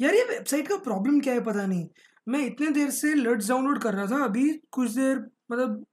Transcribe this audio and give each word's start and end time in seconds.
यार 0.00 0.14
ये 0.14 0.24
वेबसाइट 0.24 0.68
का 0.68 0.76
प्रॉब्लम 0.78 1.20
क्या 1.20 1.34
है 1.34 1.40
पता 1.44 1.66
नहीं। 1.66 1.86
मैं 2.26 2.40
इतने 2.46 2.70
देर 2.70 2.90
से 2.90 3.14
लर्ट्स 3.14 3.48
डाउनलोड 3.48 3.78
कर 3.82 3.94
रहा 3.94 4.06
था 4.06 4.24
अभी 4.24 4.48
कुछ 4.72 4.90
देर 4.90 5.16
मतलब 5.52 5.84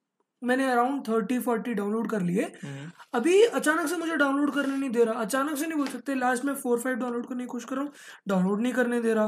मैंने 0.41 0.69
अराउंड 0.71 1.01
थर्टी 1.07 1.39
फोर्टी 1.39 1.73
डाउनलोड 1.73 2.09
कर 2.09 2.21
लिए। 2.21 2.43
हम्म, 2.63 2.91
अभी 3.13 3.41
अचानक 3.43 3.87
से 3.87 3.97
मुझे 3.97 4.15
डाउनलोड 4.15 4.53
करने 4.53 4.77
नहीं 4.77 4.89
दे 4.89 5.03
रहा। 5.03 5.21
अचानक 5.21 5.57
से 5.57 5.67
नहीं 5.67 5.77
बोल 5.77 5.87
सकते 5.87 6.15
लास्ट 6.15 6.45
में 6.45 6.53
फोर 6.55 6.79
फाइव 6.79 6.95
डाउनलोड 6.95 7.27
करने 7.27 7.43
की 7.43 7.47
कोशिश 7.47 7.69
कर 7.69 7.75
रहा 7.75 7.83
हूँ 7.85 7.93
डाउनलोड 8.27 8.61
नहीं 8.61 8.73
करने 8.73 9.01
दे 9.01 9.13
रहा। 9.13 9.25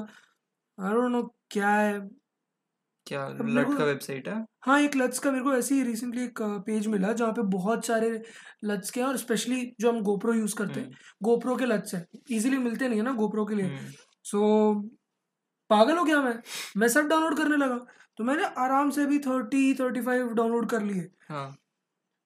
आई 0.77 0.93
डोंट 0.93 1.11
नो 1.11 1.21
क्या 1.51 1.69
है। 1.69 1.99
क्या 3.07 3.27
लट 3.29 3.77
का 3.77 3.83
वेबसाइट 3.83 4.27
है? 4.27 4.43
हाँ 4.61 4.79
एक 4.81 4.95
लट्स 4.95 5.19
का 5.19 5.31
मेरे 5.31 5.43
को 5.43 5.53
ऐसे 5.53 5.75
ही 5.75 5.83
रिसेंटली 5.83 6.23
एक 6.23 6.41
पेज 6.65 6.87
मिला 6.87 7.11
जहाँ 7.13 7.31
पे 7.31 7.41
बहुत 7.51 7.85
सारे 7.85 8.09
लट्स 8.63 8.89
के 8.91 8.99
हैं 8.99 9.07
और 9.07 9.17
स्पेशली 9.17 9.61
जो 9.79 9.91
हम 9.91 10.01
गोप्रो 10.01 10.33
यूज़ 10.33 10.55
करते 10.55 10.79
हैं। 10.79 10.89
गोप्रो 11.23 11.55
के 11.55 11.65
लट्स 11.65 11.95
हैं। 11.95 12.05
इजीली 12.31 12.57
मिलते 12.57 12.87
नहीं 12.87 12.99
है 12.99 13.05
ना 13.05 13.13
गोप्रो 13.13 13.45
के 13.45 13.55
लिए। 13.55 13.65
हम्म, 13.65 13.91
सो 14.27 14.73
पागल 15.69 15.97
हो 15.97 16.03
गया 16.03 16.21
मैं। 16.21 16.33
मैं 16.77 16.87
सब 16.87 17.07
डाउनलोड 17.07 17.37
करने 17.37 17.57
लगा। 17.57 17.77
तो 18.17 18.23
मैंने 18.23 18.43
आराम 18.57 18.89
से 18.89 19.05
भी 19.05 19.19
थर्टी 19.19 19.73
थर्टी 19.75 20.01
फाइव 20.01 20.33
डाउनलोड 20.33 20.69
कर 20.69 20.81
लिए। 20.83 21.09
हाँ। 21.29 21.57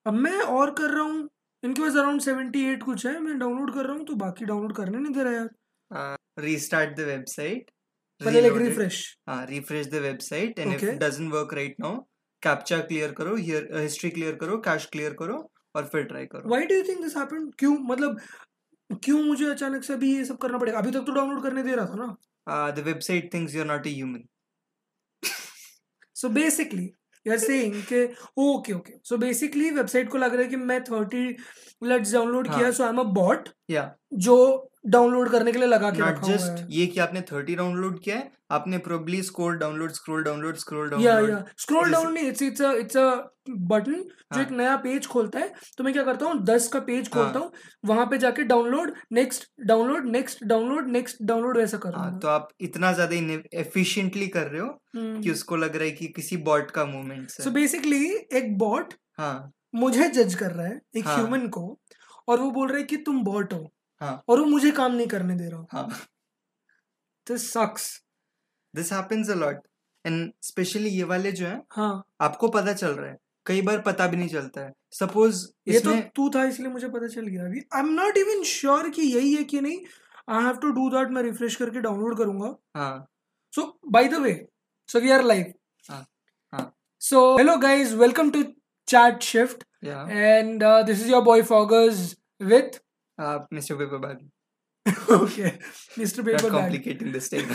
अब 0.06 0.14
मैं 0.16 0.40
और 0.42 0.72
कर 0.73 0.90
रहा 0.90 1.04
हूँ। 1.04 1.30
इनके 1.64 1.82
पास 1.82 1.95
अराउंड 1.95 2.22
सेवेंटी 2.22 2.64
एट 2.66 2.84
कुछ 2.84 3.06
है। 3.06 3.20
मैं 3.20 3.38
डाउनलोड 3.40 3.73
कर 3.73 3.86
रहा 3.86 3.95
हूँ 3.95 4.06
तो 4.06 4.16
बाकी 4.18 4.45
डाउनलोड 4.45 4.76
करने 4.76 4.98
नहीं 4.98 5.14
दे 5.14 5.23
रहा 5.23 5.34
यार। 5.34 6.18
रीस्टार्ट 6.40 6.95
द 6.98 7.06
वेबसाइट 7.08 7.72
पहले 8.22 8.42
लाइक 8.42 8.54
रिफ्रेश 8.58 8.98
हाँ 9.28 9.45
refresh 9.45 9.88
the 9.88 10.02
website 10.02 10.59
and 10.59 10.73
if 10.73 10.86
doesn't 11.00 11.31
work 11.34 11.54
right 11.54 11.76
now 11.80 11.98
captcha 12.44 12.80
clear 12.81 13.12
करो 13.12 13.36
हियर 13.36 13.70
हिस्ट्री 13.76 14.09
क्लियर 14.09 14.36
करो 14.36 14.58
कैश 14.68 14.86
क्लियर 14.92 15.14
करो 15.20 15.38
और 15.76 15.86
फिर 15.86 16.04
ट्राई 16.04 16.26
करो। 16.26 16.50
Why 16.50 16.66
do 16.66 16.76
you 16.76 16.84
think 16.84 17.02
this 17.02 17.18
happened 17.18 17.52
क्यों? 17.59 17.78
मतलब 17.80 18.20
क्यों 18.95 19.23
मुझे 19.23 19.45
अचानक 19.45 19.84
से 19.84 19.94
अभी 19.94 20.16
ये 20.16 20.26
सब 20.26 20.38
करना 20.38 20.58
पड़ेगा? 20.58 20.80
अभी 20.80 20.91
तक 20.91 21.04
तो 21.05 21.12
डाउनलोड 21.12 21.44
करने 21.44 21.63
दे 21.63 21.76
रहा 21.76 21.86
था 21.86 21.95
ना। 21.95 22.72
The 22.72 22.84
website 22.86 23.34
thinks 23.34 23.55
you 23.55 23.62
are 23.62 23.67
not 23.67 23.88
a 23.88 23.90
human 23.90 24.23
so 26.16 26.30
basically 26.30 26.84
you 27.25 27.34
are 27.34 27.39
saying 27.39 27.81
के 27.92 28.03
okay 28.38 28.73
okay 28.73 28.94
so 29.03 29.17
basically 29.17 29.69
website 29.72 30.09
को 30.09 30.17
लग 30.17 30.34
रहा 30.34 30.44
है 30.44 30.47
कि 30.47 30.56
मैं 30.56 30.84
थर्टी 30.84 31.28
लेट्स 31.81 32.14
डाउनलोड. 32.14 32.47
किया 32.47 32.72
so 32.72 32.84
I 32.84 32.89
am 32.89 33.00
a 33.00 33.03
bot 33.14 33.50
या 33.69 33.94
जो 34.14 34.38
डाउनलोड 34.86 35.30
करने 35.30 35.52
के 35.52 35.60
लिए 35.60 35.68
लगा 35.68 35.90
के 35.92 36.02
रखा 36.02 36.28
जस्ट 36.28 36.66
ये 36.70 36.86
कि 36.88 37.00
आपने 37.00 37.22
30 37.24 37.56
डाउनलोड 37.58 38.00
किया 38.00 38.16
है 38.16 38.32
आपने 38.52 38.78
probably 38.78 39.22
score 39.24 39.56
download 39.56 39.92
scroll 39.92 40.24
download 40.24 40.56
scroll 40.56 40.90
download 40.90 41.30
या 41.30 41.44
स्क्रॉल 41.58 41.92
डाउन 41.92 42.14
नहीं 42.14 42.28
it's 42.28 42.42
it's 42.42 42.62
it's 42.62 42.98
a 42.98 43.09
button 43.50 43.94
जो 43.94 44.36
हाँ। 44.36 44.42
एक 44.42 44.52
नया 44.52 44.76
पेज 44.78 45.08
खोलता 45.08 45.40
है 45.40 45.54
तो 45.78 45.84
मैं 45.84 45.94
क्या 45.94 46.04
करता 46.04 46.26
हूँ 46.26 46.44
दस 46.46 46.68
का 46.68 46.80
पेज 46.80 47.09
खोलता 47.09 47.40
हाँ। 47.40 47.42
हूँ 47.42 47.52
वहाँ 47.86 48.06
पे 48.06 48.18
जाके 48.18 48.44
download 48.44 48.94
next 49.12 49.48
download 49.68 50.08
next 50.08 50.44
download 50.44 50.90
next 50.92 51.24
download 51.24 51.58
वैसा 51.58 51.78
कर 51.78 51.90
रहा 51.90 52.04
हाँ 52.04 52.12
हूँ 52.12 52.20
तो 52.20 52.28
आप 52.28 52.48
इतना 52.62 52.92
ज़्यादा 52.94 53.16
एफिशिएंटली 53.59 54.28
कर 54.28 54.48
रहे 54.48 54.62
हो 54.62 54.68
हम्म। 54.96 55.22
कि 55.22 55.32
उसको 55.32 55.56
लग 55.56 55.76
रहा 55.76 55.86
है 55.86 55.92
कि 55.92 56.08
किसी 56.16 56.38
बॉट 56.44 56.72
का 56.72 56.86
मूवमेंट 56.86 57.30
सो 57.32 57.52
बेसिकली 57.52 58.06
एक 58.34 58.58
बॉट 58.58 58.94
हाँ 59.18 59.52
मुझे 59.76 60.09
जज 60.12 60.36
कर 60.36 60.52
रहा 60.52 60.68
है 60.68 60.80
एक 60.98 61.08
हाँ। 61.08 61.16
ह्यूमन 61.16 61.48
को 61.50 61.68
और 62.28 62.40
वो 62.40 62.50
बोल 62.52 62.68
रहा 62.68 62.78
है 62.78 62.84
कि 62.84 62.98
तुम 62.98 63.24
बॉट 63.24 63.54
हो 63.54 63.72
हाँ। 64.02 64.23
और 64.30 64.39
वो 64.39 64.45
मुझे 64.45 64.71
काम 64.71 64.95
नहीं 64.95 65.07
करने 65.07 65.35
दे 65.35 65.49
रहा 65.49 65.66
हाँ। 65.71 65.88
This 67.27 67.52
sucks 67.53 68.05
this 68.75 68.94
happens 68.94 69.30
a 69.30 69.33
lot 69.33 69.57
and 70.05 70.31
especially 70.41 70.89
ये 70.89 71.03
वाले 71.03 71.31
जो 71.31 71.47
है 71.47 71.61
हाँ। 71.71 72.03
आपको 72.22 72.47
पता 72.47 72.73
चल 72.73 72.91
रहा 72.91 73.11
है। 73.11 73.17
कई 73.45 73.61
बार 73.61 73.81
पता 73.81 74.07
भी 74.07 74.17
नहीं 74.17 74.29
चलता 74.29 74.61
है। 74.61 74.73
सपोज़ 74.91 75.47
ये 75.67 75.79
तो 75.79 76.02
तू 76.16 76.29
था 76.29 76.44
इसलिए 76.45 76.69
मुझे 76.69 76.89
पता 76.89 77.07
चल 77.07 77.27
गया। 77.27 77.45
अभी 77.45 77.61
I 77.73 77.79
am 77.79 77.94
not 77.94 78.17
even 78.17 78.44
sure 78.44 78.89
कि 78.89 79.02
यही 79.02 79.35
है 79.35 79.44
कि 79.44 79.61
नहीं। 79.61 79.79
I 80.29 80.44
have 80.44 80.57
to 80.57 80.72
do 80.72 80.89
that 80.89 81.09
मैं 81.09 81.22
रिफ्रेश 81.22 81.55
करके 81.55 81.79
डाउनलोड 81.79 82.17
करूँगा। 82.17 82.55
हाँ। 82.75 83.07
So, 83.57 83.63
by 83.94 84.02
the 84.07 84.19
way, 84.19 84.33
so 84.88 84.99
we 84.99 85.09
are 85.11 85.23
live. 85.23 85.47
हाँ, 85.89 86.05
हाँ. 86.53 86.73
So, 86.99 87.38
hello 87.38 87.57
guys, 87.57 87.89
welcome 87.94 88.29
to 88.31 88.44
Chat 88.88 89.22
Shift, 89.22 89.66
या 89.83 90.05
and 90.09 90.63
uh, 90.63 90.84
this 90.84 91.01
mister 93.54 93.76
paper 93.76 93.98
bag 94.08 94.30
okay, 94.86 95.50
Mr. 95.98 96.24
Paper 96.26 96.40
Bag, 96.40 96.52
complicating 96.52 97.12
this 97.14 97.32
time 97.32 97.50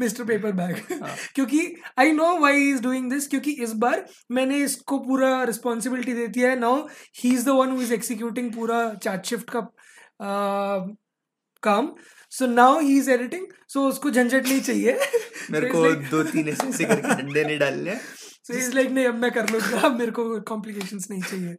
Mr. 0.00 0.24
Paper 0.30 0.52
Bag. 0.52 0.80
हाँ. 0.92 1.14
क्योंकि 1.34 1.60
I 1.98 2.12
know 2.12 2.36
why 2.38 2.56
he 2.56 2.70
is 2.70 2.82
doing 2.82 3.10
this 3.10 3.26
क्योंकि 3.28 3.52
इस 3.62 3.72
बार 3.84 4.04
मैंने 4.30 4.58
इसको 4.64 4.98
पूरा 4.98 5.42
रिस्पॉन्सिबिलिटी 5.44 6.14
दे 6.14 6.26
दिया 6.28 6.50
है 6.50 6.58
now 6.58 6.86
he 7.22 7.32
is 7.34 7.44
the 7.46 7.54
one 7.58 7.70
who 7.70 7.80
is 7.82 7.92
executing 7.94 8.52
पूरा 8.54 8.78
चैट 8.94 9.26
शिफ्ट 9.26 9.50
का 9.56 9.60
uh, 9.60 10.96
काम 11.62 11.92
so 12.32 12.46
now 12.46 12.80
he 12.80 12.98
is 12.98 13.10
editing 13.10 13.46
so 13.68 13.86
उसको 13.88 14.10
झंझट 14.10 14.46
नहीं 14.48 14.60
चाहिए 14.60 14.98
मेरे 15.50 15.68
So 15.68 15.72
को 15.72 15.86
like- 15.86 16.10
दो 16.10 16.22
तीन 16.32 16.48
ऐसे 16.48 16.68
ऐसे 16.68 16.84
करके 16.84 17.14
डंडे 17.22 17.44
नहीं 17.44 17.58
डालने 17.58 17.96
सो 18.46 18.54
इज़ 18.54 18.74
लाइक 18.74 18.90
नहीं 18.90 19.06
अब 19.06 19.14
मैं 19.22 19.30
कर 19.30 19.50
लूँगा 19.50 19.80
अब 19.80 19.98
मेरे 19.98 20.10
को 20.10 20.28
कॉम्प्लिकेशंस 20.52 21.06
नहीं 21.10 21.22
चाहिए 21.22 21.56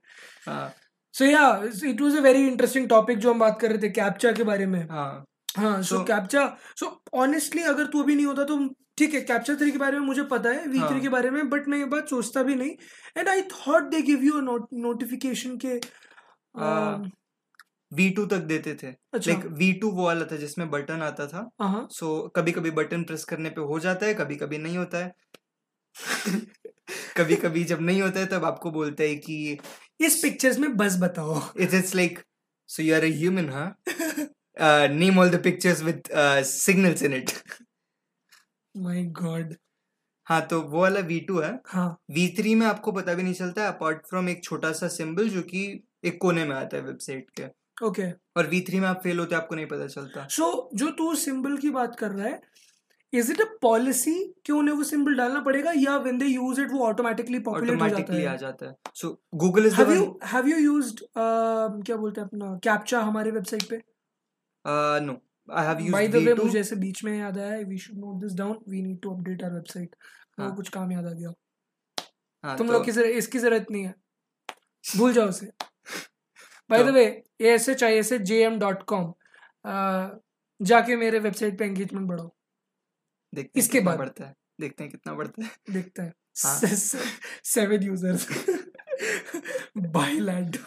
हाँ 0.48 0.74
so 1.14 1.26
yeah 1.26 1.48
it 1.86 2.02
was 2.02 2.16
a 2.16 2.22
very 2.22 2.48
interesting 2.48 2.88
topic 2.90 3.18
जो 3.18 3.34
हम 3.34 3.40
बात 3.40 3.60
कर 3.62 3.70
रहे 3.70 3.82
थे 3.84 3.90
कैप्चा 3.92 4.32
के 4.32 4.44
बारे 4.44 4.66
में। 4.66 4.82
हाँ। 4.90 5.26
हाँ 5.58 5.82
सो 5.84 6.04
कैप्चा 6.04 6.46
सो 6.80 6.88
ऑनेस्टली 7.14 7.62
अगर 7.64 7.86
तू 7.86 8.04
अभी 8.04 8.16
नहीं 8.16 8.26
होता 8.26 8.44
तो 8.44 8.58
ठीक 8.98 9.14
है 9.14 9.22
कैप्चा 9.22 9.54
थ्री 9.56 9.72
के 9.72 9.78
बारे 9.78 10.00
में 10.00 10.06
मुझे 10.06 10.24
पता 10.24 10.50
है 10.50 10.66
वी 10.68 10.78
थ्री 10.78 10.80
हाँ. 10.80 11.00
के 11.00 11.10
बारे 11.10 11.30
में 11.30 11.50
बट 11.50 11.68
मैं 11.68 11.78
ये 11.78 11.86
बात 11.86 12.10
सोचता 12.10 12.44
भी 12.44 12.56
नहीं। 12.56 12.72
And 13.18 13.30
I 13.30 13.42
thought 13.54 13.90
they 13.92 14.02
give 14.02 14.24
you 14.24 14.42
notification 14.42 15.58
के 15.58 15.80
हाँ. 16.56 17.12
वी 17.92 18.10
टू 18.10 18.26
तक 18.26 18.40
देते 18.48 18.74
थे। 18.84 18.88
अच्छा। 18.88 19.32
लाइक 19.32 19.46
वी 19.60 19.72
टू 19.74 19.90
वो 19.92 20.06
वाला 20.06 20.26
था 20.26 20.36
जिसमें 20.38 20.70
बटन 20.72 21.02
आता 21.02 21.28
था। 21.28 21.50
हाँ 21.62 21.88
सो 21.92 22.28
कभी 22.36 22.52
कभी 22.52 22.72
बटन 22.72 23.04
प्रेस 23.04 23.24
करने 23.26 23.50
पे 23.50 23.62
हो 23.62 23.80
जाता 23.80 24.06
है 24.06 24.14
कभी 24.14 24.36
कभी 24.36 24.58
नहीं 24.58 24.78
होता 24.78 24.98
है। 24.98 25.14
कभी 27.18 27.36
कभी 27.36 27.64
जब 27.64 27.82
नहीं 27.82 28.02
होता 28.02 28.20
है 28.20 28.26
तब 28.26 28.46
आपको 28.46 28.72
बोलता 28.72 29.04
है 29.04 29.16
कि 29.16 29.58
इस 30.00 30.20
पिक्चर्स 30.22 30.60
में 30.60 30.76
बस 30.78 30.98
बताओ। 31.00 31.42
It's 31.60 31.74
it's 31.74 31.96
like 31.96 32.20
so 32.70 32.84
you 32.84 32.96
are 32.96 33.04
a 33.04 33.14
human 33.16 33.50
हाँ 33.50 34.88
name 34.90 35.20
all 35.20 35.30
the 35.30 35.42
pictures 35.44 35.82
with 35.84 36.04
signals 36.46 37.04
in 37.04 37.14
it 37.14 37.32
my 38.76 39.04
god 39.22 39.56
हाँ 40.28 40.42
तो 40.48 40.62
वो 40.62 40.82
वाला 40.82 41.00
वी 41.02 41.20
टू 41.28 41.40
है। 41.40 41.52
हाँ। 41.68 41.90
वी 42.12 42.28
थ्री 42.38 42.54
में 42.56 42.66
आपको 42.68 42.92
पता 42.92 43.14
भी 43.14 43.24
नहीं 43.24 43.34
चलता 43.34 43.62
है 43.62 43.68
अपार्ट 43.68 44.06
फ्रॉम 44.10 44.30
एक 44.30 44.44
छोटा 44.44 44.72
सा 44.72 44.88
सिंबल 44.88 45.30
जो 45.30 45.42
कि 45.44 45.62
एक 46.06 46.18
कोने 46.22 46.44
में 46.46 46.56
आता 46.56 46.78
है 46.78 46.84
वेबसाइट 46.84 47.30
के। 47.30 47.44
Okay 47.86 48.02
okay. 48.02 48.14
और 48.38 48.48
वी 48.48 48.60
थ्री 48.62 48.80
में 48.80 48.88
आप 48.88 49.00
फेल 49.04 49.20
होते 49.20 49.36
हैं 49.36 49.42
आपको 49.42 49.56
नहीं 49.56 49.66
पता 49.66 49.88
चलता। 49.88 50.28
सो 50.28 50.44
so, 50.44 50.78
जो 50.80 50.90
तू 50.92 51.16
सिंबल 51.16 51.58
की 51.58 51.70
बात 51.70 51.96
कर 51.96 52.12
रहा 52.12 52.28
है 52.28 52.42
इज़ 53.14 53.32
इट 53.32 53.42
अ 53.42 53.46
पॉलिसी 53.62 54.14
कि 54.46 54.54
उन्हें 54.54 54.76
वो 54.76 54.84
सिंबल 54.84 55.16
डालना 55.16 55.40
पड़ेगा? 55.42 55.72
Yeah 55.76 55.96
when 55.98 56.18
they 56.18 56.26
use 56.26 56.62
it 56.62 56.72
वो 56.72 56.84
ऑटोमेटिकली 56.88 57.40
पॉपुलेट 57.40 57.70
हो 57.70 57.76
जाता 57.76 57.86
ऑटोमेटिकली 57.86 58.26
आ 58.26 58.32
है। 58.32 58.38
जाता 58.38 58.66
है 58.66 58.76
so 58.96 59.10
Google 59.36 59.66
is 59.68 59.76
have 59.76 59.92
you 59.94 60.20
have 60.34 60.48
you 60.48 60.58
used 60.58 61.00
क्या 61.18 61.96
बोलते 61.96 62.22
हैं 62.22 62.28
अपना 62.28 62.54
कैप्चा 62.64 63.02
हमारे 63.02 63.32
वेबसाइट 63.32 63.64
पे? 63.70 63.82
No 65.06 65.22
I 65.50 65.66
have 65.66 65.80
used 65.80 65.94
by 65.94 66.08
the 66.08 66.16
way 66.26 66.34
मुझे 66.36 66.60
ऐसे 66.60 66.76
बीच 66.76 67.04
में 67.04 67.18
याद 67.20 67.38
आया 67.38 67.58
we 67.68 67.78
should 67.78 67.98
note 68.00 68.22
this 68.24 68.34
down 68.38 68.58
we 68.70 68.82
need 68.82 69.02
to 69.04 69.16
update 69.16 69.44
our 69.44 69.54
website 69.54 69.96
हाँ. 70.40 70.56
कुछ 70.56 70.70
काम 70.70 70.92
याद 70.92 71.06
आ 71.06 71.12
गया। 71.12 71.34
हाँ 72.44 72.58
तुम 72.58 72.68
तो 72.68 72.74
लोग 72.74 72.86
की 72.86 72.92
ज़रूरत 72.92 73.16
इसकी 73.18 73.40
ज़रूरत 73.40 73.66
नहीं 73.72 73.84
है। 73.84 73.94
भूल 74.84 75.14
जाओ 75.14 75.28
उसे। 75.30 75.48
By 76.70 76.84
the 76.84 76.90
way 76.96 77.04
A 77.42 77.54
S 77.54 77.70
H 77.70 77.84
I 77.84 77.94
S 77.94 78.12
H 78.12 78.22
J 78.22 78.44
M 78.44 78.60
dot 78.60 78.84
com 78.92 79.14
जाके 80.60 80.96
मेरे 80.98 81.20
वेबसाइट 81.20 81.58
पे 81.60 81.66
एंगेजमेंट 81.66 82.08
बढ़ाओ। 82.08 82.30
देखते 83.36 83.60
इसके 83.60 83.80
बाद- 83.80 84.00
बढ़ता 84.00 84.26
है 84.26 84.36
देखते 84.62 84.84
हैं 84.84 84.92
कितना 84.92 85.14
बढ़ता 85.14 85.44
है। 85.44 85.52
देखते 85.70 86.02
हैं. 86.02 86.14
सेवन 87.44 87.84
यूज़र्स 87.84 88.28
बाय 89.78 90.20
लैंड 90.20 90.58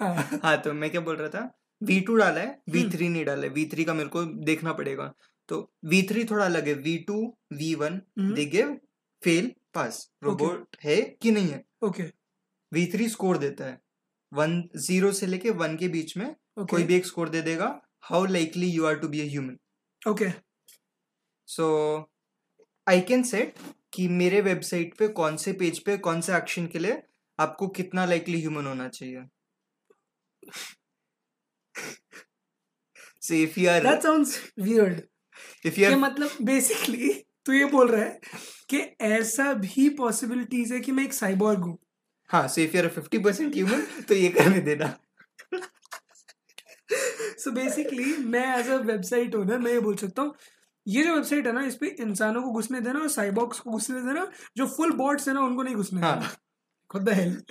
हाँ। 0.00 0.56
तो 0.62 0.72
मैं 0.72 0.90
क्या 0.90 1.00
बोल 1.00 1.16
रहा 1.16 1.28
था? 1.28 1.58
वी 1.82 2.00
टू 2.00 2.16
डाला 2.16 2.40
है 2.40 2.62
वी 2.68 2.80
हम्म. 2.80 2.92
थ्री 2.92 3.08
नहीं 3.08 3.24
डाला 3.24 3.42
है। 3.42 3.48
वी 3.48 3.66
थ्री 3.66 3.84
का 3.84 3.94
मेरे 3.94 4.08
को 4.08 4.24
देखना 4.24 4.72
पड़ेगा। 4.72 5.14
तो 5.48 5.74
वी 5.84 6.02
थ्री 6.02 6.24
थोड़ा 6.24 6.44
अलग 6.44 6.68
है। 6.68 6.74
V 6.74 6.98
two 6.98 7.38
V 7.52 7.74
one 7.74 7.92
hmm. 8.18 8.34
They 8.34 8.44
give 8.46 8.80
fail 9.24 9.52
pass 9.74 10.12
robot 10.22 10.76
है 10.84 11.02
कि 11.02 11.30
नहीं 11.30 11.48
है? 11.48 11.64
ओके 11.82 12.02
वी 12.72 12.86
थ्री 12.86 13.08
स्कोर 13.08 13.38
देता 13.38 13.64
है। 13.64 13.80
वन 14.32 14.68
ज़ीरो 14.76 15.12
से 15.12 15.26
लेके 15.26 15.50
वन 15.50 15.76
के 15.76 15.88
बीच 15.88 16.16
में 16.16 16.26
ओके 16.30 16.66
कोई 16.66 16.82
भी 16.82 16.94
एक 16.94 17.06
स्कोर 17.06 17.28
दे 17.28 17.42
देगा। 17.42 17.80
How 18.00 18.24
likely 18.24 18.66
you 18.66 18.86
are 18.86 18.94
to 18.94 19.08
be 19.08 19.20
a 19.20 19.24
human 19.24 19.58
okay 20.08 20.45
so 21.46 21.66
I 22.88 23.00
can 23.00 23.22
set 23.22 23.54
कि 23.94 24.08
मेरे 24.08 24.40
वेबसाइट 24.40 24.94
पे 24.98 25.08
कौन 25.20 25.36
से 25.36 25.52
पेज 25.62 25.78
पे 25.84 25.96
कौन 26.06 26.20
से 26.20 26.36
एक्शन 26.36 26.66
के 26.66 26.78
लिए 26.78 27.02
आपको 27.38 27.68
कितना 27.78 28.04
लाइकली 28.06 28.40
ह्यूमन 28.40 28.66
होना 28.66 28.88
चाहिए। 28.88 29.24
So 33.20 33.34
if 33.34 33.56
you 33.58 33.68
are 33.70 33.82
that 33.82 34.02
sounds 34.02 34.40
weird 34.58 35.00
if 35.66 35.78
you 35.78 35.88
कि 35.88 35.94
are 35.94 35.98
मतलब 36.00 36.36
बेसिकली 36.42 37.12
तू 37.46 37.52
ये 37.52 37.64
बोल 37.72 37.88
रहा 37.90 38.04
है 38.04 38.20
कि 38.70 38.78
ऐसा 39.06 39.52
भी 39.54 39.88
पॉसिबिलिटीज 39.98 40.72
है 40.72 40.80
कि 40.80 40.92
मैं 40.92 41.04
एक 41.04 41.12
साइबॉर्ग 41.14 41.64
हूँ। 41.64 41.78
हाँ 42.30 42.46
so 42.48 42.62
if 42.66 42.74
you 42.74 42.82
are 42.82 42.88
a 42.90 42.94
50% 42.94 43.56
human 43.58 43.82
तो 44.08 44.14
ये 44.14 44.28
करने 44.38 44.60
देना। 44.68 44.96
सो 47.38 47.50
बेसिकली 47.50 48.16
मैं 48.34 48.46
एज 48.58 48.68
अ 48.68 48.76
वेबसाइट 48.92 49.34
ओनर 49.34 49.58
मैं 49.58 49.72
ये 49.72 49.80
बोल 49.80 49.96
सकता 49.96 50.22
हूँ 50.22 50.34
ये 50.86 51.02
जो 51.04 51.14
वेबसाइट 51.14 51.46
है 51.46 51.52
ना 51.52 51.64
इस 51.66 51.74
पे 51.76 51.86
इंसानों 52.00 52.42
को 52.42 52.50
घुसने 52.52 52.80
देना 52.80 53.00
और 53.00 53.08
साइबॉक्स 53.08 53.60
को 53.60 53.70
घुसने 53.70 54.00
देना 54.00 54.26
जो 54.56 54.66
फुल 54.66 54.92
बॉट्स 54.92 55.28
है 55.28 55.34
ना 55.34 55.40
उनको 55.40 55.62
नहीं 55.62 55.74
घुसने 55.74 56.00
हाँ। 56.00 56.14
देना। 56.16 56.30
खुद 56.90 57.02
the 57.02 57.12
hell 57.12 57.42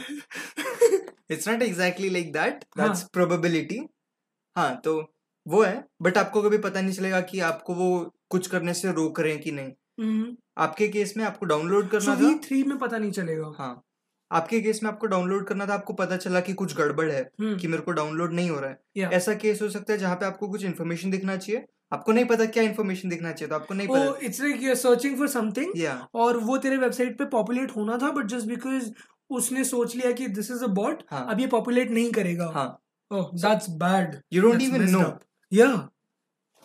it's 1.32 1.48
not 1.48 1.62
exactly 1.62 2.10
like 2.10 2.32
that 2.34 2.66
हाँ। 2.78 2.88
दैट्स 2.88 3.04
प्रोबेबिलिटी 3.14 3.80
हाँ 4.56 4.76
तो 4.76 4.96
वो 5.46 5.64
है 5.64 5.84
बट 6.02 6.18
आपको 6.18 6.42
कभी 6.42 6.58
पता 6.58 6.82
नहीं 6.82 6.94
चलेगा 6.94 7.22
कि 7.22 7.40
आपको 7.40 7.74
वो 7.74 7.90
कुछ 8.30 8.48
करने 8.48 8.74
से 8.74 8.92
रोक 8.92 9.20
रहे 9.20 9.32
हैं 9.32 9.42
कि 9.42 9.52
नहीं। 9.52 10.36
आपके 10.58 10.88
केस 10.88 11.14
में 11.18 11.24
आपको 11.26 11.46
डाउनलोड 11.46 11.90
करना 11.90 12.14
वी 12.14 12.34
था। 12.34 12.38
थ्री 12.38 12.64
में 12.64 12.78
पता 12.78 12.98
नहीं 12.98 13.12
चलेगा। 13.12 13.52
हाँ। 13.58 13.82
आपके 14.32 14.60
केस 14.62 14.80
में 14.84 14.90
आपको 14.92 15.08
डाउनलोड 15.08 15.46
करना 15.48 15.66
था 15.68 15.74
आपको 15.74 15.94
पता 15.94 16.18
चला 16.18 16.40
कि 16.40 16.54
कुछ 16.54 16.76
गड़बड़ 16.76 17.10
है 17.12 17.22
हम्म, 17.22 17.58
कि 17.58 17.68
मेरे 17.68 17.84
को 17.84 17.92
डाउनलोड 17.92 18.34
नहीं 18.34 18.50
हो 18.50 18.60
रहा 18.60 18.70
है। 18.70 18.80
Yeah. 18.98 19.14
ऐसा 19.14 19.34
केस 19.34 19.62
हो 19.62 19.70
सकता 19.70 19.94
है 19.94 20.00
जहाँ 20.00 20.16
पे 20.16 20.26
आपको 20.26 20.48
कुछ 20.48 20.64
इन्फॉर्मेशन 20.66 21.12
दिखना 21.12 21.38
चाहिए 21.38 21.66
आपको 21.92 22.12
नहीं 22.12 22.26
पता 22.26 22.46
क्या 22.48 22.64
इन्फॉर्मेशन 22.64 23.10
दिखना 23.10 23.32
चाहिए 23.32 23.50
तो 23.50 23.56
आपको 23.56 23.74
नहीं 23.74 23.88
पता। 23.88 24.26
It's 24.26 24.42
like 24.42 24.62
you 24.62 24.70
are 24.70 24.76
searching 24.76 25.18
for 25.18 25.28
something 25.30 25.84
और 26.16 26.38
वो 26.40 26.58
तेरे 26.58 26.78
वेबसाइट 26.78 27.18
पे 27.18 27.26
पॉपुलेट 27.32 27.76
होना 27.76 27.98
था 27.98 28.12
बट 28.12 28.26
जस्ट 28.28 28.48
बिकॉज़ 28.48 28.92
उसने 29.30 29.64
सोच 29.66 29.96
लिया 29.96 30.12
कि 30.12 30.28
दिस 30.30 30.52
इज़ 30.52 30.64
अ 30.64 30.68
बॉट 30.74 31.04
अब 31.12 31.40
ये 31.40 31.48
पॉपुलेट 31.48 31.92
नहीं 31.92 32.12
करेगा। 32.12 32.52
हाँ। 32.56 32.68
ओह 33.12 33.30
that's 33.36 33.70
bad 33.78 34.16
you 34.34 34.42
don't 34.42 34.62
even 34.62 34.90
know 34.90 35.04
yeah 35.52 35.68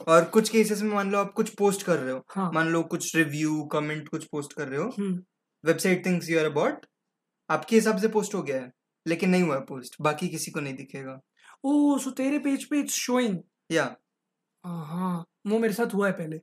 और 0.06 0.24
कुछ 0.34 0.48
केसेस 0.48 0.82
में 0.82 0.92
मान 0.92 1.10
लो 1.10 1.18
आप 1.18 1.32
कुछ 1.32 1.48
पोस्ट 1.54 1.82
कर 1.82 1.98
रहे 1.98 2.12
हो। 2.12 2.24
हाँ। 2.30 2.50
मान 2.54 2.68
लो 2.68 2.82
कुछ 2.84 3.16
रिव्यू 3.16 3.62
कमेंट 3.72 4.08
कुछ 4.08 4.24
पोस्ट 4.24 4.52
कर 4.52 4.68
रहे 4.68 4.80
हो। 4.80 5.16
Website 5.64 6.04
thinks 6.06 6.30
you 6.30 6.38
are 6.38 6.44
about 6.44 6.86
आपके 7.50 7.76
हिसाब 7.76 7.98
से 7.98 8.08
पोस्ट 8.08 8.34
हो 8.34 8.42
गया 8.42 8.60
है 8.60 8.70
लेकिन 9.06 9.30
नहीं 9.30 9.42
हुआ 9.42 9.58
पोस्ट 9.68 9.96
बाकी 10.00 10.28
किसी 10.28 10.50
को 10.50 10.60
नहीं 10.60 10.74
दिखेगा। 10.76 11.20
ओह 11.64 11.98
सो 11.98 12.10
तेरे 12.12 12.38
पेज 12.38 12.64
पे 12.64 12.78
इट्स 12.80 12.94
शोइंग 12.96 13.38
या 13.70 13.84
हाँ 14.64 15.24
वो 15.46 15.58
मेरे 15.58 15.74
साथ 15.74 15.94
हुआ 15.94 16.06
है 16.06 16.12
पहले। 16.12 16.40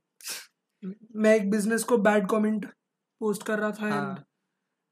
मैं 1.16 1.34
एक 1.36 1.50
बिज़नेस 1.50 1.84
को 1.84 1.98
बैड 1.98 2.28
कमेंट 2.30 2.66
पोस्ट 3.20 3.42
कर 3.42 3.58
रहा 3.58 3.70
था 3.70 3.86
एंड 3.86 3.94
हाँ 3.94 4.24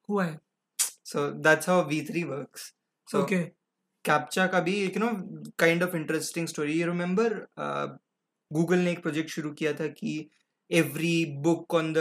हुआ 0.08 0.24
है। 0.24 0.38
So 0.80 1.30
that's 1.42 1.68
how 1.68 1.84
we 1.88 2.00
three 2.06 2.22
works 2.24 2.72
so 3.08 3.22
okay 3.22 3.42
captcha 4.04 4.46
का 4.46 4.60
भी 4.60 4.74
you 4.82 5.00
know 5.00 5.10
kind 5.58 5.82
of 5.82 5.96
interesting 5.96 6.46
story 6.48 6.80
you 6.80 6.86
remember 6.86 7.34
Google 8.50 8.78
ने 8.78 8.90
एक 8.92 9.02
प्रोजेक्ट 9.02 9.30
शुरू 9.30 9.52
किया 9.52 9.72
था 9.72 9.86
कि 10.00 10.18
every 10.70 11.24
book 11.44 11.74
on 11.74 11.92
the 11.92 11.98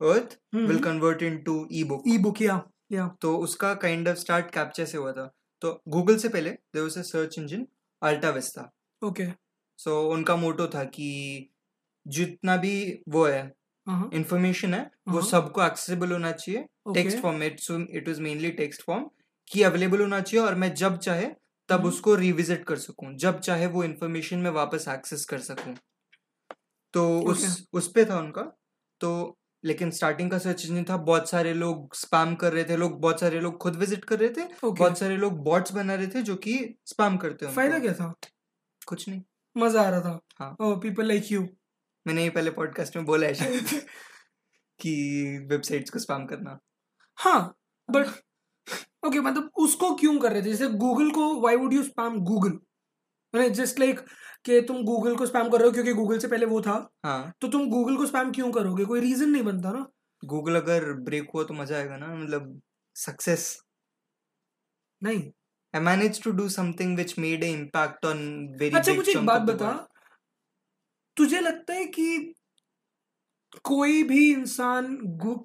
earth 0.00 0.38
will 0.54 0.78
convert 0.82 1.22
into 1.22 1.66
e 1.72 1.82
book 1.84 2.04
e 2.08 2.18
book 2.18 2.42
या 2.42 2.60
या 2.92 3.08
तो 3.22 3.36
उसका 3.38 3.72
काइंड 3.82 4.08
ऑफ़ 4.08 4.16
स्टार्ट 4.16 4.50
कैप्चा 4.50 4.84
से 4.84 4.98
हुआ 4.98 5.12
था। 5.12 5.32
तो 5.62 5.72
गूगल 5.88 6.16
से 6.18 6.28
पहले 6.28 6.50
there 6.50 6.82
was 6.82 6.98
a 6.98 7.02
search 7.02 7.38
engine 7.38 7.66
AltaVista 8.30 8.70
okay 9.02 9.26
so 9.78 9.90
so, 9.90 10.12
उनका 10.12 10.36
मोटो 10.36 10.66
था 10.66 10.84
कि 10.84 11.50
जितना 12.06 12.56
भी 12.56 13.02
वो 13.08 13.26
है 13.26 13.52
इंफॉर्मेशन 13.86 14.74
है 14.74 14.90
वो 15.08 15.18
हाँ। 15.18 15.28
सबको 15.28 15.62
एक्सेसिबल 15.62 16.12
होना 16.12 16.32
चाहिए 16.32 16.66
text 16.94 17.18
form 17.18 17.42
it 17.42 17.60
it 17.70 18.08
was 18.08 18.20
mainly 18.20 18.50
text 18.50 18.82
form 18.82 19.10
की 19.50 19.62
अवेलेबल 19.62 20.00
होना 20.00 20.20
चाहिए 20.20 20.46
और 20.46 20.54
मैं 20.54 20.74
जब 20.74 20.98
चाहे 20.98 21.26
तब 21.68 21.74
हम्म। 21.74 21.88
उसको 21.88 22.14
रिविजिट 22.14 22.64
कर 22.64 22.76
सकूँ 22.76 23.14
जब 23.16 23.40
चाहे 23.40 23.66
वो 23.66 23.84
इन्फॉर्मेशन 23.84 24.38
में 24.38 24.50
वापस 24.50 24.88
एक्सेस 24.88 25.24
कर 25.24 25.38
सकूँ। 25.38 25.74
तो 26.94 27.20
उस 27.20 27.68
उस 27.72 27.92
पे 27.92 28.04
था 28.04 28.18
उनका। 28.18 28.42
तो 29.00 29.38
लेकिन 29.64 29.90
स्टार्टिंग 29.90 30.30
का 30.30 30.38
सर्च 30.38 30.66
इंजन 30.66 30.84
था 30.84 30.96
बहुत 30.96 31.30
सारे 31.30 31.54
लोग 31.54 31.94
स्पैम 31.94 32.34
कर 32.34 32.52
रहे 32.52 32.64
थे 32.64 32.76
लोग 32.76 33.00
बहुत 33.00 33.20
सारे 33.20 33.40
लोग 33.40 33.56
खुद 33.58 33.76
विज़िट 33.76 34.04
कर 34.04 34.18
रहे 34.18 34.28
थे 34.28 34.44
ओके 34.66 34.78
बहुत 34.78 34.98
सारे 34.98 35.16
लोग 35.16 35.42
बॉट्स 35.44 35.72
बना 35.72 35.94
रहे 35.94 36.06
थे 36.06 36.22
जो 36.22 36.36
कि 36.36 36.74
स्पैम 36.86 37.16
करते 37.16 37.46
हैं 37.46 37.52
फ़ायदा 37.52 37.78
क्या 37.78 37.92
था? 37.92 38.14
कुछ 38.86 39.08
नहीं। 39.08 39.22
मज़ा 39.58 39.82
आ 39.82 39.88
रहा 39.90 40.00
था। 40.00 40.20
हाँ। 40.40 40.56
पीपल 40.60 41.06
लाइक 41.06 41.32
यू 41.32 41.42
मैंने 42.06 42.22
ये 42.24 42.30
पहले 42.30 42.50
पॉडकास्ट 42.50 42.96
में 42.96 43.04
बोला 43.06 43.26
है 43.26 43.34
शायद 43.34 43.64
कि 44.80 44.92
वेबसाइट्स 45.50 45.90
को 45.90 45.98
स्पैम 45.98 46.26
करना। 46.26 46.58
हाँ 47.18 47.40
बट 47.88 48.06
ओके 49.06 49.20
मतलब 49.20 49.50
उसको 49.58 49.94
क्यों 49.94 50.18
कर 50.18 50.32
रहे 50.32 50.42
थे? 50.42 50.50
जैसे 50.50 50.68
गूगल 50.68 51.10
को 51.10 51.40
why 51.40 51.56
would 51.56 51.72
you 51.72 51.82
spam 51.82 52.18
Google 52.24 52.58
just 53.34 53.78
like 53.80 54.00
कि 54.44 54.60
तुम 54.60 54.82
गूगल 54.84 55.16
को 55.16 55.26
स्पैम 55.26 55.48
कर 55.50 55.58
रहे 55.58 55.66
हो 55.66 55.72
क्योंकि 55.72 55.92
गूगल 55.92 56.18
से 56.18 56.28
पहले 56.28 56.46
वो 56.46 56.60
था। 56.62 56.74
हाँ। 57.04 57.32
तो 57.40 57.48
तुम 57.48 57.68
गूगल 57.70 57.96
को 57.96 58.06
स्पैम 58.06 58.32
क्यों 58.32 58.50
करोगे? 58.52 58.84
कोई 58.84 59.00
रीजन 59.00 59.30
नहीं 59.30 59.42
बनता 59.42 59.72
ना। 59.72 59.86
गूगल 60.22 60.56
अगर 60.56 60.92
ब्रेक 61.00 61.30
हुआ 61.34 61.44
तो 61.44 61.54
मज़ा 61.54 61.76
आएगा 61.76 61.96
ना 61.96 62.14
मतलब 62.14 62.60
सक्सेस 62.96 63.62
नहीं। 65.02 65.30
I 65.74 65.80
managed 65.80 66.22
to 66.22 66.32
do 66.32 66.48
something 66.48 66.96
which 66.96 67.18
made 67.18 67.44
an 67.44 67.50
impact 67.50 68.04
on 68.04 68.48
very 68.58 68.74
अच्छा 68.74 68.92
big 68.92 68.96
मुझे 68.96 69.12
एक 69.12 69.26
बात 69.26 69.42
बता. 69.42 69.88
तुझे 71.16 71.40
लगता 71.40 71.74
है 71.74 71.84
कि 71.84 72.34
कोई 73.64 74.02
भी 74.02 74.32
इंसान 74.32 74.96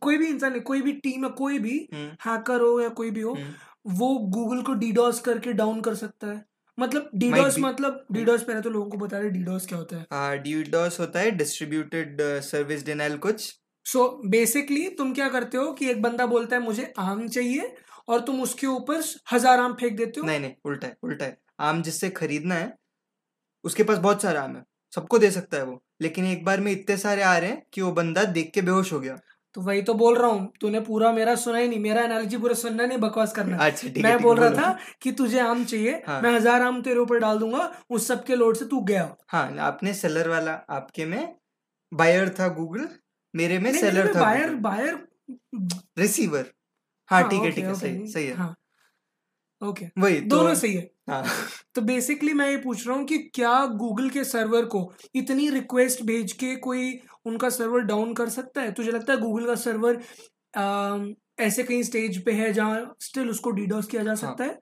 कोई 0.02 0.18
भी 0.18 0.28
इंसान 0.28 0.60
कोई 0.60 0.82
भी 0.82 0.94
टीम 0.94 1.24
या 1.24 1.30
कोई 1.30 1.60
भी 1.60 1.90
हम्म, 1.94 2.12
हैकर 2.26 2.62
हो 2.62 2.82
या 2.82 2.90
कोई 2.90 3.12
भी 3.12 3.22
हो 3.22 3.34
हम्म, 3.34 3.54
वो 3.88 4.18
गूगल 4.18 4.62
को 4.62 4.74
डीडॉस 4.74 5.20
करके 5.20 5.54
डाउन 5.54 5.82
कर 5.82 5.96
सकता 5.96 6.28
है। 6.28 6.46
मतलब 6.80 7.10
डीडॉस 7.16 7.60
मतलब 7.60 8.06
डीडॉस 8.12 8.44
पहले 8.44 8.62
तो 8.62 8.70
लोगों 8.70 8.90
को 8.90 8.98
बता 8.98 9.20
रहे 9.20 9.30
डीडॉस 9.30 9.66
क्या 9.66 9.78
होता 9.78 9.98
है। 9.98 10.06
हाँ 10.14 10.38
DDoS 10.38 11.00
होता 11.00 11.20
है 11.20 11.32
डिस्ट्रीब्यूटेड 11.32 12.18
सर्विस 12.22 12.86
डिनाइल 12.86 13.18
कुछ। 13.18 13.60
सो 13.86 14.22
so, 14.24 14.30
बेसिकली 14.30 14.90
तुम 14.90 15.14
क्या 15.14 15.30
करते 15.30 15.58
हो 15.58 15.74
कि 15.74 15.90
एक 15.90 16.02
बंदा 16.02 16.26
बोलता 16.26 16.56
है 16.56 16.62
मुझे 16.62 16.94
आम 16.98 17.28
चाहिए 17.28 17.76
और 18.08 18.22
तुम 18.22 18.42
उसके 18.42 18.68
ऊपर 18.68 19.04
हज़ार 19.32 19.60
आम 19.60 19.74
फेंक 19.74 19.98
देते 19.98 20.20
हो? 20.20 20.28
नहीं 20.28 20.40
नहीं 20.40 20.54
उल्टा 20.66 20.88
है 20.88 20.98
उल्टा 21.04 21.26
है। 21.26 21.38
आम 21.62 21.82
जिससे 21.82 22.10
खरीदना 22.12 22.56
है 22.56 22.74
उसके 23.64 23.84
पास 23.84 23.98
बहुत 24.00 24.22
सारे 24.22 24.40
आम 24.40 24.56
है। 24.56 24.64
सबको 24.94 25.18
दे 25.20 25.30
सकता 25.32 25.58
है 25.58 25.64
वो। 25.64 25.82
लेकिन 26.02 26.26
एक 26.26 26.44
बार 26.46 26.62
में 26.62 26.72
इतने 26.72 26.98
सारे 26.98 27.22
आ 27.24 27.38
रहे 27.38 27.50
हैं 27.50 27.62
कि 27.74 27.82
वो 27.82 27.92
बंदा 27.92 28.24
देख 28.34 28.52
के 28.54 28.62
बेहोश 28.62 28.92
हो 28.94 29.00
गया। 29.00 29.18
तो 29.56 29.62
वही 29.62 29.82
तो 29.82 29.94
बोल 29.94 30.18
रहा 30.18 30.28
हूँ 30.28 30.52
तूने 30.62 30.80
पूरा 30.80 31.12
मेरा 31.12 31.36
सुना 31.36 31.58
ही 31.58 31.68
नहीं। 31.68 31.80
मेरा 31.80 32.02
एनालॉजी 32.02 32.38
पूरा 32.38 32.54
सुनना 32.56 32.86
नहीं 32.86 32.98
बकवास 32.98 33.34
करना। 33.34 33.58
अच्छा 33.58 33.88
ठीक 33.88 34.04
मैं 34.04 34.22
बोल 34.22 34.40
रहा 34.40 34.50
था 34.52 34.78
कि 35.02 35.12
तुझे 35.12 35.40
आम 35.40 35.64
चाहिए 35.66 36.02
हाँ। 36.08 36.20
मैं 36.22 36.32
हज़ार 36.32 36.62
आम 36.62 36.82
तेरे 36.82 37.00
ऊपर 37.00 37.20
डाल 37.20 37.40
दूँगा 37.40 37.72
उस 37.90 38.08
सब 38.08 38.24
के 38.26 38.36
लोड 38.36 38.58
से 38.58 38.66
तू 38.66 38.82
गया। 38.82 39.16
हाँ 39.28 39.46
आपने 39.62 39.94
सेलर 39.94 40.30
वाला 40.30 40.54
आपके 40.70 41.06
में 41.06 41.36
बायर 41.92 42.30
था 42.40 42.48
गूगल 42.54 42.88
मेरे 43.34 43.60
में 43.60 43.72
सेलर 43.74 44.14
था 44.16 44.20
बायर 44.22 44.56
बायर 44.62 44.98
रिसीवर 46.00 46.52
हाँ 47.08 47.30
ठीक 47.30 47.42
है 47.42 47.52
ठीक 47.52 47.66
है 47.66 47.76
सही 47.76 48.08
सही 48.08 48.28
है। 48.28 48.34
हाँ 48.34 48.56
ओके 49.62 49.86
वही 49.98 50.20
दोनों 50.20 50.50
तो 50.50 50.56
सही 50.56 50.74
है। 50.74 50.92
हाँ। 51.10 51.24
तो 51.76 51.82
बेसिकली 51.82 52.34
मैं 52.34 52.50
ये 52.50 52.58
पूछ 52.58 52.88
रहा 52.88 52.98
हूँ 52.98 53.06
कि 53.06 53.18
क्या 53.18 53.66
गूगल 53.66 54.10
के 54.10 54.24
सर्वर 54.24 54.66
को 54.66 54.94
इतनी 55.16 55.50
रिक्वेस्ट 55.50 56.04
भेज 56.04 56.32
के 56.32 56.56
कोई 56.56 57.00
उनका 57.26 57.50
सर्वर 57.50 57.80
डाउन 57.80 58.14
कर 58.14 58.30
सकता 58.30 58.62
है? 58.62 58.72
तुझे 58.72 58.92
लगता 58.92 59.14
है 59.14 59.20
गूगल 59.20 59.46
का 59.46 59.56
सर्वर 59.56 60.02
आ, 60.58 60.98
ऐसे 61.40 61.64
कहीं 61.64 61.84
स्टेज 61.84 62.26
पे 62.26 62.32
है 62.32 62.54
जहाँ 62.54 62.96
स्टिल 63.00 63.30
उसको 63.30 63.52
डीडॉस 63.52 63.88
किया 63.88 64.04
जा 64.04 64.16
सकता 64.16 64.44
है? 64.44 64.60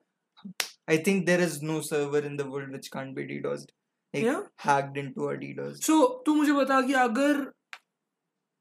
I 0.89 0.98
think 0.98 1.25
there 1.25 1.42
is 1.42 1.66
no 1.66 1.82
server 1.82 2.25
in 2.25 2.38
DDoSed. 2.38 3.70
Like 4.13 4.24
Yeah. 4.24 4.39
hacked 4.58 4.98
into 4.98 5.74
so 5.75 6.24
तू 6.25 6.36
मुझे 6.36 6.51
बता 6.51 6.82
कि 6.82 6.94
अगर 6.94 7.54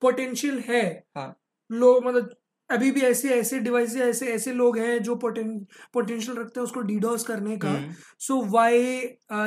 पोटेंशियल 0.03 0.59
है 0.59 1.05
हाँ। 1.17 1.37
लोग 1.73 2.05
मतलब 2.05 2.37
अभी 2.71 2.91
भी 2.91 3.01
ऐसे 3.03 3.29
ऐसे 3.31 3.59
डिवाइस 3.61 3.97
ऐसे 3.99 4.27
ऐसे 4.33 4.53
लोग 4.53 4.79
हैं 4.79 5.03
जो 5.03 5.15
पोटेंशियल 5.17 6.37
रखते 6.39 6.61
हैं 6.61 6.65
उसको 6.65 6.81
डीडॉस 6.83 7.25
करने 7.25 7.57
का। 7.57 7.71
हम्म, 7.71 7.93
सो 8.19 8.41
वाई 8.51 8.81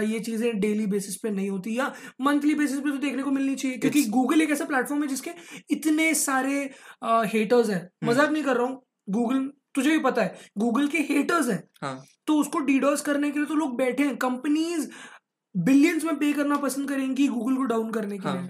ये 0.06 0.20
चीज़ें 0.20 0.60
डेली 0.60 0.86
बेसिस 0.88 1.16
पे 1.18 1.32
नहीं 1.32 1.50
होती? 1.50 1.78
या 1.78 1.92
मंथली 2.22 2.56
बेसिस 2.56 2.80
पे 2.80 2.92
तो 2.92 2.98
देखने 2.98 3.24
को 3.24 3.32
मिलनी 3.32 3.56
चाहिए 3.56 3.78
क्योंकि 3.78 4.04
गूगल 4.10 4.42
एक 4.42 4.52
ऐसा 4.52 4.66
प्लेटफॉर्म 4.66 5.02
है 5.04 5.08
जिसके 5.08 5.32
इतने 5.72 6.14
सारे 6.16 6.60
हेटर्स 7.04 7.70
हैं। 7.70 7.80
हम्म। 7.80 8.10
मज़ाक 8.10 8.30
नहीं 8.30 8.44
कर 8.44 8.58
रहा 8.58 8.68
हूँ। 8.68 8.82
गूगल 9.10 9.52
तुझे 9.76 9.90
भी 9.90 10.00
पता 10.00 10.22
है 10.22 10.36
गूगल 10.58 10.88
के 10.88 10.98
हेटर्स 11.04 11.50
हैं। 11.50 11.64
हाँ। 11.82 12.04
तो 12.28 12.38
उसको 12.40 12.60
डीडॉस 12.62 13.02
करने 13.02 13.32
के 13.32 13.40
लिए 13.40 13.48
तो 13.48 13.56
लोग 13.56 13.78
बैठे 13.78 14.04
हैं। 14.04 14.16
कंपनीज़ 14.18 14.88
बिलियंस 15.56 16.04
में 16.04 16.16
पे 16.18 16.32
करना 16.34 16.56
पसंद 16.58 16.90
करेंगी 16.90 17.28
गूगल 17.28 17.56
को 17.56 17.64
डाउन 17.66 17.92
करने 17.92 18.18
के 18.18 18.28
हाँ। 18.28 18.38
लिए 18.38 18.50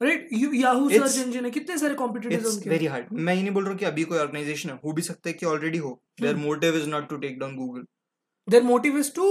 राइट 0.00 0.28
याहू 0.54 0.88
सर्च 0.90 1.16
इंजन 1.18 1.44
है 1.44 1.50
कितने 1.50 1.76
सारे 1.78 1.94
कॉम्पिटिटर्स 1.94 2.46
उनके 2.46 2.70
वेरी 2.70 2.86
हार्ड 2.86 3.12
मैं 3.12 3.34
ये 3.34 3.42
नहीं 3.42 3.52
बोल 3.52 3.64
रहा 3.64 3.72
हूँ 3.72 3.78
कि 3.78 3.84
अभी 3.84 4.04
कोई 4.04 4.18
ऑर्गेनाइजेशन 4.18 4.70
है 4.70 4.78
हो 4.84 4.92
भी 4.92 5.02
सकता 5.02 5.28
है 5.28 5.32
कि 5.34 5.46
ऑलरेडी 5.46 5.78
हो. 5.78 6.00
Their 6.20 6.34
hmm. 6.34 6.44
Motive 6.44 6.76
is 6.76 6.88
not 6.88 7.08
to 7.08 7.16
take 7.16 7.38
down 7.38 7.56
Google 7.56 7.84
their 8.48 8.62
motive 8.62 8.98
is 8.98 9.12
to 9.14 9.28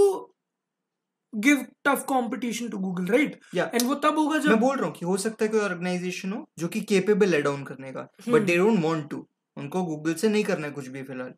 give 1.32 1.64
tough 1.84 2.04
competition 2.08 2.68
to 2.68 2.78
Google 2.78 3.06
right 3.06 3.40
and 3.56 3.82
वो 3.82 3.94
तब 4.04 4.18
होगा 4.18 4.38
मैं 4.46 4.58
बोल 4.60 4.76
रहा 4.76 4.86
हूँ 4.86 4.94
कि 4.94 5.06
हो 5.06 5.16
सकता 5.18 5.44
है 5.44 5.50
कोई 5.50 5.60
ऑर्गेनाइजेशन 5.60 6.32
हो 6.32 6.44
जो 6.58 6.68
कि 6.68 6.80
केपेबल 6.92 7.34
है 7.34 7.42
डाउन 7.42 7.64
करने 7.64 7.92
का 7.92 8.08
but. 8.28 8.42
They 8.42 8.56
don't 8.56 8.82
want 8.84 9.08
to 9.10 9.26
उनको 9.56 9.82
गूगल 9.84 10.14
से 10.14 10.28
नहीं 10.28 10.44
करना 10.44 10.66
है 10.66 10.72
कुछ 10.72 10.88
भी 10.88 11.02
फ़िलहाल. 11.02 11.34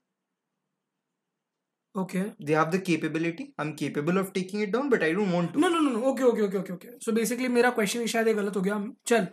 Okay 1.99 2.23
they 2.45 2.55
have 2.55 2.71
the 2.71 2.83
capability 2.87 3.45
I 3.61 3.67
am 3.67 3.73
capable 3.75 4.19
of 4.19 4.31
taking 4.33 4.63
it 4.63 4.71
down 4.71 4.89
but 4.89 5.03
I 5.03 5.13
don't 5.13 5.33
want 5.35 5.53
to 5.53 5.61
no 5.61 5.69
no 5.69 5.81
no 5.81 6.01
okay 6.01 6.23
okay 6.23 6.43
okay 6.43 6.59
okay 6.59 6.73
okay 6.73 6.89
so 6.99 7.13
basically 7.13 7.49
मेरा 7.49 7.71
question 7.71 8.07
शायद 8.07 8.29
ये 8.29 8.35
गलत 8.35 8.57
हो 8.57 8.63
गया। 8.63 8.93
चल। 9.07 9.29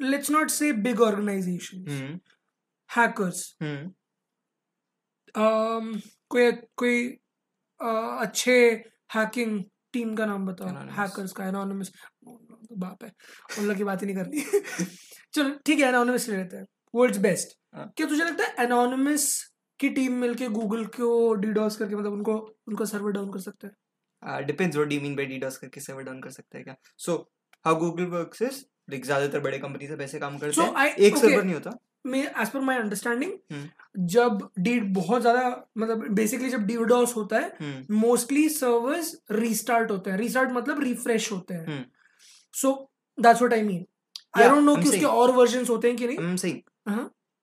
Let's 0.00 0.30
not 0.30 0.50
say 0.50 0.72
big 0.72 1.00
organization 1.00 1.84
hmm 1.90 2.18
hackers 2.96 3.56
hmm 3.62 3.86
um, 5.34 6.00
कोई 6.28 6.52
कोई 6.52 7.08
uh, 7.10 8.22
अच्छे 8.26 8.84
हैकिंग 9.14 9.64
टीम 9.92 10.14
का 10.16 10.26
नाम 10.26 10.46
बताओ। 10.46 10.68
Anonymous. 10.68 10.98
हैकर्स 10.98 11.32
का 11.32 11.44
एनोनिमस 11.44 11.92
बाप 12.72 13.04
है। 13.04 13.12
उन 13.58 13.64
लोग 13.64 13.76
की 13.76 13.84
बात 13.84 14.02
ही 14.02 14.06
नहीं 14.06 14.16
करनी। 14.16 14.40
चलो 15.34 15.54
ठीक 15.66 15.78
है 15.78 15.88
एनोनिमस 15.88 16.28
ले 16.28 16.36
लेते 16.36 16.56
हैं। 16.56 16.66
वर्ल्ड्स 16.94 17.18
बेस्ट 17.18 17.56
हाँ. 17.74 17.92
क्या 17.96 18.06
तुझे 18.06 18.24
लगता 18.24 18.44
है 18.44 18.64
एनोनिमस 18.64 19.47
की 19.80 19.88
टीम 19.88 20.12
मिलके 20.12 20.48
गूगल 20.48 20.84
को 20.84 21.34
डीडॉस 21.34 21.76
करके 21.76 21.96
मतलब 21.96 22.12
उनको 22.12 22.36
उनका 22.68 22.84
सर्वर 22.84 23.12
डाउन 23.12 23.32
कर 23.32 23.40
सकते 23.40 23.66
हैं? 23.66 24.46
Depends 24.46 24.76
what 24.76 24.88
do 24.88 25.00
mean 25.00 25.16
by 25.16 25.26
DDoS 25.26 25.56
करके 25.56 25.80
सर्वर 25.80 26.02
डाउन 26.02 26.20
कर 26.20 26.30
सकता 26.30 26.58
है 26.58 26.64
क्या? 26.64 26.76
So 26.98 27.32
how 27.64 27.76
Google 27.76 28.04
works 28.04 28.42
is 28.42 28.64
like 28.90 29.04
ज़्यादातर 29.04 29.40
बड़े 29.40 29.58
कंपनी 29.58 29.86
से 29.86 29.96
पैसे 29.96 30.18
काम 30.18 30.38
करते 30.38 30.60
So, 30.60 30.62
हैं। 30.62 30.74
I- 30.74 30.98
एक 30.98 31.16
okay. 31.16 31.28
सर्वर 31.28 31.44
नहीं 31.44 31.54
होता। 31.54 31.78
मैं 32.06 32.22
एज 32.42 32.48
पर 32.50 32.60
माई 32.60 32.76
अंडरस्टैंडिंग। 32.76 33.32
जब 33.98 34.48
डी 34.58 34.80
बहुत 34.80 35.20
ज़्यादा 35.20 35.70
मतलब 35.78 36.08
बेसिकली 36.08 36.50
जब 36.50 36.66
डीडॉस 36.66 37.16
होता 37.16 37.38
है 37.38 37.86
मोस्टली 37.90 38.48
सर्वर्स 38.48 39.14
रीस्टार्ट 39.30 39.90
होते 39.90 40.10
हैं। 40.10 40.18
रीस्टार्ट 40.18 40.50
मतलब 40.50 40.80
रिफ्रेश 40.80 41.32
होते 41.32 41.54
हैं। 41.54 41.90
So 42.52 42.90
that's 43.20 43.42
what 43.42 43.52
I 43.52 43.62
mean 43.62 43.84
I 44.36 44.48
don't 44.48 44.62
know 44.64 44.76
कि 44.76 44.88
उसके 44.88 45.04
और 45.04 45.30
वर्जन्स 45.30 45.70
होते 45.70 45.88
हैं 45.88 45.96
कि 45.96 46.06
नहीं। 46.06 46.18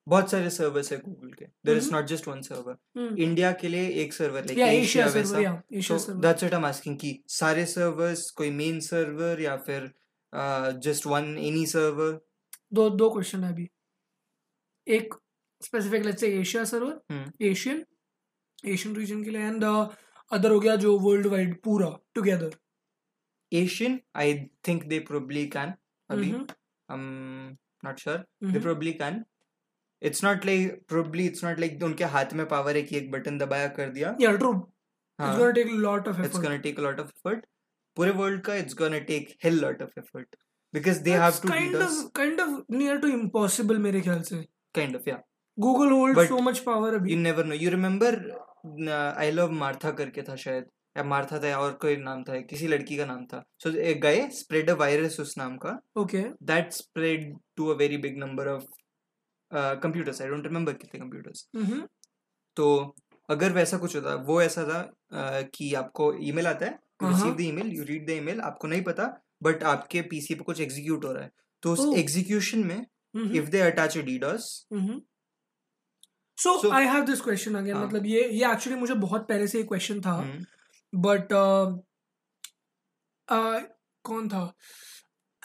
बहुत 0.07 0.31
सारे 0.31 0.49
सर्वर्स 0.49 0.91
है 0.91 0.97
गूगल 0.99 1.31
के। 1.33 1.45
There 1.65 1.77
is. 1.77 1.91
Not 1.91 2.05
just 2.05 2.27
one 2.27 2.41
server. 2.41 3.17
India 3.19 3.51
के 3.51 3.67
लिए 3.67 3.87
एक 4.03 4.13
सर्वर 4.13 4.45
लाइक 4.45 4.59
एशिया 4.59 5.05
वैसा। 5.05 5.61
so 5.81 5.97
सर्वर 5.99 6.21
that's 6.21 6.53
what 6.53 6.97
कि 6.97 7.23
सारे 7.27 7.65
सर्वर्स 7.65 8.29
कोई 8.31 8.49
मेन 8.51 8.79
सर्वर 8.79 9.41
या 9.41 9.55
फिर 9.57 9.91
जस्ट 10.79 11.05
वन 11.07 11.37
एनी 11.37 11.65
सर्वर 11.65 12.19
दो 12.73 12.89
दो 12.89 13.09
क्वेश्चन 13.09 13.43
है 13.43 13.51
अभी। 13.53 13.69
एक 14.87 15.13
specific 15.61 16.05
let's 16.05 16.19
say 16.21 16.27
Asia 16.39 16.63
server. 16.63 17.25
Asian 17.41 17.85
Asian 18.65 18.95
region 18.95 19.23
के 19.23 19.29
लिए 19.29 19.41
एंड 19.41 19.63
अदर 19.63 20.51
हो 20.51 20.59
गया 20.59 20.75
जो 20.75 20.97
वर्ल्ड 20.99 21.27
वाइड 21.27 21.61
पूरा 21.61 21.89
together 22.13 22.55
Asian 23.51 23.99
I 24.15 24.33
think 24.67 24.83
they 24.83 24.99
probably 24.99 25.45
can 25.47 25.73
अभी। 26.09 26.29
Hmm, 26.31 26.45
I'm 26.89 27.87
not 27.87 28.01
sure 28.01 28.17
they 28.17 28.49
hmm. 28.49 28.61
probably 28.61 28.93
it's 30.01 30.23
not 30.23 30.45
like 30.45 30.81
probably 30.87 31.25
it's 31.25 31.43
not 31.43 31.59
like 31.59 31.83
उनके 31.83 32.03
हाथ 32.03 32.25
में 32.33 32.47
पावर 32.47 32.75
है 32.75 32.81
कि 32.81 32.97
एक 32.97 33.11
बटन 33.11 33.37
दबाया 33.37 33.67
कर 33.67 33.89
दिया। 33.89 34.15
हाँ। 35.19 35.35
uh, 35.35 35.41
करके 49.91 50.21
था 50.21 50.35
शायद। 50.35 50.65
था 51.41 51.47
या 51.47 51.59
और 51.59 51.71
कोई 51.71 51.95
नाम 51.95 52.23
था 52.23 52.41
किसी 52.41 52.67
लड़की 52.67 52.97
का 52.97 53.05
नाम 53.05 53.25
था। 53.25 53.43
सो 53.59 53.69
गए 53.99 54.29
स्प्रेड 54.29 54.69
अ 54.69 54.73
वायरस 54.73 55.19
उस 55.19 55.37
नाम 55.37 55.57
का। 55.57 55.81
Very 57.75 57.97
big 57.97 58.17
number 58.17 58.47
of 58.47 58.63
uh, 59.51 59.75
computers 59.85 60.21
I 60.21 60.29
don't 60.31 60.47
remember 60.49 60.73
कितने 60.81 60.99
computers. 61.01 61.43
तो 62.57 62.95
अगर 63.29 63.51
वैसा 63.51 63.77
कुछ 63.77 63.95
होता 63.95 64.13
वो 64.25 64.41
ऐसा 64.41 64.63
था 64.63 64.79
अ, 64.79 65.41
कि 65.55 65.73
आपको 65.73 66.13
ईमेल 66.23 66.47
आता 66.47 66.65
है 66.65 66.79
receive. 67.03 67.33
The 67.35 67.41
email 67.41 67.71
you 67.77 67.83
read 67.83 68.05
the 68.07 68.09
email 68.11 68.39
आपको 68.41 68.67
नहीं 68.67 68.81
पता 68.83 69.05
बट 69.43 69.63
आपके 69.73 70.01
पीसी 70.11 70.35
पे 70.35 70.43
कुछ 70.43 70.59
एग्जीक्यूट 70.61 71.05
हो 71.05 71.11
रहा 71.13 71.23
है। 71.23 71.31
तो 71.63 71.71
उस. 71.73 71.97
एग्जीक्यूशन 71.97 72.63
में 72.67 72.85
if 73.35 73.49
they 73.49 73.59
attach 73.61 73.97
a 73.97 74.01
DDoS 74.01 74.45
so 76.37 76.69
I 76.71 76.85
have 76.85 77.03
this 77.05 77.21
question 77.21 77.55
again. 77.55 77.77
मतलब 77.77 78.05
ये 78.05 78.27
ये 78.29 78.51
एक्चुअली 78.51 78.79
मुझे 78.79 78.93
बहुत 78.93 79.27
पहले 79.27 79.47
से 79.47 79.57
ये 79.57 79.63
क्वेश्चन 79.63 80.01
था 80.01 80.13
हम्म, 80.13 80.45
बट 80.93 81.27
कौन 84.05 84.27
था? 84.29 84.41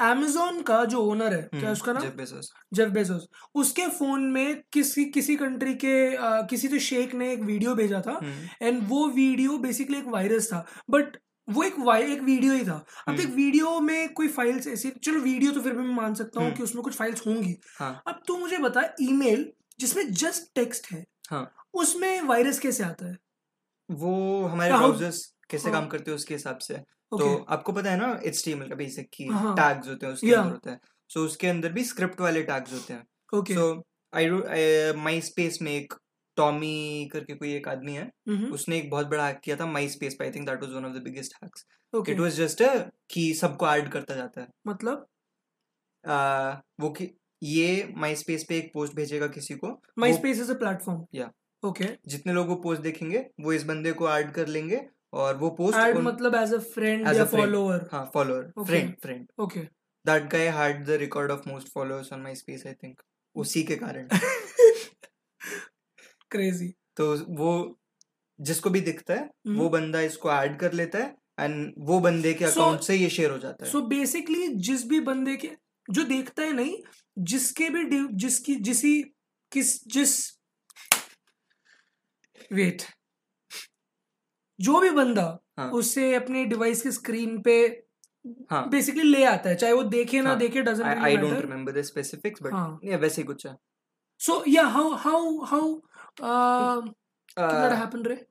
Amazon 0.02 0.62
का 0.62 0.84
जो 0.84 1.00
ओनर 1.02 1.32
है 1.34 1.42
क्या 1.54 1.72
उसका 1.72 1.92
नाम? 1.92 2.02
जेफ 2.02 2.14
बेजोस 2.14 2.52
जेफ 2.74 2.88
बेजोस 2.88 3.28
उसके 3.54 3.86
फ़ोन 3.88 4.22
में 4.22 4.62
किसी 4.72 5.04
किसी 5.04 5.36
कंट्री 5.36 5.74
के 5.74 5.94
uh, 6.16 6.48
किसी 6.50 6.68
तो 6.68 6.78
शेख 6.78 7.14
ने 7.14 7.32
एक 7.32 7.40
वीडियो 7.40 7.74
भेजा 7.74 8.00
था 8.06 8.18
हम्म, 8.22 8.66
एंड 8.66 8.82
वो 8.88 9.06
वीडियो 9.08 9.58
बेसिकली 9.58 9.98
एक 9.98 10.08
वायरस 10.08 10.52
था 10.52 10.64
बट 10.90 11.16
वो 11.48 11.62
एक 11.62 11.78
वाई 11.78 12.12
एक 12.12 12.20
वीडियो 12.22 12.52
ही 12.52 12.64
था। 12.64 12.72
अब 12.72 12.84
हम्म। 13.08 13.20
एक 13.20 13.28
वीडियो 13.28 13.80
में 13.80 14.12
कोई 14.12 14.28
फाइल्स 14.28 14.66
ऐसी 14.66 14.90
चलो 15.04 15.20
वीडियो 15.20 15.52
तो 15.52 15.60
फिर 15.60 15.72
भी 15.72 15.84
मैं 15.84 15.94
मान 15.94 16.14
सकता 16.14 16.40
हूँ 16.40 16.46
हम्म। 16.46 16.56
कि 16.56 16.62
उसमें 16.62 16.82
कुछ 16.84 16.94
फाइल्स 16.94 17.26
होंगी। 17.26 17.56
हाँ। 17.78 18.02
अब 18.06 18.20
तू 18.26 18.36
मुझे 18.38 18.58
बता 18.58 18.82
ईमेल 19.00 19.52
जिसमें 19.80 20.12
जस्ट 20.12 20.54
टेक्स्ट 20.54 20.86
है 20.92 21.04
हाँ। 21.30 21.50
उसमें 21.74 22.20
वायरस 22.22 22.58
कैसे 22.58 22.84
आता 22.84 23.06
है? 23.06 23.16
वो 23.90 24.46
हमारे 24.46 24.72
ब्राउजर्स 24.72 25.34
कैसे 25.50 25.70
हाँ। 25.70 25.80
काम 25.80 25.88
करते 25.88 26.10
हैं 26.10 26.16
उसके 26.16 26.34
हिसाब 26.34 26.58
से? 26.58 26.74
तो 27.12 27.46
आपको 27.48 27.72
पता 27.72 27.90
है 27.90 27.96
ना 27.96 28.20
HTML 28.22 28.68
का 28.68 28.74
बेसिक 28.74 29.08
की 29.14 29.26
हाँ। 29.26 29.54
टैग्स 29.56 29.88
होते 29.88 30.06
हैं 30.06 30.12
उसके 30.12 30.26
Yeah. 30.26 30.38
अंदर 30.38 30.52
होता 30.52 30.70
है। 30.70 30.80
सो 31.08 31.24
उसके 31.24 31.46
अंदर 31.46 31.72
भी 31.72 31.84
स्क्रिप्ट 31.84 32.20
वाले 32.20 32.42
टैग्स 32.42 32.72
होते 32.72 32.92
हैं। 32.92 33.06
Okay 33.38 33.54
so 33.54 33.84
I 34.12 34.28
my 34.92 35.20
space 35.20 35.58
में 35.62 35.72
एक 35.72 35.94
टॉमी 36.36 37.08
करके 37.12 37.34
कोई 37.34 37.54
एक 37.54 37.68
आदमी 37.68 37.92
है 37.92 38.10
हम्म, 38.28 38.52
उसने 38.52 38.78
एक 38.78 38.90
बहुत 38.90 39.06
बड़ा 39.06 39.26
हैक 39.26 39.40
किया 39.44 39.56
था 39.56 39.66
माई 39.66 39.88
स्पेस 39.88 40.14
पे 40.14 40.24
I 40.24 40.30
think 40.30 40.48
that 40.48 40.62
was 40.62 40.72
one 40.72 40.84
of 40.84 40.92
the 40.92 41.02
biggest 41.02 41.34
hacks 41.44 41.66
okay 41.94 42.12
it 42.12 42.20
was 42.20 42.36
just 42.36 42.62
कि 43.10 43.34
सबको 43.34 43.68
ऐड 43.68 43.88
करता 43.88 44.14
जाता 44.14 44.40
है। 44.40 44.48
मतलब? 44.66 45.06
Uh, 46.08 46.56
वो 46.80 46.90
कि 46.90 47.18
ये 47.42 47.92
माई 47.96 48.14
स्पेस 48.16 48.44
पे 48.44 48.58
एक 48.58 48.70
पोस्ट 48.74 48.94
भेजेगा 48.94 49.26
किसी 49.26 49.54
को 49.54 49.82
MySpace 50.12 50.40
is 50.40 50.52
a 50.52 50.54
platform 50.54 51.04
Yeah. 51.16 51.30
Okay 51.64 51.84
जितने 52.06 52.32
लोग 52.32 52.48
वो 52.48 52.54
पोस्ट 52.56 52.82
देखेंगे 52.82 53.26
वो 53.40 53.52
इस 53.52 53.64
बंदे 53.64 53.92
को 53.92 54.10
ऐड 54.10 54.32
कर 54.32 54.46
लेंगे 54.46 54.76
और 55.12 55.36
वो 55.36 55.50
पोस्ट 55.50 55.78
एड 55.78 55.96
मतलब 55.98 56.34
एज 56.34 56.52
अ 56.54 56.58
फ्रेंड 56.74 57.06
As 57.08 57.16
या. 57.16 57.24
फॉलोअर 57.24 57.88
हाँ 57.92 58.10
follower 58.14 58.42
Okay. 58.44 58.66
Friend 58.66 58.94
friend 59.02 59.26
okay 59.38 59.60
that 60.04 60.28
guy 60.32 60.48
had 60.48 60.84
the 60.86 60.90
record 61.00 61.30
of 61.30 61.48
most 61.48 61.68
followers 61.68 62.12
on 62.12 62.20
MySpace 62.34 62.66
I 62.66 62.72
think 62.72 63.00
उसी 63.36 63.62
के 63.62 63.76
कारण. 63.76 64.08
क्रेजी 66.30 66.68
तो 66.96 67.14
वो 67.34 67.78
जिसको 68.40 68.70
भी 68.70 68.80
दिखता 68.80 69.14
है 69.14 69.28
hmm. 69.28 69.58
वो 69.58 69.68
बंदा 69.68 70.00
इसको 70.00 70.30
ऐड 70.32 70.58
कर 70.58 70.72
लेता 70.72 70.98
है 70.98 71.16
एंड 71.40 71.74
वो 71.78 71.98
बंदे 72.00 72.34
के 72.34 72.44
So- 72.44 72.52
अकाउंट 72.52 72.80
से 72.80 72.94
ये 72.96 73.08
शेयर 73.10 73.30
हो 73.30 73.38
जाता 73.38 73.64
है। 73.64 73.70
सो 73.70 73.80
बेसिकली 73.86 74.48
जिस 74.68 74.86
भी 74.86 75.00
बंदे 75.00 75.36
के 75.36 75.50
जो 75.88 76.04
देखता 76.04 76.42
है 76.42 76.52
नहीं 76.52 76.76
जिसके 77.18 77.68
भी 77.70 77.84
जिसकी 78.16 78.54
जिसी 78.68 79.02
किस 79.52 79.84
जिस 79.88 80.14
वेट 82.52 82.82
जो 84.60 84.80
भी 84.80 84.90
बंदा 84.90 85.38
हाँ। 85.58 85.70
उससे 85.70 86.14
अपने 86.14 86.44
डिवाइस 86.44 86.82
के 86.82 86.90
स्क्रीन 86.92 87.40
पे 87.42 87.84
हाँ। 88.50 88.68
बेसिकली 88.68 89.02
ले 89.02 89.24
आता 89.24 89.50
है 89.50 89.56
चाहे 89.56 89.72
वो 89.72 89.82
देखे 89.82 90.20
ना 90.20 90.30
हाँ, 90.30 90.38
देखे 90.38 90.62
doesn't 90.62 90.86
I 90.86 91.16
don't 91.16 91.68
the 91.70 91.82
specifics 91.82 92.42
but. 92.42 92.52
वैसे 93.00 93.22
कुछ 93.22 93.46
है। 93.46 93.56
सो 94.18 94.44
या 94.48 94.64
how 94.66 94.94
how 94.94 95.44
how 95.44 95.72
that 97.38 97.72
happened 97.72 98.06
रे? 98.06 98.26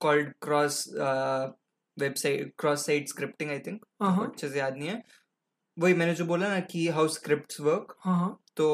called 0.00 0.28
cross 0.40 0.76
uh, 1.06 1.48
website 1.96 2.44
cross 2.56 2.84
site 2.86 3.10
scripting 3.14 3.50
I 3.50 3.58
think 3.58 3.80
हाँ 4.02 4.14
हाँ। 4.16 4.26
अच्छे 4.26 4.48
से 4.48 4.58
याद 4.58 4.76
नहीं 4.76 4.88
है। 4.88 5.02
वही 5.78 5.94
मैंने 5.94 6.14
जो 6.14 6.24
बोला 6.24 6.48
ना 6.48 6.60
कि 6.60 6.88
हाउ 6.88 7.08
स्क्रिप्ट्स 7.08 7.60
वर्क 7.60 7.96
तो 8.56 8.68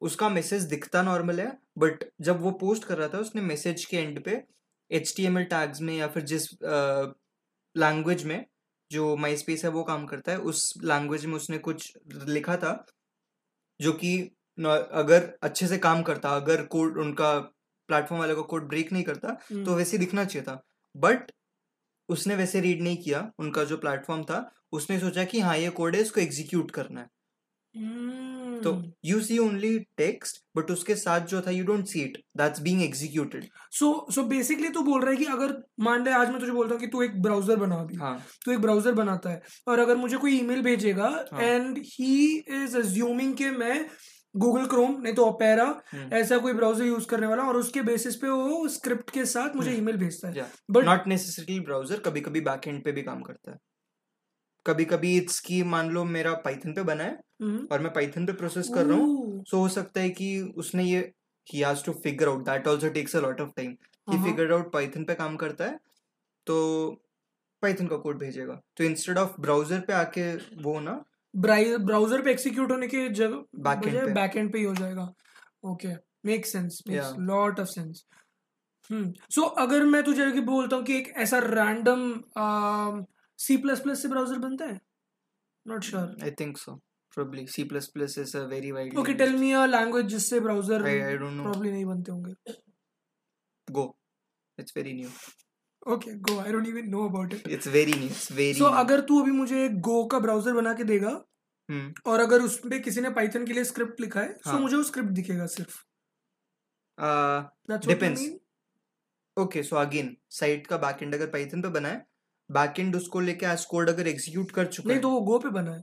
उसका 0.00 0.28
मैसेज 0.28 0.62
दिखता 0.62 1.02
नॉर्मल 1.02 1.40
है 1.40 1.58
बट 1.78 2.04
जब 2.20 2.40
वो 2.42 2.50
पोस्ट 2.50 2.84
कर 2.84 2.98
रहा 2.98 3.08
था 3.08 3.18
उसने 3.18 3.42
मैसेज 3.42 3.84
के 3.84 3.96
एंड 3.96 4.24
पे 4.24 4.42
H 4.90 5.12
T 5.16 5.24
M 5.26 5.38
L 5.38 5.44
tags 5.44 5.80
में 5.80 5.94
या 5.94 6.08
फिर 6.08 6.22
जिस 6.24 6.48
लैंग्वेज 7.76 8.24
में 8.24 8.44
जो 8.90 9.16
माई 9.16 9.36
स्पेस 9.36 9.64
है 9.64 9.70
वो 9.70 9.82
काम 9.84 10.06
करता 10.06 10.32
है 10.32 10.38
उस 10.50 10.72
लैंग्वेज 10.84 11.26
में 11.26 11.34
उसने 11.34 11.58
कुछ 11.58 11.92
लिखा 12.28 12.56
था 12.56 12.72
जो 13.80 13.92
कि 13.92 14.18
अगर 14.58 15.32
अच्छे 15.42 15.66
से 15.66 15.78
काम 15.78 16.02
करता 16.02 16.30
अगर 16.36 16.64
कोड 16.66 16.98
उनका 16.98 17.38
प्लेटफॉर्म 17.88 18.20
वाले 18.20 18.34
का 18.34 18.42
कोड 18.42 18.68
ब्रेक 18.68 18.92
नहीं 18.92 19.02
करता 19.04 19.28
हम्म, 19.28 19.64
तो 19.64 19.74
वैसे 19.74 19.98
दिखना 19.98 20.24
चाहिए 20.24 20.44
था। 20.46 20.60
बट 20.94 21.30
उसने 22.08 22.34
वैसे 22.34 22.60
रीड 22.60 22.82
नहीं 22.82 22.96
किया 22.96 23.30
उनका 23.38 23.64
जो 23.64 23.76
प्लेटफॉर्म 23.76 24.22
था 24.24 24.38
उसने 24.72 24.98
सोचा 25.00 25.24
कि 25.24 25.40
हाँ 25.40 25.56
ये 25.56 25.70
कोड 25.70 25.96
है 25.96 26.00
इसको 26.02 26.20
एग्जीक्यूट 26.20 26.70
करना 26.70 27.00
है। 27.00 27.08
हम्म, 27.74 28.39
तो 28.62 28.72
you 29.04 29.20
see 29.20 29.38
only 29.38 29.78
text 29.96 30.42
but 30.56 30.70
उसके 30.70 30.94
साथ 30.96 31.26
जो 31.26 31.40
था 31.40 31.50
you 31.50 31.64
don't 31.64 31.86
see 31.86 32.00
it 32.00 32.18
that's 32.36 32.60
being 32.60 32.82
executed 32.82 33.46
so 33.72 33.90
so 34.10 34.22
basically 34.26 34.68
तू 34.68 34.82
बोल 34.82 35.00
रहा 35.02 35.10
है 35.10 35.16
कि 35.16 35.24
अगर 35.32 35.54
मान 35.80 36.04
ले 36.04 36.10
आज 36.12 36.30
मैं 36.30 36.40
तुझे 36.40 36.52
बोलता 36.52 36.74
हूँ 36.74 36.80
कि 36.80 36.86
तू 36.86 37.02
एक 37.02 37.20
ब्राउज़र 37.22 37.56
बना 37.56 37.76
अभी। 37.76 37.96
हाँ। 37.96 38.16
तू 38.44 38.52
एक 38.52 38.58
ब्राउज़र 38.58 38.92
बनाता 38.94 39.30
है 39.30 39.42
और 39.68 39.78
अगर 39.78 39.96
मुझे 39.96 40.16
कोई 40.16 40.38
ईमेल 40.38 40.62
भेजेगा। 40.62 41.08
एंड 41.34 41.78
ही 41.86 42.14
इज़ 42.54 42.76
अज्यूमिंग 42.78 43.34
कि 43.34 43.50
मैं 43.52 43.84
गूगल 44.34 44.66
क्रोम 44.66 44.96
नहीं 45.02 45.14
तो 45.14 45.24
ओपेरा 45.26 45.64
हम्म, 45.92 46.14
ऐसा 46.14 46.36
कोई 46.38 46.52
ब्राउज़र 46.52 46.84
यूज़ 46.84 47.06
करने 47.06 47.26
वाला 47.26 47.42
और 47.42 47.56
उसके 47.56 47.82
बेसिस 47.82 48.16
पे 48.16 48.28
वो 48.28 48.68
स्क्रिप्ट 48.68 49.10
के 49.10 49.24
साथ 49.26 49.56
मुझे 49.56 49.70
हम्म। 49.70 49.80
ईमेल 49.80 49.96
भेजता 49.96 50.28
है। 50.28 50.46
बट 50.70 50.84
नॉट 50.84 51.06
नेसेसरली 51.06 51.58
ब्राउज़र 51.60 52.00
कभी 52.00 52.20
कभी 52.20 52.40
बैक 52.40 52.68
एंड 52.68 52.82
पे 52.84 52.92
भी 52.92 53.02
काम 53.02 53.20
करता 53.22 53.50
है। 53.50 53.58
कभी 54.66 54.84
कभी 54.84 55.16
इट्स 55.16 55.40
की 55.40 55.62
मान 55.62 55.90
लो 55.90 56.04
मेरा 56.04 56.34
पाइथन 56.34 56.72
पे 56.72 56.82
बना 56.82 57.04
है 57.04 57.18
और 57.72 57.80
मैं 57.80 57.92
पाइथन 57.92 58.26
पे 58.26 58.32
प्रोसेस 58.32 58.68
कर 58.68 58.86
रहा 58.86 58.98
हूँ 58.98 59.44
सो 59.48 59.58
हो 59.58 59.68
सकता 59.68 60.00
है 60.00 60.10
कि 60.10 60.40
उसने 60.56 60.84
ये 60.84 61.12
ही 61.46 61.60
has 61.60 61.84
to 61.84 61.92
figure 61.92 62.28
out 62.28 62.44
that 62.44 62.68
also 62.68 62.88
takes 62.88 63.16
a 63.16 63.20
lot 63.20 63.40
of 63.40 63.50
time 63.56 63.70
he. 64.08 64.18
Figure 64.18 64.52
out 64.52 64.72
Python 64.72 65.04
पे 65.04 65.14
काम 65.14 65.36
करता 65.36 65.64
है 65.64 65.78
तो 66.46 66.90
पाइथन 67.62 67.86
का 67.86 67.96
कोड 67.96 68.18
भेजेगा। 68.18 68.60
तो 68.76 68.84
इंस्टेड 68.84 69.18
ऑफ़ 69.18 69.40
ब्राउज़र 69.40 69.80
पे 69.80 69.92
आके 69.92 70.34
वो 70.62 70.80
ना 70.80 71.04
ब्राउज़र 71.34 72.22
पे 72.22 72.30
एक्सिक्यूट 72.30 72.70
होने 72.70 72.86
के 72.88 73.08
जगह। 73.08 73.44
बैक 73.56 74.36
एंड 74.36 74.52
पे। 74.52 74.58
ही 74.58 74.64
हो 74.64 74.74
जाएगा। 74.74 75.12
Okay 75.64 75.88
make 76.26 76.46
sense 76.46 76.82
makes 76.88 77.12
lot 77.18 77.60
of 77.60 77.68
sense 77.68 78.04
hmm 78.90 79.12
so 79.30 79.42
अगर 79.42 79.82
मैं 79.82 80.02
तुझे 80.02 80.40
बोलता 80.40 80.76
हूँ 80.76 80.84
कि 80.84 80.96
एक 80.96 81.12
ऐसा 81.16 81.38
रैंडम 81.38 82.10
सी 83.40 83.56
प्लस 83.64 83.80
प्लस 83.80 84.02
से 84.02 84.08
ब्राउज़र 84.08 84.38
बनता 84.38 84.64
है 84.64 84.80
not 85.66 85.84
sure 85.84 86.16
I 86.24 86.30
think 86.40 86.58
so 86.58 86.80
probably 87.14 87.42
C++ 87.52 87.62
is 88.22 88.32
a 88.38 88.40
very 88.50 88.68
widely 88.74 88.98
okay 88.98 89.12
used. 89.12 89.18
Tell 89.18 89.34
me 89.36 89.50
a 89.52 89.64
language 89.66 90.06
जिससे 90.08 90.38
browser 90.40 90.82
I, 90.82 90.92
I 91.06 91.14
don't 91.22 91.36
know. 91.38 91.44
Probably 91.44 91.70
नहीं 91.70 91.84
बनते 91.84 92.12
होंगे 92.12 92.34
Go. 93.68 93.84
It's 94.58 94.76
very 94.76 94.92
new. 94.98 95.08
Okay 95.86 96.12
go 96.28 96.38
I 96.40 96.52
don't 96.52 96.66
even 96.66 96.88
know 96.90 97.08
about 97.08 97.32
it 97.34 97.48
It's 97.56 97.70
very 97.76 97.96
new. 98.00 98.10
It's 98.10 98.30
very 98.32 98.58
so. 98.58 98.64
अगर 98.82 99.00
तू 99.08 99.20
अभी 99.22 99.30
मुझे 99.32 99.68
गो 99.88 100.04
का 100.12 100.18
browser 100.26 100.52
बना 100.54 100.74
के 100.74 100.84
देगा 100.92 101.12
Hmm. 101.68 101.90
और 102.12 102.20
अगर 102.20 102.42
उसमें 102.42 102.80
किसी 102.82 103.00
ने 103.00 103.10
पाइथन 103.16 103.44
के 103.46 103.52
लिए 103.52 103.64
स्क्रिप्ट 103.64 104.00
लिखा 104.00 104.20
है 104.20 104.32
तो 104.34 104.50
हाँ. 104.50 104.60
मुझे 104.60 104.76
वो 104.76 104.82
स्क्रिप्ट 104.84 105.10
दिखेगा 105.18 105.46
सिर्फ़ 105.52 105.78
Uh, 106.98 107.42
That's 107.68 107.86
what 107.86 107.86
you 107.86 107.90
Depends. 107.90 108.22
mean? 108.22 108.32
okay, 109.36 109.62
so 109.68 109.76
again, 109.82 110.08
site 110.38 110.66
का 110.66 110.76
बैकएंड 110.78 111.14
अगर 111.14 111.26
पाइथन 111.30 111.62
पे 111.62 111.68
बना 111.76 111.88
है 111.88 112.04
बैकएंड 112.50 112.96
उसको 112.96 113.20
लेके 113.20 113.46
एज 113.46 113.64
कोड 113.64 113.88
अगर 113.90 114.08
एग्जीक्यूट 114.08 114.50
कर 114.50 114.66
चुका 114.66 114.88
नहीं 114.88 115.00
तो 115.00 115.10
वो 115.10 115.20
गो 115.22 115.38
पे 115.38 115.50
बना 115.50 115.74
है। 115.74 115.82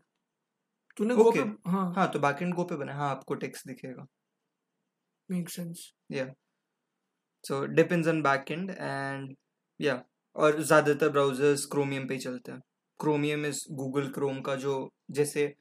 तूने 0.97 1.15
गो 1.15 1.23
Okay. 1.23 1.43
पे 1.43 1.69
हाँ। 1.71 1.93
हाँ 1.95 2.09
तो 2.11 2.19
बैकएंड 2.19 2.53
गो 2.55 2.63
पे 2.63 2.75
बना 2.75 2.91
है। 2.91 2.97
हाँ 2.97 3.09
आपको 3.09 3.35
टेक्स्ट 3.35 3.67
दिखेगा। 3.67 4.05
मेक 5.29 5.49
सेंस 5.49 5.91
या 6.11 6.25
so 7.45 7.65
depends 7.67 8.07
on 8.07 8.21
backend 8.21 8.71
and 8.71 9.35
या 9.79 10.01
और 10.35 10.61
ज़्यादातर 10.61 11.09
ब्राउजर्स 11.09 11.65
क्रोमियम 11.65 12.07
पे 12.07 12.13
ही 12.13 12.19
चलते 12.19 12.51
हैं। 12.51 12.61
क्रोमियम 12.99 13.45
इज़ 13.45 13.59
गूगल 13.73 14.07
क्रोम 14.11 14.39
का 14.41 14.55
जो 14.57 14.73
जैसे 15.11 15.53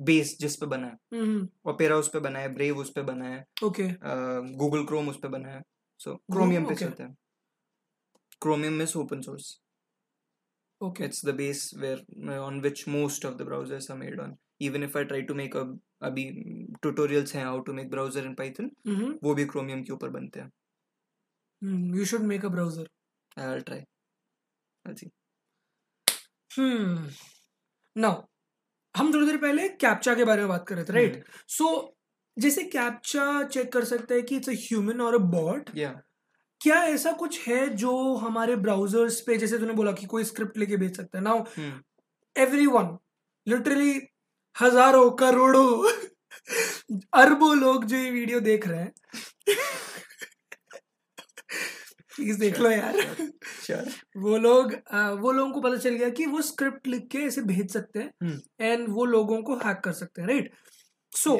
बेस 0.00 0.36
जिस 0.40 0.56
पे 0.56 0.66
बना 0.66 0.86
है। 0.86 1.20
हम्म। 1.20 1.70
ओपेरा 1.70 1.96
उस 1.96 2.08
पे 2.08 2.20
बना 2.20 2.38
है 2.38 2.52
ब्रेव 2.54 2.78
उस 2.78 2.90
पे 2.94 3.02
बना 3.02 3.28
है। 3.28 3.44
ओके 3.64 3.88
गूगल 4.58 4.84
क्रोम 4.86 5.08
उस 5.08 5.18
पे 5.22 5.28
बना 5.28 5.48
है। 5.48 5.62
सो 6.00 6.14
क्रोमियम 6.32 6.66
पे 6.66 6.74
चलते 6.74 7.02
हैं। 7.02 7.16
Chromium 8.42 8.82
is 8.82 8.96
open 8.98 9.20
source 9.20 9.58
okay 10.80 11.04
it's 11.04 11.20
the 11.28 11.32
base 11.32 11.62
where 11.82 12.00
uh, 12.28 12.40
on 12.48 12.60
which 12.64 12.86
most 12.96 13.24
of 13.24 13.38
the 13.38 13.44
browsers 13.44 13.90
are 13.90 13.98
made 14.02 14.20
on 14.24 14.36
even 14.60 14.84
if 14.88 14.96
i 14.96 15.04
try 15.12 15.20
to 15.30 15.36
make 15.40 15.56
a 15.62 15.64
अभी 16.08 16.24
tutorials 16.86 17.34
हैं 17.34 17.44
how 17.44 17.56
to 17.68 17.74
make 17.78 17.90
browser 17.94 18.24
in 18.28 18.34
python 18.40 18.70
hmm 18.86 19.12
वो 19.22 19.34
भी 19.34 19.46
chromium 19.52 19.84
के 19.86 19.92
ऊपर 19.92 20.08
बनते 20.08 20.40
हैं 20.40 20.50
you 21.98 22.04
should 22.04 22.22
make 22.32 22.44
a 22.44 22.48
browser 22.48 22.88
i'll 23.36 23.64
try 23.70 23.80
let's 24.84 25.04
see 25.04 25.10
hmm 26.50 27.08
now 27.96 28.22
हम 28.94 29.12
थोड़ी 29.14 29.26
देर 29.26 29.36
पहले 29.36 29.68
कैप्चा 29.82 30.14
के 30.14 30.24
बारे 30.24 30.42
में 30.42 30.48
बात 30.48 30.66
कर 30.68 30.74
रहे 30.74 30.84
थे 30.84 30.92
राइट 30.92 31.24
सो 31.56 31.66
जैसे 32.36 32.62
कैप्चा 32.72 33.42
चेक 33.42 33.72
कर 33.72 33.84
सकते 33.84 34.14
हैं 34.14 34.24
कि 34.26 34.36
इट्स 34.36 34.48
अ 34.48 34.52
ह्यूमन 34.52 35.00
और 35.00 35.14
अ 35.14 35.24
बॉट 35.34 35.70
yeah 35.78 35.94
क्या 36.60 36.82
ऐसा 36.84 37.12
कुछ 37.12 37.46
है 37.48 37.68
जो 37.76 37.92
हमारे 38.16 38.56
ब्राउजर्स 38.58 39.20
पे 39.20 39.36
जैसे 39.38 39.58
तूने 39.58 39.72
बोला 39.72 39.92
कि 39.92 40.06
कोई 40.06 40.24
स्क्रिप्ट 40.24 40.56
लेके 40.58 40.76
भेज 40.76 40.96
सकता 40.96 41.18
है 41.18 41.24
नाउ. 41.24 41.44
एवरी 42.36 42.66
वन 42.66 42.96
लिटरली 43.46 43.92
हज़ारों 44.56 45.10
करोड़ों 45.16 45.92
अरबों 47.14 47.54
लोग 47.56 47.84
जो 47.84 47.96
ये 47.96 48.10
वीडियो 48.10 48.40
देख 48.40 48.66
रहे 48.68 48.80
हैं 48.80 48.92
प्लीज़ 52.12 52.38
देख 52.40 52.58
लो 52.60 52.70
यार 52.70 52.96
sure 53.66 53.84
वो 54.16 54.36
लोग 54.38 54.74
आ, 54.92 55.10
वो 55.10 55.32
लोगों 55.32 55.52
को 55.52 55.60
पता 55.60 55.76
चल 55.76 55.94
गया 55.94 56.08
कि 56.10 56.26
वो 56.26 56.40
स्क्रिप्ट 56.42 56.86
लिख 56.86 57.06
के 57.08 57.18
ऐसे 57.18 57.42
भेज 57.42 57.72
सकते 57.72 57.98
हैं 57.98 58.10
हम्म। 58.22 58.64
एंड 58.64 58.88
वो 58.88 59.04
लोगों 59.06 59.42
को 59.42 59.56
हैक 59.58 59.80
कर 59.84 59.92
सकते 59.92 60.20
हैं 60.22 60.28
राइट 60.28 60.52
सो. 61.12 61.36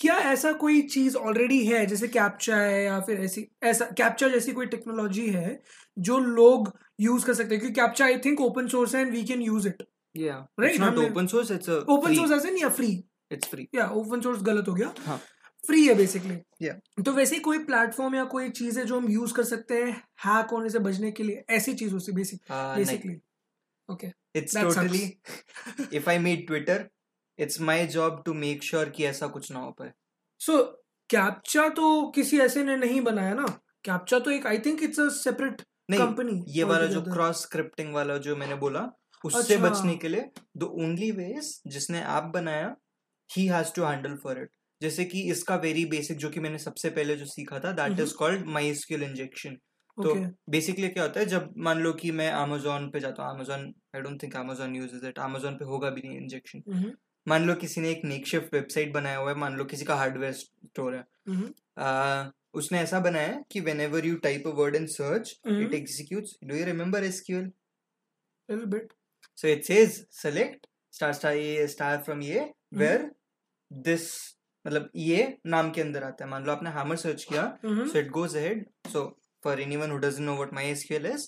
क्या 0.00 0.14
ऐसा 0.14 0.52
कोई 0.52 0.82
चीज़ 0.82 1.16
ऑलरेडी 1.16 1.66
है 1.66 1.86
जैसे 1.86 2.08
कैप्चा 2.08 2.56
है 2.56 2.84
या 2.84 3.00
फिर 3.00 3.20
ऐसी 3.20 3.48
ऐसा 3.62 3.84
कैप्चा 3.84 4.28
जैसी 4.28 4.52
कोई 4.52 4.66
टेक्नोलॉजी 4.66 5.26
है 5.30 5.62
जो 5.98 6.18
लोग 6.18 6.78
यूज़ 7.00 7.26
कर 7.26 7.34
सकते 7.34 7.54
हैं? 7.54 7.60
क्योंकि 7.60 7.80
captcha 7.80 8.04
I 8.04 8.18
think 8.18 8.40
open 8.40 8.68
source 8.68 8.94
है 8.94 9.00
and 9.00 9.10
we 9.10 9.24
can 9.24 9.42
use 9.42 9.68
it 9.68 9.82
yeah 10.18 10.36
Right, 10.60 10.72
it's 10.72 10.80
not 10.80 10.98
open 10.98 11.28
source 11.28 11.50
it's 11.50 11.68
a 11.68 11.84
open 11.88 12.14
free. 12.14 12.16
Source 12.16 13.02
it's 13.32 13.90
open 13.90 14.20
source 14.20 14.42
गलत 14.42 14.68
हो 14.68 14.74
गया. 14.74 14.94
हाँ. 14.98 15.20
फ्री 15.66 15.86
है 15.86 15.94
बेसिकली 15.94 16.36
Yeah. 16.62 17.04
तो 17.04 17.12
वैसे 17.12 17.34
ही 17.34 17.40
कोई 17.40 17.58
प्लेटफॉर्म 17.58 18.14
या 18.14 18.24
कोई 18.24 18.50
चीज़ 18.50 18.78
है 18.78 18.84
जो 18.84 19.00
हम 19.00 19.08
यूज़ 19.08 19.34
कर 19.34 19.44
सकते 19.44 19.74
हैं 19.74 20.02
हैक 20.26 20.46
होने 20.50 20.70
से 20.70 20.78
बचने 20.78 21.10
के 21.12 21.22
लिए? 21.22 21.44
ऐसी 21.50 21.74
चीज़ों 21.74 21.98
से 21.98 22.12
basic 22.12 22.40
basically 22.52 23.16
okay 23.88 24.06
it's 24.38 24.54
that 24.54 24.64
totally 24.64 25.20
if 26.00 26.08
I 26.08 26.18
made 26.18 26.46
Twitter 27.38 27.62
it's 27.68 27.88
job 27.88 28.22
to 28.26 28.34
make 28.34 28.62
sure 28.62 28.84
sure 28.84 28.96
कि 28.96 29.04
ऐसा 29.04 29.26
कुछ 29.26 29.52
ना 29.52 29.58
हो 29.58 29.70
पाए। 29.70 29.92
सो 30.38 30.62
कैप्चा 31.10 31.68
तो 31.68 32.10
किसी 32.10 32.38
ऐसे 32.38 32.62
ने 32.64 32.76
नहीं 32.76 33.00
बनाया 33.00 33.34
ना? 33.34 33.46
कैप्चा 33.84 34.18
तो 34.18 34.30
एक 34.30 34.46
I 34.46 34.58
think 34.58 34.82
it's 34.82 35.00
a 35.00 35.08
separate 35.08 35.60
company 35.92 36.44
ये 36.48 36.64
वाला 36.64 36.86
जो 36.86 37.02
क्रॉस 37.02 37.42
स्क्रिप्टिंग 37.42 37.94
वाला 37.94 38.16
जो 38.16 38.36
मैंने 38.36 38.54
बोला 38.54 38.90
उससे 39.24 39.54
अच्छा। 39.54 39.70
बचने 39.70 39.96
के 39.96 40.08
लिए 40.08 40.30
द 40.56 40.62
ओनली 40.62 41.10
वे 41.10 41.40
जिसने 41.66 42.00
ऐप 42.00 42.22
बनाया 42.22 42.76
ही 43.30 43.46
has 43.46 43.72
to 43.76 43.84
handle 43.84 44.16
for 44.16 44.38
it 44.38 44.50
जैसे 44.82 45.04
कि 45.04 45.22
इसका 45.30 45.56
वेरी 45.56 45.84
बेसिक 45.84 46.18
जो 46.18 46.30
कि 46.30 46.40
मैंने 46.40 46.58
सबसे 46.58 46.90
पहले 46.90 47.16
जो 47.16 47.24
सीखा 47.24 47.60
था 47.60 47.72
that 47.72 48.00
is 48.00 48.14
called 48.14 48.46
MySQL 48.74 49.02
injection 49.02 49.54
तो 49.98 50.14
बेसिकली 50.50 50.88
क्या 50.88 51.02
होता 51.02 51.20
है 51.20 51.26
जब 51.26 51.54
मान 51.58 51.78
लो 51.78 51.92
कि 51.92 52.10
मैं 52.10 52.30
अमेजोन 52.32 52.90
पे 52.90 53.00
जाता 53.00 53.22
हूँ 53.22 53.34
Amazon 53.34 53.74
I 53.96 54.00
don't 54.00 54.22
think 54.22 54.36
Amazon 54.36 54.76
uses 54.76 55.04
it 55.04 55.18
Amazon 55.18 55.54
पे 55.54 55.64
होगा 55.64 55.90
भी 55.90 56.08
नहीं 56.08 56.18
इंजेक्शन 56.18 56.92
मान 57.28 57.46
लो 57.46 57.54
किसी 57.54 57.80
ने 57.80 57.90
एक 57.90 58.04
मेकशिफ्ट 58.04 58.54
वेबसाइट 58.54 58.92
बनाया 58.92 59.16
हुआ 59.18 59.30
है 59.30 59.36
मान 59.38 59.56
लो 59.56 59.64
किसी 59.64 59.84
का 59.84 59.94
हार्डवेयर 59.96 60.32
स्टोर 60.32 60.94
है। 60.94 61.04
हम्म, 61.28 62.30
उसने 62.58 62.80
ऐसा 62.80 63.00
बनाया 63.00 63.28
है 63.28 63.42
कि 63.52 63.60
whenever 63.80 64.06
you 64.06 64.16
type 64.26 64.46
a 64.46 64.50
word 64.60 64.76
in 64.76 64.86
search. 64.86 65.30
It 65.46 65.74
executes 65.74 66.36
do 66.44 66.56
you 66.56 66.64
remember 66.66 67.04
SQL 67.04 67.50
little 68.48 68.68
bit. 68.72 68.92
So 69.38 69.48
it 69.48 69.66
says 69.68 69.96
select 70.18 70.66
star 70.94 71.08
star 71.16 71.32
A 71.32 71.66
star 71.68 71.88
from 72.04 72.22
A 72.26 72.44
where 72.82 73.02
this 73.70 74.06
मतलब 74.64 74.88
ये 74.96 75.26
नाम 75.46 75.70
के 75.70 75.80
अंदर 75.80 76.04
आता 76.04 76.24
है। 76.24 76.30
मान 76.30 76.44
लो 76.44 76.52
आपने 76.52 76.70
hammer 76.70 76.96
सर्च 77.02 77.24
किया 77.24 77.42
hmm, 77.64 77.88
so 77.90 77.98
it 78.02 78.08
goes 78.16 78.36
ahead 78.42 78.64
so 78.94 79.02
for 79.42 79.54
anyone 79.66 79.92
who 79.94 79.98
doesn't 80.06 80.28
know 80.28 80.36
what 80.38 80.56
is 80.62 80.86
is 81.12 81.26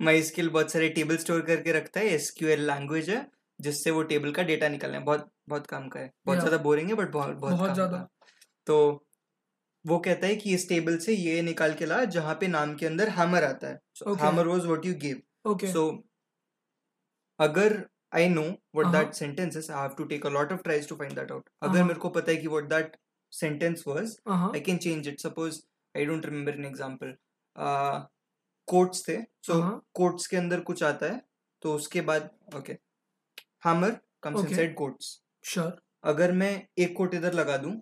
MySQL 0.00 0.48
बहुत 0.48 0.72
सारे 0.72 0.88
टेबल 0.96 1.16
स्टोर 1.16 1.40
करके 1.46 1.72
रखता 1.72 2.00
है 2.00 2.18
SQL 2.18 2.66
लैंग्वेज 2.72 3.10
है। 3.10 3.26
जिससे 3.58 3.90
वो 3.90 4.02
टेबल 4.04 4.32
का 4.32 4.42
डेटा 4.44 4.68
निकलना 4.68 4.98
है। 4.98 5.04
बहुत 5.04 5.30
बहुत 5.48 5.66
काम 5.66 5.88
का 5.88 6.00
है। 6.00 6.10
बहुत 6.26 6.38
ज़्यादा 6.38 6.56
बोरिंग 6.64 6.88
है 6.88 6.94
बट 6.96 7.10
बहुत 7.12 7.36
बहुत 7.38 7.74
ज़्यादा। 7.74 8.06
तो 8.66 8.76
वो 9.84 9.98
कहता 10.00 10.26
है 10.26 10.36
कि 10.36 10.54
इस 10.54 10.68
टेबल 10.68 10.96
से 10.98 11.12
ये 11.14 11.40
निकाल 11.42 11.74
के 11.74 11.86
ला 11.86 12.04
जहाँ 12.06 12.34
पे 12.40 12.46
नाम 12.48 12.74
के 12.76 12.86
अंदर 12.86 13.08
हैमर 13.10 13.44
आता 13.44 13.68
है। 13.68 13.78
So 13.94 14.06
Okay. 14.06 14.24
hammer 14.24 14.44
was 14.46 14.66
what 14.66 14.86
you 14.86 14.94
gave 14.96 15.96
अगर 17.40 17.82
I 18.14 18.28
know 18.28 18.42
what. 18.42 18.92
That 18.92 19.12
sentence 19.14 19.56
is 19.56 19.70
I 19.72 19.80
have 19.80 19.94
to 19.98 20.04
take 20.04 20.26
a 20.26 20.30
lot 20.30 20.52
of 20.52 20.62
tries 20.62 20.88
to 20.88 20.96
find 20.96 21.14
that 21.14 21.32
out 21.32 21.48
अगर 21.62 21.78
हाँ। 21.78 21.86
मेरे 21.86 22.00
को 22.00 22.08
पता 22.10 22.32
है 22.32 22.36
कि 22.36 22.48
what 22.48 22.64
that 22.68 22.96
sentence 23.32 23.84
was 23.88 24.16
I 24.28 24.60
can 24.60 24.76
change 24.78 25.08
it 25.08 25.20
suppose 25.20 25.60
I 25.94 26.04
don't 26.06 26.26
remember 26.26 26.54
an 26.54 26.64
example 26.64 27.14
quotes 28.68 29.08
थे। 29.08 29.16
So 29.46 29.60
हाँ। 29.60 29.80
Quotes 29.94 30.26
के 30.26 30.36
अंदर 30.36 30.60
कुछ 30.62 30.82
आता 30.82 31.06
है 31.06 31.20
तो 31.62 31.74
उसके 31.74 32.00
बाद 32.10 32.30
okay 32.56 32.78
hammer 33.62 33.98
comes 34.22 34.38
Okay. 34.38 34.50
Inside 34.50 34.74
quotes 34.76 35.10
sure 35.44 35.76
अगर 36.04 36.32
मैं 36.32 36.52
एक 36.78 36.96
कोट 36.96 37.14
इधर 37.14 37.32
लगा 37.34 37.56
दूँ 37.56 37.72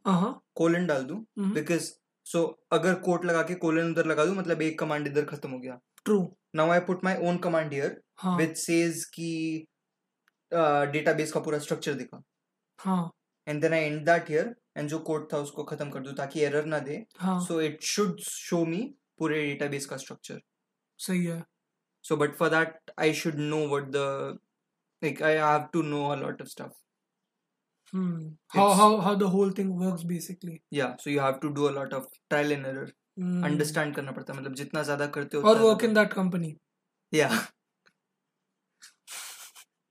कोलन 0.57 0.87
डाल 0.87 1.05
दूँ 1.05 1.25
बिकॉज़ 1.39 1.91
सो 2.27 2.43
अगर 2.73 2.95
कोट 3.01 3.25
लगा 3.25 3.43
के 3.49 3.55
कोलन 3.63 3.91
उधर 3.91 4.07
लगा 4.07 4.25
दूँ 4.27 4.35
मतलब 4.37 4.63
एक 4.63 4.79
कमांड 4.79 5.07
इधर 5.07 5.25
खत्म 5.25 5.51
हो 5.51 5.59
गया। 5.59 5.79
True 6.05 6.19
now 6.57 6.71
I 6.71 6.81
put 6.87 7.05
my 7.05 7.19
own 7.29 7.39
command 7.39 7.73
here 7.73 8.01
which 8.39 8.57
says 8.61 9.05
कि 9.15 9.67
डेटाबेस 10.93 11.33
का 11.33 11.41
पूरा 11.41 11.59
स्ट्रक्चर 11.59 11.95
दिखा। 11.95 12.23
हाँ। 12.79 13.11
And 13.47 13.61
then 13.63 13.73
I 13.73 13.85
and 13.85 14.05
that 14.07 14.31
here 14.31 14.55
and 14.77 14.89
जो 14.89 14.99
कोड 15.09 15.29
था 15.33 15.39
उसको 15.39 15.65
खत्म 15.65 15.91
कर 15.91 16.01
दूँ 16.01 16.15
ताकि 16.15 16.41
एरर 16.45 16.65
ना 16.67 16.79
दे। 16.81 17.05
So 17.23 17.61
it 17.61 17.83
should 17.85 18.21
show 18.23 18.65
me 18.67 18.83
पूरे 19.19 19.43
डेटाबेस 19.45 19.87
का 19.87 19.97
स्ट्रक्चर 19.97 20.41
सही 20.99 21.25
है। 21.25 21.43
So 22.05 22.17
but 22.17 22.35
for 22.37 22.49
that 22.51 22.91
I 22.99 23.15
should 23.15 23.39
know 23.39 23.67
what 23.69 23.91
the 23.97 24.39
like 25.03 25.23
I 25.23 25.35
have 25.35 25.69
to 25.73 25.83
know 25.83 26.05
a 26.09 26.17
lot 26.17 26.43
of 26.43 26.49
stuff 26.49 26.75
Hmm. 27.93 28.15
How 28.49 28.63
how 28.79 28.87
how 29.01 29.11
the 29.19 29.27
whole 29.33 29.51
thing 29.57 29.69
works 29.81 30.05
basically. 30.07 30.55
या 30.73 30.87
so 31.01 31.11
you 31.11 31.21
have 31.21 31.35
to 31.43 31.49
do 31.59 31.65
a 31.65 31.71
lot 31.73 31.93
of 31.95 32.07
trial 32.29 32.53
and 32.53 32.67
error 32.67 32.93
Hmm. 33.21 33.45
Understand 33.45 33.95
करना 33.97 34.13
पड़ता 34.13 34.33
है 34.33 34.39
मतलब 34.39 34.55
जितना 34.55 34.83
ज़्यादा 34.83 35.07
करते 35.13 35.37
हो 35.37 35.43
Or 35.43 35.53
उतना 35.53 35.67
work 35.67 35.85
in 35.89 35.95
that 35.99 36.17
company. 36.17 36.49
Yeah. 37.13 37.37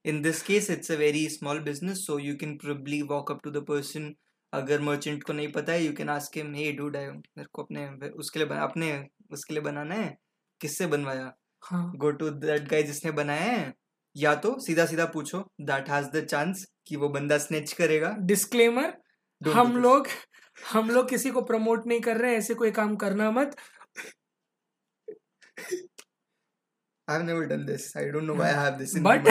In 0.05 0.21
this 0.21 0.41
case, 0.43 0.67
it's 0.69 0.91
a 0.95 0.97
very 0.97 1.23
small 1.35 1.61
business, 1.67 2.01
so 2.07 2.17
you 2.17 2.35
can 2.43 2.51
probably 2.63 2.99
walk 3.13 3.31
up 3.35 3.41
to 3.47 3.53
the 3.55 3.63
person. 3.71 4.11
अगर 4.53 4.81
मर्चेंट 4.81 5.23
को 5.23 5.33
नहीं 5.33 5.51
पता 5.51 5.71
है 5.73 5.85
you 5.85 5.93
can 5.93 6.09
ask 6.09 6.37
him 6.37 6.53
hey 6.55 6.71
dude 6.73 6.97
I 6.97 7.07
मेरे 7.07 7.47
को 7.53 7.63
अपने 7.63 7.87
उसके 8.09 8.39
लिए 8.39 8.47
बना, 8.47 8.63
अपने 8.63 8.91
उसके 9.33 9.53
लिए 9.53 9.63
बनाना 9.63 9.95
है 9.95 10.15
किससे 10.61 10.87
बनवाया 10.87 11.33
गो 12.03 12.11
टू 12.19 12.29
दैट 12.45 12.67
गाय 12.69 12.83
जिसने 12.83 13.11
बनाया 13.19 13.51
है 13.51 13.73
या 14.17 14.35
तो 14.35 14.59
सीधा 14.59 14.85
सीधा 14.85 15.05
पूछो 15.05 15.51
दैट 15.61 15.89
हैज़ 15.89 16.07
द 16.07 16.25
चांस 16.25 16.65
कि 16.87 16.95
वो 16.95 17.09
बंदा 17.09 17.37
स्नेच 17.37 17.73
करेगा। 17.73 18.15
डिस्क्लेमर 18.19 18.93
हम 19.47 19.77
लोग 19.77 20.07
हम 20.73 20.89
लोग 20.89 21.09
किसी 21.09 21.29
को 21.29 21.41
प्रमोट 21.41 21.87
नहीं 21.87 22.01
कर 22.01 22.17
रहे 22.17 22.31
हैं 22.31 22.37
ऐसे 22.37 22.53
कोई 22.53 22.71
काम 22.71 22.95
करना 22.95 23.31
मत। 23.31 23.55
I 27.09 27.17
have 27.17 27.25
never 27.25 27.45
done 27.45 27.65
this 27.65 27.97
I 27.97 28.05
don't 28.05 28.23
know 28.23 28.33
why 28.33 28.51
I 28.51 28.63
have 28.63 28.77
this 28.77 28.95
but 28.97 29.27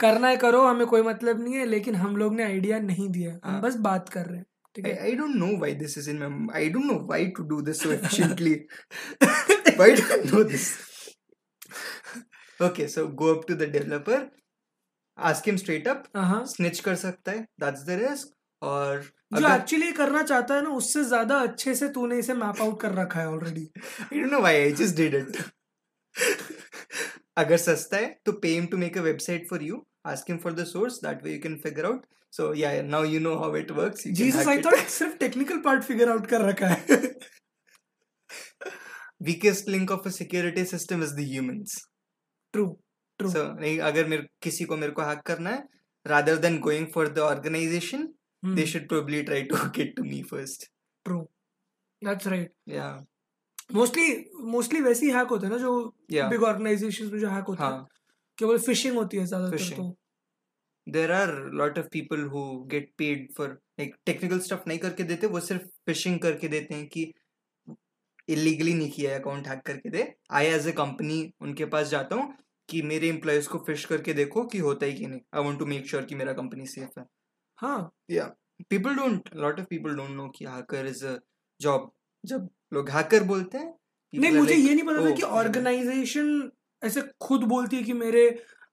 करना 0.00 0.28
है 0.28 0.36
करो 0.36 0.66
हमें 0.66 0.86
कोई 0.86 1.02
मतलब 1.02 1.42
नहीं 1.44 1.54
है 1.54 1.64
लेकिन 1.64 1.94
हम 1.94 2.16
लोग 2.16 2.34
ने 2.34 2.44
आइडिया 2.44 2.78
नहीं 2.78 3.08
दिया। 3.08 3.32
हम 3.32 3.40
हाँ। 3.44 3.60
बस 3.60 3.76
बात 3.76 4.08
कर 4.08 4.26
रहे 4.26 4.38
हैं 4.38 4.46
ठीक 4.74 4.86
है? 4.86 5.02
I 5.02 5.12
don't 5.12 5.34
know 5.34 5.46
why 5.62 5.70
this 5.80 5.96
is 5.96 6.08
in 6.08 6.18
my 6.18 6.28
I 6.60 6.68
don't 6.74 6.86
know 6.90 6.98
why 7.12 7.20
to 7.38 7.46
do 7.52 7.62
this 7.62 7.80
so 7.84 7.90
efficiently. 7.90 8.66
why 9.80 9.94
do 9.94 10.04
I 10.16 10.20
know 10.30 10.44
this? 10.52 10.68
Okay 12.60 12.86
so 12.88 13.06
go 13.18 13.34
up 13.34 13.44
to 13.48 13.54
the 13.54 13.68
developer 13.72 14.28
ask 15.18 15.46
him 15.46 15.56
straight 15.56 15.88
up 15.88 16.04
snitch 16.48 16.80
कर 16.80 16.94
सकता 16.94 17.32
है 17.32 17.46
that's 17.60 17.82
the 17.82 17.98
risk 18.00 18.34
और 18.62 19.02
जो 19.32 19.54
actually 19.54 19.90
करना 19.92 20.22
चाहता 20.22 20.54
है 20.54 20.62
ना 20.62 20.70
उससे 20.70 21.04
ज़्यादा 21.04 21.38
अच्छे 21.38 21.74
से 21.74 21.88
तूने 21.88 22.18
इसे 22.18 22.34
मैप 22.34 22.60
आउट 22.62 22.80
कर 22.80 22.94
रखा 22.94 23.20
है 23.20 23.28
already 23.28 23.68
I 24.02 24.20
don't 24.20 24.32
know 24.32 24.40
why 24.40 24.60
I 24.60 24.72
just 24.72 24.96
did 24.96 25.14
it 25.14 25.36
अगर 27.36 27.56
सस्ता 27.56 27.96
है 27.96 28.06
तो 28.26 28.32
pay 28.32 28.48
him 28.48 28.66
to 28.66 28.76
make 28.76 28.98
a 28.98 29.00
website 29.00 29.48
for 29.50 29.62
you 29.62 29.84
ask 30.06 30.30
him 30.30 30.38
for 30.38 30.52
the 30.52 30.64
source 30.64 30.94
that 31.02 31.22
way 31.24 31.32
you 31.32 31.40
can 31.42 31.56
figure 31.64 31.86
out 31.86 32.06
so 32.32 32.52
या 32.54 32.70
now 32.82 33.04
you 33.04 33.20
know 33.20 33.34
how 33.36 33.56
it 33.56 33.70
works 33.70 34.08
Jesus 34.22 34.48
I 34.48 34.62
thought 34.62 34.86
सिर्फ़ 34.96 35.16
technical 35.16 35.58
part 35.60 35.84
figure 35.84 36.10
out 36.10 36.26
कर 36.26 36.40
रखा 36.40 36.68
है। 36.68 37.02
Weakest 39.22 39.68
link 39.68 39.90
of 39.90 40.08
a 40.08 40.10
security 40.10 40.64
system 40.64 41.02
is 41.02 41.14
the 41.14 41.28
humans 41.28 41.78
true 42.58 42.66
true 43.20 43.30
So 43.30 43.48
नहीं 43.56 43.78
अगर 43.90 44.06
मेरे 44.14 44.28
किसी 44.42 44.64
को 44.64 44.76
मेरे 44.76 44.92
को 44.92 45.10
हैक 45.10 45.26
करना 45.32 45.50
है 45.50 45.66
rather 46.06 46.38
than 46.46 46.62
going 46.68 46.88
for 46.96 47.08
the 47.18 47.28
organization 47.32 48.08
Hmm. 48.42 48.54
they 48.54 48.64
should 48.70 48.84
probably 48.90 49.20
try 49.24 49.38
to 49.42 49.60
get 49.76 49.88
to 49.96 50.02
me 50.08 50.18
first. 50.32 50.64
True 51.06 51.20
that's 52.02 52.26
right 52.26 52.52
yeah. 52.70 52.92
Mostly 53.74 54.04
mostly 54.50 54.80
वैसे 54.80 55.06
ही 55.06 55.12
हैक 55.12 55.28
होते 55.28 55.46
हैं 55.46 55.52
ना 55.52 55.58
जो 55.58 55.72
बिग 56.30 56.42
ऑर्गेनाइजेशंस 56.42 57.12
में 57.12 57.18
जो 57.20 57.28
हैक 57.28 57.44
होते 57.48 57.62
हैं। 57.62 57.70
हाँ. 57.70 57.86
केवल 58.38 58.58
फिशिंग 58.58 58.96
होती 58.96 59.16
है 59.16 59.24
ज़्यादातर 59.26 59.76
तो। 59.76 59.96
There 60.86 61.10
are 61.14 61.32
lot 61.60 61.80
of 61.82 61.90
people 61.96 62.22
who 62.34 62.44
get 62.74 62.86
paid 63.02 63.26
for 63.38 63.48
like 63.80 63.96
technical 64.10 64.44
stuff 64.46 64.66
नहीं 64.68 64.78
करके 64.78 65.04
देते 65.04 65.26
वो 65.26 65.40
सिर्फ़ 65.40 65.66
फिशिंग 65.86 66.18
करके 66.20 66.48
देते 66.48 66.74
हैं 66.74 66.86
कि 66.88 67.12
इलीगली 68.28 68.74
नहीं 68.74 68.90
किया 68.90 69.18
अकाउंट 69.18 69.48
हैक 69.48 69.62
करके 69.66 69.90
दे। 69.90 70.12
आई 70.30 70.46
एज 70.46 70.68
ए 70.68 70.72
कंपनी 70.82 71.20
उनके 71.40 71.64
पास 71.74 71.88
जाता 71.88 72.16
हूँ 72.16 72.34
कि 72.68 72.82
मेरे 72.84 73.08
एम्प्लॉयज़ 73.08 73.48
को 73.48 73.58
फ़िश 73.66 73.84
करके 73.84 74.12
देखो 74.14 74.44
कि 74.46 74.58
होता 74.58 74.86
है 74.86 74.92
कि 74.92 75.06
नहीं। 75.06 75.20
I 75.34 75.44
want 75.44 75.58
to 75.58 75.66
make 75.66 75.86
sure 75.86 76.04
कि 76.04 76.14
मेरा 76.14 76.32
कंपनी 76.34 76.66
सेफ़ 76.68 77.00
है। 77.00 77.06
हाँ 77.58 77.90
या 78.10 78.24
people 78.70 78.94
don't 78.96 79.28
lot 79.36 79.60
of 79.60 79.66
people 79.66 79.94
don't 79.96 80.10
know 80.10 80.28
कि 80.28 80.44
हैकर 80.44 80.86
इज़ 80.86 81.04
अ 81.06 81.16
जॉब 81.60 81.90
जब 82.24 82.48
लोग 82.72 82.90
हैकर 82.90 83.24
बोलते 83.24 83.58
हैं 83.58 83.74
नहीं 84.12 84.32
मुझे 84.32 84.54
like, 84.54 84.68
ये 84.68 84.74
नहीं 84.74 84.84
पता 84.84 85.04
था 85.04 85.10
"Oh, 85.10 85.16
कि 85.16 85.22
ऑर्गेनाइजेशन 85.22 86.50
ऐसे 86.82 87.02
खुद 87.20 87.44
बोलती 87.44 87.76
है 87.76 87.82
कि 87.82 87.92
मेरे 87.94 88.28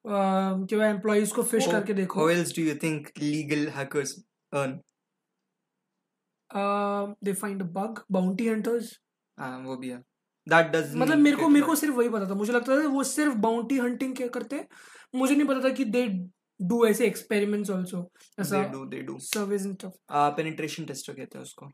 कि 0.08 0.76
मैं 0.76 0.90
एम्प्लॉयज़ 0.90 1.34
को 1.34 1.44
फ़िश 1.44 1.68
करके 1.68 1.94
how 1.94 2.02
देखो 2.02 2.30
else 2.30 2.52
do 2.52 2.62
you 2.62 2.76
think 2.76 3.12
legal 3.18 3.70
hackers 3.72 4.24
earn? 4.54 4.82
They 7.24 7.34
find 7.34 7.62
a 7.62 7.66
bug 7.74 8.04
bounty 8.12 8.48
hunters 8.50 8.94
हाँ 9.38 9.58
वो 9.60 9.78
भी 9.78 9.90
है। 9.90 10.04
That 10.52 10.74
does 10.74 10.96
मतलब 10.96 11.18
मेरे 11.18 11.38
को 11.38 11.48
मेरे 11.50 11.66
को 11.66 11.76
सिर्फ़ 11.76 11.96
वही 11.96 12.10
पता 12.10 12.30
था। 12.30 12.34
मुझे 12.34 12.54
लगता 12.54 12.84
था 12.84 12.88
वो 12.88 13.04
सिर्फ़ 13.04 13.36
बाउंटी 13.36 13.78
हंटिंग 13.78 14.16
क्या 14.16 14.28
करते 14.28 14.56
हैं। 14.56 14.68
मुझे 15.16 15.36
नहीं 15.36 15.48
पता 15.48 15.70
था 15.70 15.70
कि 15.70 15.86
दे 15.86 16.08
डू 16.62 16.86
ऐसे 16.86 17.08
एक्सपेरिमेंट्स 17.08 17.72
आल्सो 17.72 18.12
ऐसा 18.40 18.56
they 18.56 18.76
do 18.76 18.92
they 18.92 19.08
do. 19.10 19.20
Service 19.20 19.66
and 19.66 19.78
stuff 19.78 19.92
penetration 20.12 20.86
tester 20.86 21.14
कहते 21.14 21.38
हैं 21.38 21.44
उसको। 21.44 21.66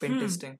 पेन। 0.00 0.20
टेस्टिंग 0.20 0.56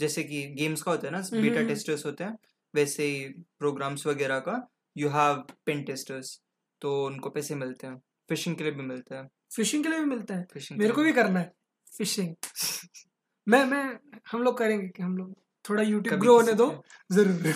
जैसे 0.00 0.22
कि 0.22 0.46
गेम्स 0.46 0.82
का 0.82 0.90
होता 0.90 1.06
है 1.06 1.12
ना 1.12 1.20
बीटा 1.40 1.56
हम्म। 1.56 1.68
टेस्टर्स 1.68 2.06
होते 2.06 2.24
हैं 2.24 2.36
वैसे 2.74 3.04
ही 3.04 3.28
प्रोग्राम्स 3.58 4.06
वगैरह 4.06 4.38
का। 4.38 4.68
यू 4.96 5.08
हैव 5.08 5.34
पेन 5.66 5.82
टेस्टर्स 5.82 6.40
तो 6.80 7.06
उनको 7.06 7.30
पैसे 7.30 7.54
मिलते 7.54 7.86
हैं। 7.86 7.96
फिशिंग 8.28 8.56
के 8.56 8.64
लिए 8.64 8.72
भी 8.72 8.82
मिलता 8.82 9.16
है। 9.16 9.28
फिशिंग 9.56 9.82
के 9.84 9.88
लिए 9.88 9.98
भी 9.98 10.04
मिलता 10.04 10.34
है। 10.34 10.46
फिशिंग 10.52 10.78
मेरे 10.80 10.92
को 10.92 11.02
भी 11.02 11.12
करना 11.12 11.40
है। 11.40 11.52
फिशिंग 11.98 12.34
मैं 13.48 13.64
मैं 13.64 13.98
हम 14.32 14.42
लोग 14.42 14.58
करेंगे 14.58 14.88
कि 14.88 15.02
हम 15.02 15.16
लोग 15.16 15.43
थोड़ा 15.68 15.82
यूट्यूब 15.82 16.20
ग्रो 16.20 16.36
होने 16.36 16.52
दो 16.54 16.68
ज़रूर 17.12 17.54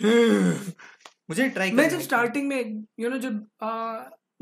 मुझे 1.30 1.48
ट्राई 1.48 1.70
मैं 1.72 1.88
जब 1.90 2.00
स्टार्टिंग 2.00 2.48
में 2.48 2.84
यू 3.00 3.08
नो 3.10 3.18
जब 3.18 3.46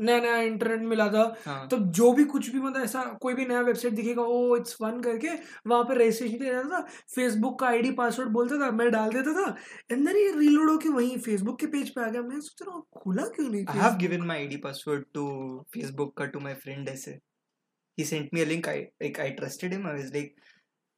नया 0.01 0.19
नया 0.19 0.37
इंटरनेट 0.37 0.81
मिला 0.87 1.07
था 1.09 1.23
हाँ 1.45 1.67
तब 1.71 1.91
जो 1.97 2.11
भी 2.13 2.23
कुछ 2.31 2.49
भी 2.49 2.59
मतलब 2.59 2.83
ऐसा 2.83 3.03
कोई 3.21 3.33
भी 3.33 3.45
नया 3.45 3.61
वेबसाइट 3.61 3.93
दिखेगा 3.93 4.21
ओ 4.21 4.55
इट्स 4.55 4.73
फन 4.73 4.99
करके 5.01 5.29
वहाँ 5.67 5.83
पे 5.83 5.95
रजिस्ट्रेशन 5.95 6.37
के 6.37 6.45
जाता 6.45 6.69
था 6.69 6.81
फेसबुक 7.15 7.59
का 7.59 7.67
आईडी 7.67 7.91
पासवर्ड 7.99 8.29
बोलता 8.29 8.59
था 8.65 8.71
मैं 8.71 8.89
डाल 8.91 9.11
देता 9.13 9.33
था 9.33 9.55
एंड 9.91 10.05
देन 10.07 10.17
ये 10.17 10.31
रीलोड 10.39 10.69
होके 10.69 10.89
वहीं 10.89 11.17
फेसबुक 11.27 11.59
के 11.59 11.67
पेज 11.77 11.89
पे 11.95 12.01
आ 12.01 12.07
गया 12.07 12.21
मैं 12.21 12.39
सोच 12.39 12.67
रहा 12.67 12.75
हूँ 12.75 12.85
खुला 12.97 13.25
क्यों 13.35 13.49
नहीं 13.49 13.65
I 13.65 13.79
have 13.79 13.85
Facebook? 13.85 14.01
given 14.01 14.27
my 14.31 14.61
password 14.63 15.05
to 15.13 15.25
Facebook 15.73 16.17
का 16.17 16.25
टू 16.25 16.39
my 16.39 16.53
फ्रेंड 16.65 16.89
ऐसे. 16.89 17.19
He 17.97 18.03
sent 18.03 18.33
me 18.33 18.41
a 18.41 18.45
link. 18.45 18.67
I 18.67 18.77
like 19.01 19.19
I 19.19 19.29
trusted 19.31 19.71
him. 19.71 19.85
I 19.85 19.93
was 19.93 20.13
like, 20.13 20.35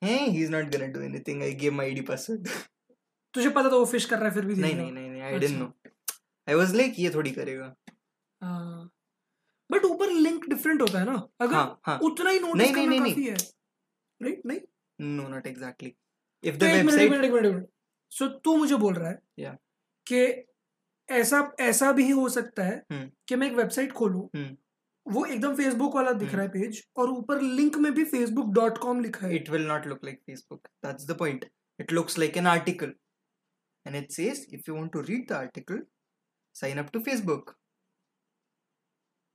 hey, 0.02 0.32
he's 0.32 0.50
not 0.50 0.72
gonna 0.72 0.94
do 0.94 1.02
anything. 1.02 1.44
I 1.44 1.54
gave 1.54 1.74
my 1.74 1.86
ID 1.86 2.06
password. 2.06 2.50
तुझे 3.34 3.50
पता 3.50 3.64
था 3.64 3.76
वो 3.76 3.86
fish 3.86 4.06
कर 4.06 4.18
रहा 4.18 4.28
है 4.28 4.34
फिर 4.34 4.46
भी 4.46 4.56
नहीं 4.56 4.76
नहीं 4.76 4.92
नहीं 4.92 5.10
नहीं. 5.10 5.22
I 5.22 5.26
अच्छा। 5.26 5.40
didn't 5.40 5.62
know. 5.62 5.72
I 6.48 6.56
was 6.56 7.00
ये 7.00 7.10
थोड़ी 7.10 7.32
करेगा. 7.32 7.76
बट 9.72 9.86
ऊपर 9.86 10.10
लिंक 10.10 10.50
डिफरेंट 10.50 10.82
होता 10.82 11.00
है 11.00 11.06
ना 11.06 11.28
अगर 11.42 11.56
हाँ 11.56 11.82
हाँ. 11.86 12.00
उतना 12.00 12.30
ही 12.30 12.40
नोटिस 12.40 12.62
नहीं, 12.62 12.74
करना 12.74 12.86
नहीं, 12.86 13.00
काफ़ी 13.00 13.28
है 13.28 13.36
राइट 14.22 14.42
नहीं 14.46 14.60
No, 15.02 15.24
not 15.30 15.46
exactly. 15.46 15.90
If 16.44 16.60
तो 16.60 16.66
the 16.66 16.66
एक 16.66 16.86
मिनट 16.86 17.00
एक 17.00 17.10
website 17.10 17.12
मिनट 17.12 17.26
एक 17.26 17.32
मिनट 17.32 17.46
एक 17.46 17.54
मिनट 17.54 17.68
सो 18.12 18.28
तू 18.28 18.58
मुझे 18.58 18.76
बोल 18.76 18.94
रहा 18.94 19.10
है 19.10 19.22
Yeah. 19.40 19.56
कि 20.08 20.44
ऐसा 21.14 21.56
ऐसा 21.60 21.92
भी 21.92 22.10
हो 22.10 22.30
सकता 22.30 22.64
है 22.64 22.86
हम्म। 22.92 23.12
कि 23.28 23.36
मैं 23.36 23.48
एक 23.48 23.54
वेबसाइट 23.54 23.92
खोलूं 23.92 24.40
हम्म। 24.40 24.58
वो 25.08 25.26
एकदम 25.26 25.56
फेसबुक 25.56 25.96
वाला 25.96 26.12
दिख 26.22 26.34
रहा 26.34 26.42
है 26.42 26.50
पेज 26.50 26.84
और 26.98 27.10
ऊपर 27.10 27.42
लिंक 27.42 27.78
में 27.78 27.94
भी 27.94 28.04
फेसबुक 28.06 28.54
डॉट 28.54 28.78
कॉम 28.78 29.00
लिखा 29.02 29.28
है 29.28 29.40
not 29.68 29.86
look 29.86 30.04
like 30.04 30.20
Facebook. 30.30 30.68
That's 30.86 31.06
the 31.06 31.16
point. 31.16 31.46
It 31.80 31.92
looks 31.92 32.18
like 32.18 32.40
an 32.42 32.48
article, 32.48 32.92
and 33.86 34.00
it 34.00 34.12
says 34.12 34.44
if 34.50 34.68
you 34.68 34.76
want 34.76 34.92
to 34.94 35.04
read 35.04 35.28
the 35.30 35.38
article, 35.38 35.82
sign 36.56 36.84
up 36.84 36.92
to 36.92 37.02
Facebook. 37.08 37.54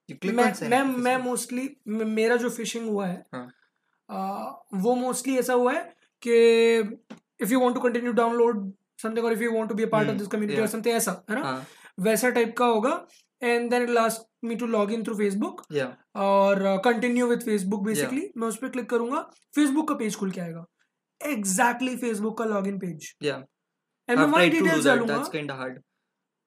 You 0.09 0.19
click 0.19 0.35
मैं 0.35 0.69
मैं 0.69 0.83
मैं 1.03 1.17
mostly 1.25 1.69
मेरा 1.87 2.37
जो 2.37 2.51
fishing 2.51 2.89
हुआ 2.89 3.07
है 3.07 3.25
हाँ. 3.35 3.49
वो 4.75 4.95
मोस्टली 4.95 5.39
ऐसा 5.39 5.53
हुआ 5.55 5.73
है 5.73 5.83
कि 6.23 6.35
if 7.43 7.53
you 7.53 7.61
want 7.61 7.75
to 7.75 7.81
continue 7.81 8.13
download 8.13 8.73
something 9.03 9.25
और 9.25 9.33
if 9.33 9.43
you 9.43 9.53
want 9.53 9.69
to 9.69 9.75
be 9.75 9.83
a 9.83 9.89
part 9.89 10.05
of 10.05 10.11
hmm, 10.11 10.19
this 10.19 10.29
community 10.29 10.61
और 10.61 10.67
समथिंग 10.69 10.97
ऐसा 10.97 11.13
है 11.31 11.37
ना 11.37 11.43
हाँ. 11.43 11.67
वैसा 12.01 12.31
टाइप 12.31 12.55
का 12.59 12.67
होगा 12.67 12.95
and 13.43 13.71
then 13.71 13.83
it 13.83 13.91
last 13.91 14.27
me 14.45 14.55
to 14.57 14.67
log 14.67 14.93
in 14.93 15.03
through 15.05 15.15
Facebook 15.15 15.63
और 16.17 16.63
कंटिन्यू 16.85 17.27
विद 17.27 17.41
फेसबुक 17.41 17.85
बेसिकली 17.85 18.31
मैं 18.37 18.49
उस 18.49 18.57
पर 18.57 18.69
क्लिक 18.69 18.89
करूँगा 18.91 19.21
फेसबुक 19.55 19.89
का 19.89 19.95
पेज 19.95 20.17
खुल 20.17 20.31
के 20.31 20.41
आएगा। 20.41 20.65
एग्जैक्टली 21.21 21.97
फेसबुक 21.97 22.39
का 22.39 22.45
लॉग 22.45 22.67
इन 22.69 22.79
पेज 22.79 23.13
एंड 23.25 24.19
मैं 24.19 24.27
वही 24.27 24.51
डिटेल्स 24.51 24.85
डालूँगा. 24.85 25.19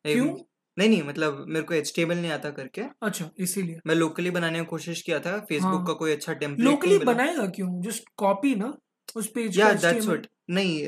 क्यों? 0.06 0.36
नहीं 0.78 0.90
नहीं 0.90 1.04
मतलब 1.04 1.46
मेरे 1.48 1.66
को 1.66 1.74
HTML 1.74 2.16
नहीं 2.16 2.32
आता 2.32 2.50
करके। 2.50 2.82
अच्छा 3.04 3.30
इसीलिए। 3.38 3.80
मैं 3.88 3.96
लोकली 3.96 4.32
बनाने 4.32 4.60
की 4.60 4.66
कोशिश 4.66 5.02
किया 5.02 5.20
था। 5.20 5.38
फेसबुक 5.40 5.74
हाँ. 5.74 5.86
का 5.86 5.94
कोई 5.94 6.12
अच्छा 6.12 6.34
टेम्पलेट 6.34 6.70
लोकली 6.70 6.98
बनाएगा 7.00 7.46
क्यों? 7.48 7.82
जस्ट 7.82 8.04
कॉपी 8.18 8.56
ना। 8.56 8.74
उस 9.16 9.28
पेज 9.36 9.60
या 9.60 9.72
दैट्स 9.74 10.06
व्हाट 10.08 10.28
नहीं 10.50 10.88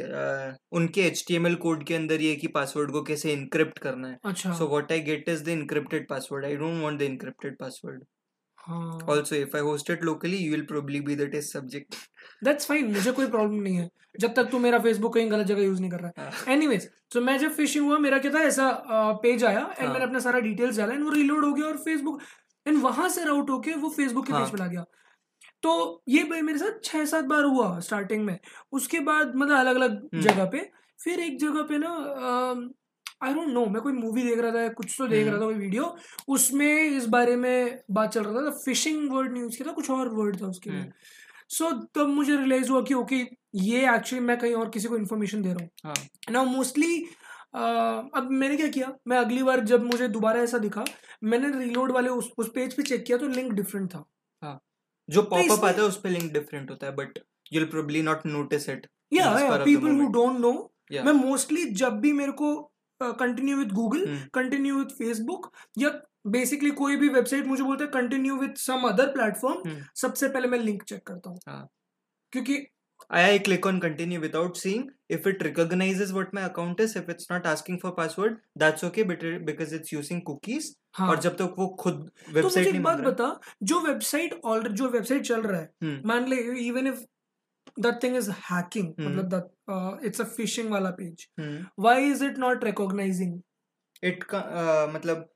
उनके 0.78 1.10
HTML 1.10 1.56
कोड 1.62 1.84
के 1.88 1.96
अंदर 1.96 2.22
ये 2.22 2.36
कि 2.36 2.48
पासवर्ड 2.56 2.92
को 2.92 3.02
कैसे 3.04 3.32
इनक्रिप्ट 3.34 3.80
करना 3.80 4.08
है। 4.08 4.18
अच्छा। 4.26 4.58
So 4.60 4.68
what 4.74 4.92
I 4.92 5.00
get 5.08 5.32
is 5.34 5.44
the 5.48 5.56
encrypted 5.56 6.08
password. 6.12 6.46
I 6.46 6.56
don't 6.62 6.82
want 6.86 7.04
the 7.04 7.08
encrypted 7.12 7.56
password. 7.62 8.02
हाँ। 8.68 9.00
Also 9.14 9.36
if 9.36 9.56
I 9.56 9.62
host 9.68 9.90
it 9.90 10.04
locally 10.10 10.42
you 10.44 10.52
will 10.52 10.66
probably 10.72 11.02
be 11.08 11.16
the 11.22 11.30
test 11.36 11.58
subject. 11.58 11.96
That's 12.44 12.68
fine 12.68 12.92
मुझे 12.94 13.12
कोई 13.12 13.28
problem 13.28 13.62
नहीं 13.62 13.76
है। 13.76 13.90
जब 14.20 14.34
तक 14.36 14.50
तू 14.52 14.60
मेरा 14.60 14.80
फेसबुक 14.80 15.14
कहीं 15.14 15.32
गलत 15.32 15.48
जगह 15.48 15.64
यूज़ 15.64 15.80
नहीं 15.82 15.92
कर 15.92 16.00
रहा 16.02 16.24
है। 16.24 16.54
एनीवेज 16.54 16.90
तो 17.12 17.22
मैं 17.22 17.38
जब 17.40 17.52
फिशिंग 17.54 17.86
हुआ 17.86 17.98
मेरा 18.00 18.18
क्या 18.20 18.32
था 18.34 18.42
ऐसा 18.44 18.72
पेज 19.24 19.44
आया 19.44 19.60
एंड 19.60 19.86
हाँ. 19.86 19.94
मैंने 19.94 20.06
अपना 20.06 20.20
सारा 20.20 20.40
डिटेल्स 20.40 20.78
डाला 20.78 20.94
एंड 20.94 21.04
वो 21.04 21.10
रीलोड 21.12 21.46
हो 21.46 21.54
गया 21.54 21.66
और 21.66 21.78
फेसबुक 21.86 22.22
एंड 22.68 22.82
वहाँ 22.84 23.10
से 23.10 23.26
राउट 23.26 23.50
होके 23.50 23.74
वो 23.74 23.90
फेसबुक 23.90 24.26
के 24.26 24.34
पेज 24.34 24.42
हाँ. 24.42 24.52
पे 24.52 24.58
ला 24.58 24.68
गया। 24.68 24.86
तो 25.64 26.04
ये 26.08 26.24
भाई 26.24 26.42
मेरे 26.42 26.60
साथ 26.60 26.84
छह 26.84 27.06
सात 27.06 27.26
बार 27.26 27.44
हुआ 27.46 27.80
स्टार्टिंग 27.82 28.26
में 28.26 28.38
उसके 28.72 29.00
बाद 29.02 29.36
मतलब 29.36 29.58
अलग 29.58 29.76
अलग 29.76 29.92
हम्म. 29.94 30.22
जगह 30.22 30.46
पे 30.46 30.70
फिर 31.00 31.20
एक 31.20 31.40
जगह 31.40 31.64
पे 31.64 31.78
ना 31.78 31.90
आई 33.24 33.34
डोंट 33.34 33.48
नो 33.50 33.66
मैं 33.66 33.82
कोई 33.82 33.94
मूवी 33.94 34.24
देख 34.24 34.40
रहा 34.40 34.52
था 34.54 34.68
कुछ 34.74 34.96
तो 34.98 35.08
देख 35.08 35.20
हम्म. 35.20 35.32
रहा 35.32 35.42
था 35.42 35.46
कोई 35.46 35.56
वीडियो 35.56 35.96
उसमें 36.28 36.84
इस 36.88 37.06
बारे 37.10 37.36
में 37.36 37.80
बात 37.92 38.12
चल 38.12 38.24
रहा 38.24 38.46
था 38.46 38.52
फिशिंग 38.58 39.12
वर्ड 39.12 39.32
नहीं 39.32 39.44
यूज़ 39.44 39.58
किया 39.58 39.68
था 39.68 39.74
कुछ 39.74 39.90
और 39.92 40.10
वर्ड 40.14 40.42
था 40.42 40.48
उसके 40.48 40.70
लिए 40.70 40.80
हम्म. 40.80 40.92
सो 41.50 41.72
तब 41.96 42.08
मुझे 42.10 42.36
रियलाइज़ 42.36 42.72
हुआ 42.72 42.82
कि 42.82 42.94
ओके 42.94 43.26
ये 43.64 43.96
एक्चुअली 43.96 44.26
मैं 44.26 44.38
कहीं 44.38 44.54
और 44.56 44.70
किसी 44.70 44.88
को 44.88 44.98
इन्फॉर्मेशन 44.98 45.42
दे 45.42 45.54
रहा 45.54 45.64
हूँ 45.64 45.70
हाँ 45.86 46.34
ना 46.34 46.44
मोस्टली 46.46 46.98
अब 47.56 48.28
मैंने 48.32 48.58
क्या 48.58 48.68
किया 48.70 48.94
मैं 49.08 49.18
अगली 49.18 49.44
बार 49.44 49.60
जब 49.66 49.84
मुझे 49.84 50.08
दोबारा 50.10 50.42
ऐसा 50.42 50.58
दिखा 50.60 50.84
मैंने 51.24 51.50
रीलोड 51.58 51.92
वाले 51.92 52.10
उस 52.12 52.32
उस 52.38 52.52
पेज 52.56 52.74
पे 52.74 52.84
चेक 52.84 53.06
किया 53.06 53.18
तो 53.18 53.28
लिंक 53.30 53.52
डिफरेंट 53.54 53.90
था 53.92 54.04
जो 55.10 55.22
तो 55.22 55.30
पॉपअप 55.30 55.66
आता 55.66 55.82
है 55.82 55.88
उस 55.88 56.00
पे 56.02 56.10
लिंक 56.10 56.32
डिफरेंट 56.34 56.70
होता 56.72 56.88
है 56.88 56.96
but 56.96 57.20
you 57.54 57.60
will 57.60 57.70
probably 57.70 58.02
not 58.02 58.26
notice 58.26 58.70
it 58.70 58.88
या 59.14 59.58
पीपल 59.64 60.00
हु 60.02 60.08
डोंट 60.12 60.40
नो 60.40 60.52
मैं 60.92 61.14
मोस्टली 61.14 61.66
जब 61.76 62.00
भी 62.00 62.12
मेरे 62.14 62.32
को 62.32 62.56
continue 63.02 63.58
with 63.58 63.72
Google 63.72 64.06
continue 64.34 64.78
with 64.78 64.90
Facebook 64.90 65.52
या 65.78 65.90
बेसिकली 66.28 66.72
कोई 66.72 66.96
भी 66.96 67.10
वेबसाइट 67.10 67.46
मुझे 67.48 67.64
बोलता 67.64 67.84
है 67.84 67.90
continue 67.92 68.36
with 68.36 68.56
some 68.56 68.88
other 68.90 69.08
platform. 69.08 69.76
सबसे 69.96 70.28
पहले 70.28 70.48
मैं 70.48 70.60
लिंक 70.60 70.84
चेक 70.84 71.02
करता 71.08 71.30
हूँ 71.30 71.40
हाँ। 71.48 71.68
क्योंकि 72.34 72.58
I, 73.10 73.40
click 73.40 73.66
on 73.66 73.80
continue 73.80 74.20
without 74.20 74.58
seeing 74.58 74.90
if 75.10 75.26
it 75.26 75.42
recognizes 75.42 76.12
what 76.12 76.34
my 76.34 76.42
account 76.42 76.80
is. 76.80 76.96
If 76.96 77.08
it's 77.08 77.30
not 77.30 77.46
asking 77.46 77.80
for 77.80 77.94
password, 77.94 78.40
that's 78.56 78.84
okay, 78.84 79.04
but 79.04 79.20
because 79.46 79.72
it's 79.72 79.92
using 79.92 80.24
cookies. 80.24 80.74
हाँ 80.96 81.08
और 81.10 81.20
जब 81.22 81.32
तक 81.32 81.38
तो 81.38 81.56
वो 81.58 81.68
खुद 81.80 81.96
तो 82.26 82.32
वेबसाइट 82.34 82.58
मुझे 82.58 82.72
नहीं 82.72 82.82
बात 82.84 83.00
बता 83.00 83.26
जो 83.64 83.80
वेबसाइट 83.82 84.34
ऑलरेडी 84.46 84.76
जो 84.76 84.90
वेबसाइट 84.90 85.24
चल 85.24 85.42
रहा 85.42 85.60
है 85.62 85.70
हम्म, 85.84 86.08
मान 86.08 86.28
ले 86.30 86.36
even 86.68 86.88
if 86.88 87.04
that 87.78 88.02
thing 88.04 88.16
is 88.18 88.30
hacking 88.32 88.88
hmm. 89.00 89.10
मतलब 89.10 89.30
दैट 89.34 90.06
इट्स 90.06 90.22
अ 90.22 90.24
फिशिंग 90.38 90.72
वाला 90.72 90.90
page 91.00 91.28
hmm, 91.40 91.66
why 91.80 92.10
is 92.12 92.24
it 92.26 92.38
not 92.38 92.64
recognising 92.64 93.40
it 94.04 94.24
uh, 94.32 94.88
मतलब 94.96 95.30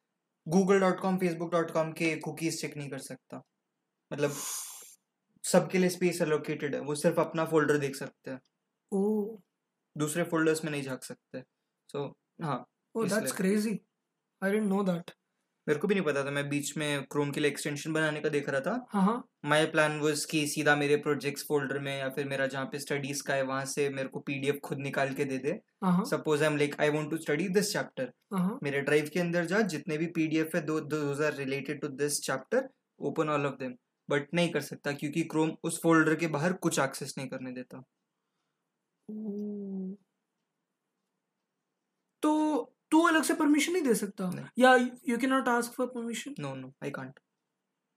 google.com 0.48 1.20
facebook.com 1.20 1.94
के 1.94 2.16
कुकीज 2.26 2.60
चेक 2.62 2.78
नहीं 2.78 2.90
कर 2.90 3.00
सकता 3.00 3.42
मतलब 4.12 4.32
सबके 5.44 5.78
लिए 5.78 5.90
स्पेस 5.90 6.22
एलोकेटेड 6.22 6.76
है 6.76 6.82
वो 6.82 6.96
सिर्फ़ 6.96 7.20
अपना 7.20 7.46
फोल्डर 7.46 7.78
देख 7.78 7.96
सकते 7.96 8.32
हैं। 8.32 8.40
ओ 8.92 9.38
दूसरे 9.96 10.24
फोल्डर्स 10.24 10.64
में 10.66 10.72
नहीं 10.72 10.84
झाँक 10.84 11.04
सकते। 11.04 11.44
सो 11.90 12.06
हाँ 12.44 12.66
ओ 12.96 13.04
that's. 13.06 13.32
Crazy 13.32 13.80
I 14.42 14.52
didn't 14.52 14.70
know 14.70 14.84
that 14.84 15.12
मेरे 15.68 15.80
को 15.80 15.88
भी 15.88 15.96
नहीं 15.96 16.04
पता 16.06 16.24
था 16.26 16.32
मैं 16.32 16.48
बीच 16.50 16.76
में 16.78 17.04
क्रोम 17.12 17.32
के 17.32 17.40
लिए 17.40 17.50
एक्सटेंशन 17.52 17.94
बनाने 17.94 18.20
का 18.22 18.30
देख 18.30 18.50
रहा 18.50 18.60
था। 18.62 18.72
हाँ 18.90 19.04
हाँ। 19.04 19.24
माय 19.46 19.66
प्लान 19.66 20.00
वाज 20.02 20.24
कि 20.26 20.46
सीधा 20.48 20.76
मेरे 20.76 20.96
प्रोजेक्ट्स 20.98 21.44
फोल्डर 21.48 21.80
में 21.80 21.98
या 21.98 22.08
फिर 22.10 22.28
मेरा 22.28 22.48
जहाँ 22.48 22.66
पे 22.66 22.80
स्टडीज़ 22.80 23.22
का 23.24 23.34
है 23.34 23.44
वहाँ 23.44 23.66
से 23.66 23.88
मेरे 23.90 24.10
को 24.10 24.20
पीडीएफ 24.20 24.60
खुद 24.64 24.80
निकाल 24.80 25.14
के 25.14 25.26
दे 25.26 25.38
दे। 25.38 25.54
Suppose 26.10 26.44
I 26.44 26.50
am 26.50 26.58
like 26.58 26.76
I 26.82 26.90
want 26.90 27.10
to 27.12 27.18
study 27.18 27.48
this 27.50 27.72
chapter 27.74 28.12
मेरे 28.64 28.82
ड्राइव 28.82 29.10
के 29.14 29.20
अंदर 29.20 29.46
जा 29.46 29.62
जितने 29.74 29.98
भी 29.98 30.08
पीडीएफ 30.16 30.56
है 30.56 30.62
दो 30.66 30.80
those 30.90 31.22
are 31.22 31.34
related 31.36 31.82
to 31.82 31.88
this 32.04 32.22
chapter 32.22 32.70
open 33.00 33.30
all 33.30 33.46
of 33.46 33.56
them 33.56 33.76
but 34.12 34.34
नहीं 34.34 34.50
कर 34.52 34.62
सकता 34.62 34.91
क्योंकि 34.91 35.24
क्रोम 35.32 35.56
उस 35.63 35.80
फोल्डर 35.84 36.15
के 36.15 36.28
बाहर 36.28 36.54
कुछ 36.65 36.80
एक्सेस 36.80 37.13
नहीं 37.17 37.28
करने 37.30 37.52
देता। 37.52 37.84
hmm. 39.10 39.95
तो 42.24 42.32
तू 42.91 43.02
अलग 43.08 43.24
से 43.24 43.34
परमिशन 43.34 43.74
नहीं 43.74 43.84
दे 43.84 43.93
सकता? 43.95 44.32
या 44.60 44.76
you 45.10 45.17
can 45.17 45.30
not 45.30 45.47
ask 45.47 45.74
for 45.74 45.88
permission 45.88 46.36
no 46.39 46.56
no 46.56 46.74
I 46.84 46.91
can't 46.91 47.19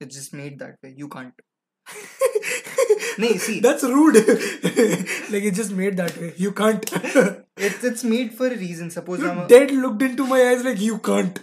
it's 0.00 0.16
just 0.16 0.34
made 0.34 0.58
that 0.58 0.76
way 0.84 0.94
you 0.98 1.08
can't 1.08 1.42
नहीं 3.20 3.38
see 3.38 3.60
that's 3.60 3.84
rude 3.84 4.16
like 4.16 5.44
it 5.44 5.54
just 5.54 5.72
made 5.72 5.96
that 5.96 6.18
way 6.18 6.34
you 6.40 6.50
can't 6.60 6.84
it's 6.84 7.84
it's 7.84 8.04
made 8.04 8.36
for 8.38 8.52
a 8.52 8.58
reason 8.58 8.88
suppose 8.90 9.24
I 9.24 9.30
am 9.30 9.46
dead 9.48 9.70
looked 9.72 10.02
into 10.02 10.26
my 10.26 10.44
eyes 10.46 10.64
like 10.64 10.78
you 10.80 10.96
can't 11.10 11.38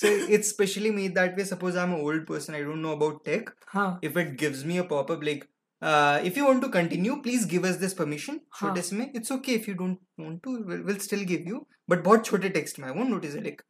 so 0.00 0.10
it's 0.34 0.50
specially 0.54 0.90
made 0.98 1.14
that 1.20 1.38
way 1.38 1.44
suppose 1.52 1.78
i'm 1.84 1.94
an 1.94 2.04
old 2.10 2.26
person 2.26 2.54
i 2.58 2.60
don't 2.66 2.84
know 2.86 2.92
about 2.98 3.24
tech 3.30 3.50
हाँ 3.72 3.88
if 4.10 4.20
it 4.22 4.36
gives 4.42 4.64
me 4.70 4.78
a 4.82 4.84
pop-up 4.92 5.24
like 5.28 5.42
uh, 5.82 6.20
if 6.30 6.38
you 6.40 6.46
want 6.46 6.62
to 6.66 6.70
continue 6.76 7.16
please 7.26 7.44
give 7.52 7.66
us 7.70 7.76
this 7.82 7.94
permission 8.00 8.38
हाँ. 8.54 8.68
छोटे 8.68 8.82
से 8.82 8.96
में 8.96 9.04
it's 9.20 9.34
okay 9.38 9.58
if 9.60 9.68
you 9.68 9.74
don't 9.74 9.98
want 10.18 10.42
to 10.42 10.56
we'll, 10.70 10.82
we'll 10.88 11.02
still 11.08 11.24
give 11.32 11.46
you 11.52 11.60
but 11.88 12.04
बहुत 12.04 12.24
छोटे 12.26 12.52
text 12.56 12.80
में 12.80 12.88
I 12.88 12.96
won't 12.98 13.14
notice 13.16 13.34
it 13.34 13.44
like 13.44 13.62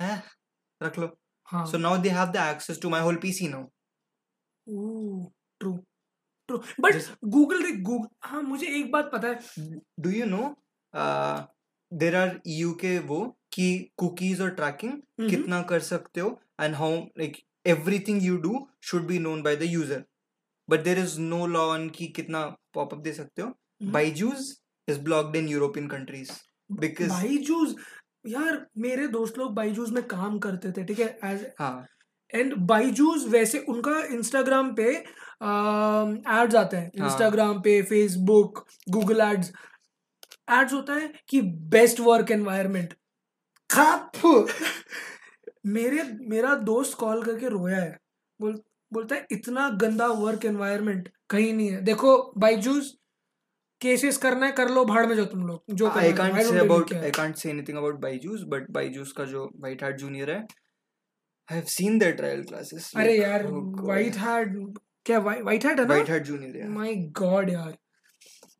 eh, 0.00 0.18
रख 0.82 0.98
लो 0.98 1.10
हाँ 1.52 1.66
so 1.70 1.78
now 1.86 1.96
they 1.96 2.14
have 2.18 2.32
the 2.32 2.44
access 2.44 2.78
to 2.84 2.90
my 2.96 3.00
whole 3.00 3.20
PC 3.26 3.50
now 3.54 3.64
Ooh, 4.68 5.32
true 5.60 5.78
true 6.48 6.62
but 6.78 6.92
Just- 6.92 7.16
Google 7.38 7.62
देख 7.62 7.82
Google 7.88 8.10
हाँ 8.24 8.42
मुझे 8.42 8.66
एक 8.80 8.90
बात 8.92 9.10
पता 9.14 9.28
है 9.28 9.82
do 10.06 10.14
you 10.18 10.28
know 10.34 10.44
uh, 10.94 11.44
there 12.02 12.16
are 12.20 12.30
EU 12.56 12.74
के 12.80 12.98
वो 13.12 13.20
कि 13.54 13.66
कुकीज 13.98 14.40
और 14.40 14.50
ट्रैकिंग 14.54 15.28
कितना 15.30 15.60
कर 15.62 15.80
सकते 15.82 16.20
हो 16.20 16.38
and 16.60 16.74
how 16.74 16.96
like 17.18 17.36
everything 17.66 18.22
you 18.22 18.36
do 18.38 18.66
should 18.82 19.06
be 19.06 19.18
known 19.18 19.42
by 19.42 19.56
the 19.56 19.62
user 19.62 20.04
but 20.68 20.82
there 20.84 20.98
is 20.98 21.18
no 21.20 21.46
law 21.46 21.64
on 21.70 21.88
की 21.90 22.06
कितना 22.16 22.44
पॉपअप 22.74 23.00
दे 23.00 23.12
सकते 23.12 23.42
हो। 23.42 23.52
Byju's 23.92 24.54
is 24.88 25.00
blocked 25.00 25.36
in 25.36 25.48
European 25.48 25.88
countries 25.88 26.30
because 26.70 27.10
Byju's 27.10 27.74
यार 28.26 28.66
मेरे 28.78 29.06
दोस्त 29.08 29.38
लोग 29.38 29.54
बाईजूज 29.54 29.90
में 29.92 30.02
काम 30.08 30.38
करते 30.38 30.70
थे 30.72 30.84
ठीक 30.84 30.98
है? 30.98 31.18
एज 31.24 31.46
हाँ। 31.58 31.86
एंड 32.32 32.54
बाईजूज 32.68 33.26
वैसे 33.28 33.58
उनका 33.68 33.98
इंस्टाग्राम 34.14 34.74
पे 34.74 34.84
एड्स 34.84 36.54
आते 36.54 36.76
हैं। 36.76 36.90
इंस्टाग्राम 36.96 37.60
पे 37.62 37.80
फेसबुक 37.82 38.64
गूगल 38.90 39.20
एड्स 39.20 39.52
एड्स 40.52 40.72
होता 40.72 40.94
है 40.94 41.12
कि 41.28 41.40
बेस्ट 41.72 42.00
वर्क 42.00 42.30
एनवायरमेंट 42.30 42.94
मेरे 45.66 46.02
मेरा 46.28 46.54
दोस्त 46.64 46.98
कॉल 46.98 47.22
करके 47.24 47.48
रोया 47.48 47.76
है। 47.76 47.98
बोल 48.40 48.52
बोलता 48.92 49.14
है 49.14 49.26
इतना 49.32 49.68
गंदा 49.80 50.06
वर्क 50.06 50.44
एनवायरनमेंट 50.44 51.08
कहीं 51.30 51.52
नहीं 51.54 51.68
है। 51.68 51.80
देखो 51.80 52.32
बाइजूस 52.38 52.94
केसेस 53.80 54.16
करना 54.16 54.46
है 54.46 54.52
कर 54.52 54.68
लो 54.70 54.84
भाड़ 54.84 55.06
में 55.06 55.14
जाओ 55.16 55.24
तुम 55.24 55.46
लोग। 55.46 55.74
जो 55.74 55.86
अबाउट 55.86 56.94
आई 56.94 58.18
बट 58.48 58.70
बाइजूस 58.70 59.12
का 59.12 59.24
जो 59.24 59.44
वाइट 59.60 59.82
हार्ट 59.82 59.96
जूनियर 59.96 60.30
है 60.30 60.36
I 60.36 61.56
have 61.56 61.64
seen 61.68 61.98
their 61.98 62.12
trial 62.14 62.42
classes 62.42 62.92
अरे 62.96 63.16
यार 63.18 63.46
वाइट 63.46 64.16
हार्ट 64.16 64.78
क्या 65.06 65.18
वाइट 65.20 65.64
हार्ट 65.66 65.80
है 65.80 65.86
ना? 65.86 65.94
White 65.94 66.10
hat 66.10 66.22
junior 66.22 66.68
my 66.68 66.94
god 67.18 67.50
यार। 67.50 67.76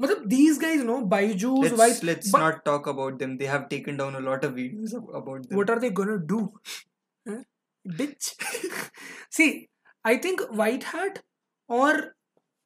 मतलब 0.00 0.24
these 0.30 0.58
guys 0.58 0.84
no 0.84 1.00
Byju's 1.08 1.66
let's 1.66 1.78
वाइट 1.78 2.04
let's 2.04 2.32
but- 2.32 2.42
not 2.42 2.64
talk 2.68 2.88
about 2.92 3.20
them 3.22 3.36
they 3.42 3.50
have 3.50 3.68
taken 3.68 4.00
down 4.02 4.16
a 4.20 4.24
lot 4.28 4.46
of 4.48 4.56
videos 4.56 4.96
about 5.20 5.46
them 5.48 5.60
what 5.60 5.72
are 5.74 5.80
they 5.84 5.92
gonna 6.00 6.18
do 6.32 6.40
huh? 7.26 7.42
bitch 7.86 8.32
see 9.38 9.50
i 10.04 10.16
think 10.26 10.44
white 10.62 10.90
hat 10.94 11.22
और 11.68 12.02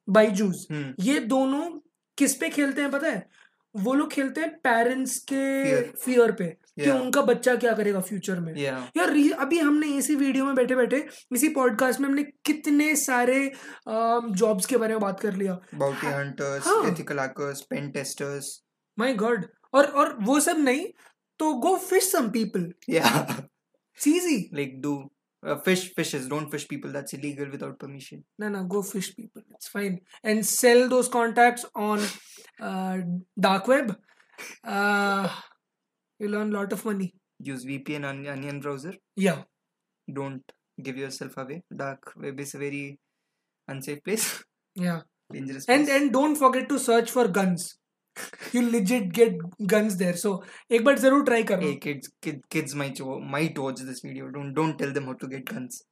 Byju's 0.07 0.67
hmm. 0.71 0.93
ये 0.99 1.19
दोनों 1.19 1.69
किस 2.17 2.33
पे 2.35 2.49
खेलते 2.49 2.81
हैं 2.81 2.91
पता 2.91 3.07
है 3.07 3.27
वो 3.75 3.93
लोग 3.93 4.11
खेलते 4.11 4.41
हैं 4.41 4.49
पेरेंट्स 4.59 5.17
के 5.31 5.81
फियर 5.81 6.31
पे 6.31 6.55
कि 6.79 6.89
उनका 6.89 7.21
बच्चा 7.21 7.55
क्या 7.55 7.73
करेगा 7.73 7.99
फ्यूचर 8.01 8.39
में। 8.39 8.53
Yeah. 8.53 8.81
यार 8.97 9.09
अभी 9.39 9.59
हमने 9.59 9.87
इसी 9.97 10.15
वीडियो 10.15 10.45
में 10.45 10.55
बैठे 10.55 10.75
बैठे 10.75 10.97
इसी 11.33 11.49
पॉडकास्ट 11.53 11.99
में 11.99 12.07
हमने 12.07 12.23
कितने 12.45 12.95
सारे 12.95 13.51
जॉब्स 13.87 14.65
के 14.65 14.77
बारे 14.77 14.93
में 14.93 15.01
बात 15.01 15.19
कर 15.19 15.35
लिया। 15.35 15.59
Bounty 15.75 16.07
hunters 16.07 16.67
ethical 16.87 17.19
hackers 17.19 17.61
pen 17.69 17.91
testers 17.91 18.59
my 18.97 19.13
god 19.15 19.45
और 19.73 19.85
और 19.85 20.17
वो 20.21 20.39
सब 20.39 20.59
नहीं 20.59 20.87
तो 21.39 21.53
go 21.59 21.75
fish 21.89 22.11
some 22.11 22.29
people 22.29 22.71
CG 23.99 24.37
like 24.53 24.81
do 24.81 24.95
fish 25.43 25.91
fishes 25.95 26.25
don't 26.27 26.49
fish 26.51 26.63
people 26.69 26.93
that's 26.93 27.13
illegal 27.13 27.49
without 27.49 27.79
permission 27.79 28.23
ना 28.39 28.49
ना 28.49 28.61
go 28.73 28.81
fish 28.81 29.09
people 29.09 29.41
it's 29.51 29.69
fine 29.73 29.97
and 30.25 30.43
sell 30.45 30.87
those 30.87 31.07
contacts 31.13 31.65
on 31.75 32.07
dark 33.39 33.69
web 33.69 33.95
you'll 36.19 36.35
earn 36.35 36.51
lot 36.51 36.73
of 36.73 36.85
money 36.85 37.13
use 37.39 37.65
vpn 37.65 38.05
on 38.05 38.25
onion 38.27 38.59
browser 38.59 38.93
yeah 39.15 39.43
don't 40.19 40.55
give 40.81 40.97
yourself 40.97 41.37
away 41.37 41.61
dark 41.83 42.13
web 42.15 42.39
is 42.39 42.55
a 42.55 42.57
very 42.57 42.99
unsafe 43.67 44.03
place 44.03 44.43
yeah 44.75 45.01
dangerous 45.31 45.65
place. 45.65 45.77
and 45.77 45.89
and 45.89 46.13
don't 46.13 46.35
forget 46.35 46.67
to 46.69 46.79
search 46.79 47.11
for 47.11 47.27
guns 47.27 47.75
you 48.53 48.61
legit 48.71 49.11
get 49.13 49.37
guns 49.73 49.97
there 49.97 50.17
so 50.23 50.31
एक 50.71 50.83
बार 50.85 50.99
ज़रूर 50.99 51.25
try 51.29 51.43
करना 51.51 51.67
hey 51.67 51.77
kids 51.85 52.11
kid, 52.21 52.41
kids 52.49 52.75
might 52.75 52.99
might 53.35 53.59
watch 53.65 53.81
this 53.91 54.01
video 54.07 54.29
don't 54.37 54.53
don't 54.53 54.77
tell 54.77 54.93
them 54.97 55.09
how 55.11 55.15
to 55.23 55.31
get 55.35 55.45
guns 55.53 55.83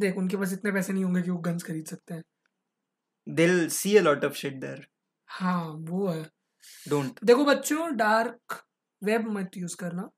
देख 0.00 0.16
उनके 0.18 0.36
पास 0.36 0.52
इतने 0.52 0.72
पैसे 0.72 0.92
नहीं 0.92 1.04
होंगे 1.04 1.22
कि 1.22 1.30
वो 1.30 1.38
गन्स 1.48 1.62
खरीद 1.64 1.86
सकते 1.86 2.14
हैं 2.14 2.22
they'll 3.36 3.70
see 3.76 3.96
a 4.00 4.02
lot 4.08 4.24
of 4.28 4.36
shit 4.40 4.60
there 4.64 4.80
हाँ 5.38 5.62
वो 5.90 6.06
है 6.08 6.22
don't 6.92 7.24
देखो 7.24 7.44
बच्चों 7.44 7.94
डार्क 7.96 8.62
वेब 9.06 9.28
मत 9.28 9.50
यूज़ 9.56 9.76
करना। 9.76 10.10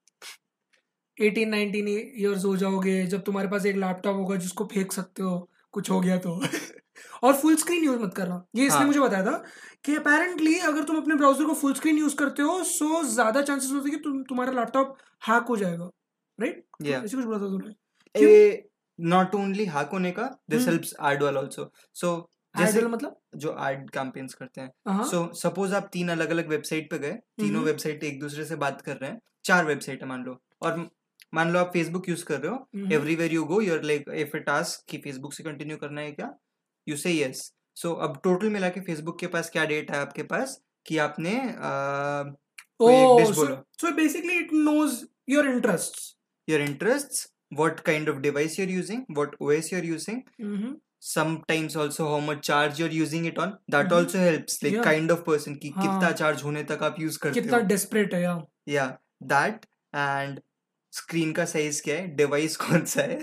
18 1.21 1.51
19 1.51 1.89
इयर्स 1.89 2.45
हो 2.45 2.57
जाओगे 2.57 3.07
जब 3.07 3.23
तुम्हारे 3.23 3.49
पास 3.49 3.67
एक 3.67 3.77
लैपटॉप 3.77 4.17
होगा 4.17 4.37
जिसको 4.37 4.65
फेंक 4.65 4.93
सकते 4.93 5.23
हो 5.23 5.51
कुछ 5.73 5.91
हो 5.91 6.01
गया 6.01 6.19
तो। 6.19 6.41
और 7.23 7.35
फुल 7.35 7.57
स्क्रीन 7.57 7.85
यूज़ 7.85 7.99
मत 7.99 8.15
करना। 8.15 8.45
ये 8.57 8.67
इसने 8.67 8.79
हाँ। 8.79 8.87
मुझे 8.87 9.01
बताया 9.01 9.25
था 9.25 9.45
कि 9.85 9.97
अपेरेंटली 9.97 10.59
अगर 10.59 10.85
तुम 10.85 10.97
अपने 10.97 11.15
ब्राउज़र 11.15 11.45
को 11.45 11.55
फुल 11.55 11.75
स्क्रीन 11.75 11.99
यूज़ 11.99 12.17
करते 12.17 12.43
हो 12.43 12.65
सो 12.65 13.05
ज़्यादा 13.05 13.43
चांसेस 13.43 13.73
होते 13.73 13.89
हैं 13.89 13.99
कि 13.99 14.05
तुम 14.05 14.23
तुम्हारा 14.23 14.53
लैपटॉप 14.53 14.97
हैक 15.29 15.43
हो 15.43 15.57
जाएगा। 15.57 15.91
Right 16.41 16.65
yeah. 16.83 17.05
ऐसे 17.05 17.17
कुछ 17.17 17.27
बोला 17.27 17.39
था 17.39 17.47
तुमने 17.47 18.69
not 18.99 19.35
only 19.35 19.67
hack 19.75 19.93
होने 19.93 20.11
का 20.19 20.39
helps 20.51 20.95
add 21.01 21.23
well 21.23 21.37
also 21.37 21.65
so 22.03 22.09
जैसे 22.09 22.38
आइडल 22.59 22.87
मतलब 22.89 23.17
जो 23.37 23.57
एड 23.69 23.89
कैंपेन्स 23.91 24.35
करते 24.35 24.61
हैं 24.61 24.71
हाँ 24.89 25.05
सो 25.07 25.31
सपोज़ 25.37 25.75
आप 25.75 25.89
तीन 25.93 26.09
अलग 26.09 26.31
अलग 26.31 26.49
वेबसाइट 26.49 26.91
पे 26.91 26.99
गए 26.99 27.13
तीनों 27.13 27.55
हम्म। 27.55 27.65
वेबसाइट 27.65 28.05
एक 28.05 28.21
दूसरे 28.21 28.45
से 28.45 28.57
बात 28.57 28.81
कर 28.81 28.97
रहे 28.97 29.11
हैं 29.11 29.21
चार 29.45 29.65
वेबसाइट 29.65 30.03
है 30.03 30.09
मान 30.09 30.25
लो 30.25 30.39
और 30.63 30.89
मान 31.35 31.53
लो 31.53 31.59
आप 31.59 31.71
फेसबुक 31.73 32.09
यूज़ 32.09 32.25
कर 32.25 32.41
रहे 32.41 32.51
हो 32.51 32.57
हम्म। 32.75 32.93
Everywhere 32.93 33.33
you 33.33 33.45
go 33.45 33.61
your 33.61 33.83
like 33.85 34.09
if 34.17 34.37
it 34.37 34.45
task 34.47 34.91
कि 34.91 34.99
फेसबुक 35.05 35.35
से 35.35 35.45
कंटिन्यू 35.45 35.77
करना 35.77 36.01
है 36.01 36.13
क्या 36.13 36.35
यू 36.87 36.97
से 36.97 37.13
यस 37.13 37.53
सो 37.77 37.93
अब 38.07 38.21
टोटल 38.25 38.51
मिला 38.51 38.69
के 38.69 38.81
फेसबुक 38.81 39.19
के 39.21 39.27
पास 39.35 39.51
क्या 39.51 39.65
डेटा 39.67 39.95
है 39.95 40.01
आपके 40.01 40.23
पास 40.31 40.61
कि 40.87 40.99
आपने 40.99 41.39
so, 42.81 43.65
so 43.79 43.93
basically 43.95 44.37
it 44.39 44.53
knows 44.53 45.07
your 45.29 45.47
interests. 45.47 46.15
your 46.49 46.61
interests 46.61 47.29
what 47.53 47.81
kind 47.85 48.09
of 48.09 48.21
device 48.23 48.55
you're 48.59 48.71
using 48.71 49.01
what 49.11 49.35
os 49.41 49.71
you're 49.73 49.87
using 49.87 50.21
Mm-hmm. 50.41 50.71
Sometimes 51.03 51.77
also 51.77 52.07
how 52.11 52.21
much 52.21 52.43
charge 52.43 52.79
you're 52.79 52.95
using 52.95 53.25
it 53.25 53.39
on 53.39 53.53
that 53.75 53.87
Mhm. 53.93 53.97
also 53.99 54.19
helps 54.19 54.63
like 54.63 54.75
Yeah. 54.75 54.85
kind 54.89 55.11
of 55.11 55.25
person 55.25 55.59
कि 55.63 55.69
हाँ. 55.77 55.83
कितना 55.83 56.11
charge 56.13 56.43
होने 56.45 56.63
तक 56.71 56.83
आप 56.83 57.01
use 57.01 57.19
करते 57.19 57.41
कितना 57.41 57.57
हो 57.57 57.63
desperate 57.69 58.15
है 58.15 58.23
यार 58.23 58.45
या 58.69 58.87
दैट 59.33 59.67
एंड 59.95 60.41
स्क्रीन 60.93 61.33
का 61.33 61.45
साइज़ 61.45 61.83
क्या 61.83 61.97
है 61.97 62.07
डिवाइस 62.17 62.57
कौन 62.57 62.85
सा 62.95 63.03
है 63.03 63.19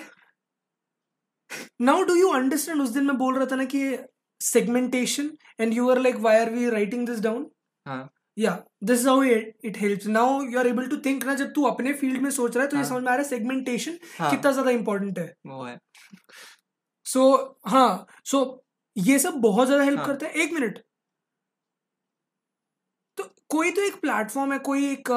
now 1.82 1.96
do 2.10 2.14
you 2.18 2.30
understand 2.36 2.82
उस 2.82 2.90
दिन 2.90 3.06
मैं 3.06 3.18
बोल 3.18 3.36
रहा 3.36 3.46
था 3.52 3.56
ना 3.56 3.64
कि 3.76 3.82
segmentation 4.42 5.28
and 5.60 5.74
you 5.74 5.86
were 5.90 6.00
like 6.06 6.22
why 6.26 6.36
are 6.40 6.52
we 6.56 6.68
writing 6.76 7.06
this 7.10 7.20
down 7.26 7.44
हाँ 7.86 8.04
yeah 8.38 8.56
this 8.90 9.00
is 9.02 9.06
how 9.06 9.20
it, 9.22 9.54
it 9.64 9.78
helps 9.82 10.08
now 10.16 10.28
you 10.54 10.58
are 10.62 10.68
able 10.72 10.90
to 10.94 11.02
think 11.08 11.26
ना 11.26 11.36
जब 11.36 11.52
तू 11.56 11.64
अपने 11.66 11.94
फ़ील्ड 11.94 12.22
में 12.22 12.30
सोच 12.32 12.56
रहा 12.56 12.64
है 12.64 12.70
तो 12.70 12.78
ये 12.78 12.84
हाँ. 12.84 12.90
समझ 12.90 13.04
में 13.04 13.12
आ 13.12 13.16
रहा 13.16 13.24
है 13.24 13.30
segmentation 13.30 13.98
हाँ 14.20 14.30
कितना 14.32 14.52
ज़्यादा 14.52 14.72
important 14.72 15.20
है 15.20 15.34
वो 15.48 15.64
है 15.64 15.78
सो 17.06 17.24
हाँ 17.68 18.06
सो 18.26 18.42
ये 18.96 19.18
सब 19.20 19.34
बहुत 19.42 19.68
ज़्यादा 19.68 19.84
हेल्प 19.84 20.00
हाँ. 20.00 20.08
करता 20.08 20.26
है। 20.26 20.44
एक 20.44 20.54
मिनट 20.54 20.80
तो 23.18 23.24
कोई 23.50 23.72
तो 23.72 23.82
एक 23.82 24.00
प्लेटफॉर्म 24.02 24.54
है 24.54 24.60
कोई 24.68 24.92
एक 24.92 25.10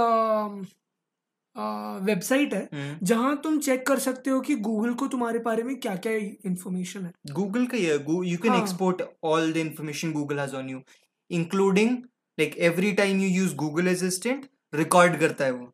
वेबसाइट 2.07 2.53
है 2.55 2.62
हम्म। 2.72 3.07
जहाँ 3.07 3.37
तुम 3.42 3.59
चेक 3.61 3.87
कर 3.87 3.98
सकते 3.98 4.31
हो 4.31 4.40
कि 4.40 4.55
गूगल 4.66 4.92
को 4.94 5.07
तुम्हारे 5.09 5.38
बारे 5.46 5.62
में 5.62 5.74
क्या 5.81 5.94
क्या 5.96 6.12
इंफॉर्मेशन 6.12 7.05
है। 7.07 7.12
गूगल 7.33 7.66
का 7.66 7.77
ये 7.77 7.94
you 7.94 8.38
can. 8.38 8.55
Export 8.55 9.03
all 9.24 9.53
the 9.53 9.57
information 9.57 10.12
Google 10.12 10.38
has 10.40 10.55
on 10.57 10.68
you 10.70 10.81
including 11.31 11.96
like 12.38 12.57
every 12.68 12.92
time 13.01 13.20
you 13.20 13.29
use 13.31 13.55
Google 13.57 13.88
assistant 13.94 14.48
record 14.74 15.18
करता 15.20 15.44
है 15.44 15.51
वो। 15.53 15.66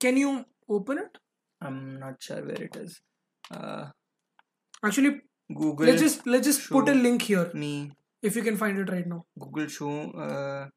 Can 0.00 0.18
you 0.18 0.38
open 0.76 0.98
it 0.98 1.18
I 1.60 1.68
am 1.68 1.78
not 1.98 2.22
sure 2.22 2.42
where 2.42 2.62
it 2.62 2.76
is 2.76 2.98
actually 4.86 5.10
Google. 5.54 5.86
Let's 5.86 6.02
just 6.02 6.26
let's 6.26 6.46
just 6.46 6.68
put 6.70 6.88
a 6.88 6.94
link 6.94 7.22
here. 7.22 7.50
Me. 7.54 7.90
If 8.22 8.36
you 8.36 8.42
can 8.42 8.56
find 8.56 8.78
it 8.78 8.90
right 8.90 9.06
now. 9.06 9.24
Google 9.38 9.68
show 9.68 10.10
uh, 10.12 10.68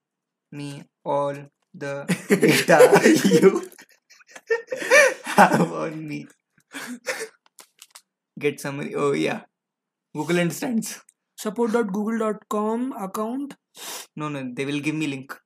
me 0.51 0.83
all 1.03 1.35
the 1.73 2.05
data 2.29 2.79
you 3.31 3.69
have 5.25 5.71
on 5.71 6.07
me. 6.07 6.27
Get 8.39 8.59
summary. 8.59 8.95
Oh 8.95 9.11
yeah. 9.11 9.41
Google 10.15 10.39
understands. 10.39 11.01
Support.google.com 11.37 12.93
account. 12.93 13.55
No 14.15 14.29
no, 14.29 14.51
they 14.53 14.65
will 14.65 14.79
give 14.79 14.95
me 14.95 15.07
link. 15.07 15.37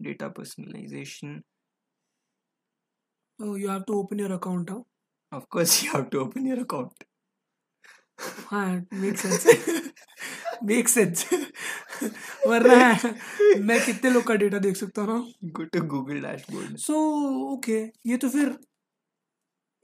Data 0.00 0.30
personalization. 0.30 1.42
Oh, 3.38 3.54
you 3.54 3.68
have 3.68 3.86
to 3.86 3.94
open 3.94 4.18
your 4.18 4.32
account 4.32 4.70
now. 4.70 4.76
Huh? 4.76 4.89
of 5.32 5.48
course 5.48 5.82
you 5.82 5.90
have 5.92 6.10
to 6.10 6.20
open 6.20 6.46
your 6.46 6.60
account. 6.60 7.04
मैं 13.60 13.78
कितने 13.86 14.10
लोग 14.10 14.24
का 14.26 14.34
data 14.34 14.58
देख 14.58 14.76
सकता 14.76 15.02
हूँ 15.02 15.32
Google 15.52 16.20
dashboard 16.22 16.76
so 16.78 16.94
okay 17.52 17.78
ये 18.06 18.16
तो 18.16 18.28
फिर 18.28 18.48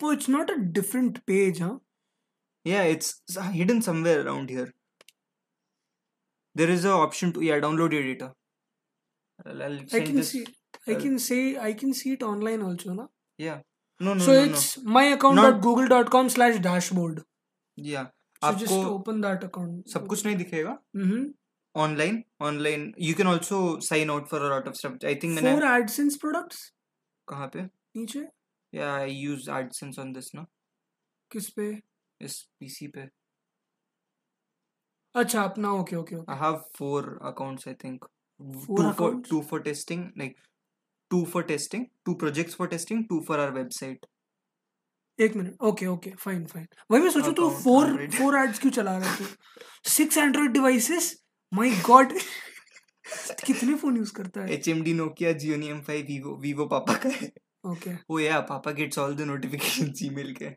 it's 0.01 0.29
not 0.29 0.51
a 0.51 0.55
different 0.55 1.19
page 1.27 1.63
हाँ? 1.63 1.81
या 2.67 2.83
it's 2.85 3.39
hidden 3.39 3.81
somewhere 3.81 4.21
around 4.21 4.51
here 4.51 4.73
there 6.57 6.71
is 6.71 6.87
option 6.89 7.31
to 7.31 7.43
या 7.43 7.57
download 7.59 7.95
your 7.95 8.03
data 8.03 8.27
I 9.49 10.01
can 10.03 11.19
see 11.19 11.55
I 11.57 11.75
can 11.75 11.93
see 11.93 12.13
it 12.13 12.23
online 12.23 12.63
also 12.63 12.95
ना 12.95 13.09
या 13.41 13.63
No, 14.01 14.15
no, 14.15 14.25
so 14.25 14.33
no, 14.33 14.45
it's 14.45 14.77
no. 14.77 14.83
it's 14.83 14.95
myaccount.google.com 14.95 16.29
slash 16.31 16.61
dashboard 16.69 17.25
Yeah. 17.79 18.07
so 18.43 18.49
आपको 18.49 18.61
just 18.61 18.89
open 18.93 19.21
that 19.25 19.45
account 19.45 19.93
सब 19.93 20.07
कुछ 20.07 20.25
नहीं 20.27 20.37
दिखेगा 20.37 20.79
mm-hmm. 20.97 21.27
Online 21.75 22.23
online 22.41 22.93
you 23.01 23.15
can 23.15 23.27
also 23.27 23.59
sign 23.89 24.11
out 24.11 24.29
for 24.29 24.49
lot 24.49 24.69
of 24.69 24.75
stuff 24.75 25.07
I 25.07 25.15
think 25.23 25.35
मैंने 25.35 25.55
for 25.57 25.67
AdSense 25.73 26.19
products 26.25 26.61
कहाँ 27.29 27.49
पे 27.55 27.63
नीचे 27.97 28.27
या 28.73 28.95
I 28.95 29.13
use 29.13 29.51
AdSense 29.51 29.99
on 29.99 30.13
this 30.13 30.35
ना 30.35 30.47
किस 31.31 31.49
पे 31.57 31.71
इस 32.21 32.41
पीसी 32.61 32.87
पे 32.97 33.09
अच्छा 35.15 35.43
अपना 35.43 35.73
okay 35.73 35.97
okay 35.97 36.17
I 36.33 36.39
have 36.45 36.63
four 36.79 37.19
accounts 37.33 37.69
I 37.69 37.75
think 37.85 38.05
Four 38.41 38.79
two 38.79 38.93
for 38.93 39.09
accounts? 39.09 39.29
two 39.31 39.43
for 39.43 39.61
testing 39.61 40.13
like 40.17 40.37
two 41.11 41.25
for 41.33 41.43
testing 41.45 41.89
two 42.05 42.15
projects 42.17 42.55
for 42.55 42.67
testing 42.69 43.07
two 43.09 43.23
for 43.23 43.39
our 43.39 43.53
website 43.53 44.07
एक 45.19 45.37
minute 45.37 45.63
okay 45.65 45.87
okay 45.87 46.11
fine 46.21 46.45
fine 46.47 46.67
वही 46.91 47.03
मैं 47.03 47.11
सोचू 47.11 47.31
तू 47.33 47.49
four. 47.51 47.87
Four 48.17 48.37
ads 48.39 48.59
क्यों 48.59 48.71
चला 48.73 48.97
रहा 48.99 49.11
है 49.11 49.19
तू 49.19 49.91
six 49.91 50.17
Android 50.19 50.51
devices 50.53 51.15
my 51.53 51.71
god 51.87 52.13
कितने 53.47 53.75
फ़ोन 53.75 53.97
यूज़ 53.97 54.13
करता 54.13 54.43
है 54.43 54.59
HMD 54.59 54.95
Nokia 54.99 55.33
Xiaomi 55.43 55.71
M5 55.77 56.05
Vivo 56.11 56.35
Vivo 56.43 56.69
पापा 56.71 56.95
का 57.05 57.09
है 57.09 57.31
ओके 57.65 57.95
oh 58.13 58.21
yeah 58.25 58.41
पापा 58.51 58.75
gets 58.81 59.01
all 59.05 59.17
the 59.21 59.29
notifications 59.33 60.03
Gmail 60.03 60.33
के 60.39 60.51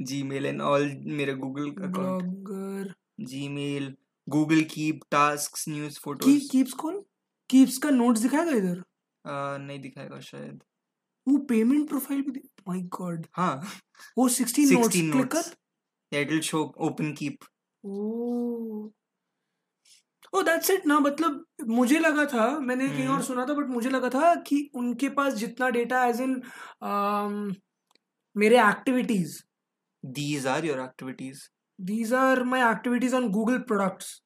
Gmail 0.00 0.50
and 0.52 0.66
all 0.72 0.90
मेरे 1.20 1.34
Google 1.44 1.70
account 1.70 2.24
Blogger 2.24 2.92
Gmail 3.30 3.88
Google 4.26 4.66
Keep 4.74 5.08
tasks 5.16 5.68
news 5.76 5.98
की 5.98 6.08
photos 6.08 6.50
कीप्स 6.52 6.72
कौन 6.82 7.02
कीप्स 7.50 7.78
का 7.78 7.90
नोट्स 7.90 8.20
दिखाएगा 8.20 8.56
इधर 8.56 8.82
नहीं 9.28 9.78
दिखाएगा 9.80 10.20
शायद। 10.20 10.62
वो 11.26 11.38
पेमेंट 11.38 11.88
प्रोफ़ाइल 11.88 12.22
भी 12.22 12.40
माय 12.68 12.80
गॉड 12.80 13.26
हाँ। 13.32 13.54
वो 14.18 14.28
16 14.28 14.72
notes 14.72 14.96
click 14.96 15.34
yeah 16.12 16.22
it 16.24 16.30
will 16.30 16.40
show 16.40 16.60
open 16.78 17.14
keep 17.16 17.44
oh 17.84 18.90
oh 20.32 20.42
that's 20.42 20.70
it 20.70 20.86
ना 20.86 20.98
मतलब 21.00 21.44
मुझे 21.68 21.98
लगा 21.98 22.24
था 22.24 22.58
मैंने 22.58 22.88
कहीं 22.88 23.06
और 23.06 23.12
हम्म। 23.12 23.22
सुना 23.22 23.44
था 23.46 23.54
बट 23.54 23.66
मुझे 23.66 23.90
लगा 23.90 24.08
था 24.08 24.34
कि 24.34 24.70
उनके 24.74 25.08
पास 25.08 25.34
जितना 25.34 25.68
डेटा 25.68 26.04
एज 26.06 26.20
इन 26.20 26.42
मेरे 28.36 28.58
activities 28.60 29.38
these 30.02 30.46
are 30.46 30.60
your 30.64 30.78
activities 30.78 31.38
these 31.78 32.14
are 32.14 32.42
my 32.44 32.70
activities 32.70 33.14
on 33.14 33.28
Google 33.28 33.58
products 33.58 34.20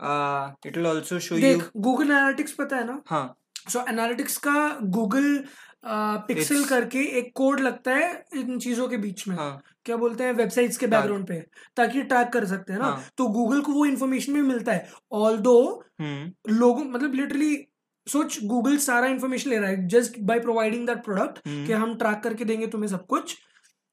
uh 0.00 0.70
it 0.70 0.76
will 0.76 0.86
also 0.86 1.18
show 1.18 1.34
you 1.34 1.40
देख 1.40 1.70
गूगल 1.76 2.10
एनालिटिक्स 2.10 2.52
पता 2.52 2.76
है 2.76 2.86
ना? 2.86 3.02
हाँ। 3.06 3.37
सो 3.68 3.84
एनालिटिक्स 3.88 4.36
का 4.36 4.78
गूगल 4.82 5.44
पिक्सल 5.86 6.54
It's- 6.54 6.68
करके 6.70 7.00
एक 7.18 7.30
कोड 7.34 7.60
लगता 7.60 7.90
है 7.90 8.24
इन 8.36 8.58
चीज़ों 8.58 8.88
के 8.88 8.96
बीच 8.96 9.26
में। 9.28 9.36
हाँ। 9.36 9.62
क्या 9.84 9.96
बोलते 9.96 10.24
हैं? 10.24 10.32
वेबसाइट्स 10.32 10.76
के 10.76 10.86
बैकग्राउंड 10.86 11.26
पे। 11.28 11.40
ताकि 11.76 12.02
ट्रैक 12.02 12.28
कर 12.28 12.46
सकते 12.46 12.72
हैं 12.72 12.80
ना। 12.80 12.86
हाँ। 12.86 13.08
तो 13.16 13.28
गूगल 13.28 13.60
को 13.60 13.72
वो 13.72 13.84
इन्फॉर्मेशन 13.86 14.34
भी 14.34 14.42
मिलता 14.42 14.72
है। 14.72 14.90
ऑल 15.12 15.38
दो 15.38 15.84
हम्म। 16.00 16.54
लोगों 16.54 16.84
मतलब 16.84 17.14
लिटरली 17.14 17.66
सोच 18.06 18.38
गूगल 18.44 18.76
सारा 18.76 19.06
इन्फॉर्मेशन 19.06 19.50
ले 19.50 19.58
रहा 19.58 19.70
है। 19.70 19.86
Just 19.88 20.18
by 20.20 20.40
providing 20.40 20.86
that 20.86 21.04
product 21.04 21.38
कि 21.38 21.72
हम 21.72 21.94
ट्रैक 21.94 22.20
करके 22.24 22.44
देंगे 22.44 22.66
तुम्हें 22.66 22.88
सब 22.88 23.06
कुछ 23.06 23.36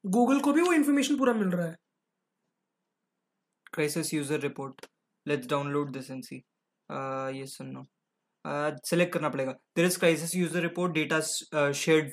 गूगल 0.06 0.40
को 0.40 0.54
भी 0.54 0.62
वो 0.62 0.74
इन्फॉर्मेशन 0.74 1.18
पूरा 1.18 1.34
मिल 1.34 1.48
रहा 1.48 1.68
है। 1.68 1.76
Crisis 3.74 4.14
user 4.14 4.40
report 4.40 4.86
let's 5.28 5.48
download 5.48 5.92
this 5.92 6.12
and 6.12 6.26
see 6.26 6.40
uh 6.90 7.30
yes 7.38 7.60
or 7.62 7.86
uh 8.46 9.06
करना 9.14 9.30
पड़ेगा। 9.30 9.52
There 9.52 9.86
is 9.86 10.00
crisis 10.00 10.36
user 10.36 10.62
report 10.62 10.94
data 10.94 11.20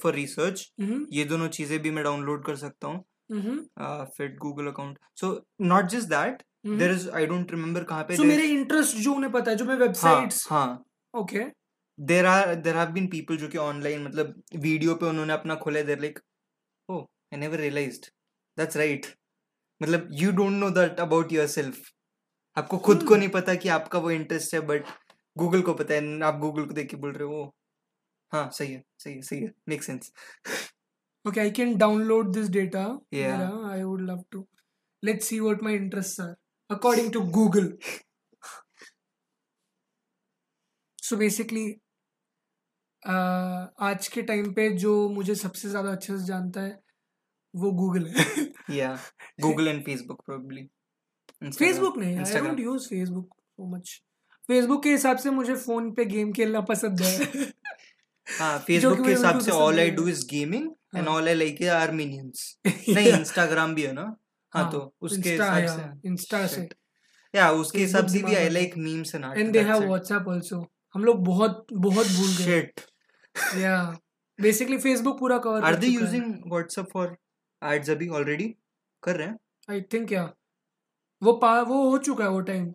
for 0.02 0.12
research. 0.12 0.64
हम्म 0.80 1.06
ये 1.12 1.24
दोनों 1.24 1.48
चीज़ें 1.48 1.78
भी 1.82 1.90
मैं 1.90 2.04
डाउनलोड 2.04 2.44
कर 2.46 2.56
सकता 2.56 2.88
हूँ। 2.88 3.04
Fit 4.16 4.36
Google 4.38 4.66
account 4.66 4.98
so 5.20 5.28
not 5.70 5.90
just 5.92 6.08
that 6.08 6.42
there 6.80 6.90
is 6.96 7.04
i 7.20 7.22
don't 7.26 7.52
remember 7.56 7.84
कहाँ 7.84 8.04
पे 8.04 8.16
सो 8.16 8.24
मेरे 8.24 8.46
इंटरेस्ट 8.46 8.96
जो 8.96 9.14
उन्हें 9.14 9.32
पता 9.32 9.50
है 9.50 9.56
जो 9.56 9.64
मैं 9.64 9.74
हाँ 9.74 9.82
वेबसाइट्स 9.86 10.46
हाँ। 10.50 10.84
Okay 11.14 11.44
there 11.98 12.26
are 12.26 12.56
there 12.66 12.76
have 12.76 12.92
been 12.96 13.08
people 13.14 13.36
जो 13.36 13.48
कि 13.48 13.58
ऑनलाइन 13.58 14.02
मतलब 14.04 14.42
वीडियो 14.56 14.94
पे 14.94 15.06
उन्होंने 15.06 15.32
अपना 15.32 15.54
खोला 15.54 15.82
there 15.82 16.00
like 16.00 16.18
oh 16.88 17.00
I 17.00 17.38
never 17.38 17.58
realised 17.58 18.06
that's 18.58 18.76
right 18.76 19.06
मतलब 19.82 20.08
you 20.12 20.32
don't 20.32 20.52
know 20.52 20.70
that 20.70 21.00
about 21.00 21.32
yourself 21.32 21.80
आपको 22.56 22.78
खुद 22.78 22.98
को 22.98 23.08
Hmm. 23.08 23.18
नहीं 23.18 23.28
पता 23.28 23.54
कि 23.54 23.68
आपका 23.68 23.98
वो 23.98 24.10
इंटरेस्ट 24.10 24.54
है 24.54 24.60
बट 24.60 24.84
गूगल 25.36 25.62
को 25.62 25.74
पता 25.74 25.94
है 25.94 26.20
आप 26.22 26.38
गूगल 26.38 26.66
को 26.66 26.74
देख 26.74 26.90
के 26.90 26.96
बोल 26.96 27.12
रहे 27.12 27.28
हो 27.28 27.54
हाँ 28.32 28.48
सही 28.50 28.72
है 28.72 28.82
सही 28.98 29.14
है 29.14 29.22
सही 29.22 29.40
है 29.40 29.52
make 29.68 29.82
sense 29.82 30.12
okay 31.24 31.40
I 31.40 31.50
can 31.50 31.76
download 31.78 32.32
this 32.34 32.48
data 32.50 32.84
I 33.70 33.82
would 33.82 34.00
love 34.00 34.22
to 34.30 34.46
let's 35.02 35.26
see 35.26 35.40
what 35.40 35.62
my 35.62 35.74
interest 35.74 36.20
are 36.20 36.34
according 36.70 37.12
to 37.12 37.20
Google 37.30 37.72
so 40.98 41.16
basically 41.16 41.66
आज 43.02 44.08
के 44.08 44.22
टाइम 44.22 44.52
पे 44.54 44.68
जो 44.76 44.92
मुझे 45.08 45.34
सबसे 45.34 45.68
ज़्यादा 45.68 45.90
अच्छे 45.90 46.18
से 46.18 46.24
जानता 46.26 46.60
है 46.60 46.78
वो 47.54 47.70
गूगल 47.72 48.06
है। 48.08 48.76
या 48.76 48.94
Google 49.40 49.68
and 49.68 49.84
Facebook 49.84 50.22
probably 50.24 50.68
Facebook 51.50 51.98
नहीं 51.98 52.16
I 52.16 52.40
don't 52.40 52.60
use 52.60 52.88
Facebook 52.88 53.34
so 53.40 53.66
much 53.76 54.00
Facebook 54.52 54.82
के 54.82 54.90
हिसाब 54.90 55.16
से 55.16 55.30
मुझे 55.30 55.54
फ़ोन 55.56 55.90
पे 55.92 56.04
गेम 56.04 56.32
खेलना 56.32 56.60
पसंद 56.60 57.00
है। 57.02 57.12
हाँ 58.38 58.58
फेसबुक 58.66 59.04
के 59.04 59.10
हिसाब 59.10 59.38
से 59.40 59.50
all 59.50 59.78
I 59.78 59.90
do 59.90 60.06
is 60.08 60.26
gaming 60.26 60.70
and 60.96 61.08
हाँ। 61.08 61.14
All 61.16 61.28
I 61.28 61.34
like 61.34 61.62
are 61.72 61.90
minions 61.92 62.58
नहीं 62.66 63.12
इंस्टाग्राम 63.12 63.74
भी 63.74 63.82
है 63.82 63.92
ना? 63.92 64.02
हाँ 64.52 64.62
हाँ 64.62 64.70
तो 64.72 64.94
उसके 65.00 65.30
हिसाब 65.30 65.66
से। 65.66 66.08
इंस्टा 66.08 66.46
से। 66.46 66.68
या 67.34 67.50
उसके 67.50 67.78
हिसाब 67.78 68.06
से 68.06 68.22
भी 68.22 68.34
I 68.34 68.48
like 68.48 68.76
memes 68.78 69.14
and 69.14 69.24
and 69.24 69.52
they 69.52 69.60
have 69.60 69.84
WhatsApp 69.84 70.28
also 70.28 70.60
हम 70.94 71.04
लोग 71.04 71.24
बहुत 71.24 71.66
बहुत 71.72 72.06
भूल 72.06 72.28
गए। 72.28 72.44
शिट 72.44 72.80
या 73.58 73.76
बेसिकली 74.38 74.78
फेसबुक 74.78 75.18
पूरा 75.20 75.38
cover 75.38 75.62
are 75.62 75.76
they 75.76 75.86
using 75.86 76.34
WhatsApp 76.46 76.88
for 76.92 77.16
ads 77.62 77.90
अभी 77.90 78.08
ऑलरेडी 78.08 78.54
कर 79.02 79.16
रहे 79.16 79.26
हैं? 79.28 79.38
आई 79.70 79.80
थिंक 79.92 80.12
या 80.12 80.30
वो 81.22 81.32
पा 81.32 81.60
वो 81.62 81.82
हो 81.90 81.98
चुका 81.98 82.24
है 82.24 82.30
वो 82.30 82.40
टाइम 82.40 82.70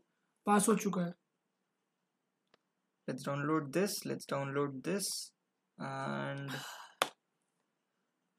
पास 0.48 0.68
हो 0.70 0.76
चुका 0.76 1.02
है। 1.02 1.14
Let's 3.08 3.24
download 3.24 3.72
this 3.72 4.06
let's 4.06 4.26
download 4.26 4.84
this 4.84 5.32
and 5.78 6.50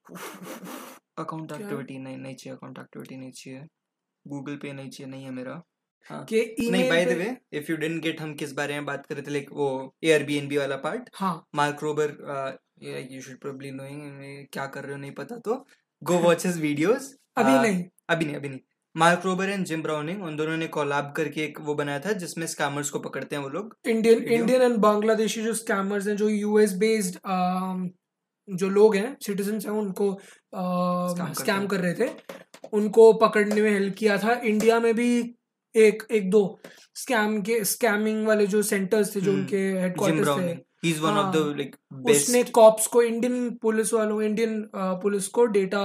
account 1.18 1.52
activity 1.52 1.98
नहीं 1.98 2.16
नहीं 2.16 2.34
चाहिए 2.34 2.56
अकाउंट 2.56 2.78
एक्टिविटी 2.78 3.16
नहीं 3.16 3.30
चाहिए। 3.30 3.66
गूगल 4.26 4.56
पे 4.56 4.72
नहीं 4.72 4.90
चाहिए 4.90 5.10
नहीं 5.10 5.24
है 5.24 5.30
मेरा। 5.30 5.62
हाँ। 6.06 6.24
कि 6.24 6.70
नहीं 6.70 6.88
by 6.90 7.04
the 7.04 7.08
way 7.08 7.36
if 7.52 7.70
you 7.70 7.76
didn't 7.76 8.02
get 8.02 8.20
हम 8.20 8.34
किस 8.34 8.52
बारे 8.52 8.74
में 8.74 8.84
बात 8.84 9.06
कर 9.06 9.14
रहे 9.14 9.26
थे 9.26 9.30
लाइक 9.30 9.50
वो 9.52 9.94
एयरबीएनबी 10.04 10.56
वाला 10.56 10.76
पार्ट 10.76 11.10
हाँ। 11.14 11.46
Mark 11.54 11.82
Rober 11.82 12.10
you 13.12 13.20
should 13.22 13.40
probably 13.40 13.70
knowing 13.70 14.46
क्या 14.52 14.66
कर 14.66 14.84
रहे 14.84 14.92
हो 14.92 14.98
नहीं 14.98 15.12
पता 15.12 15.38
तो 15.38 15.66
गो 16.02 16.18
वॉच 16.18 16.46
हिज 16.46 16.60
वीडियोस 16.60 17.14
अभी 17.36 17.52
नहीं। 17.52 17.84
अभी 18.08 18.24
नहीं 18.24 18.36
अभी 18.36 18.48
नहीं। 18.48 18.60
Mark 18.96 19.22
Rober 19.24 19.48
and 19.48 19.64
Jim 19.66 19.82
Browning 19.82 20.22
उन 20.24 20.36
दोनों 20.36 20.56
ने 20.56 20.66
कोलैब 20.68 21.12
करके 21.16 21.40
एक 21.44 21.60
वो 21.60 21.74
बनाया 21.74 21.98
था 22.00 22.12
जिसमें 22.12 22.46
स्कैमर्स 22.46 22.90
को 22.90 22.98
पकड़ते 22.98 23.36
हैं 23.36 23.42
वो 23.42 23.48
लोग। 23.48 23.76
इंडियन 23.86 24.22
इंडियन 24.22 24.62
एंड 24.62 24.76
बांग्लादेशी 24.76 25.42
जो 25.42 25.54
स्कैमर्स 25.54 26.06
हैं 26.06 26.16
जो 26.16 26.28
यूएस 26.28 26.72
बेस्ड 26.76 27.18
जो 28.48 28.68
लोग 28.68 28.96
हैं 28.96 29.16
सिटीजन 29.22 29.60
हैं 29.60 29.70
उनको 29.70 30.12
स्कैम 30.54 31.58
हैं। 31.58 31.66
कर 31.68 31.80
रहे 31.80 31.94
थे। 31.94 32.08
उनको 32.72 33.12
पकड़ने 33.18 33.60
में 33.62 33.70
हेल्प 33.70 33.94
किया 33.98 34.16
था। 34.18 34.40
इंडिया 34.44 34.78
में 34.80 34.94
भी 34.94 35.10
एक 35.74 36.02
एक 36.12 36.30
दो 36.30 36.42
स्कैम 36.96 37.40
के 37.42 37.62
स्कैमिंग 37.64 38.26
वाले 38.26 38.46
जो 38.46 38.62
सेंटर्स 38.62 39.14
थे 39.16 39.20
जो 39.20 39.30
हम्म। 39.30 39.40
उनके 39.40 39.68
जिम 39.68 39.78
हेडक्वार्टर्स 39.78 40.38
थे। 40.38 40.52
He 40.84 40.90
is 40.90 41.00
one 41.00 41.16
of 41.18 41.36
the 41.36 41.38
like 41.56 41.76
उसने 42.10 42.42
कॉप्स 42.56 42.86
को 42.86 43.02
इंडियन 43.02 43.50
पुलिस 43.62 43.92
वालों 43.94 44.22
इंडियन 44.22 44.62
पुलिस 44.76 45.26
को 45.28 45.44
डेटा 45.54 45.82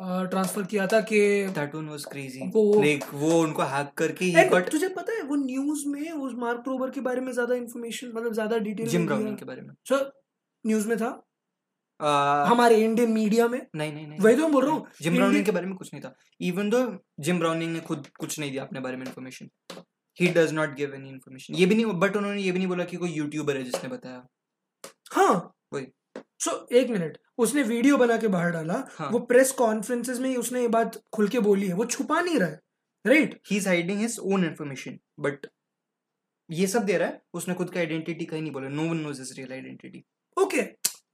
ट्रांसफ़र 0.00 0.62
किया 0.64 0.86
था 0.86 1.00
कि 1.02 1.18
दैट 1.54 1.74
वन 1.74 1.88
वाज 1.88 2.04
क्रेजी 2.04 2.50
वो 2.54 2.62
लाइक 2.82 3.04
वो 3.14 3.30
उनको 3.42 3.62
हैक 3.74 3.92
करके 3.98 4.24
ही 4.24 4.44
गॉट 4.48 4.70
तुझे 4.70 4.88
पता 4.96 5.12
है 5.12 5.22
वो 5.28 5.36
न्यूज़ 5.36 5.86
में 5.88 6.10
उस 6.10 6.34
मार्क 6.38 6.64
रोबर 6.68 6.90
के 6.90 7.00
बारे 7.00 7.20
में 7.20 7.32
ज़्यादा 7.32 7.54
इन्फॉर्मेशन 7.54 8.12
मतलब 8.16 8.32
ज़्यादा 8.32 8.58
डिटेल 8.66 8.88
जिम 8.88 9.06
ब्राउनिंग 9.06 9.36
के 9.38 9.44
बारे 9.44 9.62
में। 9.62 9.74
सर 9.88 10.10
न्यूज़ 10.64 10.88
में 10.88 10.96
था? 10.98 11.08
आ, 12.00 12.44
हमारे 12.46 12.76
इंडियन 12.84 13.10
मीडिया 13.12 13.48
में? 13.48 13.60
नहीं 13.76 13.92
नहीं 13.92 14.06
नहीं। 14.06 14.18
वही 14.20 14.36
तो 14.36 14.42
मैं 14.42 14.52
बोल 14.52 14.64
रहा 14.64 14.74
हूँ। 14.74 14.86
जिम 15.02 15.14
ब्राउनिंग 15.16 15.44
के 15.44 15.50
बारे 15.50 15.66
में 15.66 15.74
कुछ 15.76 15.92
नहीं 15.94 16.02
था। 16.02 16.14
इवन 16.42 16.70
दो 16.70 16.80
जिम 17.20 17.38
ब्राउनिंग 17.38 17.72
ने 17.72 17.80
खुद 17.80 18.06
कुछ 18.18 18.38
नहीं 18.38 18.50
दिया 18.50 18.62
अपने 18.64 18.80
बारे 18.80 18.96
में 18.96 19.06
information 19.06 19.48
he 20.18 20.28
does 20.34 20.52
not 20.52 20.74
give 20.76 20.94
any 20.94 21.08
information 21.08 21.54
ये 21.54 21.66
भी 21.66 21.74
नहीं 21.74 21.86
बट 22.00 22.16
उन्होंने 22.16 22.42
ये 22.42 22.52
भी 22.52 22.58
नहीं 22.58 22.68
बोला 22.68 22.84
कि 22.84 22.96
कोई 22.96 23.10
यूट्यूबर 23.12 23.56
है 23.56 23.62
जिसने 23.62 23.88
बताया। 23.90 24.26
हाँ। 25.12 25.52
सो 26.40 26.66
एक 26.72 26.90
मिनट 26.90 27.18
उसने 27.38 27.62
वीडियो 27.62 27.96
बना 27.96 28.16
के 28.16 28.28
बाहर 28.28 28.50
डाला। 28.50 28.82
हाँ। 28.90 29.08
वो 29.10 29.18
प्रेस 29.26 29.50
कॉन्फ्रेंसेस 29.52 30.18
में 30.18 30.36
उसने 30.36 30.60
ये 30.60 30.68
बात 30.68 31.02
खुल 31.12 31.28
के 31.28 31.40
बोली 31.40 31.66
है। 31.66 31.74
वो 31.74 31.84
छुपा 31.86 32.20
नहीं 32.20 32.38
रहा 32.38 32.48
है 32.48 32.60
right 33.04 33.40
he 33.50 33.56
is 33.56 33.68
hiding 33.68 34.00
his 34.00 34.18
own 34.22 34.44
information 34.44 34.98
but 35.20 35.46
ये 36.50 36.66
सब 36.66 36.84
दे 36.84 36.96
रहा 36.98 37.08
है। 37.08 37.22
उसने 37.34 37.54
खुद 37.54 37.70
का 37.70 37.80
आइडेंटिटी 37.80 38.24
कहीं 38.24 38.42
नहीं 38.42 38.52
बोला। 38.52 38.68
No 38.68 38.88
one 38.90 38.96
knows 38.96 39.20
his 39.20 39.32
real 39.36 39.52
identity 39.52 40.04
okay 40.36 40.62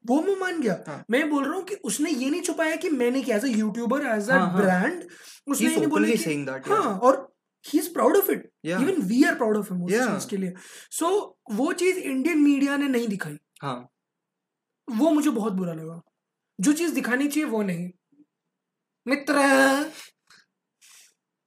वो 0.06 0.20
मैं 0.22 0.34
मान 0.36 0.60
गया। 0.60 0.72
हाँ। 0.86 1.04
मैं 1.10 1.28
बोल 1.30 1.44
रहा 1.44 1.54
हूँ 1.54 1.64
कि 1.64 1.74
उसने 1.84 2.10
ये 2.10 2.30
नहीं 2.30 2.42
छुपाया 2.42 2.76
कि 2.76 2.88
मैंने 2.90 3.22
क्या 3.22 3.36
as 3.36 3.44
a 3.44 3.48
YouTuber 3.48 4.06
as 4.06 4.30
a 4.30 4.38
brand 4.56 5.04
उसने 5.48 5.68
ये 5.68 5.76
नहीं 5.76 5.86
बोला 5.86 6.08
कि 6.08 6.30
या 6.30 6.74
हाँ 6.74 6.98
और 6.98 7.28
he 7.64 7.78
is 7.78 7.92
proud 7.94 8.16
of 8.16 8.30
it 8.30 8.50
even 8.66 9.00
we 9.08 9.22
are 9.24 9.34
proud 9.34 9.56
of 9.56 9.72
him 9.72 9.82
उस 9.84 9.92
चीज़ 9.92 10.28
के 10.30 10.36
लिए। 10.36 10.52
सो 10.90 11.08
वो 11.52 11.72
चीज़ 11.72 11.98
इंडियन 11.98 12.38
मीडिया 12.38 12.76
ने 12.76 12.88
नहीं 12.88 13.08
दिखाई। 13.08 13.38
हाँ। 13.62 13.91
वो 14.88 15.10
मुझे 15.10 15.30
बहुत 15.30 15.52
बुरा 15.52 15.72
लगा 15.72 16.00
जो 16.58 16.72
चीज़ 16.72 16.94
दिखानी 16.94 17.28
चाहिए 17.28 17.48
वो 17.48 17.62
नहीं 17.62 17.90
मित्र 19.06 19.34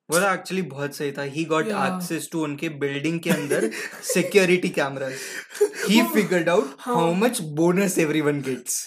वो 0.10 0.20
एक्चुअली 0.34 0.62
बहुत 0.62 0.96
सही 0.96 1.12
था 1.12 1.22
ही 1.36 1.44
गॉट 1.46 1.68
एक्सेस 1.68 2.28
टू 2.32 2.44
उनके 2.44 2.70
बिल्डिंग 2.82 3.20
के 3.20 3.30
अंदर 3.30 3.70
सिक्योरिटी 4.14 4.70
कैमरास 4.82 5.24
he 5.88 6.02
वो 6.02 6.10
figured 6.14 6.52
out 6.52 6.70
how 6.86 7.00
हाँ 7.00 7.16
much 7.24 7.42
bonus 7.58 7.98
everyone 8.04 8.42
gets 8.48 8.78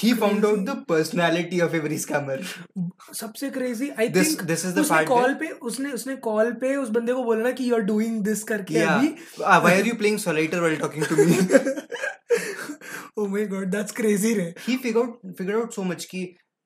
he 0.00 0.12
found 0.22 0.44
out 0.44 0.64
the 0.68 0.74
personality 0.90 1.60
of 1.66 1.76
every 1.80 1.98
scammer 2.04 2.38
सबसे 3.14 3.50
crazy 3.50 3.88
I 3.90 4.08
this 4.08 4.30
think 4.30 4.46
this 4.50 4.64
is 4.68 4.74
the 4.78 4.80
उसने 4.80 5.04
कॉल 5.06 5.34
पे 5.42 5.48
उसने 5.70 5.92
उसने 5.92 6.16
कॉल 6.28 6.52
पे 6.60 6.74
उस 6.76 6.88
बंदे 6.96 7.12
को 7.12 7.24
बोला 7.24 7.42
ना 7.42 7.50
कि 7.60 7.70
यू 7.70 7.74
आर 7.74 7.82
डूइंग 7.92 8.20
दिस 8.24 8.42
करके 8.52 8.74
yeah 8.74 8.94
अभी 8.94 9.14
uh, 9.44 9.60
why 9.66 9.74
are 9.78 9.86
you 9.90 9.98
playing 10.02 10.18
solitaire 10.26 10.62
while 10.66 10.78
talking 10.84 11.08
to 11.12 11.16
me 11.22 11.38
oh 13.16 13.26
my 13.26 13.46
god 13.46 13.70
that's 13.70 13.92
crazy 13.96 14.32
रे। 14.34 14.52
He 14.60 14.74
figured 14.80 15.12
figured 15.38 15.58
out 15.58 15.76
so 15.76 15.84
much 15.90 16.04
कि 16.04 16.24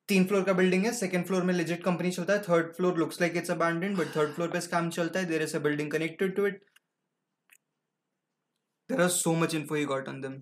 तीन 0.08 0.24
फ्लोर 0.24 0.42
का 0.44 0.52
बिल्डिंग 0.52 0.84
है 0.84 0.92
सेकंड 0.92 1.26
फ्लोर 1.26 1.42
में 1.42 1.52
लेजिट 1.54 1.82
कंपनी 1.84 2.10
चलता 2.10 2.32
है 2.32 2.42
third 2.42 2.72
floor 2.76 2.96
looks 2.98 3.20
like 3.20 3.36
it's 3.36 3.50
abandoned 3.50 3.98
but 3.98 4.16
third 4.16 4.32
floor 4.34 4.48
पे 4.50 4.60
scam 4.60 4.88
चलता 4.90 5.20
है 5.20 5.26
there 5.26 5.42
is 5.42 5.56
a 5.56 5.60
building 5.60 5.90
connected 5.90 6.34
to 6.36 6.46
it 6.46 6.64
there 8.90 9.02
are 9.02 9.08
so 9.18 9.34
much 9.34 9.54
info 9.54 9.74
he 9.74 9.84
got 9.84 10.08
on 10.08 10.20
them 10.20 10.34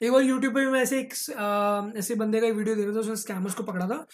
एक 0.00 0.12
बार 0.12 0.22
YouTube 0.22 0.54
पे 0.54 0.66
मैं 0.66 0.80
ऐसे 0.82 1.00
एक 1.00 1.12
ऐसे 1.98 2.14
बंदे 2.14 2.40
का 2.40 2.46
एक 2.46 2.54
वीडियो 2.54 2.76
देख 2.76 2.86
रहा 2.86 2.94
था 2.94 3.00
उसने 3.00 3.16
स्कैमर्स 3.16 3.54
को 3.54 3.62
पकड़ा 3.62 3.86
था 3.88 4.04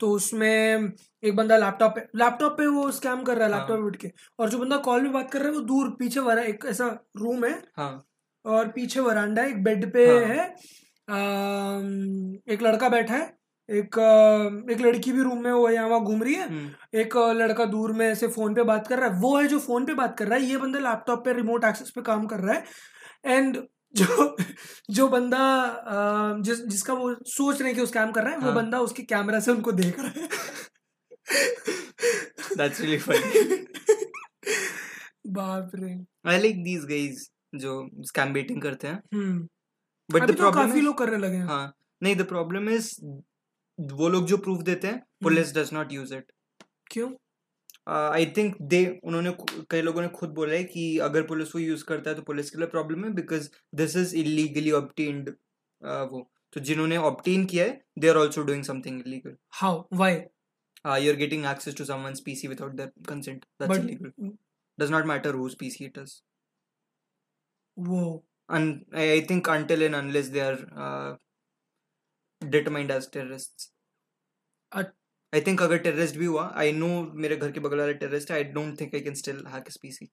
तो 0.00 0.10
उसमें 0.12 0.48
एक 0.48 1.36
बंदा 1.36 1.56
लैपटॉप 1.58 1.94
पे 1.94 2.08
लैपटॉप 2.18 2.58
पे 2.58 2.66
वो 2.78 2.90
स्कैम 2.92 3.22
कर 3.24 3.36
रहा 3.38 3.46
है 3.46 3.52
लैपटॉप 3.52 3.70
हाँ। 3.70 3.78
पे 3.78 3.90
बैठ 3.90 4.00
के 4.02 4.10
और 4.38 4.50
जो 4.50 4.58
बंदा 4.58 4.76
कॉल 4.90 5.02
में 5.02 5.12
बात 5.12 5.30
कर 5.32 5.38
रहा 5.38 5.48
है 5.48 5.54
वो 5.54 5.60
दूर 5.66 5.96
पीछे 5.98 6.20
वरा 6.28 6.42
एक 6.54 6.64
ऐसा 6.66 6.86
रूम 7.18 7.44
है। 7.44 7.52
हाँ। 7.76 7.94
और 8.46 8.68
पीछे 8.68 9.00
वरांडा 9.00 9.44
एक 9.44 9.62
बेड 9.64 9.92
पे 9.92 10.06
हाँ। 10.08 10.20
है। 10.20 10.56
अम, 11.08 12.34
एक 12.48 12.62
लड़का 12.62 12.88
बैठा 12.88 13.14
है। 13.14 13.36
एक 13.70 13.96
एक 14.70 14.80
लड़की 14.80 15.12
भी 15.12 15.22
रूम 15.22 15.42
में 15.44 15.52
वो 15.52 15.70
यहाँ 15.70 15.88
वहाँ 15.88 16.04
घूम 16.04 16.22
रही 16.22 16.34
है। 16.34 16.48
हम्म। 16.48 16.98
एक 17.00 17.16
लड़का 17.16 17.64
दूर 17.64 17.92
में 17.92 18.06
ऐसे 18.08 18.28
फ़ोन 18.28 18.54
पे 18.54 18.62
बात 18.62 18.86
कर 18.86 18.98
रहा 18.98 19.08
है। 19.08 19.20
वो 19.20 19.36
है 19.38 19.48
जो 19.48 19.58
फ़ोन 19.58 19.86
पे 19.86 19.94
बात 19.94 20.18
कर 20.18 20.26
रहा 20.26 20.38
है। 20.38 20.44
ये 20.44 20.56
बंदा 20.56 20.78
लैपटॉप 20.78 21.24
पे 21.24 21.32
रिमोट 21.32 21.64
एक्सेस 21.64 21.90
पे 21.90 22.02
काम 22.02 22.26
कर 22.26 22.36
रहा 22.36 22.54
है। 22.54 22.64
एंड 23.26 23.62
जो 23.94 24.36
जो 24.90 25.08
बंदा 25.08 25.42
जिस 26.40 26.66
जिसका 26.66 26.94
वो 26.94 27.14
सोच 27.22 27.60
रहे 27.60 27.68
हैं 27.68 27.74
कि 27.74 27.80
वो 27.80 27.86
स्कैम 27.86 28.12
कर 28.12 28.22
रहा 28.22 28.32
है 28.32 28.40
हाँ. 28.40 28.48
वो 28.48 28.54
बंदा 28.54 28.80
उसके 28.80 29.02
कैमरा 29.02 29.40
से 29.40 29.50
उनको 29.50 29.72
देख 29.72 29.96
रहा 30.00 30.08
है। 30.08 30.28
That's 32.56 32.80
really 32.80 33.02
funny. 33.02 33.56
बाप 35.26 35.70
रे। 35.74 35.94
I 36.26 36.42
like 36.42 36.58
these 36.64 36.84
guys. 36.92 37.35
जो 37.52 37.88
स्कैम 38.04 38.32
बेटिंग 38.32 38.62
करते 38.62 38.88
हैं। 38.88 39.00
बट 40.08 40.22
द 40.22 40.36
प्रॉब्लम 40.36 40.62
काफ़ी 40.62 40.80
लोग 40.80 40.98
करने 40.98 41.16
लगे 41.18 41.36
हैं। 41.36 41.46
हाँ 41.46 41.72
नहीं 42.02 42.16
द 42.16 42.26
प्रॉब्लम 42.28 42.68
इज़ 42.70 42.94
वो 43.78 44.08
लोग 44.08 44.26
जो 44.26 44.36
प्रूफ 44.38 44.62
देते 44.62 44.88
हैं 44.88 45.02
police 45.22 45.54
does 45.54 45.72
not 45.74 45.92
use 45.92 46.14
it 46.14 46.32
क्यों? 46.90 47.10
आई 47.88 48.26
थिंक 48.36 48.56
दे 48.62 48.84
उन्होंने 49.04 49.32
कई 49.70 49.82
लोगों 49.82 50.02
ने 50.02 50.08
खुद 50.10 50.30
बोला 50.34 50.54
है 50.54 50.64
कि 50.66 50.86
अगर 51.00 51.22
पुलिस 51.26 51.54
वो 51.54 51.60
यूज़ 51.60 51.84
करता 51.84 52.10
है 52.10 52.16
तो 52.16 52.22
पुलिस 52.22 52.50
के 52.50 52.58
लिए 52.58 52.68
प्रॉब्लम 52.68 53.04
है 53.04 53.12
because 53.14 53.48
this 53.74 53.96
is 53.96 54.14
illegally 54.16 54.70
obtained 54.74 55.28
वो। 56.12 56.30
तो 56.52 56.60
जिन्होंने 56.60 56.96
ऑब्टेन 56.96 57.44
किया 57.46 57.64
है 57.64 57.80
they 57.98 58.08
are 58.08 58.16
also 58.16 58.42
doing 58.42 58.64
something 58.64 59.00
illegal 59.06 59.36
how 59.54 59.82
why 59.92 60.14
you 61.04 61.12
are 61.12 61.16
getting 61.16 61.44
access 61.46 61.76
to 61.76 61.84
PC 62.24 62.48
without 62.48 62.72
their 62.72 62.92
consent 63.08 63.44
that's 63.60 63.70
but 63.70 63.84
illegal 63.84 64.30
does 64.78 64.90
not 64.90 65.06
matter 65.06 65.34
whose 65.34 65.54
PC 65.54 65.84
it 65.84 65.98
is 65.98 66.14
वो 67.76 68.02
and 68.48 68.84
I 68.94 69.06
I 69.12 69.20
think 69.28 69.48
until 69.52 69.82
and 69.82 69.96
unless 69.96 70.28
they 70.28 70.42
are 70.42 70.58
uh, 70.84 71.16
determined 72.42 72.90
as 72.90 73.08
terrorists. 73.08 73.70
I 75.32 75.40
think 75.40 75.62
अगर 75.62 75.82
terrorist 75.84 76.16
भी 76.16 76.26
हुआ 76.26 76.44
I 76.56 76.70
know 76.72 76.92
मेरे 77.24 77.36
घर 77.36 77.50
के 77.52 77.60
बगल 77.60 77.78
वाला 77.78 77.98
terrorist 77.98 78.30
है 78.30 78.38
I 78.40 78.46
don't 78.54 78.76
think 78.80 78.94
I 78.94 79.02
can 79.06 79.18
still 79.22 79.42
hack 79.54 79.68
his 79.70 79.80
PC. 79.84 80.08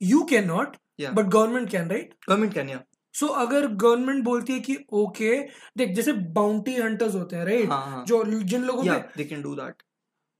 You 0.00 0.22
can 0.30 0.46
not 0.46 0.76
Yeah. 1.00 1.12
But 1.14 1.26
government 1.32 1.70
can 1.70 1.88
right 1.90 2.14
Government 2.30 2.54
can 2.54 2.68
yeah. 2.70 2.80
So 3.14 3.26
अगर 3.42 3.66
गवर्नमेंट 3.82 4.24
बोलती 4.24 4.52
है 4.52 4.60
कि 4.60 4.76
ओके 4.92 5.30
देख 5.78 5.94
जैसे 5.96 6.12
बाउंटी 6.38 6.74
हंटर्स 6.76 7.14
होते 7.14 7.36
हैं 7.36 7.44
राइट 7.44 7.68
हाँ 7.70 7.84
हाँ 7.90 8.04
जो 8.08 8.22
जिन 8.42 8.64
लोगों 8.64 8.84
yeah 8.84 8.98
पे 8.98 9.22
they 9.22 9.28
can 9.32 9.44
do 9.46 9.54
that. 9.60 9.82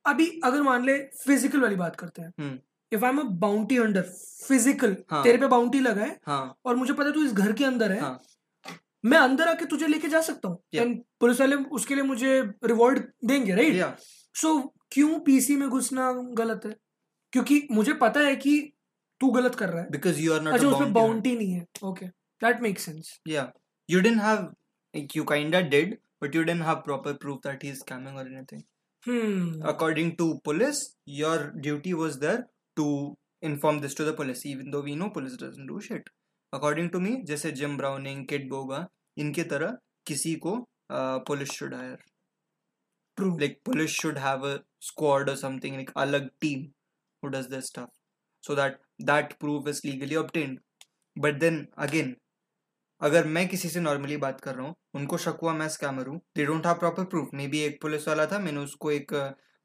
अभी 0.05 0.29
अगर 0.45 0.63
मान 0.63 0.85
ले 0.87 0.99
फ़िज़िकल 1.25 1.61
वाली 1.61 1.77
बात 1.77 1.97
करते 1.97 2.23
हैं 2.23 2.33
हम्म। 2.41 2.59
If 2.93 3.05
I 3.05 3.11
am 3.11 3.19
a 3.19 3.23
bounty 3.23 3.77
hunter 3.77 4.03
physical 4.49 4.97
हाँ। 5.11 5.23
तेरे 5.25 5.39
पे 5.39 5.47
बाउंटी 5.47 5.81
लगा 5.81 6.03
है 6.03 6.21
हाँ। 6.27 6.57
और 6.65 6.77
मुझे 6.77 6.93
पता 6.93 7.07
है 7.07 7.13
तू 7.13 7.25
इस 7.25 7.33
घर 7.33 7.53
के 7.53 7.65
अंदर 7.65 7.93
है। 7.93 8.01
हाँ। 8.01 8.21
मैं 9.05 9.19
अंदर 9.19 9.49
आके 9.49 9.65
तुझे 9.65 9.87
लेके 9.87 10.09
जा 10.09 10.21
सकता 10.21 10.49
हूँ। 10.49 10.59
Yeah. 10.75 10.95
पुलिस 11.21 11.41
वाले 11.41 11.57
उसके 11.57 11.95
लिए 11.95 12.05
मुझे 12.05 12.41
रिवॉर्ड 12.65 12.99
देंगे 13.25 13.55
राइट 13.55 13.75
या 13.75 13.97
सो 14.35 14.75
क्यों 14.93 15.19
पीसी 15.21 15.57
में 15.57 15.69
घुसना 15.69 16.13
गलत 16.13 16.61
है? 16.67 16.75
क्योंकि 17.33 17.67
मुझे 17.71 17.93
पता 17.93 18.21
है 18.21 18.37
कि 18.37 18.73
तू 19.21 19.31
गलत 19.31 19.55
कर 19.55 19.69
रहा 19.69 19.83
है। 19.83 19.91
बिकॉज़ 19.91 20.21
यू 20.21 20.33
आर 20.35 20.43
नॉट 20.43 20.55
अच्छा 20.55 20.69
उसमें 20.69 20.93
बाउंटी 20.93 21.37
नहीं 21.37 21.53
है। 21.53 21.67
Okay 21.85 22.07
that 22.43 22.61
make 22.63 22.79
sense 22.79 23.21
Yeah, 23.29 23.47
you 23.89 24.03
didn't 24.07 24.25
have 24.25 24.45
like 24.95 25.15
you 25.19 25.25
kinda 25.25 25.63
did, 25.75 25.97
but 26.21 26.37
you 26.39 26.45
didn't 26.45 26.67
have 26.69 26.85
proper 26.85 27.15
proof 27.25 27.41
that 27.43 27.67
he's 27.67 27.83
scamming 27.85 28.21
or 28.21 28.27
anything. 28.27 28.63
Hmm 29.07 29.69
According 29.73 30.13
to 30.21 30.29
police, 30.49 30.81
your 31.21 31.37
duty 31.67 31.95
was 31.95 32.19
there 32.25 32.39
to 32.79 32.87
inform 33.43 33.81
this 33.81 33.95
to 33.95 34.05
the 34.05 34.13
police, 34.13 34.45
even 34.47 34.71
though 34.71 34.81
we 34.81 34.95
know 34.95 35.11
police 35.11 35.37
doesn't 35.37 35.67
do 35.67 35.81
shit. 35.81 36.09
According 36.53 36.91
to 36.91 37.01
me, 37.01 37.17
जैसे 37.27 37.51
Jim 37.53 37.77
Browning 37.77 38.27
kid 38.27 38.49
बोगा 38.51 38.87
इनके 39.19 39.43
तरह 39.53 39.77
किसी 40.07 40.35
को 40.47 40.57
police 41.29 41.51
should 41.59 41.75
hire 41.75 41.97
true 43.17 43.31
like 43.41 43.59
police 43.69 43.95
should 44.01 44.19
have 44.19 44.45
a 44.45 44.55
squad 44.91 45.29
or 45.29 45.37
something 45.37 45.77
like 45.79 45.93
alag 46.05 46.29
team 46.45 46.65
who 47.23 47.31
does 47.31 47.49
this 47.55 47.69
stuff 47.73 47.91
so 48.45 48.57
that 48.61 48.81
that 49.11 49.37
proof 49.45 49.69
is 49.73 49.85
legally 49.85 50.19
obtained 50.23 50.59
but 51.17 51.45
then 51.45 51.61
again 51.87 52.15
अगर 53.01 53.27
मैं 53.35 53.47
किसी 53.49 53.69
से 53.69 53.81
normally 53.81 54.17
बात 54.23 54.41
कर 54.41 54.55
रहा 54.55 54.67
हूँ 54.67 54.75
उनको 54.95 55.19
शक 55.25 55.39
हुआ 55.43 55.53
मैं 55.55 55.69
स्कैमर 55.69 56.07
हूँ 56.09 56.21
they 56.37 56.45
don't 56.47 56.67
have 56.67 56.75
proper 56.79 57.05
proof 57.13 57.29
maybe 57.49 57.59
एक 57.65 57.81
पुलिस 57.83 58.09
वाला 58.09 58.27
था 58.33 58.39
मैंने 58.47 58.61
उसको 58.61 58.91
एक 58.93 59.13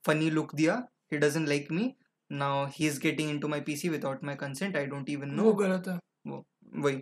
फनी 0.07 0.29
लुक 0.29 0.53
दिया 0.55 0.75
he 1.13 1.17
doesn't 1.19 1.47
like 1.49 1.71
me 1.71 1.87
now 2.33 2.65
he 2.75 2.87
is 2.87 2.99
getting 2.99 3.29
into 3.29 3.47
my 3.47 3.61
PC 3.61 3.89
without 3.89 4.23
my 4.23 4.35
consent 4.35 4.77
I 4.77 4.85
don't 4.85 5.09
even 5.09 5.39
वो 5.39 5.53
गलत 5.53 5.87
है। 5.87 5.97
वो 6.27 6.45
वही। 6.75 7.01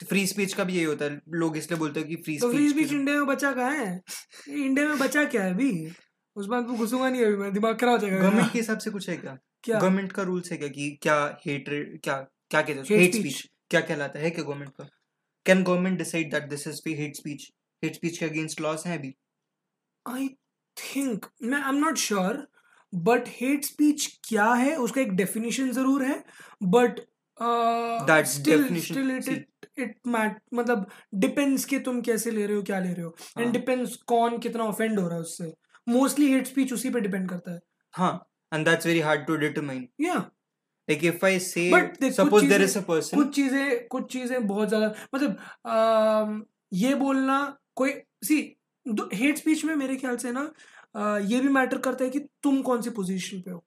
फ्री 0.00 0.26
स्पीच 0.26 0.52
का 0.54 0.64
भी 0.64 0.74
यही 0.74 0.84
होता 0.84 1.04
है। 1.04 1.20
लोग 1.28 1.56
इसलिए 1.56 1.78
बोलते 1.78 2.00
हैं 2.00 2.08
कि 2.08 2.16
फ्री 2.16 2.38
तो 2.38 2.50
फ्री 2.52 2.68
स्पीच 2.68 2.86
स्पीच 2.86 2.98
इंडिया 2.98 3.16
में 3.16 3.26
बचा 3.26 3.52
कहाँ 3.52 3.76
है? 3.76 4.00
इंडिया 4.48 4.88
में 4.88 4.98
बचा 4.98 5.24
क्या 5.24 5.42
है 5.44 5.54
अभी? 5.54 5.90
उस 6.36 6.46
बात 6.46 6.66
को 6.66 6.74
घुसूँगा 6.74 7.08
नहीं 7.10 7.24
अभी 7.24 7.36
मैं। 7.36 7.52
दिमाग 7.52 7.78
खराब 7.78 7.92
हो 7.92 7.98
जाएगा 7.98 8.18
गवर्नमेंट 8.18 8.52
के 8.52 8.58
हिसाब 8.58 8.78
से 8.78 8.90
कुछ 8.90 9.08
है 9.08 9.16
क्या? 9.16 9.36
क्या? 9.64 9.78
गवर्नमेंट 9.78 10.12
का 10.12 10.22
रूल्स 10.22 10.50
है 10.52 10.58
क्या 10.58 10.68
कि 10.68 10.90
क्या 11.02 11.16
हेट 11.46 11.68
क्या 12.04 12.16
क्या 12.50 12.62
कहते 12.62 12.94
हैं 12.94 13.00
हेट 13.00 13.14
स्पीच 13.14 13.46
क्या 13.70 13.80
कहलाता 13.80 14.18
है 14.18 14.30
क्या 14.30 14.44
गवर्नमेंट 14.44 14.70
का? 14.70 14.88
Can 15.46 15.62
government 15.62 15.98
decide 15.98 16.30
that 16.30 16.48
this 16.50 16.66
is 16.68 16.82
hate 16.88 17.16
speech 17.16 17.50
hate 17.82 17.94
speech 17.94 18.18
के 18.18 18.24
अगेंस्ट 18.26 18.60
लॉस 18.60 18.86
हैं 18.86 18.98
अभी? 18.98 19.14
आई 20.06 20.28
थिंक 20.76 21.26
मैं 21.42 21.58
I 21.58 21.68
am 21.68 21.84
not 21.84 21.96
sure 21.98 22.46
but 22.92 23.28
hate 23.30 23.64
speech 23.64 24.06
क्या 24.24 24.52
है? 24.54 24.74
उसका 24.76 25.00
एक 25.00 25.12
डेफिनेशन 25.16 25.70
ज़रूर 25.72 26.04
है 26.04 26.22
but 26.68 27.00
still 28.28 28.80
still 28.80 29.10
it 29.10 29.28
it 29.28 29.66
it 29.78 29.94
mat 30.06 30.40
मतलब 30.54 30.86
डिपेंड्स 31.16 31.64
कि 31.64 31.78
तुम 31.80 32.00
कैसे 32.02 32.30
ले 32.30 32.46
रहे 32.46 32.56
हो 32.56 32.62
क्या 32.62 32.78
ले 32.80 32.92
रहे 32.92 33.04
हो। 33.04 33.14
एंड 33.36 33.44
हाँ। 33.44 33.52
डिपेंड्स 33.52 33.96
कौन 34.08 34.38
कितना 34.38 34.64
ऑफेंड 34.64 34.98
हो 34.98 35.06
रहा 35.06 35.14
है 35.14 35.20
उससे। 35.20 35.52
मोस्टली 35.86 36.32
हेट 36.32 36.46
स्पीच 36.46 36.72
उसी 36.72 36.90
पे 36.90 37.00
डिपेंड 37.00 37.28
करता 37.28 37.52
है। 37.52 37.60
हाँ 37.94 38.12
and 38.52 38.64
that's 38.68 38.86
very 38.86 39.00
hard 39.00 39.26
to 39.26 39.36
determine 39.36 39.88
या 40.00 40.14
like 40.14 41.04
if 41.04 41.24
I 41.26 41.38
say 41.40 41.70
suppose 42.10 42.44
there 42.44 42.62
is 42.62 42.78
a 42.78 42.82
person 42.82 43.16
कुछ 43.16 43.34
चीज़ें 43.34 43.86
कुछ 43.88 44.12
चीज़ें 44.12 44.46
बहुत 44.46 44.68
ज़्यादा 44.68 44.94
मतलब 45.14 46.46
ये 46.72 46.94
बोलना 46.96 47.38
कोई 47.76 47.92
सी 48.24 48.38
हेट 49.14 49.38
स्पीच 49.38 49.64
में 49.64 49.74
मेरे 49.76 49.96
ख्याल 49.96 50.16
से 50.16 50.32
ना 50.32 50.50
ये 50.94 51.40
भी 51.40 51.48
मैटर 51.48 51.78
करता 51.78 52.04
है 52.04 52.10
कि 52.10 52.18
तुम 52.42 52.60
कौन 52.62 52.82
सी 52.82 52.90
पोजीशन 52.90 53.40
पे 53.40 53.50
हो 53.50 53.64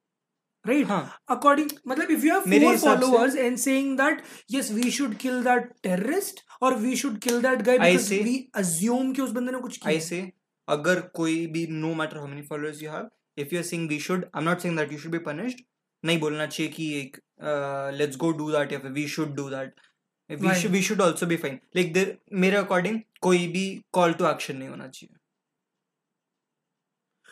राइट 0.65 0.87
हाँ। 0.87 1.19
अकॉर्डिंग 1.31 1.69
मतलब 1.87 2.11
if 2.11 2.25
you 2.25 2.33
have 2.33 2.41
four 2.41 2.77
followers 2.77 3.35
and 3.35 3.57
saying 3.57 3.97
that 3.97 4.21
yes 4.51 4.71
we 4.71 4.91
should 4.91 5.15
kill 5.17 5.43
that 5.43 5.71
terrorist 5.83 6.39
और 6.61 6.75
we 6.77 6.95
should 6.95 7.17
kill 7.19 7.41
that 7.41 7.61
guy 7.61 7.79
because 7.79 8.13
we 8.13 8.37
assume 8.55 9.11
कि 9.13 9.21
उस 9.21 9.31
बंदे 9.31 9.51
ने 9.51 9.59
कुछ 9.59 9.77
किया। 9.77 9.93
आई 9.93 9.99
से 10.01 10.21
अगर 10.67 11.01
कोई 11.15 11.45
भी 11.47 11.65
no 11.69 11.93
matter 11.93 12.17
how 12.17 12.27
many 12.27 12.41
followers 12.49 12.81
you 12.83 12.91
have 12.91 13.09
if 13.37 13.53
you 13.53 13.59
are 13.59 13.65
saying 13.65 13.89
we 13.89 13.99
should 13.99 14.25
I 14.25 14.41
am 14.41 14.49
not 14.49 14.59
saying 14.59 14.77
that 14.77 14.91
you 14.91 14.97
should 14.99 15.11
be 15.11 15.17
punished 15.25 15.63
नहीं 16.03 16.19
बोलना 16.19 16.45
चाहिए 16.45 16.71
कि 16.71 16.91
एक 16.99 17.17
लेट्स 17.97 18.17
गो 18.17 18.31
डू 18.37 18.51
दैट 18.51 18.71
या 18.73 18.79
फिर 18.79 18.91
we 18.91 19.07
should 19.07 19.35
do 19.35 19.49
that 19.49 19.75
we 20.29 20.55
should 20.61 20.71
we 20.71 20.81
should 20.81 21.01
also 21.01 21.25
be 21.25 21.35
fine 21.37 21.59
like 21.75 21.93
there 21.93 22.17
मेरे 22.35 22.57
according 22.57 22.99
कोई 23.21 23.47
भी 23.47 23.65
कॉल 23.93 24.13
टू 24.13 24.25
एक्शन 24.27 24.57
नहीं 24.57 24.69
होना 24.69 24.87
चाहिए। 24.87 25.15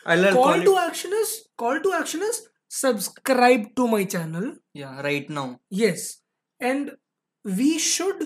I'll 0.06 0.32
call 0.34 0.52
call 0.52 0.64
to 0.64 0.74
it 0.76 0.86
action 0.86 1.12
is 1.20 1.36
call 1.58 1.78
to 1.78 1.92
action 2.00 2.22
is 2.28 2.40
subscribe 2.80 3.68
to 3.76 3.86
my 3.86 4.04
channel 4.16 4.52
yeah 4.80 5.00
right 5.06 5.30
now 5.36 5.46
yes 5.78 6.04
and 6.60 6.92
we 7.44 7.70
should 7.86 8.22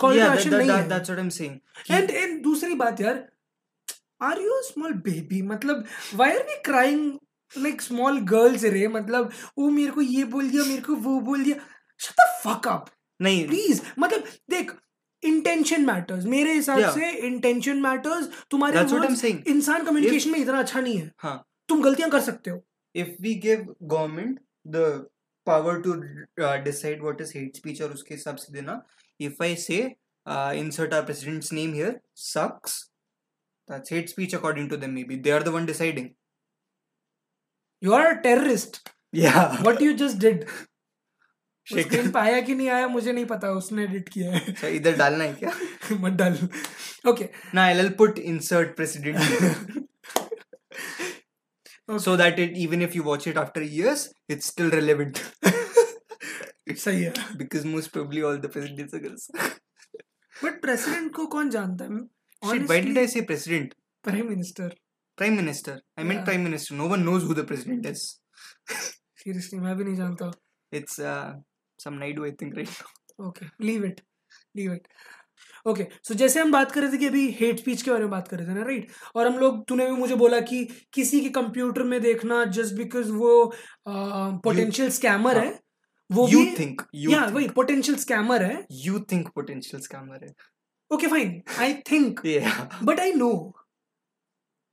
call 0.00 0.14
yeah 0.14 0.26
to 0.26 0.36
action 0.36 0.52
that, 0.52 0.58
नहीं 0.58 0.68
that, 0.68 0.88
that's 0.88 1.12
what 1.12 1.22
I'm 1.22 1.32
saying 1.36 1.60
and 1.98 2.12
and 2.22 2.42
दूसरी 2.44 2.74
बात 2.82 3.00
यार 3.00 3.22
are 4.22 4.40
you 4.40 4.60
small 4.62 4.92
baby 5.08 5.42
मतलब 5.52 5.84
why 6.20 6.30
are 6.36 6.44
we 6.50 6.58
crying 6.70 7.04
like 7.52 7.82
small 7.88 8.20
girls 8.32 8.64
रे 8.76 8.86
मतलब 8.88 9.32
वो 9.58 9.70
मेरे 9.70 9.90
को 9.92 10.02
ये 10.02 10.24
बोल 10.36 10.50
दिया 10.50 10.64
मेरे 10.64 10.82
को 10.82 10.94
वो 11.08 11.18
बोल 11.30 11.44
दिया 11.44 11.56
shut 12.00 12.22
the 12.22 12.28
fuck 12.44 12.70
up 12.74 12.90
नहीं 13.20 13.46
प्लीज़ 13.48 13.80
मतलब 13.98 14.24
देख 14.50 14.72
इंटेंशन 15.30 15.84
मैटर्स 15.86 16.24
मेरे 16.34 16.52
हिसाब 16.54 16.78
Yeah. 16.80 16.94
से 16.94 17.10
इंटेंशन 17.26 17.80
मैटर्स 17.82 18.28
तुम्हारे 18.50 18.78
इंसान 19.56 19.84
कम्युनिकेशन 19.86 20.30
में 20.30 20.38
इतना 20.38 20.58
अच्छा 20.58 20.80
नहीं 20.80 20.96
है 20.98 21.10
हाँ 21.18 21.36
तुम 21.68 21.82
गलतियाँ 21.82 22.10
कर 22.10 22.20
सकते 22.30 22.50
हो 22.50 22.62
if 23.02 23.14
we 23.26 23.34
give 23.44 23.62
government 23.92 24.40
the 24.74 24.86
power 25.46 25.72
to 25.86 25.94
uh, 26.46 26.56
decide 26.66 27.00
what 27.06 27.22
is 27.26 27.32
hate 27.36 27.56
speech 27.60 27.80
और 27.82 27.92
उसके 27.92 28.14
हिसाब 28.14 28.36
से 28.42 28.52
देना 28.52 28.80
if 29.28 29.40
I 29.46 29.54
say 29.62 29.78
uh, 30.26 30.52
insert 30.60 30.94
our 30.98 31.06
president's 31.08 31.50
name 31.60 31.72
here 31.80 31.94
sucks 32.26 32.76
that's 33.68 33.94
hate 33.96 34.12
speech 34.14 34.36
according 34.40 34.68
to 34.74 34.78
them 34.84 34.94
maybe 35.00 35.18
they 35.26 35.34
are 35.38 35.42
the 35.48 35.56
one 35.56 35.66
deciding 35.72 36.08
you 37.82 37.92
are 37.92 38.06
a 38.06 38.12
terrorist 38.22 38.78
yeah 39.16 39.60
what 39.62 39.82
you 39.82 39.92
just 40.04 40.18
did 40.18 40.44
आया 41.66 42.40
कि 42.40 42.54
नहीं 42.54 42.68
आया 42.68 42.86
मुझे 42.88 43.12
नहीं 43.12 43.24
पता 43.26 43.50
उसने 43.52 43.84
edit 43.84 44.08
किया 44.08 44.32
है। 44.32 44.40
अच्छा 44.48 44.68
इधर 44.68 44.96
डालना 44.96 45.24
है 45.24 45.34
क्या? 45.34 45.52
मत 46.00 46.12
डाल। 46.12 46.38
ओके 47.08 47.28
ना 47.54 47.62
I 47.64 47.74
will 47.74 47.88
put 47.98 48.18
insert 48.18 48.74
president 48.76 49.18
so 52.00 52.16
that 52.16 52.38
it 52.38 52.56
even 52.56 52.82
if 52.82 52.96
you 52.96 53.02
watch 53.02 53.28
it 53.28 53.38
after 53.38 53.62
years 53.62 54.08
it's 54.30 54.46
still 54.46 54.70
relevant 54.70 55.18
सही 56.78 57.02
है। 57.02 57.12
Because 57.36 57.66
most 57.66 57.90
probably 57.92 58.20
all 58.22 58.38
the 58.38 58.50
presidents 58.52 58.94
are 58.94 59.00
girls 59.00 59.30
but 60.44 60.60
president 60.62 61.12
को 61.14 61.26
कौन 61.26 61.50
जानता 61.50 61.84
है? 61.84 61.90
Honestly 61.90 62.64
why 62.64 62.80
did 62.80 62.98
I 62.98 63.06
say 63.08 63.20
president 63.20 63.74
prime 64.04 64.28
minister 64.28 64.74
prime 65.18 65.36
minister 65.36 65.80
I 65.98 66.04
mean 66.04 66.22
prime 66.24 66.40
minister 66.40 66.74
no 66.74 66.88
one 66.88 67.00
knows 67.00 67.22
who 67.24 67.34
the 67.34 67.46
president 67.46 67.86
is 67.86 68.02
seriously 68.70 69.58
मैं 69.60 69.76
भी 69.76 69.84
नहीं 69.84 69.96
जानता। 69.96 70.30
It's 70.72 71.00
some 71.78 71.98
Naidu, 71.98 72.24
I 72.24 72.32
think, 72.32 72.56
right 72.56 72.68
now. 72.68 72.92
Okay 73.20 73.46
leave 73.64 73.84
it 73.84 74.00
leave 74.56 74.72
it 74.72 74.86
okay 75.68 75.86
so 76.08 76.14
जैसे 76.14 76.40
हम 76.40 76.52
बात 76.52 76.72
कर 76.72 76.80
रहे 76.80 76.92
थे 76.92 76.98
कि 76.98 77.06
अभी 77.06 77.28
हेट 77.40 77.58
स्पीच 77.60 77.82
के 77.82 77.90
बारे 77.90 78.04
में 78.04 78.10
बात 78.10 78.28
कर 78.28 78.38
रहे 78.38 78.46
थे 78.48 78.54
ना 78.54 78.62
राइट 78.62 78.90
और 79.16 79.26
हम 79.26 79.38
लोग 79.38 79.64
तूने 79.68 79.86
भी 79.86 79.96
मुझे 79.96 80.14
बोला 80.22 80.40
कि 80.48 80.64
किसी 80.94 81.20
के 81.20 81.28
कंप्यूटर 81.36 81.82
में 81.92 82.00
देखना 82.02 82.44
जस्ट 82.56 82.74
बिकॉज़ 82.74 83.12
वो 83.12 83.30
पोटेंशियल 83.76 84.88
uh, 84.88 84.94
स्कैमर 84.94 85.36
हाँ. 85.36 85.44
है 85.44 85.60
वो 86.10 86.26
think, 86.58 86.82
you 86.96 87.12
या 87.12 87.24
वही 87.26 87.48
पोटेंशियल 87.58 87.98
स्कैमर 87.98 88.42
है 88.42 88.56
you 88.86 88.98
think 89.12 89.30
potential 89.38 89.84
scammer 89.86 90.22
है. 90.22 90.34
Okay 90.90 91.06
fine 91.06 91.42
I 91.58 91.74
think 91.90 92.20
but 92.84 93.00
I 93.00 93.12
no 93.12 93.32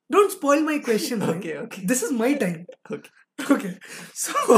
don't 0.09 0.31
spoil 0.31 0.63
my 0.63 0.79
question 0.79 1.21
Okay, 1.29 1.55
okay. 1.63 1.85
This 1.85 2.03
is 2.03 2.13
my 2.13 2.33
time 2.43 2.63
Okay. 2.93 3.51
Okay 3.51 3.69
so 4.15 4.57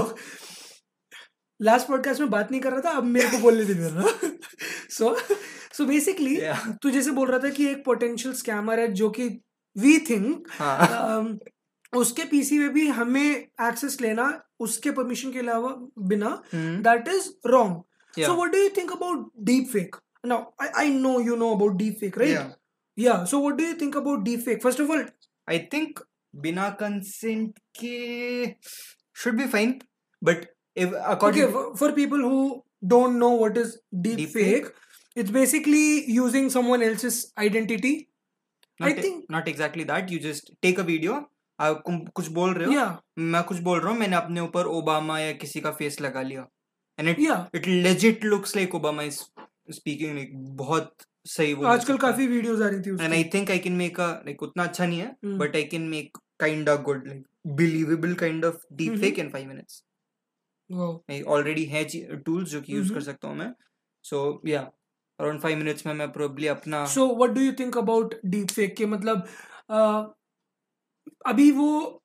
last 1.64 1.88
podcast 1.88 2.22
में 2.22 2.30
बात 2.30 2.52
नहीं 2.52 2.62
कर 2.62 2.72
रहा 2.72 2.82
था 2.82 2.98
अब 2.98 3.04
मेरे 3.04 3.30
को 3.30 3.38
बोलने 3.38 3.66
दे 3.66 3.74
रहा 3.74 4.30
सो 4.90 5.16
सो 5.78 5.86
बेसिकली 5.86 6.38
तू 6.82 6.90
जैसे 6.90 7.12
बोल 7.12 7.28
रहा 7.28 7.40
था 7.40 7.50
कि 7.50 7.68
एक 7.68 7.84
पोटेंशियल 7.86 8.34
स्कैमर 8.36 8.80
है 8.80 8.88
जो 8.94 9.10
कि 9.10 9.28
वी 9.76 9.98
थिंक 10.10 10.48
हाँ. 10.52 11.38
उसके 11.94 12.24
पीसी 12.24 12.58
में 12.60 12.70
भी 12.70 12.88
हमें 12.88 13.26
एक्सेस 13.38 13.98
लेना 14.02 14.28
उसके 14.60 14.92
परमिशन 14.92 15.32
के 15.32 15.40
अलावा 15.40 15.70
बिना. 16.08 16.30
That 16.56 17.08
is 17.08 17.30
wrong 17.46 17.82
so 18.14 18.34
what 18.34 18.52
do 18.52 18.58
you 18.58 18.70
think 18.78 18.92
about 18.92 19.32
deep 19.42 19.70
fake 19.74 19.96
now 20.26 20.68
I 20.78 20.90
know 20.90 21.20
you 21.20 21.36
know 21.36 21.56
about 21.56 21.78
deep 21.78 21.98
fake 22.00 22.18
right 22.18 22.38
Yeah. 22.38 22.52
या 22.98 23.24
so 23.26 23.40
what 23.40 23.54
do 23.54 23.64
you 23.64 23.74
think 23.82 23.98
about 23.98 24.24
deep 24.24 24.40
fake 24.40 24.62
first 24.64 24.82
of 24.82 24.92
all 24.92 25.06
I 25.48 25.60
think 25.74 26.00
बिना 26.34 26.70
consent 26.70 27.60
के 27.80 28.46
should 29.16 29.38
be 29.38 29.48
fine 29.48 29.80
but 30.22 30.46
if 30.80 30.90
according 30.90 31.44
okay 31.44 31.52
for, 31.52 31.66
for 31.76 31.90
people 31.92 32.18
who 32.18 32.50
don't 32.88 33.18
know 33.18 33.32
what 33.42 33.58
is 33.58 33.70
deep, 34.02 34.18
Deep 34.18 34.30
fake, 34.30 34.54
fake, 34.54 34.66
it's 35.18 35.34
basically 35.34 36.16
using 36.20 36.50
someone 36.58 36.90
else's 36.90 37.24
identity. 37.48 37.94
Not, 38.82 38.92
I 38.92 39.02
think- 39.02 39.36
not 39.36 39.48
exactly 39.54 39.88
that. 39.90 40.12
You 40.12 40.24
just 40.28 40.42
take 40.66 40.80
a 40.80 40.88
video, 40.90 41.22
आप 41.60 41.84
कुम- 41.86 42.10
कुछ 42.10 42.28
बोल 42.28 42.54
रहे 42.54 42.68
हो? 42.68 42.74
या 42.74 43.02
मैं 43.18 43.44
कुछ 43.44 43.58
बोल 43.58 43.80
रहा 43.80 43.90
हूँ 43.90 44.00
मैंने 44.00 44.16
अपने 44.16 44.42
ऊपर 44.42 44.66
ओबामा 44.66 45.20
या 45.20 45.32
किसी 45.32 45.62
का 45.62 45.72
फेस 45.72 46.02
लगा 46.02 46.22
लिया। 46.22 46.48
And 47.00 47.10
it 47.10 47.20
it 47.56 47.68
legit 47.68 48.24
looks 48.24 48.56
like 48.56 48.76
Obama 48.76 49.04
is 49.04 49.20
speaking 49.70 50.16
like 50.16 50.32
बहुत 50.36 50.96
सही 51.26 51.54
वो 51.54 51.66
आजकल 51.66 51.98
काफ़ी 51.98 52.28
वीडियोस 52.28 52.62
आ 52.62 52.68
रही 52.68 52.82
थी 52.82 52.90
and 52.90 53.14
I 53.14 53.24
think 53.24 53.52
I 53.52 53.60
can 53.60 53.74
make 53.74 54.00
a 54.00 54.08
like 54.08 54.44
उतना 54.44 54.64
अच्छा 54.64 54.86
नहीं 54.86 55.00
है 55.00 55.16
but 55.26 55.56
I 55.56 55.64
can 55.64 55.82
make 55.82 56.18
kind 56.40 56.70
of 56.70 56.82
good 56.82 57.08
like 57.08 57.28
believable 57.48 58.14
kind 58.14 58.46
of 58.46 58.56
deep. 58.74 58.94
Fake 59.00 59.20
in 59.20 59.30
five 59.30 59.48
minutes 59.48 59.84
wow. 59.84 59.93
Already 61.28 61.66
है 61.66 61.84
टूल्स 62.16 62.50
जो 62.50 62.62
कि 62.62 62.76
यूज़ 62.76 62.94
कर। 62.94 63.02
सकता 63.02 63.28
हूँ 63.28 63.36
मैं। 63.38 63.54
सो 64.06 64.42
या 64.48 64.62
अराउंड 65.20 65.40
फाइव 65.40 65.58
मिनट्स 65.58 65.86
में 65.86 65.94
मैं 65.94 66.12
प्रोबली 66.12 66.48
अपना 66.48 66.86
so 66.86 67.08
what 67.16 67.32
do 67.32 67.42
you 67.42 67.52
think 67.52 67.78
about 67.78 68.16
deep 68.26 68.48
fake 68.48 68.76
के? 68.76 68.86
मतलब 68.86 69.28
अ, 69.70 69.78
अभी 71.26 71.52
वो 71.52 72.00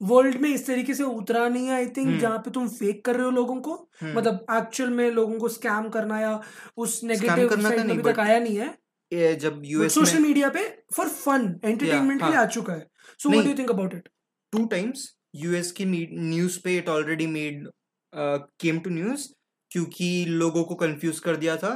वर्ल्ड 0.00 0.40
में 0.40 0.48
इस 0.50 0.66
तरीके 0.66 0.94
से 0.94 1.02
उतरा 1.02 1.48
नहीं 1.48 1.66
है 1.66 1.74
आई 1.74 1.86
थिंक 1.86 2.06
हम्म। 2.06 2.18
जहाँ 2.18 2.38
पे 2.38 2.50
तुम 2.50 2.68
फेक 2.68 3.04
कर 3.04 3.16
रहे 3.16 3.24
हो 3.24 3.30
लोगों 3.30 3.60
को। 3.60 3.74
हम्म, 4.00 4.16
मतलब 4.18 4.46
एक्चुअल 4.50 4.90
में 4.90 5.10
लोगों 5.10 5.38
को 5.38 5.48
स्कैम 5.48 5.88
करना 5.88 6.20
या 6.20 6.40
उस 6.76 7.00
नेगेटिव 7.04 7.48
करना 7.48 7.68
साइड 7.68 7.90
अभी 7.90 8.02
तक 8.02 8.18
आया 8.20 8.38
नहीं 8.38 8.56
है। 8.56 8.68
ये 9.12 9.34
जब 9.36 9.62
यूएस 9.64 9.94
सोशल 9.94 10.18
मीडिया 10.18 10.48
पे 10.48 10.64
फॉर 10.96 11.08
फन 11.08 11.60
एंटरटेनमेंट 11.64 12.20
के 12.20 12.26
लिए 12.26 12.36
हाँ। 12.36 12.44
आ 12.44 12.46
चुका 12.46 12.72
है। 12.72 12.86
So 13.20 13.30
what 13.30 13.44
do 13.44 13.50
you 13.50 13.56
think 13.58 13.70
about 13.70 13.94
it 13.94 14.08
two 14.52 14.64
times 14.66 15.08
US 15.34 15.72
की 15.72 15.84
न्यूज़ 15.84 16.58
पे 16.60 16.76
it 16.78 16.88
already 16.88 17.26
made 17.26 17.68
came 18.12 18.80
to 18.80 18.90
news 18.90 19.28
क्योंकि 19.70 20.24
लोगों 20.24 20.64
को 20.64 20.74
कंफ्यूज 20.74 21.18
कर 21.20 21.36
दिया 21.36 21.56
था 21.56 21.72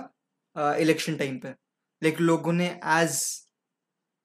इलेक्शन 0.56 1.12
uh, 1.12 1.18
टाइम 1.18 1.38
पे 1.38 1.48
लाइक 2.02 2.20
लोगों 2.20 2.52
ने 2.52 2.66
एज 2.84 3.20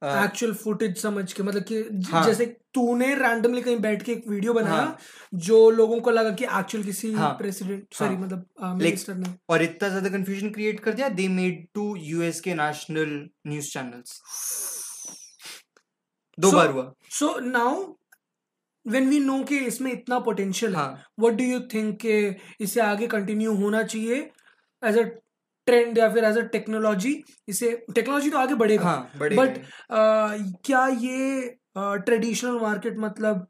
एक्चुअल 0.01 0.53
फुटेज 0.53 0.97
समझ 0.97 1.31
के 1.33 1.43
मतलब 1.43 1.63
कि 1.63 1.77
हाँ। 2.11 2.25
जैसे 2.25 2.45
तूने 2.73 3.13
रैंडमली 3.15 3.61
कहीं 3.61 3.79
बैठ 3.79 4.03
के 4.03 4.11
एक 4.11 4.27
वीडियो 4.27 4.53
बनाया 4.53 4.75
हाँ। 4.75 4.97
जो 5.33 5.69
लोगों 5.69 5.99
को 6.01 6.11
लगा 6.11 6.31
कि 6.31 6.45
एक्चुअल 6.59 6.83
किसी 6.83 7.11
हाँ। 7.13 7.33
प्रेसिडेंट 7.37 7.93
सॉरी 7.93 8.15
हाँ। 8.15 8.23
मतलब 8.23 8.75
मिनिस्टर 8.77 9.15
ने 9.15 9.33
और 9.49 9.63
इतना 9.63 9.89
ज़्यादा 9.89 10.09
कंफ्यूजन 10.09 10.49
क्रिएट 10.49 10.79
कर 10.79 10.93
दिया 10.93 11.09
दे 11.09 11.27
मेड 11.27 11.65
टू 11.73 11.95
यूएस 11.95 12.41
के 12.41 12.53
नेशनल 12.53 13.29
न्यूज़ 13.47 13.71
चैनल्स 13.71 14.19
दो 16.37 16.47
So- 16.47 16.55
बार 16.55 16.71
हुआ 16.71 16.93
so 17.11 17.37
now 17.39 17.83
when 18.89 19.09
we 19.09 19.19
know 19.19 19.43
कि 19.43 19.57
इसमें 19.57 19.91
इतना 19.91 20.19
पोटेंशियल 20.19 20.75
है 20.75 20.87
व्हाट 21.19 21.33
डू 21.33 21.43
यू 21.43 21.59
थिंक 21.73 21.97
कि 22.05 22.35
इसे 22.63 22.81
आगे 22.81 23.07
कंटिन्यू 23.07 23.53
होना 23.55 23.83
चाहिए 23.83 24.29
एज 24.83 24.97
अ 24.97 25.03
ट्रेंड 25.67 25.97
या 25.97 26.09
फिर 26.13 26.23
एज 26.23 26.37
अ 26.37 26.41
टेक्नोलॉजी 26.53 27.21
इसे 27.47 27.71
टेक्नोलॉजी 27.95 28.29
तो 28.29 28.37
आगे 28.37 28.55
बढ़ेगा। 28.55 28.83
हाँ 28.83 29.19
But- 29.19 29.57
क्या 30.65 30.87
ये 30.87 31.57
ट्रेडिशनल 31.77 32.55
uh, 32.55 32.61
मार्केट 32.61 32.97
मतलब 32.99 33.47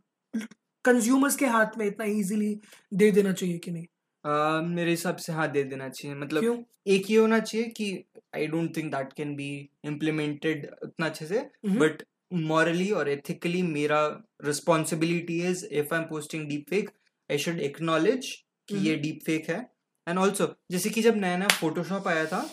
कंज्यूमर्स 0.86 1.36
के 1.36 1.46
हाथ 1.46 1.78
में 1.78 1.86
इतना 1.86 2.06
इजीली 2.06 2.60
दे 2.94 3.12
देना 3.12 3.32
चाहिए 3.32 3.58
कि 3.58 3.72
नहीं? 3.72 3.86
आ, 4.26 4.62
मेरे 4.62 4.90
हिसाब 4.90 5.16
से 5.16 5.34
हाँ 5.34 5.52
दे 5.52 5.64
देना 5.64 5.90
चाहिए। 5.90 6.18
मतलब 6.18 6.42
क्यों? 6.42 6.58
एक 6.88 7.10
ये 7.12 7.18
होना 7.18 7.40
चाहिए 7.40 7.68
कि 7.68 8.06
I 8.36 8.48
don't 8.48 8.76
think 8.78 8.92
that 8.96 9.14
can 9.14 9.36
be 9.36 9.50
implemented 9.86 10.68
उतना 10.84 11.06
अच्छे 11.06 11.26
से 11.26 11.40
हम्म, 11.40 11.80
बट 11.80 12.04
मॉरली 12.32 12.90
और 12.92 13.10
एथिकली 13.10 13.62
मेरा 13.64 14.02
responsibility 14.46 15.42
is 15.48 15.66
if 15.66 15.94
I 15.96 16.02
am 16.02 16.06
posting 16.08 16.48
deep 16.50 16.66
fake 16.70 16.90
I 17.32 17.38
should 17.38 17.60
acknowledge 17.60 18.32
कि 18.70 18.76
ये 18.76 18.92
हम्म। 18.92 19.02
डीप 19.02 19.20
फेक 19.26 19.50
है। 19.50 19.60
एंड 20.08 20.20
ऑल्सो 20.20 20.56
जैसे 20.72 20.90
कि 20.90 21.02
जब 21.02 21.16
नया 21.16 21.38
नया 21.38 21.48
फोटोशॉप 21.48 22.08
आया 22.08 22.26
था 22.26 22.50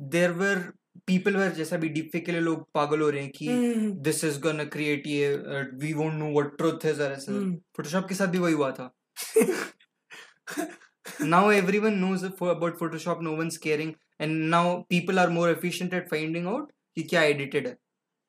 देर 0.00 0.30
वर 0.32 0.58
पीपल 1.06 1.36
वर 1.36 1.48
जैसा 1.52 1.76
भी 1.76 1.88
डीप 1.88 2.08
फेक 2.12 2.24
के 2.26 2.32
लिए 2.32 2.40
लोग 2.40 2.66
पागल 2.74 3.00
हो 3.00 3.10
रहे 3.10 3.22
हैं 3.22 3.30
कि 3.30 3.46
hmm, 3.46 3.90
this 3.92 4.24
is 4.24 4.40
gonna 4.40 4.64
create 4.64 5.06
ये 5.06 5.36
we 5.74 5.92
won't 5.92 6.12
know 6.12 6.30
what 6.32 6.56
truth 6.56 6.86
is 6.86 7.02
और 7.02 7.12
ऐसा। 7.12 7.32
हम्म, 7.32 7.54
फोटोशॉप 7.76 8.08
के 8.08 8.14
साथ 8.14 8.26
भी 8.26 8.38
वही 8.38 8.54
हुआ 8.54 8.70
था। 8.70 8.92
Now 11.22 11.48
everyone 11.50 11.98
knows 12.00 12.22
about 12.22 12.78
photoshop 12.78 13.20
no 13.22 13.32
one's 13.32 13.58
caring 13.58 13.94
and 14.20 14.50
now 14.50 14.84
people 14.90 15.18
are 15.18 15.28
more 15.30 15.50
efficient 15.50 15.94
at 15.94 16.08
finding 16.14 16.48
out 16.52 16.70
कि 16.96 17.02
क्या 17.02 17.22
edited 17.22 17.66
है। 17.66 17.76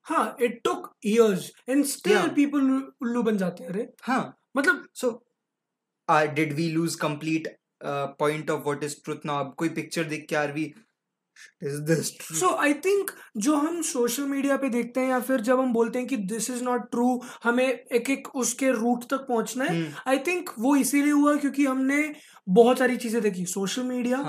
हाँ 0.08 0.36
it 0.42 0.62
took 0.64 0.92
years 1.06 1.52
and 1.70 1.86
still 1.86 2.28
people 2.36 2.72
उल्लू 3.02 3.24
बन 3.24 3.38
जाते 3.38 3.64
हैं 3.64 3.70
अरे। 3.70 3.88
हाँ। 4.04 4.38
मतलब 4.58 4.88
uh, 6.10 6.26
did 6.28 6.54
we 6.54 6.72
lose 6.72 6.96
complete 6.96 7.48
uh, 7.82 8.08
point 8.14 8.50
of 8.50 8.66
what 8.66 8.84
is 8.84 9.00
truth? 9.00 9.30
अब 9.30 9.54
कोई 9.58 9.70
picture 9.70 10.08
देख 10.10 10.28
के 10.34 10.74
is 11.62 11.82
this 11.88 12.08
so 12.34 12.50
I 12.56 12.74
think 12.86 13.12
जो 13.38 13.56
हम 13.56 13.82
सोशल 13.82 14.24
मीडिया 14.24 14.56
पे 14.58 14.70
देखते 14.70 15.00
हैं 15.00 15.10
या 15.10 15.20
फिर 15.20 15.42
जब 15.42 15.60
हम 15.60 15.74
बोलते 15.74 16.00
हैं 16.00 16.08
कि 16.08 16.18
दिस 16.32 16.50
इज़ 16.50 16.64
नॉट 16.64 16.90
ट्रू 16.92 17.06
हमें 17.44 17.68
एक 17.68 18.10
एक 18.10 18.36
उसके 18.36 18.72
रूट 18.72 19.04
तक 19.04 19.26
पहुँचना 19.28 19.66
है 19.66 19.76
हम्म, 19.76 19.94
आई 20.08 20.20
थिंक 20.20 20.50
वो 20.60 20.76
इसीलिए 20.76 21.12
हुआ 21.12 21.36
क्योंकि 21.36 21.66
हमने 21.66 22.00
बहुत 22.48 22.80
सारी 22.80 22.98
चीज़ें 22.98 23.22
देखी 23.22 23.46
social 23.46 23.84
media 23.84 24.22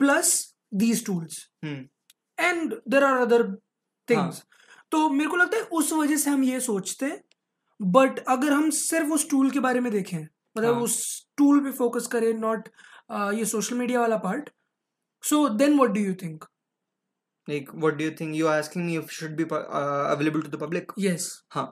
plus 0.00 0.32
these 0.74 1.04
tools 1.06 1.38
hmm. 1.64 2.44
And 2.44 2.74
there 2.88 3.04
are 3.04 3.20
other 3.20 3.42
things 4.10 4.42
तो 4.92 5.08
मेरे 5.08 5.30
को 5.30 5.36
लगता 5.36 5.56
है 5.56 5.62
उस 5.78 5.92
वजह 5.92 6.16
से 6.16 6.30
हम 6.30 6.44
ये 6.44 6.60
सोचते 6.60 7.06
हैं 7.06 7.22
बट 7.80 8.18
अगर 8.28 8.52
हम 8.52 8.70
सिर्फ़ 8.70 9.12
उस 9.12 9.28
टूल 9.30 9.50
के 9.50 9.60
बारे 9.60 9.80
में 9.80 9.90
देखें 9.92 10.18
मतलब 10.18 10.74
हाँ। 10.74 10.82
उस 10.82 10.98
टूल 11.36 11.60
पे 11.64 11.70
फोकस 11.78 12.06
करें 12.12 12.32
नॉट 12.34 12.68
ये 13.38 13.44
सोशल 13.44 13.76
मीडिया 13.76 14.00
वाला 14.00 14.16
part 14.18 14.50
so 15.24 15.48
then 15.48 15.76
what 15.76 15.90
do 15.90 16.00
you 16.00 16.14
think 16.22 16.44
like 17.48 17.68
what 17.82 17.96
do 17.98 18.04
you 18.04 18.12
think? 18.18 18.36
You 18.36 18.46
are 18.50 18.54
asking 18.60 18.86
me 18.86 18.94
if 19.00 19.04
it 19.04 19.16
should 19.16 19.34
be 19.40 19.44
pu- 19.50 19.58
uh, 19.80 20.06
available 20.14 20.42
to 20.46 20.48
the 20.54 20.58
public? 20.62 20.92
Yes 20.98 21.26
हाँ 21.50 21.66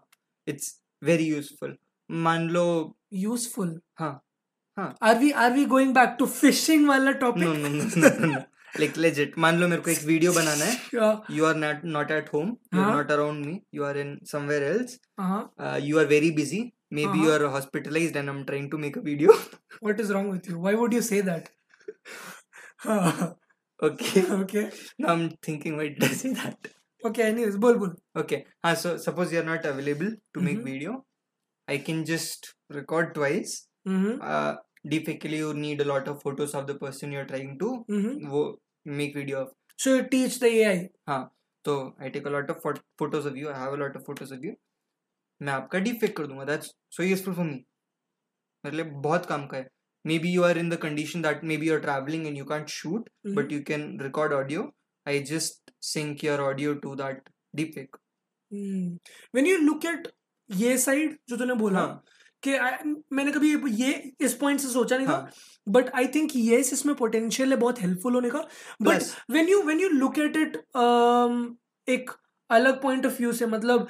it's 0.47 0.69
very 1.03 1.25
useful. 1.31 1.73
मान 2.11 2.49
लो 2.49 2.63
useful 3.13 3.81
हाँ 3.99 4.13
हाँ। 4.77 4.95
Are 5.03 5.19
we 5.19 5.31
are 5.45 5.53
we 5.53 5.65
going 5.65 5.95
back 5.95 6.17
to 6.19 6.27
phishing 6.27 6.87
वाला 6.89 7.11
no 7.11 7.19
topic 7.21 7.43
no 7.43 7.55
no 7.55 7.69
no 7.69 7.89
no, 8.03 8.35
no. 8.35 8.43
like 8.83 8.97
legit 9.05 9.37
मान 9.45 9.59
लो 9.61 9.69
मेरे 9.69 9.83
को 9.83 9.91
एक 9.91 10.03
वीडियो 10.13 10.33
बनाना 10.33 10.65
है 10.65 10.77
you 11.39 11.45
are 11.51 11.57
not 11.65 11.85
not 11.97 12.11
at 12.21 12.31
home 12.37 12.49
you're 12.73 12.85
हाँ. 12.85 12.95
not 12.97 13.13
around 13.17 13.47
me 13.49 13.55
you 13.79 13.85
are 13.91 13.97
in 14.05 14.15
somewhere 14.33 14.63
else 14.73 14.97
हाँ 15.21 15.43
uh, 15.67 15.77
you 15.89 16.01
are 16.05 16.07
very 16.15 16.31
busy 16.41 16.63
maybe 16.99 17.09
Uh-huh. 17.11 17.23
you 17.27 17.31
are 17.37 17.49
hospitalized 17.53 18.17
and 18.23 18.31
i'm 18.33 18.41
trying 18.51 18.67
to 18.75 18.79
make 18.87 18.97
a 19.03 19.05
video 19.11 19.33
what 19.83 20.01
is 20.01 20.13
wrong 20.13 20.33
with 20.33 20.51
you 20.51 20.61
why 20.63 20.75
would 20.83 20.95
you 20.95 21.01
say 21.11 21.21
that 21.31 21.49
okay 23.81 24.23
okay 24.41 24.61
now 25.03 25.15
i'm 25.15 25.25
thinking 25.47 25.77
why 25.81 25.87
did 25.95 26.05
i 26.11 26.15
say 26.23 26.33
that 26.43 26.69
okay 27.07 27.23
anyways 27.23 27.57
बोल 27.65 27.77
बोल 27.79 27.95
okay 28.21 28.37
uh, 28.67 28.75
so 28.83 28.93
suppose 29.07 29.33
you're 29.37 29.49
not 29.49 29.67
available 29.71 30.13
to 30.37 30.45
make 30.49 30.61
Mhm. 30.61 30.69
video 30.69 30.93
i 31.69 31.77
can 31.89 32.05
just 32.11 32.47
record 32.79 33.11
twice 33.19 33.55
hmm 33.89 34.15
uh, 34.35 34.53
defactly 34.95 35.41
you 35.43 35.51
need 35.65 35.83
a 35.87 35.89
lot 35.91 36.09
of 36.13 36.23
photos 36.27 36.55
of 36.61 36.67
the 36.71 36.77
person 36.85 37.13
you're 37.17 37.29
trying 37.33 37.53
to 37.65 37.73
hmm 37.91 38.31
wo 38.37 38.45
make 38.87 39.15
video 39.17 39.43
of. 39.43 39.53
So 39.79 40.01
teach 40.03 40.39
the 40.41 40.45
AI 40.45 40.79
हाँ 41.09 41.23
तो 41.65 41.75
I 42.03 42.11
take 42.11 42.27
a 42.27 42.31
lot 42.31 42.51
of 42.51 42.59
photos 42.99 43.27
of 43.29 43.37
you 43.37 43.49
I 43.49 43.61
have 43.61 43.73
a 43.73 43.77
lot 43.77 43.97
of 43.97 44.03
photos 44.03 44.35
of 44.35 44.45
you 44.45 44.53
मैं 45.41 45.53
आपका 45.53 45.79
deep 45.79 46.01
fake 46.01 46.17
कर 46.17 46.27
दूँगा 46.27 46.45
that's 46.45 46.75
so 46.91 47.03
useful 47.03 47.35
for 47.35 47.45
me 47.45 47.65
मेरे 48.65 48.77
लिए 48.77 48.85
बहुत 48.85 49.27
काम 49.27 49.47
का 49.47 49.57
है. 49.57 49.69
Or 50.45 50.59
in 50.59 50.69
the 50.71 50.77
condition 50.77 51.23
that 51.23 51.45
maybe 51.57 51.69
you 51.69 51.75
are 51.75 51.81
traveling 51.81 52.27
and 52.27 52.37
you 52.37 52.45
can't 52.45 52.69
shoot 52.69 53.09
Mm-hmm. 53.09 53.39
But 53.39 53.53
you 53.53 53.63
can 53.63 54.01
record 54.01 54.33
audio 54.33 54.71
I 55.07 55.21
just 55.23 55.71
sync 55.83 56.25
your 56.25 56.41
audio 56.41 56.75
to 56.75 56.95
that 56.95 57.29
deep 57.57 57.73
fake 57.75 57.97
when 59.35 59.47
you 59.47 59.57
look 59.59 59.85
at 59.87 60.09
ये 60.51 60.77
side 60.79 61.19
जो 61.29 61.37
तूने 61.37 61.55
बोला 61.55 61.81
हाँ। 61.81 62.03
कि 62.47 62.59
मैंने 63.13 63.33
कभी 63.33 63.55
ये 63.75 63.93
इस 64.21 64.35
पॉइंट 64.35 64.61
से 64.61 64.69
सोचा 64.69 64.97
नहीं 64.97 65.07
था 65.07 65.13
हाँ 65.13 65.31
बट 65.67 65.91
आई 65.91 66.07
थिंक 66.07 66.31
ये 66.37 66.59
इसमें 66.59 66.95
पोटेंशियल 66.97 67.51
है 67.51 67.57
बहुत 67.57 67.81
हेल्पफुल 67.81 68.15
होने 68.15 68.31
का 68.31 68.47
but 68.83 69.03
when 69.31 69.49
you 69.49 69.63
when 69.63 69.81
you 69.81 69.89
look 69.89 70.19
at 70.19 70.37
it 70.37 70.57
एक 71.89 72.11
अलग 72.51 72.83
पॉइंट 72.83 73.07
ऑफ़ 73.07 73.19
व्यू 73.19 73.33
से 73.33 73.47
मतलब 73.47 73.89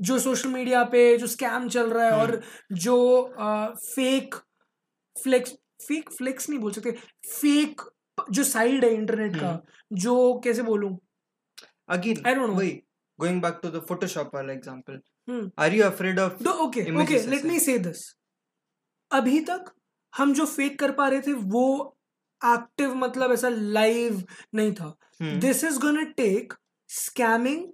जो 0.00 0.18
सोशल 0.18 0.48
मीडिया 0.48 0.84
पे 0.84 1.16
जो 1.18 1.26
स्कैम 1.26 1.68
चल 1.68 1.90
रहा 1.90 2.04
है 2.04 2.12
हम्म। 2.12 2.20
और 2.20 2.40
जो 2.72 3.76
फेक 3.94 4.34
फ्लेक्स 5.16 5.52
फेक 5.82 6.10
फ्लेक्स 6.10 6.48
नहीं 6.48 6.60
बोल 6.60 6.72
सकते 6.72 6.90
फेक 7.30 7.80
जो 8.30 8.44
साइड 8.44 8.84
है 8.84 8.92
इंटरनेट 8.94 9.36
का 9.36 9.60
जो 9.98 10.16
कैसे 10.44 10.62
बोलूँ 10.62 10.96
अगेन 11.88 12.16
don't 12.16 12.40
know. 12.40 12.56
वही 12.56 12.70
going 13.18 13.40
back 13.42 13.58
to 13.62 13.68
the 13.68 13.82
Photoshop 13.88 14.34
वाला 14.34 14.52
example 14.52 14.92
hmm. 14.92 15.19
Are 15.58 15.74
you 15.74 15.84
afraid 15.84 16.18
of 16.18 16.48
okay 16.48 16.82
okay 17.02 17.22
let 17.26 17.44
me 17.44 17.58
say 17.60 17.78
this 17.78 18.16
अभी 19.10 19.40
तक 19.40 19.72
हम 20.16 20.34
जो 20.34 20.46
फेक 20.46 20.78
कर 20.78 20.90
पा 20.90 21.08
रहे 21.08 21.20
थे 21.20 21.32
वो 21.32 21.96
एक्टिव 22.44 22.94
मतलब 22.94 23.32
ऐसा 23.32 23.48
लाइव 23.48 24.22
नहीं 24.54 24.72
था। 24.72 24.96
This 25.20 25.64
is 25.64 25.78
gonna 25.78 26.02
take 26.02 26.54
scamming 26.88 27.66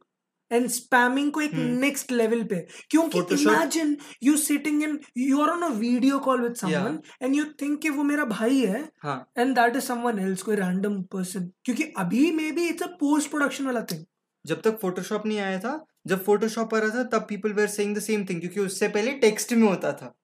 and 0.52 0.66
spamming 0.66 1.30
को 1.32 1.40
एक 1.40 1.50
Hmm. 1.50 1.60
नेक्स्ट 1.60 2.12
लेवल 2.12 2.42
पे। 2.44 2.56
क्योंकि 2.90 3.18
imagine 3.18 3.96
you 4.22 4.36
sitting 4.36 4.82
in 4.82 4.98
you 5.16 5.40
are 5.40 5.48
on 5.48 5.62
a 5.62 5.68
video 5.68 6.18
call 6.18 6.40
with 6.40 6.54
someone 6.54 6.98
and 7.22 7.34
you 7.34 7.44
think 7.44 7.80
कि 7.82 7.90
वो 7.90 8.02
मेरा 8.02 8.24
भाई 8.24 8.64
हाँ 9.02 9.30
and 9.38 9.54
that 9.54 9.76
is 9.76 9.84
someone 9.84 10.18
else 10.18 10.42
कोई 10.42 10.56
रैंडम 10.56 11.02
पर्सन 11.02 11.50
क्योंकि 11.64 11.82
अभी 11.96 12.30
maybe 12.52 12.68
it's 12.68 12.82
a 12.82 12.86
post 12.86 13.30
production 13.30 13.66
वाला 13.66 13.82
थिंग 13.82 14.04
जब 14.46 14.60
तक 14.62 14.78
फोटोशॉप 14.78 15.26
नहीं 15.26 15.38
आया 15.38 15.58
था 15.60 15.84
जब 16.06 16.22
फोटोशॉप 16.24 16.74
आ 16.74 16.78
रहा 16.78 16.90
था 16.94 17.02
तब 17.12 17.26
people 17.28 17.52
were 17.52 17.68
saying 17.68 17.96
the 17.96 18.00
same 18.00 18.24
thing 18.26 18.40
क्योंकि 18.40 18.60
उससे 18.60 18.88
पहले 18.88 19.12
टेक्स्ट 19.20 19.52
में 19.52 19.68
होता 19.68 19.92
था। 19.92 20.14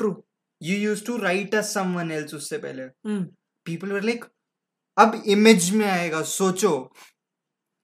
True 0.00 0.10
you 0.60 0.76
use 0.78 1.04
to 1.06 1.16
write 1.16 1.54
us 1.54 1.72
someone 1.74 2.10
else 2.12 2.34
उससे 2.34 2.58
पहले। 2.58 2.86
पीपल 3.66 3.92
वर 3.92 4.02
लाइक 4.02 4.24
अब 4.96 5.22
इमेज 5.26 5.70
में 5.74 5.86
आएगा 5.86 6.22
सोचो। 6.22 6.72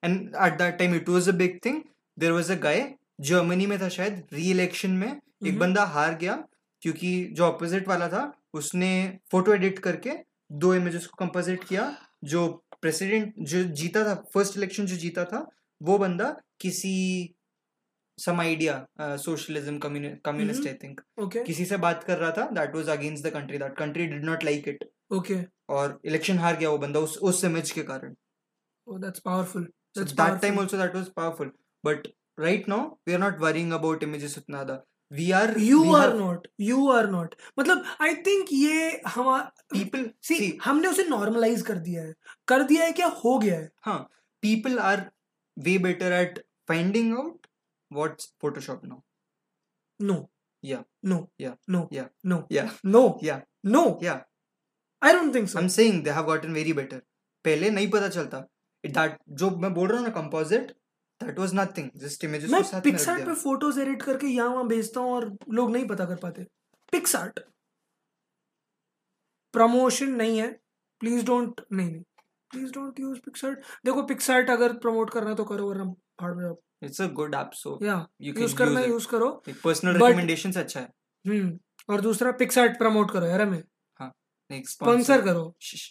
And 0.02 0.20
at 0.36 0.58
that 0.58 0.78
time 0.78 0.94
it 0.94 1.08
was 1.08 1.28
a 1.28 1.32
big 1.34 1.58
thing 1.64 1.82
there 2.16 2.32
was 2.32 2.50
a 2.50 2.54
guy 2.60 2.82
Germany 3.20 3.66
में 3.66 3.80
था 3.80 3.88
शायद 3.88 4.22
री 4.32 4.50
इलेक्शन 4.50 4.90
में। 4.90 5.06
mm-hmm. 5.06 5.46
एक 5.46 5.50
हम्म। 5.50 5.60
बंदा 5.60 5.84
हार 5.86 6.14
गया 6.14 6.34
क्योंकि 6.82 7.24
जो 7.32 7.46
अपोजिट 7.46 7.88
वाला 7.88 8.08
था 8.08 8.22
उसने 8.54 8.90
फ़ोटो 9.30 9.52
एडिट 9.54 9.78
करके 9.78 10.10
दो 10.52 10.74
इमेजेस 10.74 11.06
को 11.06 11.24
कंपोजिट 11.24 11.64
किया। 11.64 11.94
जो 12.24 12.48
प्रेसिडेंट 12.80 13.34
जो 13.40 13.62
जीता 13.74 14.04
था 14.04 14.14
फ़र्स्ट 14.34 14.56
इलेक्शन 14.56 14.86
जो 14.86 14.96
जीता 14.96 15.24
था 15.24 15.48
वो 15.80 15.96
बंदा 15.98 16.34
किसी 16.60 16.94
some 18.18 18.40
idea 18.40 19.16
socialism 19.18 19.78
communist 19.78 20.66
I 20.68 20.74
think 20.82 21.00
किसी 21.46 21.64
से 21.64 21.76
बात 21.84 22.04
कर 22.04 22.18
रहा 22.18 22.30
था 22.38 22.48
that 22.58 22.74
was 22.76 22.88
against 22.96 23.26
the 23.26 23.30
country 23.34 23.58
that 23.58 23.76
country 23.76 24.06
did 24.06 24.24
not 24.24 24.44
like 24.44 24.68
it 24.68 24.84
okay 25.12 25.38
और 25.74 26.00
इलेक्शन 26.04 26.38
हार 26.38 26.56
गया 26.56 26.70
वो 26.70 26.78
बंदा 26.78 27.00
उस 27.00 27.16
उस 27.30 27.44
इमेज 27.44 27.70
के 27.70 27.82
कारण. 27.82 28.14
ओह 28.86 28.98
that's 29.00 29.20
powerful 29.24 29.68
that 29.98 30.40
time 30.42 30.60
also 30.60 30.76
that 30.76 30.94
was 30.94 31.08
powerful 31.16 31.52
but 31.84 32.06
right 32.40 32.68
now 32.68 32.88
we 33.08 33.12
are 33.14 33.20
not 33.20 33.40
worrying 33.40 33.72
about 33.72 34.02
images 34.02 34.36
उतना 34.38 34.62
the 34.64 34.80
we 35.12 35.30
are 35.32 35.54
you 35.58 35.92
are 35.94 36.14
not 36.16 36.46
you 36.60 36.88
are 36.90 37.10
not 37.10 37.34
मतलब 37.58 37.84
आई 38.00 38.14
थिंक 38.26 38.52
ये 38.52 39.00
हमारा 39.06 39.64
पीपल 39.72 40.08
सी 40.22 40.58
हमने 40.64 40.88
उसे 40.88 41.04
normalise 41.08 41.62
कर 41.62 41.78
दिया 41.88 42.02
है. 42.02 42.14
कर 42.48 42.62
दिया 42.62 42.84
है 42.84 42.92
क्या? 42.92 43.06
हो 43.24 43.38
गया 43.38 43.58
है. 43.58 43.68
हाँ 43.82 43.98
people 44.42 44.78
are 44.78 45.10
way 45.56 45.78
better 45.78 46.12
at 46.12 46.38
finding 46.70 47.12
out 47.20 47.46
what's 47.90 48.32
Photoshop 48.42 48.82
now. 48.84 49.02
No 50.00 50.18
Yeah. 50.62 50.82
No 51.04 51.18
Yeah. 51.40 51.54
No 51.68 51.88
Yeah. 51.92 52.08
No 52.26 52.38
Yeah. 52.50 52.72
No 52.86 53.04
Yeah. 53.22 53.40
No 53.66 53.84
Yeah. 54.02 54.20
I 55.02 55.12
don't 55.12 55.34
think 55.34 55.48
so 55.48 55.58
I'm 55.58 55.70
saying 55.76 56.02
they 56.06 56.16
have 56.16 56.26
gotten 56.26 56.54
very 56.54 56.72
better. 56.80 57.00
पहले 57.44 57.70
नहीं 57.70 57.90
पता 57.90 58.08
चलता. 58.08 58.44
That 58.84 59.16
जो 59.40 59.50
मैं 59.62 59.72
बोल 59.74 59.88
रहा 59.88 60.00
हूँ 60.00 60.08
ना 60.08 60.14
composite 60.14 60.72
that 61.20 61.38
was 61.38 61.54
nothing. 61.60 61.88
Just 62.04 62.26
images 62.28 62.50
मैं 62.52 62.62
को 62.62 62.68
साथ 62.68 62.82
पिक्सार्ट 62.82 63.24
पे 63.26 63.34
फ़ोटोज़ 63.34 63.80
एडिट 63.80 64.02
करके 64.02 64.26
यहाँ 64.26 64.48
वहाँ 64.50 64.66
भेजता 64.68 65.00
हूँ 65.00 65.12
और 65.14 65.26
लोग 65.50 65.70
नहीं 65.72 65.86
पता 65.88 66.04
कर 66.04 66.16
पाते. 66.22 66.46
पिक्सार्ट 66.92 67.40
प्रमोशन 69.54 70.10
नहीं 70.22 70.38
है. 70.38 70.50
प्लीज़ 71.00 71.24
डोंट 71.26 71.60
नहीं 71.72 71.90
नहीं. 71.90 72.02
प्लीज़ 72.50 72.72
डोंट 72.72 73.00
यूज़ 73.00 73.20
पिक्सार्ट 73.24 73.58
देखो 73.84 74.02
पिक्सार्ट 74.06 74.50
अगर 74.50 74.72
प्रमोट 74.78 75.10
करना 75.10 75.34
तो 75.34 75.44
करो 75.44 75.68
वरना 75.68 75.84
जाओ 76.22 76.56
it's 76.86 77.00
a 77.04 77.08
good 77.16 77.34
app 77.38 77.54
so 77.54 77.72
या 77.84 77.94
यूज़ 78.22 78.38
use 78.42 78.56
करना 78.58 78.80
यूज़ 78.80 79.06
करो 79.08 79.28
But- 79.48 79.84
recommendations 79.96 80.56
अच्छा 80.56 80.80
है 80.80 80.88
हम्म 81.24 81.58
और 81.92 82.00
दूसरा 82.00 82.30
पिक्सार्ट 82.42 82.78
प्रमोट 82.78 83.10
करो 83.10 83.26
यार 83.26 83.40
हमें 83.42 83.62
like 84.50 84.68
स्पॉन्सर 84.68 85.24
करो 85.24 85.44
Shh. 85.62 85.82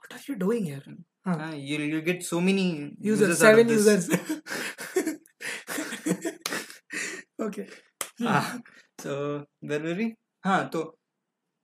What 0.00 0.12
are 0.14 0.20
you 0.30 0.34
doing 0.36 0.68
यार 0.68 0.94
हाँ 1.26 1.34
हाँ, 1.38 1.52
you'll 1.52 1.86
you'll 1.90 2.04
get 2.08 2.22
so 2.32 2.40
many 2.40 2.66
users 3.06 3.40
seven. 3.40 3.70
Users 3.70 4.08
okay 7.46 7.62
हाँ 8.24 8.62
so 9.02 9.44
where 9.70 9.82
were 9.84 9.94
we 10.00 10.08
हाँ 10.44 10.68
तो 10.72 10.80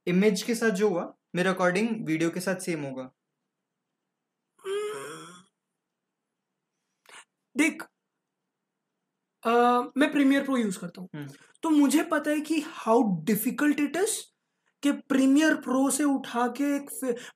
इमेज 0.07 0.42
के 0.42 0.55
साथ 0.55 0.70
जो 0.80 0.88
हुआ 0.88 1.12
मेरे 1.34 1.49
अकॉर्डिंग 1.51 1.88
वीडियो 2.07 2.30
के 2.30 2.40
साथ 2.40 2.57
सेम 2.66 2.82
होगा 2.84 3.11
देख 7.57 7.82
अ, 9.42 9.50
मैं 9.96 10.11
प्रीमियर 10.12 10.44
प्रो 10.44 10.57
यूज़ 10.57 10.78
करता 10.78 11.00
हूँ। 11.00 11.09
हम्म। 11.14 11.26
तो 11.62 11.70
मुझे 11.70 12.02
पता 12.02 12.30
है 12.30 12.40
कि 12.40 12.61
हाउ 12.66 13.02
डिफ़िकल्ट 13.24 13.80
इट 13.80 13.96
इज़ 13.96 14.20
कि 14.82 14.92
प्रीमियर 15.09 15.54
प्रो 15.61 15.88
से 15.90 16.04
उठा 16.04 16.46
के 16.57 16.64
एक 16.76 16.90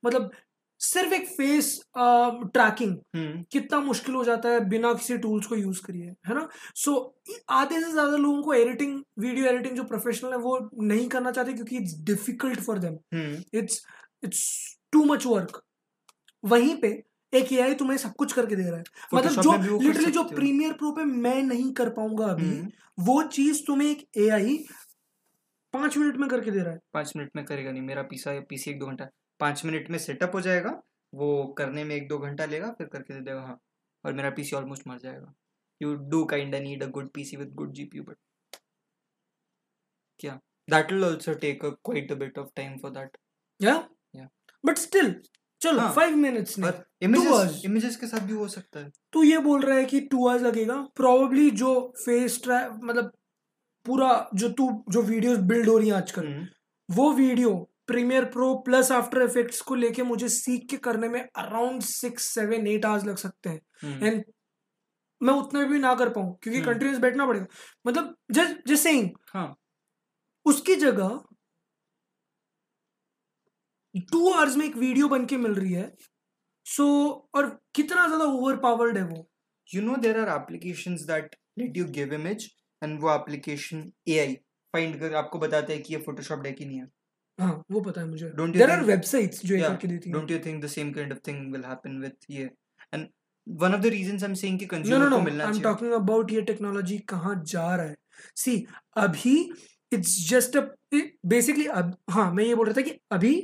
मतलब 0.04 0.30
सिर्फ़ 0.80 1.12
एक 1.14 1.26
फेस 1.28 1.68
ट्रैकिंग 1.96 2.96
हम्म। 3.16 3.42
कितना 3.52 3.80
मुश्किल 3.80 4.14
हो 4.14 4.24
जाता 4.24 4.48
है 4.48 4.60
बिना 4.68 4.92
किसी 4.94 5.16
टूल्स 5.18 5.46
को 5.46 5.56
यूज़ 5.56 5.80
करिए 5.84 6.06
है 6.28 6.34
ना? 6.34 6.48
सो 6.76 6.90
so, 6.90 7.34
आधे 7.50 7.80
से 7.80 7.90
ज़्यादा 7.92 8.16
लोगों 8.16 8.42
को 8.42 8.54
एडिटिंग 8.54 8.98
वीडियो 9.18 9.46
एडिटिंग 9.46 9.76
जो 9.76 9.84
प्रोफेशनल 9.84 10.30
है 10.30 10.38
वो 10.38 10.58
नहीं 10.82 11.08
करना 11.08 11.30
चाहते 11.30 11.52
क्योंकि 11.52 11.76
it's 11.76 11.94
difficult 12.04 12.60
for 12.60 12.78
them 12.78 12.98
it's 13.54 13.82
it's 14.22 14.44
too 14.92 15.04
much 15.04 15.26
work 15.26 15.62
वहीं 16.44 16.74
पे 16.76 16.92
एक 17.32 17.52
एआई 17.52 17.74
तुम्हें 17.74 17.96
सब 17.98 18.14
कुछ 18.14 18.32
करके 18.32 18.56
दे 18.56 18.62
रहा 18.62 18.76
है। 18.76 18.84
मतलब 19.14 19.42
जो 19.42 19.78
लिटरली 19.80 20.10
जो 20.12 20.22
प्रीमियर 20.28 20.72
प्रो 20.72 20.90
पे 20.92 21.04
मैं 21.04 21.42
नहीं 21.42 21.72
कर 21.72 21.90
पाऊँगा 21.90 22.26
अभी 22.26 22.48
हम्म। 22.48 23.04
वो 23.04 23.22
चीज़ 23.28 23.62
तुम्हें 23.66 23.90
एक 23.90 24.06
एआई 24.18 24.56
पाँच 25.74 25.96
मिनट 25.96 26.16
में 26.16 26.28
करके 26.28 26.50
दे 26.50 26.60
रहा 26.60 26.72
है। 26.72 26.80
पाँच 26.92 27.12
मिनट 27.16 27.30
में 27.36 27.44
करेगा 27.44 27.72
नहीं 27.72 27.82
मेरा 27.82 28.02
पीसा 28.02 28.38
पीसी 28.48 28.70
एक 28.70 28.78
दो 28.78 28.86
घंटा। 28.86 29.08
पाँच 29.40 29.64
मिनट 29.64 29.90
में 29.90 29.98
सेटअप 29.98 30.34
हो 30.34 30.40
जाएगा 30.40 30.80
वो 31.12 31.46
करने 31.58 31.84
में 31.84 31.94
एक 31.96 32.08
दो 32.08 32.18
घंटा 32.18 32.44
लेगा 32.46 32.70
फिर 32.70 32.86
करके 32.86 33.14
दे 33.14 33.20
देगा 33.20 33.40
हाँ। 33.40 33.58
और 34.04 34.12
मेरा 34.12 34.30
पीसी 34.30 34.56
ऑलमोस्ट 34.56 34.86
मर 34.88 34.98
जाएगा। 34.98 35.32
You 35.80 35.94
do 36.10 36.24
kind 36.24 36.54
need 36.54 36.82
a 36.82 36.86
good 36.88 37.10
PC 37.14 37.36
with 37.36 37.52
good 37.54 37.72
GPU 37.74 38.02
but 38.02 38.16
क्या? 40.20 40.38
That 40.68 40.92
will 40.92 41.04
also 41.04 41.34
take 41.36 41.64
a 41.64 41.68
quite 41.84 42.12
a 42.12 42.14
bit 42.14 42.38
of 42.38 42.48
time 42.56 42.76
for 42.78 42.90
that 42.90 43.16
या 43.60 43.82
Yeah. 44.14 44.28
बट 44.64 44.78
स्टिल 44.78 45.10
चलो। 45.60 45.88
फाइव 45.92 46.16
मिनट्स 46.16 46.58
इमेजेस 47.02 47.60
इमेजेस 47.64 47.96
के 47.96 48.06
साथ 48.06 48.20
भी 48.20 48.32
हो 48.32 48.46
सकता 48.48 48.80
है। 48.80 48.90
तू 49.12 49.22
ये 49.22 49.38
बोल 49.38 49.62
रहा 49.62 49.76
है 49.76 49.84
कि 49.84 50.00
टू 50.02 50.26
आवर्स 50.28 50.42
लगेगा। 50.42 50.74
प्रोबेबली 50.96 51.50
जो 51.50 51.72
फेस 51.98 52.40
ट्रैक 52.44 52.80
मतलब 52.84 53.12
पूरा 53.86 54.30
जो 54.34 54.48
तू 54.50 54.68
जो 54.88 55.02
वीडियोस 55.02 55.38
बिल्ड 55.50 55.68
हो 55.68 55.76
रही 55.78 55.88
हैं 55.88 55.96
आजकल 55.96 56.26
हम्म, 56.26 56.46
वो 56.88 57.12
video 57.12 57.52
Premiere 57.86 58.24
Pro 58.24 58.54
plus 58.56 58.90
After 58.92 59.22
Effects 59.22 59.60
को 59.60 59.74
लेके 59.74 60.02
मुझे 60.02 60.28
सीख 60.28 60.66
के 60.70 60.76
करने 60.78 61.08
में 61.08 61.20
around 61.20 61.82
six 61.82 62.24
seven 62.34 62.66
eight 62.66 62.84
hours 62.84 63.04
लग 63.04 63.16
सकते 63.16 63.50
हैं। 63.50 63.60
हम्म, 63.82 64.04
एंड 64.06 64.22
मैं 65.20 65.34
उतना 65.34 65.64
भी 65.66 65.78
ना 65.78 65.94
कर 65.94 66.08
पाऊँ 66.08 66.36
क्योंकि 66.42 66.60
हम्म। 66.60 66.72
कंटिन्यूस 66.72 66.98
बैठना 66.98 67.26
पड़ेगा। 67.26 67.46
मतलब 67.86 68.14
जस्ट 68.30 68.68
जस्ट 68.68 68.82
सेइंग 68.82 69.08
हाँ। 69.34 69.54
उसकी 70.46 70.74
जगह 70.76 71.20
टू 73.94 74.30
आवर्स 74.30 74.56
में 74.56 74.64
एक 74.66 74.76
वीडियो 74.76 75.08
बन 75.08 75.24
के 75.26 75.36
मिल 75.36 75.54
रही 75.54 75.72
है। 75.72 75.90
सो 76.66 76.82
so, 76.82 77.28
और 77.34 77.58
कितना 77.74 78.06
ज़्यादा 78.06 78.24
ओवर 78.24 78.56
पावर्ड 78.58 78.98
है 78.98 79.04
वो। 79.04 79.26
You 79.68 79.82
know 79.82 79.96
there 79.96 80.18
are 80.18 80.28
application 80.34 80.94
that 81.06 81.36
let 81.58 81.76
you 81.76 81.84
give 81.90 82.14
image 82.14 82.48
and 82.82 83.00
वो 83.00 83.14
एप्लीकेशन 83.14 83.90
ए 84.08 84.18
आई 84.18 84.34
फाइंड 84.74 84.98
कर 85.00 85.14
आपको 85.14 85.38
बताते 85.38 85.72
हैं 85.72 85.82
कि 85.82 85.94
ये 85.94 86.00
फोटोशॉप 86.00 86.46
है 86.46 86.52
नहीं 86.60 86.78
है। 86.78 86.86
हाँ 87.38 87.62
वो 87.70 87.80
पता 87.80 88.00
है 88.00 88.06
मुझे। 88.08 88.28
डोंट 88.36 88.56
देर 88.56 88.70
आर 88.70 88.82
वेबसाइट्स 88.84 89.44
जो 89.44 89.56
yeah, 89.56 89.68
करके 89.68 89.88
देती 89.88 90.10
हैं। 90.10 90.18
Don't 90.18 90.30
you 90.30 90.38
think 90.46 90.62
the 90.64 90.68
same 90.68 90.92
kind 90.92 91.12
of 91.12 91.18
thing 91.28 91.52
will 91.52 91.64
happen 91.64 91.98
with 92.00 92.16
ये? 92.30 92.50
And 92.94 93.06
one 93.46 93.74
of 93.74 93.80
the 93.80 93.86
reasons 93.86 94.22
I 94.22 94.28
am 94.28 94.34
saying 94.34 94.58
कि 94.58 94.66
कंज्यूमर 94.66 95.10
को 95.10 95.20
मिलना 95.20 95.44
चाहिए। 95.44 95.50
आई 95.52 95.56
एम 95.56 95.62
टॉकिंग 95.64 95.92
अबाउट 95.92 96.32
ये 96.32 96.42
टेक्नोलॉजी 96.50 96.98
कहाँ 97.08 97.34
जा 97.46 97.74
रहा 97.74 97.86
है। 97.86 97.96
सी 98.36 98.66
अभी 98.98 99.34
इट्स 99.92 100.16
जस्ट 100.28 100.56
अ 100.56 100.60
बेसिकली 101.26 101.66
अब 101.80 101.96
हाँ 102.10 102.30
मैं 102.32 102.44
ये 102.44 102.54
बोल 102.54 102.66
रहा 102.66 102.76
था 102.76 102.82
कि 102.82 102.98
अभी 103.12 103.34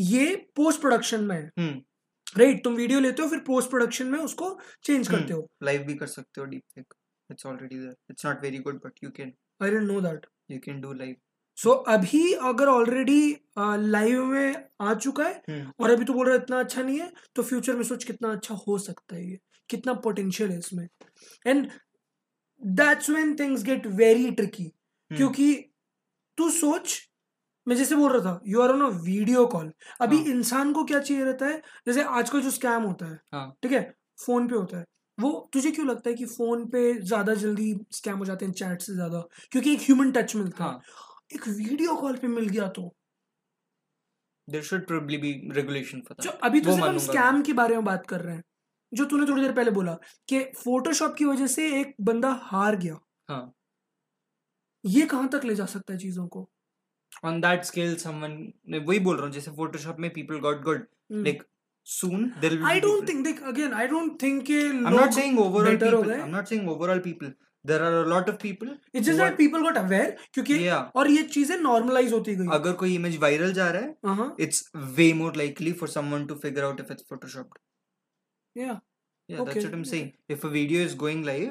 ये 0.00 0.34
पोस्ट 0.56 0.80
प्रोडक्शन 0.80 1.24
में 1.24 1.36
है। 1.36 1.50
हम्म। 1.58 1.80
राइट 2.36 2.62
तुम 2.64 2.74
वीडियो 2.74 3.00
लेते 3.00 3.22
हो 3.22 3.28
फिर 3.28 3.38
पोस्ट 3.46 3.70
प्रोडक्शन 3.70 4.06
में 4.06 4.18
उसको 4.18 4.58
चेंज 4.82 5.08
हम्म। 5.08 5.18
करते 5.18 5.32
हो। 5.32 5.48
लाइव 5.62 5.82
भी 5.84 5.94
कर 5.94 6.06
सकते 6.06 6.40
हो 6.40 6.46
deepfake 6.46 6.94
it's 7.30 7.46
already 7.46 7.76
there. 7.80 7.96
It's 8.12 8.24
not 8.24 8.40
very 8.44 8.60
good 8.62 8.78
but 8.84 9.02
you 9.04 9.10
can. 9.18 9.32
I 9.62 9.70
didn't 9.70 9.82
know 9.82 10.00
that 10.00 10.26
you 10.52 10.60
can 10.68 10.80
do 10.84 10.94
live. 11.00 11.14
So 11.58 11.70
अभी 11.70 12.32
अगर 12.32 12.68
ऑलरेडी 12.68 13.36
लाइव 13.58 14.24
में 14.24 14.64
आ 14.80 14.94
चुका 14.94 15.24
है 15.24 15.42
हम्म। 15.50 15.72
और 15.80 15.90
अभी 15.90 16.04
तो 16.04 16.12
बोल 16.12 16.26
रहा 16.26 16.34
है 16.34 16.42
इतना 16.42 16.58
अच्छा 16.60 16.82
नहीं 16.82 16.98
है 17.00 17.12
तो 17.36 17.42
फ्यूचर 17.42 17.76
में 17.76 17.82
सोच 17.84 18.04
कितना 18.04 18.32
अच्छा 18.32 18.54
हो 18.66 18.78
सकता 18.78 19.16
है 19.16 19.30
ये। 19.30 19.38
कितना 19.70 19.92
पोटेंशियल 20.04 20.50
है 20.50 20.58
इसमें। 20.58 20.88
And 21.46 21.70
that's 22.62 23.10
when 23.10 23.34
things 23.36 23.62
get 23.64 23.86
very 23.86 24.30
tricky 24.30 24.62
hmm, 24.62 25.16
क्योंकि 25.16 25.52
तू 26.38 26.50
सोच 26.50 26.98
मैं 27.70 27.76
जैसे 27.76 27.96
बोल 27.96 28.12
रहा 28.12 28.22
था 28.24 28.40
you 28.46 28.60
are 28.62 28.70
on 28.70 28.82
a 28.82 28.88
video 29.02 29.46
call 29.46 29.72
अभी 30.00 30.16
हाँ। 30.16 30.24
इंसान 30.28 30.72
को 30.72 30.84
क्या 30.84 30.98
चाहिए 31.00 31.24
रहता 31.24 31.46
है? 31.46 31.60
जैसे 31.86 32.02
आजकल 32.02 32.42
जो 32.42 32.50
स्कैम 32.50 32.82
होता 32.82 33.06
है 33.06 33.18
हाँ। 33.32 33.56
ठीक 33.62 33.72
है? 33.72 33.82
फ़ोन 34.26 34.48
पे 34.48 34.56
होता 34.56 34.78
है। 34.78 34.84
वो 35.18 35.30
तुझे 35.52 35.70
क्यों 35.70 35.86
लगता 35.88 36.10
है 36.10 36.16
कि 36.16 36.24
फ़ोन 36.26 36.66
पे 36.66 36.92
ज़्यादा 36.94 37.34
जल्दी 37.34 37.74
स्कैम 37.92 38.18
हो 38.18 38.24
जाते 38.24 38.44
हैं 38.46 38.52
चैट 38.52 38.80
से 38.82 38.94
ज़्यादा? 38.94 39.20
क्योंकि 39.52 39.72
एक 39.72 39.80
ह्यूमन 39.80 40.12
टच 40.12 40.36
मिलता 40.36 40.64
है। 40.64 40.70
हाँ। 40.70 40.80
एक 41.34 41.48
वीडियो 41.48 41.96
कॉल 41.96 42.16
पे 42.16 42.28
मिल 42.28 42.48
गया 42.48 42.68
तो। 42.68 42.90
There 44.48 44.62
should 44.62 44.86
probably 44.86 45.18
be 45.18 45.32
regulation 45.50 46.02
for 46.02 46.16
जो 46.20 46.30
अभी 46.30 46.60
तो 46.60 46.72
हम 46.72 46.98
स्कैम 46.98 47.42
के 47.42 47.52
बारे 47.52 47.74
में 47.74 47.84
बात 47.84 48.06
कर 48.06 48.20
रहे 48.20 48.34
हैं। 48.34 48.42
जो 48.92 49.04
तूने 49.04 49.26
थोड़ी 49.26 49.42
देर 49.42 49.52
पहले 49.52 49.70
बोला 49.70 49.94
कि 50.28 50.40
फोटोशॉप 50.64 51.14
की 51.14 51.24
वजह 51.24 51.46
से 51.46 51.68
एक 51.80 51.94
बंदा 52.00 52.32
हार 52.42 52.76
गया। 52.76 52.98
हाँ। 53.28 53.52
ये 54.84 55.06
कहाँ 55.06 55.28
तक 55.28 55.44
ले 55.44 55.54
जा 55.54 55.66
सकता 55.66 55.92
है 55.92 55.98
चीज़ों 55.98 56.26
को? 56.28 56.48
On 57.28 57.40
that 57.44 57.66
scale 57.70 57.96
someone 58.06 58.36
वही 58.88 58.98
बोल 59.08 59.16
रहा 59.16 59.24
हूँ 59.26 59.32
जैसे 59.34 59.50
photoshop 59.60 59.98
में 60.04 60.10
people 60.18 60.40
got 60.48 60.64
good 60.70 60.82
hmm, 61.12 61.24
like 61.26 61.44
soon 61.86 62.24
there 62.40 62.50
will 62.50 62.64
be 62.64 62.72
I 62.72 62.80
don't 62.80 63.00
people- 63.00 63.06
think 63.10 63.24
they 63.28 63.34
again 63.52 63.74
I 63.82 63.86
don't 63.92 64.18
think 64.24 64.50
I'm 64.56 64.96
not 64.96 65.14
saying 65.20 65.38
overall 65.46 65.78
people 65.84 66.12
I'm 66.24 66.34
not 66.38 66.48
saying 66.54 66.68
overall 66.74 67.00
people 67.06 67.32
there 67.64 67.80
are 67.86 67.94
a 68.02 68.04
lot 68.10 68.28
of 68.32 68.36
people 68.42 68.68
It's 68.92 69.06
just 69.06 69.18
who 69.18 69.24
that 69.24 69.34
people 69.38 69.64
got 69.68 69.78
aware 69.80 70.10
क्योंकि 70.34 70.58
Yeah. 70.66 70.84
और 71.00 71.10
ये 71.10 71.22
चीज़ें 71.32 71.56
normalize 71.64 72.12
होती 72.12 72.34
गई 72.36 72.46
अगर 72.58 72.72
कोई 72.82 72.96
image 72.98 73.18
viral 73.24 73.52
जा 73.58 73.70
रहा 73.76 73.82
है 73.82 74.16
हाँ 74.20 74.28
it's 74.46 74.62
way 75.00 75.08
more 75.22 75.32
likely 75.40 75.72
for 75.82 75.88
someone 75.96 76.24
to 76.30 76.36
figure 76.44 76.64
out 76.68 76.80
if 76.84 76.94
it's 76.96 77.08
photoshopped 77.12 77.60
yeah 78.56 78.78
yeah 79.28 79.42
that's 79.42 79.50
Okay, 79.50 79.64
what 79.66 79.74
i'm 79.78 79.84
okay. 79.84 79.90
saying 79.90 80.08
if 80.36 80.46
a 80.50 80.52
video 80.54 80.86
is 80.90 80.94
going 81.02 81.20
live 81.26 81.50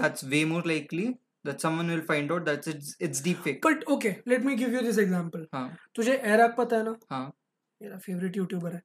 that's 0.00 0.24
way 0.34 0.44
more 0.54 0.62
likely 0.72 1.04
that 1.44 1.60
someone 1.60 1.88
will 1.88 2.02
find 2.02 2.32
out 2.32 2.44
that 2.44 2.66
it's 2.66 2.94
it's 3.00 3.20
deep 3.20 3.38
fake. 3.38 3.60
But 3.62 3.84
okay 3.88 4.12
let 4.26 4.44
me 4.44 4.56
give 4.56 4.72
you 4.72 4.82
this 4.82 4.98
example. 4.98 5.44
हाँ। 5.54 5.68
तुझे 5.94 6.16
एराक 6.34 6.54
पता 6.58 6.76
है 6.76 6.84
ना? 6.84 6.96
हाँ। 7.10 7.32
मेरा 7.80 7.98
favourite 7.98 8.36
YouTuber 8.36 8.74
है। 8.74 8.82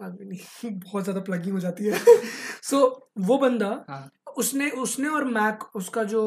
बहुत 0.00 1.02
ज़्यादा 1.04 1.20
प्लगिंग 1.20 1.54
हो 1.54 1.60
जाती 1.60 1.84
है। 1.86 1.98
सो 2.70 2.78
वो 3.18 3.38
बंदा 3.38 3.68
हाँ। 3.88 4.10
उसने 4.36 4.68
उसने 4.84 5.08
और 5.08 5.24
मैक 5.24 5.62
उसका 5.76 6.02
जो 6.12 6.22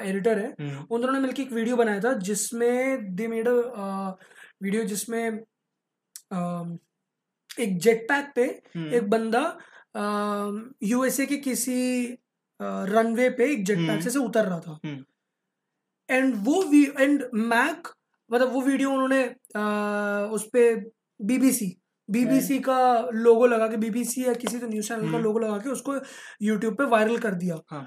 एडिटर 0.00 0.38
है 0.38 0.48
हम्म, 0.60 0.86
उन 0.90 1.00
दोनों 1.00 1.12
ने 1.12 1.20
मिलकर 1.20 1.42
एक 1.42 1.52
वीडियो 1.52 1.76
बनाया 1.76 2.00
था 2.00 2.12
जिसमें 2.28 3.14
दे 3.16 3.26
मेड 3.28 3.48
वीडियो 4.62 4.84
जिसमें 4.84 5.30
अम, 6.32 6.78
एक 7.60 7.78
जेट 7.78 8.06
पैक 8.08 8.32
पे 8.34 8.44
हम्म, 8.76 8.92
एक 8.94 9.08
बंदा 9.10 9.42
यूएसए 10.82 11.26
के 11.26 11.36
किसी 11.36 11.78
रनवे 12.60 13.28
पे 13.30 13.52
एक 13.52 13.64
जेट 13.64 13.78
पैक 13.78 13.90
हम्म। 13.90 14.08
से, 14.08 14.18
उतर 14.18 14.44
रहा 14.44 14.60
था 14.60 14.78
हम्म। 14.84 15.04
एंड 16.08 16.34
वो 16.44 16.62
एंड 16.98 17.24
मैक 17.34 17.88
मतलब 18.30 18.52
वो 18.52 18.60
वीडियो 18.60 18.90
उन्होंने 18.90 19.24
उस 20.34 20.44
पर 20.46 20.90
बीबीसी 21.20 21.74
बीबीसी 22.08 22.58
का 22.58 22.78
लोगो 23.14 23.46
लगा 23.46 23.66
के 23.68 23.76
बीबीसी 23.76 24.24
या 24.24 24.32
किसी 24.34 24.58
तो 24.58 24.66
न्यूज़ 24.66 24.88
चैनल 24.88 25.00
का 25.00 25.06
हम्म। 25.06 25.22
लोगो 25.22 25.38
लगा 25.38 25.56
के 25.58 25.70
उसको 25.70 25.94
यूट्यूब 26.42 26.74
पे 26.74 26.84
वायरल 26.84 27.18
कर 27.18 27.34
दिया 27.34 27.58
हाँ। 27.70 27.86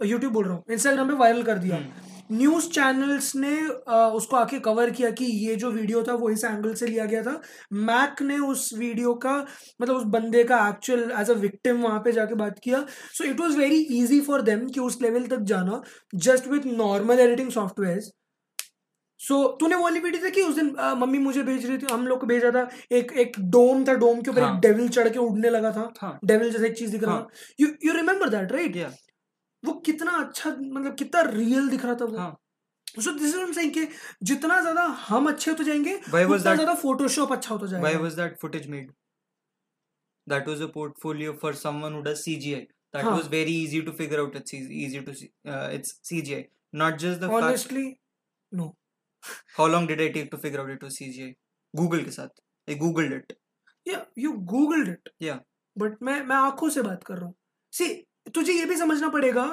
यूट्यूब 0.00 0.32
बोल 0.32 0.44
रहा 0.44 0.54
हूँ 0.54 0.64
इंस्टाग्राम 0.70 1.08
पे 1.08 1.14
वायरल 1.14 1.42
कर 1.42 1.58
दिया 1.58 1.76
हम्म, 1.76 2.11
न्यूज़ 2.32 2.68
चैनल्स 2.70 3.34
ने 3.36 3.54
उसको 4.16 4.36
आके 4.36 4.58
कवर 4.60 4.90
किया 4.90 5.10
कि 5.10 5.24
ये 5.46 5.56
जो 5.56 5.70
वीडियो 5.70 6.02
था 6.02 6.14
वो 6.14 6.30
इस 6.30 6.44
एंगल 6.44 6.74
से 6.74 6.86
लिया 6.86 7.04
गया 7.04 7.22
था। 7.22 7.40
मैक 7.72 8.22
ने 8.22 8.38
उस 8.38 8.70
वीडियो 8.78 9.14
का 9.24 9.36
मतलब 9.82 9.96
उस 9.96 10.04
बंदे 10.08 10.44
का 10.44 10.68
एक्चुअल 10.68 11.10
एज 11.20 11.30
अ 11.30 11.34
विक्टिम 11.34 11.82
वहाँ 11.82 12.00
पे 12.00 12.12
जाके 12.12 12.34
बात 12.34 12.58
किया। 12.64 12.84
So 13.12 13.24
it 13.24 13.40
was 13.40 13.56
very 13.58 13.80
easy 13.98 14.20
for 14.20 14.42
them 14.42 14.66
कि 14.68 14.80
उस 14.80 14.98
लेवल 15.02 15.26
तक 15.26 15.40
जाना 15.52 15.82
just 16.14 16.48
with 16.48 16.66
normal 16.74 17.20
editing 17.20 17.50
software 17.50 18.00
so 19.20 19.34
so, 19.34 19.60
तूने 19.60 19.74
वो 19.74 19.82
वाली 19.82 20.00
वीडियो 20.00 20.22
देखी? 20.22 20.42
उस 20.42 20.54
दिन 20.54 20.74
अ, 20.74 20.94
मम्मी 20.94 21.18
मुझे 21.18 21.42
भेज 21.42 21.66
रही 21.66 21.78
थी 21.78 21.86
हम 21.92 22.06
लोग 22.06 22.20
को 22.20 22.26
भेजा 22.26 22.50
था। 22.50 22.68
एक 22.92 23.12
एक 23.18 23.32
डोम 23.50 23.84
था 23.84 23.94
डोम 23.94 24.20
के 24.20 24.30
ऊपर 24.30 24.42
हाँ. 24.42 24.54
एक। 24.54 24.60
डेविल 24.60 24.88
चढ़ 24.88 25.08
के 25.08 25.18
उड़ने 25.18 25.50
लगा 25.50 25.70
था। 25.72 25.92
हाँ। 26.00 26.18
डेविल 26.24 26.50
जैसा 26.50 26.66
एक 26.66 26.76
चीज़ 26.78 26.90
दिख 26.92 27.04
रहा। 27.04 27.26
You 27.60 27.68
you 27.84 27.92
remember 27.92 28.28
that 28.28 28.52
right 28.52 28.76
वो 29.64 29.72
कितना 29.86 30.12
अच्छा 30.24 30.50
मतलब 30.50 30.96
कितना 30.98 31.20
रियल 31.30 31.68
दिख 31.68 31.84
रहा 31.84 31.94
था 31.94 32.04
वो 32.04 32.18
हाँ 32.18 32.36
सो 33.04 33.12
दिस 33.18 33.34
इज़ 33.34 33.52
सेइंग 33.54 33.72
कि 33.74 33.86
जितना 34.30 34.60
ज़्यादा 34.60 34.82
हम 35.08 35.28
अच्छे 35.28 35.50
होते 35.50 35.64
जाएँगे 35.64 35.96
why 36.14 36.24
was 36.24 36.40
उतना 36.40 36.50
that 36.50 36.54
ज़्यादा 36.54 36.74
फोटोशॉप 36.82 37.32
अच्छा 37.32 37.54
होता 37.54 37.66
जाएगा 37.66 38.86
that 40.26 40.46
was 40.46 40.60
a 40.60 40.68
portfolio 40.68 41.32
for 41.36 41.52
someone 41.52 41.94
who 41.94 42.02
does 42.02 42.20
cgi 42.24 42.66
that 42.94 43.04
Huh. 43.04 43.14
was 43.16 43.26
very 43.26 43.52
easy 43.52 43.82
to 43.82 43.92
figure 43.92 44.20
out 44.20 44.34
it's 44.36 44.54
easy, 44.54 44.74
easy 44.84 45.00
to 45.02 45.14
see 45.14 45.30
uh, 45.52 45.68
it's 45.72 45.94
cgi 46.10 46.40
not 46.72 46.98
just 46.98 47.20
the 47.20 47.28
fact 47.28 47.42
honestly 47.42 47.86
no 48.52 48.68
how 49.58 49.66
long 49.66 49.86
did 49.86 50.00
i 50.00 50.08
take 50.18 50.30
to 50.30 50.38
figure 50.38 50.60
out 50.60 50.70
it 50.76 50.82
was 50.82 50.98
cgi 50.98 51.28
google 51.74 52.04
के 52.04 52.10
साथ 52.10 52.42
i 52.68 52.78
googled 52.84 53.16
it 53.18 53.36
या 53.86 54.04
you 54.18 54.32
googled 54.50 54.88
it 54.88 55.08
Yeah. 55.22 55.38
But 55.76 56.02
मैं 56.02 56.20
मैं 56.24 56.36
आँखों 56.36 56.68
से 56.70 56.82
बात 56.82 57.04
कर 57.04 57.16
रहा 57.16 57.26
हूँ 57.26 57.34
सी 57.72 57.88
तुझे 58.26 58.52
ये 58.52 58.64
भी 58.66 58.76
समझना 58.76 59.08
पड़ेगा। 59.08 59.44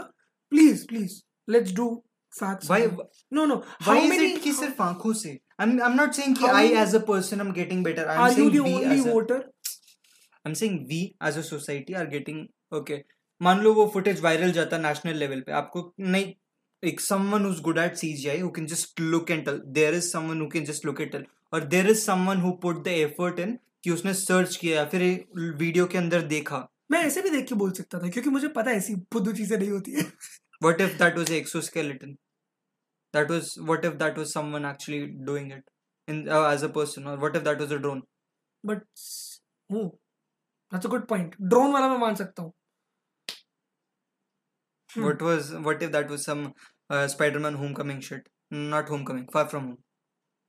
Please 0.51 0.85
please 0.87 1.19
let's 1.47 1.71
do 1.75 1.87
facts 2.33 2.71
no 3.33 3.45
no 3.45 3.55
why 3.55 4.07
is 4.07 4.23
it 4.23 4.41
कि 4.43 4.51
सिर्फ़ 4.53 4.81
आँखों 4.83 5.13
से? 5.13 5.37
आई 5.61 5.67
एम 5.67 5.93
नॉट 5.93 6.11
सेइंग 6.13 6.35
कि 6.37 6.45
I 6.47 6.67
as 6.81 6.95
a 6.95 6.99
person 7.07 7.41
am 7.41 7.51
getting 7.53 7.83
better 7.83 8.07
I 8.07 8.17
am 8.17 8.35
saying 8.35 8.49
are 8.49 8.55
you 8.55 8.63
the 8.63 8.73
only 8.75 8.99
voter 9.01 9.35
I 9.35 10.49
am 10.49 10.53
saying 10.53 10.79
we 10.89 11.01
as 11.27 11.37
a 11.37 11.41
society 11.49 11.93
are 11.93 12.07
getting 12.09 12.45
okay 12.77 13.01
मान 13.41 13.61
लो 13.61 13.73
वो 13.73 13.87
footage 13.93 14.21
viral 14.21 14.51
जाता 14.51 14.77
national 14.77 15.17
level 15.17 15.41
पे। 15.41 15.51
आपको 15.53 15.93
नहीं 15.99 16.33
एक 16.83 17.01
someone 17.01 17.53
good 17.61 17.77
at 17.77 17.95
CGI 17.97 18.39
who 18.39 18.49
can 18.55 18.65
just 18.67 18.99
look 19.01 19.31
and 19.31 19.45
tell 19.45 19.61
there 19.77 19.93
is 19.95 20.09
someone 20.11 20.47
can 20.53 20.65
just 20.65 20.85
look 20.85 21.01
and 21.01 21.11
tell 21.11 21.25
और 21.53 21.63
there 21.67 21.89
is 21.89 22.05
someone 22.05 22.51
put 22.61 22.83
the 22.83 22.87
effort 22.87 23.39
in 23.39 23.57
कि 23.83 23.91
उसने 23.91 24.13
सर्च 24.13 24.55
किया 24.55 24.83
फिर 24.85 25.03
वीडियो 25.37 25.85
के 25.85 25.97
अंदर 25.97 26.21
देखा। 26.27 26.67
मैं 26.91 26.99
ऐसे 27.05 27.21
भी 27.21 27.29
देख 27.29 27.47
के 27.49 27.55
बोल 27.55 27.71
सकता 27.71 27.99
था 27.99 28.09
क्योंकि 28.09 28.29
मुझे 28.29 28.47
पता 28.47 28.71
ऐसी 28.71 28.95
बुद्ध 29.13 29.35
चीज़ें 29.37 29.57
नहीं 29.57 29.69
होती 29.71 29.91
है। 29.91 30.03
What 30.63 30.81
if 30.81 30.97
that 30.99 31.17
was 31.17 31.31
exoskeleton 31.33 32.13
that 33.13 33.31
was 33.31 33.53
what 33.61 33.85
if 33.85 33.93
that 33.93 34.17
was 34.17 34.31
someone 34.33 34.73
doing 35.25 35.51
it 35.51 35.69
in 36.07 36.27
as 36.29 36.63
a 36.63 36.67
person 36.75 37.07
और 37.07 37.19
what 37.19 37.35
if 37.35 37.43
that 37.43 37.59
was 37.59 37.73
a 37.73 37.77
drone 37.77 38.03
but 38.63 38.83
वो 39.69 39.83
that's 40.71 40.85
a 40.85 40.89
good 40.89 41.07
point 41.07 41.35
drone 41.41 41.71
वाला 41.73 41.89
मैं 41.89 41.97
मान 41.97 42.15
सकता 42.15 42.43
हूँ। 42.43 42.53
What 44.89 45.21
was 45.21 45.53
what 45.67 45.83
if 45.83 45.91
that 45.91 46.09
was 46.09 46.21
some 46.21 46.51
Spiderman 46.91 47.55
homecoming 47.73 48.01
shit 48.01 48.29
not 48.53 48.89
homecoming 49.03 49.27
far 49.33 49.45
from 49.47 49.63
home 49.63 49.77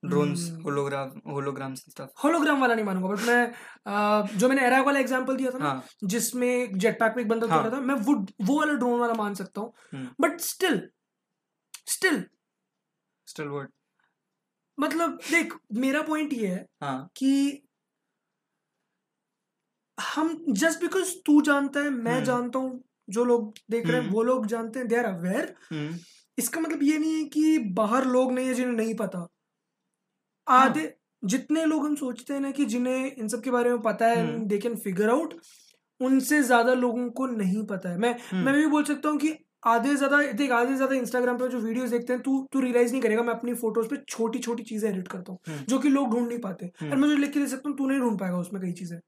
drones 0.02 0.42
Hmm. 0.42 0.60
hologram 0.62 1.10
holograms 1.28 1.80
hologram 2.24 2.60
वाला 2.60 2.74
नहीं 2.74 2.84
मानूँगा 2.84 3.08
but 3.08 3.20
मैं 3.20 4.38
जो 4.38 4.48
मैंने 4.48 4.66
एरा 4.66 4.80
वाला 4.82 5.00
एग्जांपल 5.00 5.36
दिया 5.36 5.50
था 5.50 5.58
ना 5.58 5.64
हाँ 5.64 5.84
जिसमें 6.04 6.78
जेट 6.78 6.98
पैक 7.00 7.14
पे 7.14 7.20
एक 7.20 7.28
बंदा 7.28 7.46
हाँ। 7.46 7.70
था 7.72 7.80
मैं 7.80 7.94
वो 7.94 8.14
वो 8.42 8.58
वाला 8.58 8.72
ड्रोन 8.72 9.00
वाला 9.00 9.14
मान 9.14 9.34
सकता 9.34 9.60
हूँ। 9.60 10.06
But 10.20 10.40
still 10.40 10.80
still 11.86 12.24
still 13.28 13.50
what 13.50 13.68
मतलब 14.78 15.18
देख 15.30 15.52
मेरा 15.78 16.02
पॉइंट 16.02 16.32
ये 16.32 16.46
है 16.46 16.66
हाँ 16.82 17.10
कि 17.16 17.32
हम 19.98 20.36
जस्ट 20.50 20.80
बिकॉज़ 20.80 21.14
तू 21.26 21.40
जानता 21.42 21.80
है 21.80 21.90
मैं 21.90 22.14
हम्म। 22.14 22.24
जानता 22.24 22.58
हूँ 22.58 22.82
जो 23.08 23.24
लोग 23.24 23.52
देख 23.70 23.86
रहे 23.86 23.96
हैं 23.96 24.02
हम्म। 24.02 24.14
वो 24.14 24.22
लोग 24.22 24.46
जानते 24.46 24.78
हैं 24.78 24.88
दे 24.88 24.96
आर 24.96 25.04
अवेयर 25.04 25.54
इसका 26.38 26.60
मतलब 26.60 26.82
ये 26.82 26.98
नहीं 26.98 27.14
है 27.14 27.24
कि 27.28 27.58
बाहर 27.74 28.04
लोग 28.06 28.32
नहीं 28.32 28.48
है 28.48 28.54
जिन्हें 28.54 28.74
नहीं 28.74 28.94
पता 28.94 29.26
आधे 30.46 30.94
जितने 31.22 31.64
लोग 31.64 31.84
हम 31.86 31.94
सोचते 31.96 32.34
हैं 32.34 32.40
ना 32.40 32.50
कि 32.50 32.64
जिन्हें 32.66 33.12
इन 33.12 33.28
सब 33.28 33.42
के 33.42 33.50
बारे 33.50 33.70
में 33.70 33.80
पता 33.82 34.06
है। 34.06 34.38
दे 34.46 34.58
कैन 34.58 34.76
फिगर 34.76 35.10
आउट 35.10 35.34
उनसे 36.00 36.42
ज़्यादा 36.42 36.74
लोगों 36.74 37.08
को 37.10 37.26
नहीं 37.28 37.64
पता 37.66 37.88
है 37.88 37.98
मैं 37.98 38.14
हम्म। 38.30 38.44
मैं 38.44 38.54
भी 38.54 38.66
बोल 38.66 38.84
सकता 38.84 39.08
हूँ 39.08 39.18
कि 39.18 39.36
आधे 39.66 39.94
ज़्यादा 39.96 40.20
देख 40.32 40.52
आधे 40.52 40.74
ज़्यादा 40.74 40.94
इंस्टाग्राम 40.94 41.38
पे 41.38 41.48
जो 41.48 41.58
वीडियोस 41.58 41.90
देखते 41.90 42.12
हैं 42.12 42.22
तू 42.22 42.38
तू 42.52 42.60
रियलाइज़ 42.60 42.92
नहीं 42.92 43.02
करेगा 43.02 43.22
मैं 43.22 43.34
अपनी 43.34 43.54
फ़ोटोज़ 43.54 43.88
पे 43.88 43.96
छोटी 44.08 44.38
छोटी 44.38 44.62
चीज़ें 44.62 44.88
एडिट 44.90 45.08
करता 45.08 45.32
हूँ 45.32 45.38
हम्म। 45.48 45.64
जो 45.64 45.78
कि 45.78 45.88
लोग 45.88 46.10
ढूंढ 46.10 46.28
नहीं 46.28 46.38
पाते 46.38 46.70
हम्म। 46.80 46.90
और 46.92 46.98
मैं 46.98 47.08
जो 47.08 47.16
लिख 47.16 47.32
के 47.32 47.40
दे 47.40 47.46
सकता 47.46 47.68
हूँ 47.68 47.76
तू 47.78 47.86
नहीं 47.86 48.00
ढूंढ 48.00 48.18
पाएगा 48.18 48.38
उसमें 48.38 48.62
कई 48.62 48.72
चीज़ें। 48.72 48.98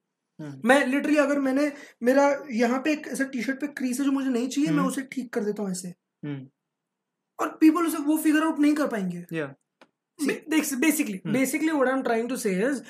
मैं 0.65 0.87
लिटरली 0.87 1.17
अगर 1.17 1.39
मैंने 1.39 1.71
मेरा 2.03 2.29
यहाँ 2.53 2.79
पे 2.79 2.93
एक 2.93 3.07
ऐसा 3.09 3.25
टी 3.25 3.43
शर्ट 3.43 3.61
पे 3.61 3.67
क्रीज 3.73 4.01
है 4.01 4.05
जो 4.07 4.13
मुझे 4.13 4.29
नहीं 4.31 4.49
चाहिए 4.49 4.71
मैं। 4.71 4.85
उसे 4.85 5.03
ठीक 5.13 5.33
कर 5.33 5.45
देता 5.45 5.63
हूँ 5.63 5.71
ऐसे 5.71 5.95
और 7.39 7.57
पीपल 7.61 7.87
उसे 7.87 7.99
वो 8.03 8.17
फिगर 8.19 8.43
आउट 8.43 8.59
नहीं 8.59 8.75
कर 8.75 8.87
पाएँगे 8.87 9.25
yeah 10.19 10.77
basically 10.81 11.19
Hmm. 11.19 11.33
Basically 11.33 11.71
what 11.71 11.89
I 11.89 11.95
am 11.95 12.03
trying 12.03 12.29
to 12.29 12.37
say 12.37 12.53
is 12.69 12.83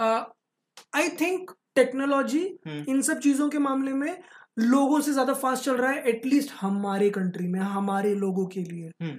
I 0.00 1.08
think 1.20 1.50
technology 1.74 2.44
hmm 2.66 2.84
इन 2.88 3.02
सब 3.02 3.18
चीज़ों 3.18 3.48
के 3.48 3.58
मामले 3.58 3.92
में 3.92 4.22
लोगों 4.58 5.00
से 5.00 5.12
ज़्यादा 5.12 5.32
फास्ट 5.34 5.64
चल 5.64 5.76
रहा 5.76 5.90
है 5.90 6.02
एटलीस्ट 6.08 6.50
हमारे 6.60 7.10
कंट्री 7.10 7.46
में 7.48 7.60
हमारे 7.60 8.14
लोगों 8.14 8.46
के 8.46 8.60
लिए। 8.60 9.18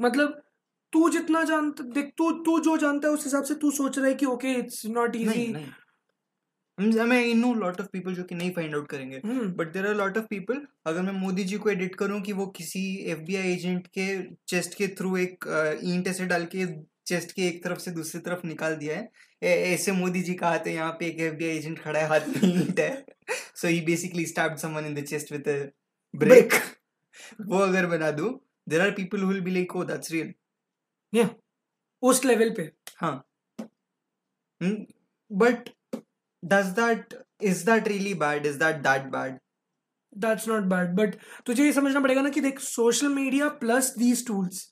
मतलब 0.00 0.40
तू 0.92 1.08
जितना 1.10 1.42
जानता 1.44 1.84
देख 1.94 2.12
तू 2.18 2.30
तू 2.44 2.58
जो 2.60 2.76
जानता 2.76 3.08
है 3.08 3.14
उस 3.14 3.24
हिसाब 3.24 3.44
से 3.44 3.54
तू 3.54 3.70
सोच 3.70 3.98
रहा 3.98 4.06
है 4.06 4.14
कि 4.14 4.26
okay 4.26 4.52
it's 4.54 4.86
not 4.86 5.16
easy 5.16 5.46
I 6.78 6.84
mean, 6.84 7.00
I 7.12 7.32
know 7.34 7.48
lot 7.60 7.80
जो 8.08 8.22
कि 8.24 8.34
नहीं 8.34 8.50
फाइंड 8.54 8.74
आउट 8.74 8.86
करेंगे। 8.88 9.20
But 9.58 9.72
there 9.72 9.86
are 9.86 9.94
lot 9.94 10.18
of 10.18 10.24
people 10.24 10.60
अगर 10.86 11.02
मैं 11.02 11.12
मोदी 11.12 11.44
जी 11.44 11.56
को 11.58 11.70
एडिट 11.70 11.94
करूँ 11.94 12.20
कि 12.22 12.32
वो 12.32 12.46
किसी 12.46 12.82
एफबीआई 13.10 13.52
एजेंट 13.52 13.86
के 13.86 14.06
चेस्ट 14.48 14.74
के 14.74 14.88
थ्रू 14.88 15.16
एक 15.16 15.46
अ, 15.48 15.72
ईंट 15.84 16.08
ऐसे 16.08 16.26
डाल 16.26 16.44
के 16.44 16.66
चेस्ट 17.08 17.32
के 17.32 17.46
एक 17.48 17.62
तरफ़ 17.64 17.78
से 17.78 17.90
दूसरी 17.92 18.20
तरफ़ 18.20 18.46
निकाल 18.46 18.76
दिया 18.76 18.96
है। 18.96 19.10
ऐसे 19.42 19.92
मोदी 19.92 20.22
जी 20.22 20.34
का 20.34 20.48
हाथ 20.48 20.66
है 20.66 20.74
यहाँ 20.74 20.92
पे 21.00 21.06
एक 21.06 21.20
एफबीआई 21.20 21.56
एजेंट 21.56 21.78
खड़ा 21.78 22.00
है 22.00 22.06
हाथ 22.08 22.26
में 22.28 22.42
ईंट 22.44 22.80
है। 22.80 23.04
So 23.30 23.68
he 23.68 23.80
basically 23.82 24.26
stabbed 24.26 24.58
someone 24.58 24.86
in 24.86 24.94
the 24.94 25.04
chest 25.06 25.32
with 25.32 25.48
brick 26.14 26.54
वो 27.46 27.58
अगर 27.58 27.86
बना 27.86 28.10
दूँ 28.12 28.38
there 28.68 28.80
are 28.80 28.90
people 28.92 29.22
who 29.22 29.28
will 29.28 29.40
be 29.40 29.50
like 29.50 29.76
oh 29.76 29.84
that's 29.84 30.12
real 30.12 31.28
उस 32.02 32.24
लेवल 32.24 32.50
पे। 32.56 32.70
हाँ। 32.96 33.24
But 35.30 35.68
does 36.42 36.66
that 36.74 37.14
is 37.42 37.64
that 37.66 37.88
really 37.88 38.14
bad 38.16 38.46
is 38.46 38.58
that 38.58 38.76
that 38.82 39.02
bad 39.12 39.38
that's 40.16 40.46
not 40.48 40.62
bad 40.66 40.94
but 40.96 41.14
तुझे 41.46 41.64
ये 41.64 41.72
समझना 41.72 42.00
पड़ेगा 42.00 42.22
ना 42.22 42.30
कि 42.30 42.40
देख 42.40 42.60
social 42.60 43.08
media 43.14 43.48
plus 43.60 43.94
these 43.98 44.26
tools 44.26 44.62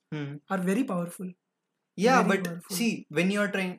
are 0.53 0.61
very 0.61 0.83
powerful 0.85 1.33
Yeah, 1.99 2.23
Very 2.23 2.29
but 2.31 2.45
powerful. 2.47 2.77
see, 2.77 3.07
when 3.11 3.31
you're 3.31 3.49
trying, 3.49 3.75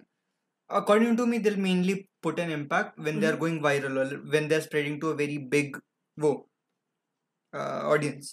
according 0.70 1.18
to 1.18 1.26
me 1.28 1.38
they'll 1.38 1.58
mainly 1.66 1.96
put 2.24 2.40
an 2.40 2.52
impact 2.52 2.98
when 3.00 3.20
they 3.20 3.28
are 3.28 3.36
Mhm. 3.36 3.40
going 3.42 3.58
viral 3.62 4.00
or 4.04 4.06
when 4.36 4.48
they're 4.48 4.66
spreading 4.68 5.00
to 5.02 5.12
a 5.12 5.16
very 5.16 5.38
big 5.56 5.78
wo, 6.18 6.32
uh, 7.54 7.82
audience 7.94 8.32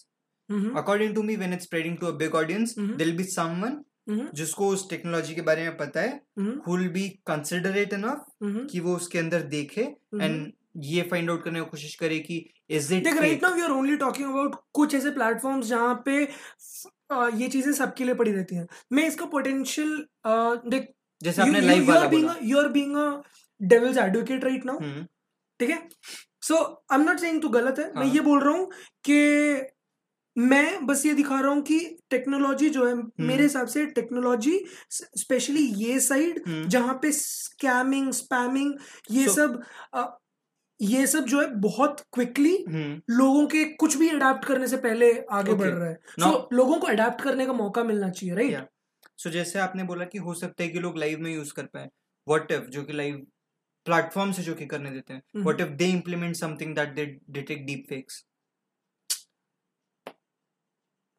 hmm 0.49 0.78
according 0.78 1.12
to 1.16 1.22
me 1.22 1.37
when 1.43 1.53
it's 1.57 1.66
spreading 1.68 1.95
to 2.01 2.09
a 2.09 2.12
big 2.22 2.35
audience 2.41 2.72
Mhm. 2.78 2.97
there'll 2.99 3.18
be 3.20 3.26
someone 3.35 3.76
hmm 4.09 4.26
जिसको 4.41 4.68
उस 4.72 4.89
technology 4.91 5.35
के 5.35 5.41
बारे 5.51 5.62
में 5.68 5.76
पता 5.76 6.01
है 6.01 6.11
हम्म 6.39 6.57
will 6.72 6.89
be 6.97 7.05
considerate 7.30 7.95
enough 7.99 8.24
हम्म 8.43 8.66
कि 8.72 8.80
वो 8.87 8.97
उसके 8.97 9.18
अंदर 9.18 9.43
देखे 9.55 9.82
एंड 10.20 10.53
ये 10.89 11.03
फाइंड 11.12 11.30
आउट 11.30 11.45
करने 11.45 11.61
की 11.61 11.70
कोशिश 11.70 11.95
करे 12.03 12.18
कि 12.28 12.45
इज़ 12.71 12.93
इट 12.95 13.05
देख 13.05 13.17
right 13.21 13.43
now 13.43 13.55
we 13.55 13.62
are 13.62 13.71
only 13.71 13.97
talking 13.97 14.29
about 14.31 14.55
कुछ 14.75 14.95
ऐसे 14.95 15.11
प्लेटफॉर्म्स 15.11 15.67
जहाँ 15.67 15.95
पे 16.07 16.21
ये 17.39 17.49
चीज़ें 17.49 17.73
सबके 17.73 18.05
लिए 18.05 18.15
पड़ी 18.15 18.33
रहती 18.33 18.57
हैं। 18.57 18.67
मैं 18.93 19.07
इसका 19.09 19.27
पोटेंशियल 19.33 19.97
देख 20.27 20.89
जैसे 21.21 21.43
आपने 21.43 21.61
लाइव 21.61 21.89
वाला 21.89 22.09
बोला। 22.09 22.35
You 22.43 22.59
are 22.59 22.69
being 22.69 22.97
a 22.97 23.11
devil's 23.61 23.97
advocate 23.99 24.45
right 24.45 24.65
now 24.67 24.79
hmm, 24.79 25.05
ठीक 25.61 25.71
है? 25.71 25.89
So 26.43 26.57
I 26.93 26.99
am 26.99 27.05
not 27.05 27.19
saying 27.21 27.41
तू 27.43 27.49
गलत 27.51 27.79
है 27.79 27.87
मैं 27.89 28.05
हाँ। 28.05 28.15
ये 28.15 28.21
बोल 28.21 28.41
रहा 28.41 28.55
हूँ 28.55 28.71
कि 29.05 29.71
मैं 30.37 30.87
बस 30.87 31.05
ये 31.07 31.12
दिखा 31.15 31.39
रहा 31.41 31.51
हूँ 31.53 31.62
कि 31.62 31.79
टेक्नोलॉजी 32.11 32.69
जो 32.71 32.87
है 32.87 32.95
मेरे 33.27 33.43
हिसाब 33.43 33.67
से 33.67 33.85
टेक्नोलॉजी 33.99 34.59
स्पेशली 34.91 35.62
ये 35.85 35.99
साइड 36.01 36.43
हम्म, 36.47 36.69
जहाँ 36.69 36.95
पे 37.03 37.12
स्कैमिंग 37.12 38.11
स्पैमिंग 38.15 38.75
ये 39.11 39.27
So- 39.27 39.35
सब 39.37 39.62
ये 40.83 41.07
सब 41.07 41.25
जो 41.25 41.41
है 41.41 41.47
बहुत 41.55 42.01
क्विकली 42.12 42.64
हम्म, 42.68 43.01
लोगों 43.11 43.47
के 43.47 43.64
कुछ 43.64 43.97
भी 43.97 44.09
अडाप्ट 44.09 44.45
करने 44.45 44.68
से 44.68 44.77
पहले 44.77 45.12
आगे 45.31 45.51
Okay. 45.51 45.61
बढ़ 45.61 45.75
रहा 45.75 45.89
है। 45.89 45.95
सो 46.20 46.49
लोगों 46.53 46.79
को 46.79 46.87
अडाप्ट 46.87 47.22
करने 47.22 47.47
का 47.47 47.53
मौका 47.53 47.85
मिलना 47.85 48.11
चाहिए 48.11 48.35
राइट 48.35 48.53
Yeah. 48.53 48.66
सो 49.18 49.31
जैसे 49.31 49.59
आपने 49.59 49.83
बोला 49.83 50.05
कि 50.05 50.18
हो 50.18 50.35
सकता 50.35 50.62
है 50.62 50.68
कि 50.68 50.79
लोग 50.79 50.99
लाइव 50.99 51.18
में 51.20 51.35
यूज़ 51.35 51.53
कर 51.55 51.66
पाए। 51.66 51.91
व्हाट 52.29 52.53
इफ़ 52.53 52.64
जो 52.64 52.83
कि 52.83 52.93
लाइव 52.93 53.27
प्लेटफॉर्म 53.87 54.33
से 54.33 54.43
जो 54.43 54.55
कि 54.55 54.66
करने 54.66 54.91
देते 54.91 55.14
हैं। 55.14 55.22
What 55.37 55.61
if 55.61 55.68
they 55.68 55.87
implement 55.87 56.37
something 56.37 56.75
that 56.75 56.95
they 56.95 57.07
detect 57.31 57.62
deepfakes 57.89 58.25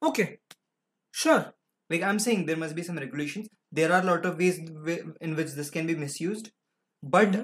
okay 0.02 0.28
sure 1.14 1.40
like 1.90 2.04
i'm 2.04 2.20
saying 2.20 2.44
there 2.46 2.60
must 2.60 2.76
be 2.76 2.84
some 2.84 3.00
regulations. 3.00 3.48
There 3.72 3.90
are 3.92 3.98
a 4.02 4.08
lot 4.08 4.24
of 4.26 4.40
ways 4.40 4.56
wi- 4.86 5.04
in 5.28 5.34
which 5.40 5.52
this 5.58 5.68
can 5.74 5.90
be 5.90 5.96
misused. 6.04 6.48
But 7.04 7.36
Mhm. 7.36 7.44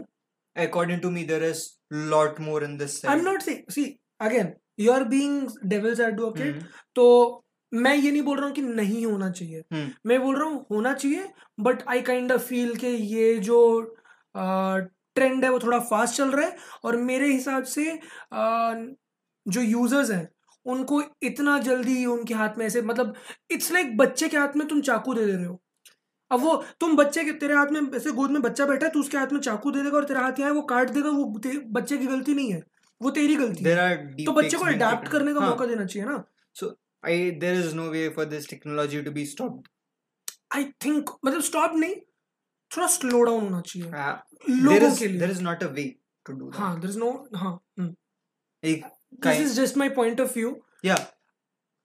According 0.56 0.99
to 1.02 1.12
me 1.12 1.24
there 1.24 1.43
is 1.43 1.78
lot 1.91 2.39
more 2.39 2.64
in 2.64 2.78
this 2.78 2.99
side. 3.02 3.24
Not 3.24 3.41
see 3.41 3.64
see 3.70 3.86
again 4.22 4.54
you 4.80 4.91
are 4.91 5.04
being 5.04 5.47
devil's 5.66 5.99
advocate 5.99 6.54
hmm, 6.56 6.66
तो 6.95 7.43
मैं 7.72 7.95
ये 7.95 8.12
नहीं 8.12 8.22
बोल 8.22 8.38
रहा 8.38 8.45
हूँ 8.45 8.54
कि 8.56 8.62
नहीं 8.62 9.06
होना 9.06 9.30
चाहिए। 9.32 9.64
हम्म, 9.74 9.91
मैं 10.06 10.22
बोल 10.22 10.36
रहा 10.39 10.47
हूँ 10.49 10.66
होना 10.72 10.93
चाहिए 10.93 11.28
but 11.60 11.84
I 11.88 12.02
kind 12.02 12.32
of 12.32 12.41
feel 12.41 12.76
कि 12.76 12.88
ये 12.88 13.38
जो 13.39 13.60
ट्रेंड 14.36 15.43
है 15.43 15.49
वो 15.52 15.60
थोड़ा 15.60 15.80
फास्ट 15.80 16.16
चल 16.18 16.32
रहा 16.32 16.45
है 16.45 16.58
और 16.86 16.97
मेरे 16.97 17.32
हिसाब 17.32 17.64
से 17.64 17.89
अ, 17.91 18.95
जो 19.45 19.62
यूज़र्स 19.62 20.12
हैं 20.12 20.28
उनको 20.66 21.02
इतना 21.24 21.58
जल्दी 21.60 22.06
उनके 22.06 22.34
हाथ 22.34 22.58
में 22.58 22.66
ऐसे 22.66 22.82
मतलब 22.82 23.14
इट्स 23.52 23.72
लाइक 23.72 23.95
बच्चे 23.97 24.28
के 24.30 24.38
हाथ 24.38 24.56
में 24.56 24.68
तुम 24.68 24.82
चाकू 24.82 25.14
दे 25.14 25.26
दे 25.26 25.32
रहे 25.34 25.45
हो। 25.45 25.62
अब 26.32 26.40
वो 26.40 26.56
तुम 26.80 26.96
बच्चे 26.98 27.24
के 27.24 27.32
तेरे 27.40 27.54
हाथ 27.54 27.72
में 27.72 27.82
ऐसे 27.98 28.12
गोद 28.12 28.32
में 28.32 28.42
बच्चा 28.42 28.66
बैठा 28.66 28.86
है 28.86 28.92
तू 28.92 29.00
उसके 29.00 29.18
हाथ 29.18 29.34
में 29.34 29.40
चाकू 29.40 29.72
दे 29.72 29.84
देगा 29.84 29.98
और 29.98 30.06
तेरा 30.06 30.22
हाथ 30.22 30.40
यहाँ 30.40 30.52
वो 30.52 30.62
काट 30.74 30.90
देगा 30.90 31.10
वो 31.10 31.26
बच्चे 31.80 31.98
की 31.98 32.06
गलती 32.06 32.34
नहीं 32.34 32.54
है। 32.54 32.64
वो 33.02 33.10
तेरी 33.12 33.36
गलती 33.36 33.64
है। 33.64 34.26
तो 34.26 34.32
बच्चे 34.32 34.58
को 34.58 34.66
अडेप्ट 34.66 35.08
करने 35.08 35.34
का 35.34 35.40
हाँ, 35.40 35.50
मौका 35.50 35.66
देना 35.66 35.86
चाहिए 35.86 36.10
ना। 36.10 36.24
I 37.04 37.14
there 37.44 37.60
is 37.60 37.74
no 37.78 37.86
way 37.92 38.04
for 38.16 38.26
this 38.34 38.48
technology 38.50 39.04
to 39.06 39.12
be 39.12 39.26
stopped. 39.26 39.70
I 40.56 40.64
think 40.86 41.10
मतलब 41.26 41.42
स्टॉप 41.42 41.72
नहीं 41.76 41.96
थोड़ा 42.72 42.88
स्लो 42.88 43.22
डाउन 43.24 43.44
होना 43.44 43.62
चाहिए। 43.62 43.90
Uh, 43.90 43.94
there 43.94 44.64
लोगों 44.64 44.90
is 44.92 45.00
के 45.00 45.08
लिए। 45.08 45.28
is 45.28 45.42
not 45.42 45.64
a 45.64 45.70
way 45.78 45.88
to 46.26 46.36
do 46.36 46.50
that. 46.50 46.60
हाँ 46.60 46.80
देयर 46.80 46.90
इज़ 46.90 46.98
नो 47.00 47.30
हाँ 47.36 47.64
this 47.80 49.42
is 49.42 49.62
just 49.62 49.78
my 49.78 49.90
point 49.90 50.22
of 50.22 50.34
view 50.34 50.62
yeah, 50.86 51.02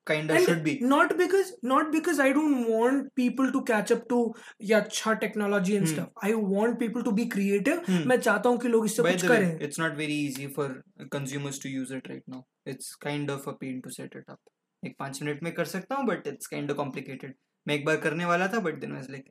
kind 0.07 0.31
of 0.31 0.41
should 0.45 0.63
be. 0.65 0.73
not 0.91 1.15
because 1.19 1.53
not 1.71 1.93
because 1.93 2.21
I 2.25 2.29
don't 2.33 2.65
want 2.73 3.09
people 3.21 3.53
to 3.57 3.63
catch 3.71 3.93
up 3.95 4.03
to 4.13 4.19
या 4.71 4.81
अच्छा 4.81 5.13
technology 5.25 5.75
and 5.77 5.87
Hmm. 5.87 5.95
Stuff 5.95 6.27
I 6.27 6.33
want 6.57 6.79
people 6.81 7.03
to 7.03 7.13
be 7.21 7.25
creative 7.37 7.81
Hmm. 7.89 8.07
मैं 8.07 8.17
चाहता 8.21 8.49
हूँ 8.49 8.59
कि 8.61 8.69
लोग 8.69 8.85
इससे 8.87 9.03
कुछ 9.03 9.27
करें 9.29 9.49
it's 9.69 9.83
not 9.85 9.97
very 10.03 10.19
easy 10.27 10.49
for 10.59 10.69
consumers 11.17 11.59
to 11.65 11.73
use 11.77 11.95
it 11.99 12.11
right 12.13 12.29
now. 12.35 12.43
It's 12.75 12.93
kind 13.07 13.33
of 13.37 13.49
a 13.53 13.57
pain 13.63 13.81
to 13.87 13.95
set 13.99 14.21
it 14.21 14.35
up. 14.35 14.41
एक 14.83 14.97
पाँच 14.99 15.23
मिनट 15.23 15.43
में 15.43 15.53
कर 15.55 15.65
सकता 15.65 15.95
हूँ 15.95 16.07
but 16.07 16.27
it's 16.27 16.47
kind 16.47 16.71
of 16.71 16.77
complicated 16.77 17.35
मैं 17.67 17.75
एक 17.75 17.85
बार 17.85 17.97
करने 18.01 18.25
वाला 18.25 18.49
था 18.49 18.59
बट 18.61 18.79
देन 18.81 18.93
वाज 18.93 19.11
लाइक 19.11 19.31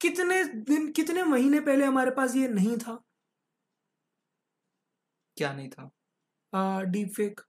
कितने 0.00 0.42
दिन 0.70 0.90
कितने 0.96 1.22
महीने 1.24 1.60
पहले 1.68 1.84
हमारे 1.84 2.10
पास 2.16 2.34
ये 2.36 2.48
नहीं 2.48 2.76
था 2.78 3.02
क्या 5.36 5.52
नहीं 5.52 5.68
था 5.70 6.82
डीप 6.90 7.12
फेक 7.16 7.40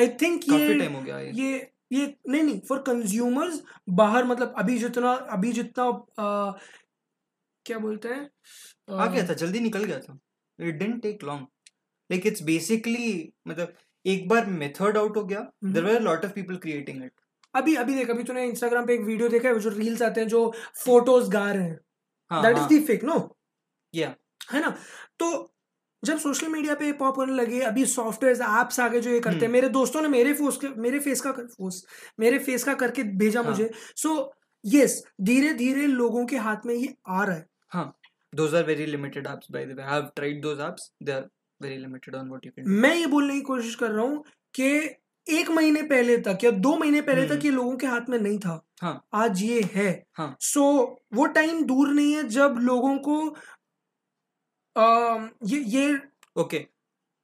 आई 0.00 0.08
थिंक 0.22 0.48
ये 0.48 0.78
टाइम 0.78 0.92
हो 0.92 1.02
गया 1.02 1.18
ये। 1.18 1.30
ये 1.32 1.70
ये 1.92 2.06
नहीं 2.28 2.42
नहीं 2.42 2.60
फॉर 2.68 2.78
कंज्यूमर्स 2.86 3.62
बाहर 4.00 4.24
मतलब 4.24 4.54
अभी 4.58 4.78
जितना 4.78 5.12
अभी 5.36 5.52
जितना 5.52 5.84
आ, 5.84 6.52
क्या 7.66 7.78
बोलते 7.78 8.08
हैं 8.08 8.28
आ 8.90 9.06
गया 9.06 9.26
था 9.28 9.34
जल्दी 9.34 9.60
निकल 9.60 9.84
गया 9.84 9.98
था। 9.98 10.18
It 10.58 10.74
didn't 10.74 11.02
take 11.02 11.24
long 11.24 11.46
like 12.10 12.26
it's 12.26 12.42
basically 12.42 13.32
मतलब 13.48 13.74
एक 14.04 14.28
बार 14.28 14.46
मेथड 14.46 14.96
आउट 14.96 15.16
हो 15.16 15.24
गया। 15.24 15.40
There 15.64 15.84
were 15.84 16.00
lot 16.00 16.24
of 16.24 16.32
people 16.32 16.56
creating 16.56 17.04
it 17.04 17.12
अभी 17.54 17.74
अभी 17.74 17.94
देख 17.94 18.10
अभी 18.10 18.22
तूने 18.22 18.44
इंस्टाग्राम 18.44 18.86
पे 18.86 18.94
एक 18.94 19.00
वीडियो 19.00 19.28
देखा 19.28 19.48
है 19.48 19.58
जो 19.60 19.70
रील्स 19.70 20.02
आते 20.02 20.20
हैं 20.20 20.28
जो 20.28 20.48
फ़ोटोज़ 20.84 21.30
गा 21.30 21.50
रहे 21.52 21.64
हैं। 21.64 22.42
That 22.42 22.56
is 22.56 22.66
the 22.68 22.80
fake 22.84 23.04
no 23.04 23.18
Yeah. 23.94 24.10
है 24.52 24.60
ना? 24.60 24.68
तो 25.18 25.54
जब 26.04 26.18
सोशल 26.18 26.48
मीडिया 26.48 26.74
पे 26.74 26.90
पॉप 27.00 27.18
होने 27.18 27.32
लगे 27.32 27.60
अभी 27.60 27.84
सॉफ्टवेयर 27.86 28.36
एप्स 28.60 28.80
आ 28.80 28.88
गए 28.88 29.00
जो 29.00 29.10
ये 29.10 29.20
करते 29.20 29.36
हैं 29.36 29.42
हम्म। 29.42 29.52
मेरे 29.52 29.68
दोस्तों 29.68 30.02
ने 30.02 30.08
मेरे 30.08 30.32
फोस 30.34 30.56
के 30.56 30.68
मेरे 30.80 30.98
फेस 30.98 31.20
का 31.20 31.32
फोस 31.32 31.84
मेरे 32.20 32.38
फेस 32.38 32.64
का 32.64 32.74
करके 32.74 33.02
भेजा 33.22 33.42
हाँ। 33.42 33.50
मुझे। 33.50 33.70
सो 33.96 34.32
यस 34.64 35.02
धीरे 35.20 35.52
धीरे 35.54 35.86
लोगों 35.86 36.24
के 36.26 36.36
हाथ 36.36 36.66
में 36.66 36.74
ये 36.74 36.94
आ 37.08 37.24
रहा 37.24 37.36
है। 37.36 37.46
हाँ। 37.68 37.92
Those 38.32 38.54
are 38.54 38.64
very 38.66 38.86
limited 38.86 39.26
apps 39.26 39.52
by 39.54 39.64
the 39.66 39.76
way. 39.76 39.84
I 39.84 39.94
have 39.94 40.08
tried 40.14 40.42
those 40.42 40.60
apps. 40.60 40.88
They 41.04 41.14
are 41.14 41.28
very 41.60 41.78
limited 41.78 42.14
on 42.14 42.28
what 42.30 42.44
you 42.44 42.52
can 42.52 42.64
do. 42.64 42.80
मैं 42.80 42.94
ये 42.94 43.06
बोलने 43.06 43.34
की 43.34 43.40
कोशिश 43.40 43.74
कर 43.74 43.90
रहा 43.90 44.04
हूँ 44.04 44.24
कि 44.54 44.96
एक 45.26 45.50
महीने 45.50 45.82
पहले 45.82 46.16
तक 46.18 46.44
या 46.44 46.50
दो 46.50 46.76
महीने 46.76 47.00
पहले 47.00 47.26
हम्म। 47.26 47.36
तक 47.36 47.44
ये 47.44 47.50
लोगों 47.50 47.76
के 47.76 47.86
हाथ 47.86 48.08
में 48.08 48.18
नहीं 48.18 48.38
था। 48.38 48.60
हाँ। 48.82 49.00
आज 49.14 49.42
ये 49.42 49.60
है। 49.74 49.90
हाँ। 50.14 50.36
सो 50.40 50.62
वो 51.14 51.26
टाइम 51.26 51.62
दूर 51.64 51.88
नहीं 51.88 52.12
है 52.12 52.22
जब 52.28 52.54
लोगों 52.60 52.96
को 52.98 53.36
ये 54.76 55.58
ये 55.68 55.98
okay 56.36 56.58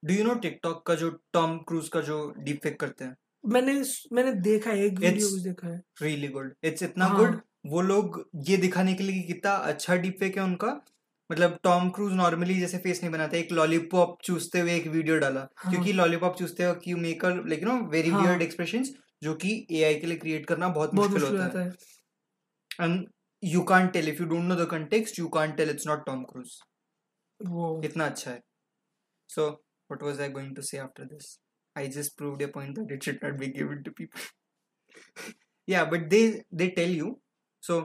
do 0.02 0.14
you 0.14 0.24
know 0.24 0.34
TikTok 0.36 0.84
का 0.86 0.94
जो 0.94 1.10
टॉम 1.32 1.56
क्रूज 1.68 1.88
का 1.88 2.00
जो 2.00 2.18
डीप 2.38 2.60
फेक 2.62 2.78
करते 2.80 3.04
हैं? 3.04 3.16
मैंने 3.44 3.72
मैंने 4.12 4.32
देखा 4.42 4.70
है 4.70 4.84
एक 4.86 4.98
वीडियो 4.98 5.28
देखा 5.44 5.68
है। 5.68 5.80
रियली 6.02 6.28
गुड 6.28 6.52
इट्स 6.64 6.82
इतना 6.82 7.06
हाँ। 7.06 7.18
गुड 7.18 7.40
वो 7.66 7.80
लोग 7.82 8.24
ये 8.48 8.56
दिखाने 8.56 8.94
के 8.94 9.04
लिए 9.04 9.22
कितना 9.22 9.52
अच्छा 9.70 9.96
डीप 9.96 10.16
फेक 10.20 10.36
है 10.36 10.42
उनका। 10.44 10.68
मतलब 11.30 11.58
टॉम 11.62 11.88
क्रूज 11.90 12.12
नॉर्मली 12.12 12.54
जैसे 12.54 12.78
फेस 12.78 13.02
नहीं 13.02 13.12
बनाता 13.12 13.36
एक 13.36 13.52
लॉलीपॉप 13.52 14.18
चूसते 14.24 14.60
हुए 14.60 14.74
एक 14.74 14.86
वीडियो 14.88 15.18
डाला। 15.18 15.40
हाँ। 15.56 15.72
क्योंकि 15.72 15.92
लॉलीपॉप 15.92 16.36
चूसते 16.38 16.64
हुए 16.64 16.74
you 16.88 16.96
make 16.96 17.24
like 17.24 17.64
no 17.64 17.74
very 17.90 18.10
हाँ। 18.10 18.22
वियर्ड 18.22 18.42
एक्सप्रेशंस 18.42 18.92
जो 19.22 19.34
कि 19.34 19.54
एआई 19.72 19.94
के 19.94 20.06
लिए 20.06 20.16
क्रिएट 20.16 20.46
करना 20.46 20.68
बहुत 20.68 20.94
बहुत 20.94 21.10
मुश्किल 21.10 21.36
होता 21.36 21.60
है। 21.60 21.66
है। 21.66 22.84
And 22.84 23.06
you 23.42 23.60
can't 23.70 23.92
tell 23.92 24.08
if 24.08 24.22
you 24.22 24.28
don't 24.28 24.44
know 24.44 24.54
the 24.56 24.68
context 24.70 25.18
you 25.18 25.28
can't 25.28 25.56
tell 25.56 25.70
it's 25.70 25.86
not 25.86 26.06
Tom 26.06 26.22
Cruise 26.24 26.58
वो 27.40 27.80
इतना 27.84 28.06
अच्छा 28.06 28.30
है। 28.30 28.42
So 29.30 29.48
what 29.50 30.02
was 30.02 30.20
I 30.20 30.28
going 30.30 30.54
to 30.56 30.62
say 30.62 30.78
after 30.78 31.04
this 31.04 31.38
I 31.76 31.88
just 31.96 32.16
proved 32.16 32.42
a 32.42 32.46
point 32.54 32.78
that 32.78 32.92
it 32.92 33.04
should 33.04 33.18
not 33.24 33.38
be 33.40 33.46
given 33.58 33.82
to 33.82 33.90
people 33.98 34.20
yeah 35.68 35.84
but 35.92 36.04
they 36.10 36.18
they 36.58 36.66
tell 36.74 36.92
you. 36.96 37.08
So 37.62 37.76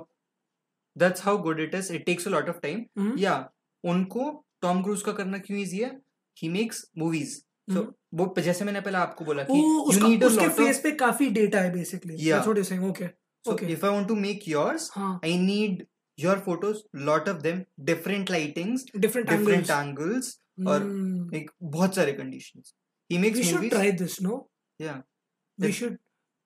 that's 0.95 1.23
how 1.27 1.31
good 1.45 1.61
it 1.63 1.71
is. 1.77 1.87
It 1.97 2.03
takes 2.09 2.27
a 2.29 2.33
lot 2.33 2.49
of 2.53 2.59
time. 2.65 2.83
हम्म, 2.99 3.15
yeah 3.21 3.39
उनको 3.83 4.25
Tom 4.61 4.81
Cruise 4.83 5.01
का 5.01 5.11
करना 5.19 5.37
क्यों 5.47 5.59
easy 5.59 5.77
है? 5.77 5.89
He 6.37 6.49
makes 6.49 6.83
movies 6.97 7.33
so. 7.67 7.81
वो 8.19 8.33
जैसे 8.39 8.65
मैंने 8.65 8.81
पहले 8.81 8.97
आपको 8.97 9.25
बोला 9.25 9.43
कि 9.43 9.57
यू 9.57 10.07
नीड 10.07 10.23
अ 10.23 10.27
उसके 10.27 10.43
लॉट 10.43 10.53
फेस 10.57 10.79
पे 10.83 10.91
काफ़ी 11.01 11.29
डेटा 11.39 11.61
है 11.61 11.71
basically 11.73 12.13
Yeah. 12.13 12.25
That's 12.25 12.47
what 12.47 12.57
you 12.57 12.63
saying 12.63 12.85
okay 12.89 13.09
so 13.45 13.53
okay. 13.53 13.67
if 13.73 13.83
i 13.87 13.91
want 13.93 14.07
to 14.09 14.15
make 14.23 14.43
yours 14.49 14.83
i 15.27 15.29
need 15.43 15.79
your 16.18 16.36
photos 16.45 16.80
lot 17.09 17.28
of 17.32 17.38
them 17.43 17.59
different 17.89 18.32
lightings 18.34 18.84
different 18.97 19.30
different 19.30 19.70
angles 19.70 19.72
angles 19.72 20.30
और 20.68 20.84
like 21.34 21.51
बहुत 21.76 21.95
सारे 21.95 22.18
conditions. 22.20 22.74
He 23.09 23.20
makes 23.24 23.41
should 23.41 23.55
movies. 23.55 23.70
Try 23.70 23.91
this 24.01 24.22
no 24.22 24.38
yeah. 24.80 24.97
We 25.59 25.68
Like- 25.68 25.80
should 25.80 25.97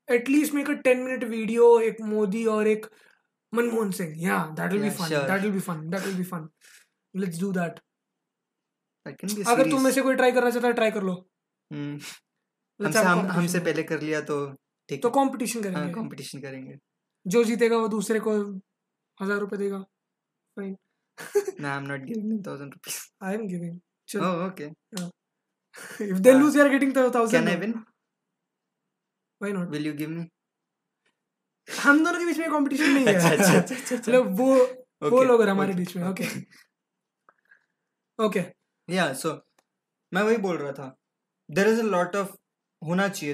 at least 0.07 0.53
make 0.53 0.69
a 0.69 0.73
10 0.81 0.97
minute 0.97 1.23
video 1.23 1.79
एक 1.81 2.01
मोदी 2.01 2.45
और 2.55 2.67
एक 2.67 2.85
मनमोहन 3.53 3.91
सिंह. 3.91 4.13
या 4.17 4.37
that 4.59 4.71
will 4.71 4.81
be 4.81 4.87
Yeah, 4.89 4.97
fun 4.99 5.09
sure. 5.09 5.27
That 5.29 5.41
will 5.41 5.51
be 5.51 5.59
fun 5.59 5.89
that 5.89 6.05
will 6.05 6.15
be 6.15 6.23
fun 6.23 6.47
let's 7.13 7.39
do 7.39 7.51
that 7.51 7.79
that 9.05 9.23
be 9.31 9.43
a 9.43 9.47
अगर 9.47 9.69
तुम 9.71 9.83
में 9.83 9.91
से 9.91 10.01
कोई 10.01 10.15
try 10.15 10.31
करना 10.31 10.49
चाहता 10.49 10.67
है 10.67 10.73
ट्राई 10.73 10.91
कर 10.91 11.03
लो. 11.03 11.13
हमसे 11.71 12.99
हम 12.99 13.19
हमसे 13.31 13.59
पहले 13.59 13.83
कर 13.83 14.01
लिया 14.01 14.21
तो 14.21 14.37
ठीक 14.89 15.01
तो 15.03 15.09
कंपटीशन 15.09 15.63
हाँ 15.63 15.73
करेंगे. 15.73 15.93
कंपटीशन 15.93 16.41
करेंगे. 16.41 16.77
जो 17.25 17.43
जीतेगा 17.43 17.77
वो 17.77 17.87
दूसरे 17.87 18.19
को 18.19 18.33
हज़ार 19.19 19.39
रुपए 19.39 19.57
देगा। 19.57 19.79
फाइन 20.57 20.75
ना 21.61 21.71
I 21.71 21.77
am 21.77 21.83
not 21.87 21.99
giving 22.01 22.29
them 22.29 22.37
1000 22.43 22.71
rupees 22.71 22.97
I 23.23 23.33
am 23.33 23.47
giving 23.47 23.79
चलो 24.09 24.29
okay 24.45 24.65
if 26.03 26.19
they 26.19 26.33
lose 26.33 26.55
you 26.57 26.63
are 26.63 26.69
getting 26.69 26.93
1000 26.93 27.31
can 27.31 27.47
I 27.47 27.55
win 27.57 27.73
why 29.41 29.53
not 29.53 29.69
will 29.69 29.87
you 29.87 29.93
give 29.93 30.09
me 30.09 30.27
हम 31.67 32.03
दोनों 32.05 32.19
के 32.19 32.25
बीच 32.25 32.37
में 32.39 32.49
कंपटीशन 32.51 32.89
नहीं 32.93 33.05
है। 33.05 33.13
अच्छा 33.37 33.57
अच्छा 33.57 33.95
चलो 33.97 34.23
वो 34.23 34.55
वो 35.11 35.21
लोग 35.23 35.41
हमारे 35.43 35.73
बीच 35.73 35.95
में 35.95 36.03
ओके 36.09 36.25
ओके 38.19 38.43
या 38.87 39.13
सो 39.13 39.31
मैं 40.11 40.21
वही 40.23 40.37
बोल 40.37 40.57
रहा 40.57 40.71
था। 40.71 40.95
There 41.49 41.67
is 41.67 41.79
a 41.79 41.83
lot 41.83 42.15
of 42.15 42.31
होना 42.81 43.07
चाहिए 43.09 43.33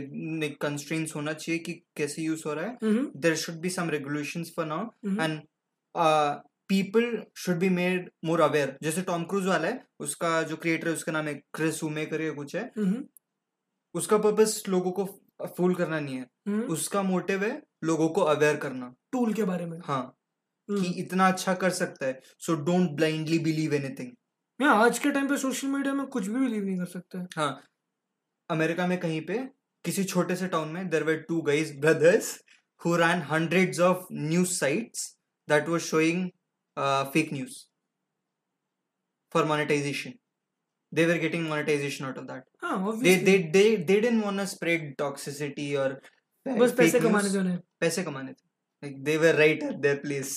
होना 1.15 1.33
चाहिए 1.33 1.59
कि 1.59 1.73
कैसे 1.97 2.21
यूज़ 2.21 2.43
हो 2.47 2.53
रहा 2.53 2.65
है। 2.65 3.03
There 3.17 3.35
should 3.35 3.55
be 3.61 3.69
some 3.69 3.89
regulation 3.89 4.43
for 4.55 4.65
now 4.65 4.85
and 5.21 5.41
people 6.67 7.23
should 7.37 7.55
be 7.55 7.69
made 7.69 8.11
more 8.25 8.41
aware 8.41 8.77
जैसे 8.83 9.01
टॉम 9.01 9.23
क्रूज 9.23 9.45
वाला 9.45 9.67
है 9.67 9.85
उसका 9.99 10.43
जो 10.43 10.55
क्रिएटर 10.57 10.87
है 10.87 10.93
उसका 10.93 11.11
नाम 11.11 11.27
है 11.27 11.33
क्रिस 11.33 11.79
करके 11.83 12.31
कुछ 12.31 12.55
है 12.55 12.71
हम्म। 12.77 13.05
उसका 13.93 14.17
पर्पस 14.17 14.63
लोगों 14.69 14.91
को 14.91 15.05
फूल 15.57 15.75
करना 15.75 15.99
नहीं 15.99 16.15
है। 16.15 16.27
हम्म। 16.47 16.61
उसका 16.61 17.03
मोटिव 17.03 17.43
है 17.43 17.63
लोगों 17.83 18.09
को 18.09 18.21
अवेयर 18.21 18.55
करना। 18.55 18.95
टूल 19.11 19.33
के 19.33 19.43
बारे 19.43 19.65
में। 19.65 19.79
हाँ। 19.85 20.17
कि 20.69 20.73
हम्म 20.73 20.93
इतना 20.97 21.27
अच्छा 21.27 21.53
कर 21.53 21.69
सकता 21.69 22.05
है 22.05 22.21
so 22.39 22.55
don't 22.55 22.89
blindly 22.89 23.39
believe 23.39 23.73
anything 23.73 24.11
हाँ 24.61 24.85
आज 24.85 24.99
के 24.99 25.11
टाइम 25.11 25.29
पे 25.29 25.37
सोशल 25.37 25.67
मीडिया 25.67 25.93
में 25.93 26.05
कुछ 26.07 26.27
भी 26.27 26.39
बिलीव 26.39 26.65
नहीं 26.65 26.77
कर 26.77 26.85
सकते। 26.85 27.17
हाँ। 27.17 27.61
अमेरिका 28.49 28.87
में 28.87 28.97
कहीं 28.99 29.21
पे 29.21 29.37
किसी 29.85 30.03
छोटे 30.03 30.35
से 30.35 30.47
टाउन 30.47 30.67
में 30.67 30.89
there 30.89 31.03
were 31.03 31.15
two 31.15 31.41
guys 31.41 31.77
brothers 31.77 32.39
who 32.81 32.97
ran 32.97 33.19
hundreds 33.21 33.79
of 33.79 33.97
news 34.29 34.53
sites 34.59 35.20
that 35.52 35.68
were 35.74 35.80
showing 35.88 36.20
uh, 36.76 37.04
fake 37.16 37.32
news 37.38 37.56
for 39.34 39.44
monetization 39.52 40.14
they 40.92 41.04
were 41.06 41.18
getting 41.24 41.44
monetization 41.52 42.06
out 42.08 42.18
of 42.22 42.26
that 42.32 42.44
हाँ 42.64 42.76
they 42.78 42.88
obviously 42.90 43.24
they 43.28 43.36
they, 43.56 43.68
they 43.90 44.00
didn't 44.06 44.22
want 44.28 44.38
to 44.42 44.46
spread 44.54 44.84
toxicity 45.02 45.68
or 45.84 45.88
fa- 46.46 46.56
बस 46.62 46.72
पैसे 46.80 46.98
fake 46.98 47.02
कमाने 47.06 47.22
news. 47.28 47.32
जो 47.32 47.42
है 47.50 47.56
पैसे 47.80 48.02
कमाने 48.10 48.32
थे 48.32 48.44
like 48.86 48.96
they 49.08 49.16
were 49.24 49.34
right 49.42 49.62
at 49.70 49.80
their 49.86 49.98
place 50.06 50.34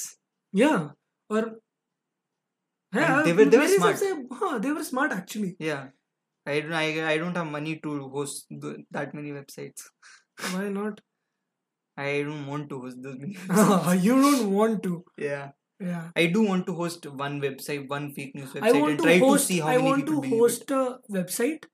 या 0.54 0.70
और 1.32 1.50
है 2.94 3.06
And 3.08 3.26
they 3.26 3.34
were- 3.34 3.50
they 3.54 3.58
were 3.58 3.68
मेरे 3.68 3.74
हिसाब 3.74 3.96
smart. 3.96 3.98
से 4.04 4.38
हाँ 4.44 4.60
they 4.66 4.72
were 4.78 4.86
smart 4.92 5.12
actually 5.20 5.52
yeah 5.70 5.88
I 6.46 6.60
don't 6.62 6.74
I, 6.82 6.86
I 7.14 7.18
don't 7.22 7.38
have 7.40 7.50
money 7.56 7.74
to 7.86 7.96
host 8.16 8.48
th- 8.62 8.80
that 8.98 9.14
many 9.20 9.32
websites 9.40 9.84
why 10.54 10.64
not 10.78 11.02
I 11.97 12.23
don't 12.23 12.47
want 12.47 12.69
to 12.71 12.81
host 12.81 13.03
those 13.03 13.19
many 13.19 13.37
you 14.07 14.15
don't 14.23 14.51
want 14.53 14.83
to 14.83 15.05
yeah 15.17 15.51
yeah 15.81 16.11
I 16.17 16.27
do 16.27 16.43
want 16.43 16.67
to 16.67 16.75
host 16.75 17.07
one 17.07 17.41
website, 17.41 17.89
one 17.89 18.13
fake 18.15 18.35
news 18.35 18.53
website. 18.53 18.63
I 18.63 18.73
want 18.81 18.91
and 18.91 18.99
to 18.99 19.05
try 19.05 19.19
host 19.19 19.47
to 19.47 19.53
see 19.53 19.61
how 19.61 19.69
I 19.69 19.77
many 19.77 19.89
want 19.91 20.07
to 20.07 20.21
host 20.37 20.71
a 20.71 20.83
website 21.19 21.69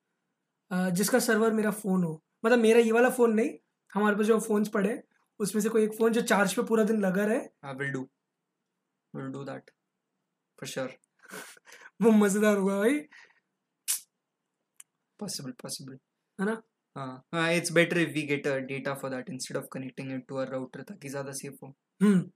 uh, 0.70 0.90
जिसका 1.00 1.18
server 1.28 1.52
मेरा 1.52 1.70
phone 1.82 2.04
हो 2.04 2.12
मतलब 2.44 2.58
मेरा 2.58 2.80
ये 2.80 2.92
वाला 2.92 3.10
phone 3.18 3.34
नहीं 3.34 3.50
हमारे 3.94 4.16
पास 4.16 4.26
जो 4.26 4.38
फोन्स 4.48 4.68
पड़े 4.76 5.00
उसमें 5.40 5.62
से 5.62 5.68
कोई 5.68 5.84
एक 5.84 5.94
फ़ोन 5.98 6.12
जो 6.12 6.20
चार्ज 6.32 6.54
पे 6.54 6.62
पूरा 6.72 6.84
दिन 6.90 7.00
लगा 7.00 7.24
रहे 7.32 7.40
I 7.64 7.74
will 7.80 7.92
do. 7.96 8.04
Will 9.14 9.30
do 9.36 9.44
that 9.50 9.70
for 10.58 10.66
sure. 10.74 10.90
वो 12.02 12.10
मज़ेदार 12.10 12.56
होगा 12.56 12.78
भाई 12.78 13.00
Possible, 15.22 15.54
possible. 15.62 15.96
है 16.40 16.46
ना 16.46 16.60
Uh, 16.96 17.18
uh, 17.32 17.48
it's 17.50 17.70
better 17.70 17.98
if 17.98 18.14
we 18.14 18.26
get 18.26 18.44
a 18.46 18.60
data 18.60 18.96
for 18.96 19.10
that 19.10 19.28
instead 19.28 19.56
of 19.56 19.70
connecting 19.70 20.10
it 20.10 20.26
to 20.28 20.38
our 20.38 20.46
router 20.46 20.84
ताकि 20.84 21.08
ज़्यादा 21.08 21.32
safe 21.32 21.62
हो. 21.62 21.74
हम्म 22.02 22.30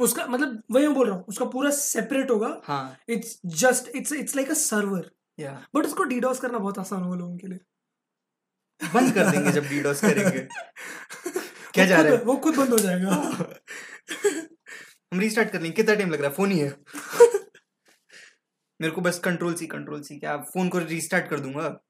उसका 0.00 0.26
मतलब 0.26 0.62
वही 0.70 0.86
मैं 0.86 0.94
बोल 0.94 1.06
रहा 1.06 1.16
हूँ 1.16 1.24
उसका 1.28 1.44
पूरा 1.44 1.70
सेपरेट 1.70 2.30
होगा। 2.30 2.60
हाँ, 2.64 2.96
it's 3.08 3.40
just 3.46 3.96
it's 3.96 4.12
it's 4.12 4.36
like 4.36 4.50
a 4.50 4.54
server 4.54 5.10
yeah. 5.40 5.56
But 5.74 5.86
उसको 5.86 6.04
डीडॉस 6.04 6.40
करना 6.40 6.58
बहुत 6.58 6.78
आसान 6.78 7.02
होगा 7.02 7.16
लोगों 7.16 7.36
के 7.36 7.46
लिए। 7.46 7.58
बंद 8.94 9.14
कर 9.14 9.30
देंगे 9.30 9.52
जब 9.52 9.64
DDoS 9.64 10.00
करेंगे. 10.00 10.40
क्या 11.74 11.86
जा 11.86 12.02
रहा 12.02 12.12
है? 12.12 12.22
वो 12.22 12.36
खुद 12.36 12.56
बंद 12.56 12.70
हो 12.70 12.78
जाएगा। 12.78 13.10
हम 15.12 15.20
रीस्टार्ट 15.20 15.50
कर 15.50 15.60
लेंगे। 15.60 15.76
कितना 15.76 15.94
टाइम 15.94 16.10
लग 16.10 16.20
रहा 16.20 16.28
है? 16.28 16.34
फ़ोन 16.34 16.50
ही 16.50 16.58
है। 16.58 16.76
मेरे 18.80 18.90
को 18.90 19.00
बस 19.00 19.18
कंट्रोल 19.18 19.54
सी 19.54 19.66
कंट्रोल 19.66 20.02
सी 20.02 20.18
क्या 20.18 20.36
फ़ोन 20.36 20.68
को 20.68 20.78
रीस्टार्ट 20.78 21.28
कर 21.28 21.40
दूँगा? 21.40 21.80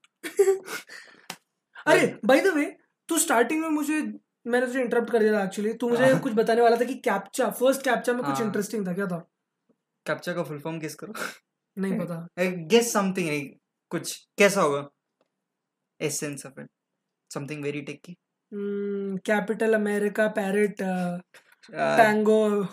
अरे 1.87 2.19
बाय 2.25 2.41
द 2.41 2.47
वे 2.47 2.77
तू 3.09 3.19
स्टार्टिंग 3.19 3.61
में 3.61 3.69
मुझे 3.69 4.15
मैंने 4.47 4.67
तुझे 4.67 4.81
इंटरप्ट 4.81 5.11
कर 5.11 5.19
दिया 5.19 5.45
एक्चुअली 5.45 5.73
तू 5.73 5.89
मुझे 5.89 6.13
हाँ। 6.13 6.21
कुछ 6.21 6.33
बताने 6.33 6.61
वाला 6.61 6.77
था 6.77 6.85
कि 6.85 6.95
कैप्चा 6.95 7.51
फ़र्स्ट 7.51 7.83
कैप्चा 7.83 8.13
में 8.13 8.23
कुछ 8.23 8.35
हाँ। 8.35 8.47
इंटरेस्टिंग 8.47 8.87
था 8.87 8.93
क्या 8.93 9.07
था? 9.07 9.31
कैप्चा 10.07 10.33
का 10.33 10.43
फुल 10.43 10.59
फॉर्म 10.59 10.79
गेस 10.79 10.95
करो। 10.95 11.13
नहीं 11.79 12.01
पता। 12.01 12.29
गेस 12.41 12.93
समथिंग 12.93 13.51
कुछ 13.91 14.29
कैसा 14.39 14.61
होगा? 14.61 14.89
Essence 16.01 16.47
of 16.47 16.61
it 16.61 16.71
something 17.31 17.63
very 17.63 17.81
techy 17.81 18.17
capital 19.27 19.75
America 19.75 20.29
parrot 20.29 20.77
tango 21.71 22.65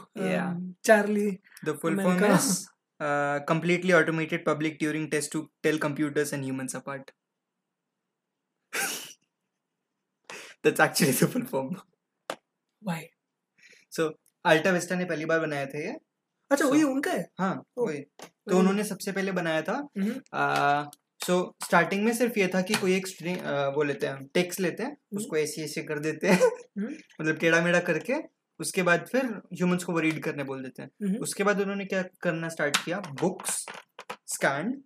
Charlie 0.86 1.40
form 1.66 2.00
America. 2.00 2.36
is 2.36 2.70
uh, 3.00 3.40
completely 3.40 3.94
automated 3.94 4.46
public 4.46 4.80
Turing 4.80 5.12
test 5.12 5.32
to 5.32 5.50
tell 5.64 5.78
computers 5.78 6.34
and 6.34 6.46
humans 6.46 6.76
apart. 6.76 7.12
That's 10.66 10.82
actually 10.88 11.20
the 11.20 11.30
full 11.34 11.46
form. 11.50 11.76
Why 12.84 13.02
So 13.94 14.04
Alta 14.48 14.72
Vista 14.74 14.92
ने 14.92 15.06
पहली 15.06 15.26
बार 15.26 15.40
बनाया 15.40 15.66
था 15.66 15.80
ये। 15.80 15.92
अच्छा 16.52 16.66
So- 16.66 16.72
वही 16.72 16.84
उनका 16.84 17.12
है? 17.12 17.30
हाँ 17.40 17.64
Oh. 17.80 17.88
वही। 17.88 17.98
तो 18.22 18.58
उन्होंने 18.60 18.84
सबसे 18.84 19.12
पहले 19.12 19.32
बनाया 19.32 19.62
था। 19.62 19.78
सो 21.24 21.56
स्टार्टिंग 21.64 22.04
में 22.06 22.14
सिर्फ़ 22.14 22.40
ये 22.40 22.48
था 22.48 22.62
कि 22.62 22.74
कोई 22.74 22.96
एक 22.96 23.08
स्ट्रिंग 23.08 23.38
वो 23.76 23.84
लेते 23.84 24.08
हैं 24.08 24.26
टेक्स्ट 24.28 24.60
लेते 24.60 24.84
हैं 24.84 24.98
उसको 25.14 25.38
ऐसे 25.38 25.64
ऐसे 25.64 25.84
कर 25.84 26.00
देते 26.00 26.28
हैं। 26.28 26.46
हम्म। 26.46 26.96
मतलब 27.22 27.38
टेढ़ा 27.38 27.62
मेढ़ा 27.62 27.80
करके 27.80 28.16
उसके 28.60 28.84
बाद 28.84 29.06
फिर 29.12 29.26
ह्यूमंस 29.26 29.84
को 29.84 29.94
वो 29.94 30.00
रीड 30.00 30.24
करने 30.24 30.44
बोल 30.44 30.64
देते 30.64 30.82
हैं। 30.84 31.18
उसके 31.20 31.44
बाद 31.44 31.62
उन्होंने 31.62 31.86
क्या 31.86 32.04
करना 32.22 32.50
स्टार्ट 32.50 32.78
किया? 32.86 33.00
Books 33.22 33.66
scan 34.28 34.84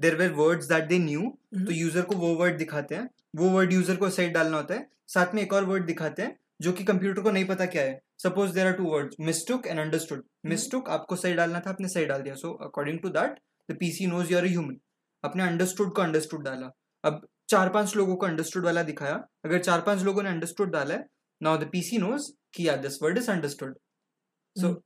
there 0.00 0.16
were 0.16 0.32
words 0.32 0.66
that 0.66 0.84
they 0.84 0.98
knew 0.98 1.22
तो 1.56 1.72
यूज़र 1.72 2.02
को 2.02 2.16
वो 2.16 2.34
वर्ड 2.34 2.56
दिखाते 2.58 2.94
हैं। 2.94 3.08
वो 3.36 3.48
वर्ड 3.50 3.72
यूज़र 3.72 3.96
को 3.96 4.10
साइड 4.10 4.32
डालना 4.34 4.56
होता 4.56 4.74
है। 4.74 4.86
साथ 5.14 5.34
में 5.34 5.42
एक 5.42 5.52
और 5.52 5.64
वर्ड 5.64 5.86
दिखाते 5.86 6.22
हैं 6.22 6.36
जो 6.62 6.72
कि 6.72 6.84
कंप्यूटर 6.84 7.22
को 7.22 7.30
नहीं 7.30 7.44
पता 7.46 7.66
क्या 7.66 7.82
है। 7.82 7.98
Suppose 8.18 8.52
there 8.54 8.66
are 8.66 8.72
two 8.72 8.84
words 8.84 9.16
mistook 9.20 9.66
and 9.66 9.80
understood 9.80 10.22
mistook 10.46 10.88
आपको 10.90 11.16
सही 11.16 11.34
डालना 11.34 11.60
था 11.60 11.70
आपने 11.70 11.88
सही 11.88 12.06
डाल 12.06 12.22
दिया। 12.22 12.34
So 12.34 12.52
according 12.64 12.98
to 13.00 13.08
that 13.10 13.38
the 13.68 13.76
PC 13.80 14.06
knows 14.06 14.32
your 14.32 14.46
human 14.46 14.76
अपने 15.24 15.42
अंडरस्टूड 15.42 15.94
को 15.94 16.02
अंडरस्टूड 16.02 16.44
डाला। 16.44 16.70
अब 17.04 17.26
चार 17.48 17.68
पाँच 17.68 17.96
लोगों 17.96 18.16
को 18.16 18.26
अंडरस्टूड 18.26 18.64
वाला 18.64 18.82
दिखाया। 18.82 19.14
अगर 19.44 19.58
चार 19.60 19.80
पाँच 19.86 20.02
लोगों 20.02 20.22
ने 20.22 20.30
अंडरस्टूड 20.30 20.70
डाला 20.72 20.94
है 20.94 21.06
नाउ 21.40 21.58
द 21.58 21.68
पीसी 21.72 21.98
नोज़ 21.98 22.30
कि 22.54 22.68
या 22.68 22.76
this 22.78 23.02
word 23.02 23.18
is 23.18 23.30
understood 23.30 23.74
so. 24.56 24.82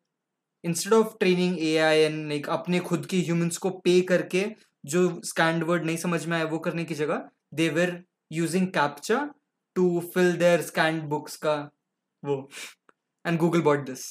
Instead 0.65 0.93
of 0.93 1.15
training 1.20 1.59
A 1.61 1.77
I 1.78 1.98
in 2.01 2.28
like 2.28 2.48
अपने 2.51 2.78
खुद 2.81 3.07
के 3.07 3.16
ह्यूमंस 3.19 3.57
को 3.59 3.70
पे 3.81 4.01
करके 4.09 4.44
जो 4.86 5.09
स्कैंड 5.24 5.65
वर्ड 5.65 5.85
नहीं 5.85 5.97
समझ 5.98 6.24
में 6.27 6.36
आया 6.36 6.47
वो 6.47 6.59
करने 6.61 6.85
की 6.85 6.94
जगह 6.94 7.28
they 7.55 7.69
were 7.70 8.03
using 8.32 8.66
captcha 8.69 9.19
to 9.77 10.01
fill 10.15 10.36
their 10.36 10.62
scanned 10.62 11.03
books 11.03 11.36
का 11.36 11.55
वो 12.24 12.48
and 13.24 13.39
Google 13.39 13.62
bot 13.62 13.85
this 13.86 14.05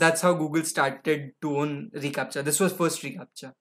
that's 0.00 0.24
how 0.24 0.34
Google 0.34 0.62
started 0.62 1.32
to 1.40 1.56
own 1.60 1.90
reCAPTCHA 1.94 2.42
this 2.42 2.60
was 2.62 2.70
first 2.70 3.04
reCAPTCHA 3.04 3.52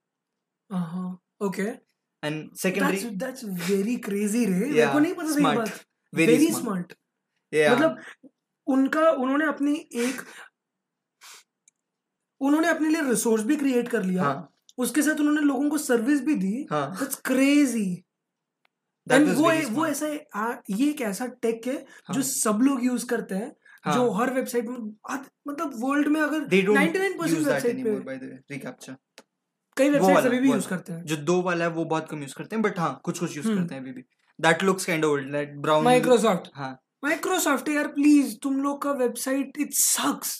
हाँ 0.70 1.20
okay 1.42 1.62
and 1.62 2.56
secondary 2.56 2.98
that's 2.98 3.44
that's 3.44 3.70
very 3.70 3.96
crazy 3.96 4.46
रे. 4.46 4.52
मेरे 4.52 4.82
Yeah, 4.82 4.94
को 4.94 5.00
नहीं 5.00 5.14
पता 5.14 5.28
था 5.28 5.34
ये 5.34 5.42
smart. 5.42 5.58
बात. 5.58 5.86
वेरी 6.14 6.32
वेरी 6.32 6.48
स्मार्ट 6.48 6.62
स्मार्ट 6.62 6.94
या 7.54 7.76
मतलब 7.76 7.98
उनका 8.68 9.10
उन्होंने 9.12 9.46
अपनी 9.46 9.74
एक 9.94 10.22
उन्होंने 12.42 12.68
अपने 12.68 12.90
लिए 12.90 13.02
रिसोर्स 13.02 13.44
भी 13.44 13.56
क्रिएट 13.56 13.88
कर 13.90 14.04
लिया। 14.04 14.24
हाँ। 14.24 14.54
उसके 14.78 15.02
साथ 15.02 15.20
उन्होंने 15.20 15.42
लोगों 15.42 15.70
को 15.70 15.78
सर्विस 15.78 16.22
भी 16.22 16.36
दी। 16.36 16.68
हाँ। 16.72 16.96
दैट्स 17.00 17.16
क्रेजी 17.16 17.86
दैट 17.86 18.05
एंड 19.07 19.27
वो 19.30 19.52
वो 19.72 19.86
ऐसा 19.86 20.07
आ, 20.36 20.53
ये 20.69 20.90
एक 20.90 21.02
ऐसा 21.02 21.26
टेक 21.41 21.68
है 21.68 21.76
हाँ। 22.06 22.15
जो 22.15 22.22
सब 22.22 22.60
लोग 22.61 22.84
यूज़ 22.86 23.06
करते 23.06 23.36
हैं 23.36 23.56
जो 23.86 24.10
हर 24.11 24.34
वेबसाइट 24.34 24.65
में 24.65 24.77
मतलब 25.48 25.73
वर्ल्ड 25.76 26.07
में 26.07 26.22
अगर 26.22 26.45
99% 26.45 27.45
वेबसाइट 27.45 27.84
पे 28.06 28.18
रिकैप्चा 28.52 28.95
कई 29.77 29.90
वो 29.90 30.07
वेबसाइट 30.07 30.26
अभी 30.26 30.40
भी 30.40 30.52
यूज़ 30.52 30.68
करते 30.68 30.94
हैं। 30.94 31.03
जो 31.06 31.15
दो 31.23 31.41
वाला 31.41 31.65
है 31.65 31.72
वो 31.72 31.86
बहुत 31.86 32.07
कम 32.11 32.22
यूज़ 32.22 32.34
करते 32.36 32.56
हैं 32.56 32.64
बट 32.64 32.80
हाँ 32.80 32.99
कुछ 33.03 33.19
कुछ 33.19 33.38
यूज़। 33.38 33.48
करते 33.48 33.76
हैं 33.76 33.82
अभी 33.82 33.91
भी। 33.91 34.02
That 34.40 34.64
looks 34.64 34.86
kind 34.86 35.06
of 35.06 35.11
old 35.11 35.32
that 35.32 35.56
brown 35.57 35.84
Microsoft 35.84 36.49
हाँ। 36.56 36.72
माइक्रोसॉफ्ट 37.03 37.69
यार 37.69 37.88
प्लीज़ 37.88 38.36
तुम 38.44 38.61
लोग 38.61 38.82
का 38.82 38.91
website 38.91 39.57
it 39.60 39.73
sucks 39.73 40.34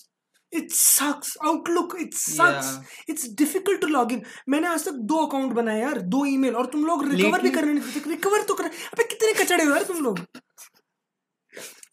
it 0.56 0.72
sucks 0.72 1.38
Outlook 1.46 1.96
it 2.02 2.14
sucks 2.16 3.10
it's 3.10 3.30
difficult 3.38 3.82
to 3.82 3.88
log 3.88 4.12
in 4.12 4.22
मैंने 4.50 4.68
आज 4.68 4.86
तक 4.86 5.04
दो 5.12 5.26
अकाउंट 5.26 5.54
बनाए 5.54 5.82
यार 5.82 6.00
दो 6.16 6.26
ईमेल 6.26 6.56
और 6.56 6.66
तुम 6.66 6.86
लोग 6.86 7.08
रिकवर 7.10 7.42
भी 7.42 7.50
करने 7.52 7.74
नहीं 7.74 7.94
देते। 7.94 8.10
रिकवर 8.10 8.42
तो 8.44 8.54
कर 8.54 8.66
अबे 8.66 9.04
कितने 9.04 9.34
कचड़े 9.44 9.64
हो 9.64 9.72
यार 9.72 9.84
तुम 9.84 10.04
लोग? 10.04 10.20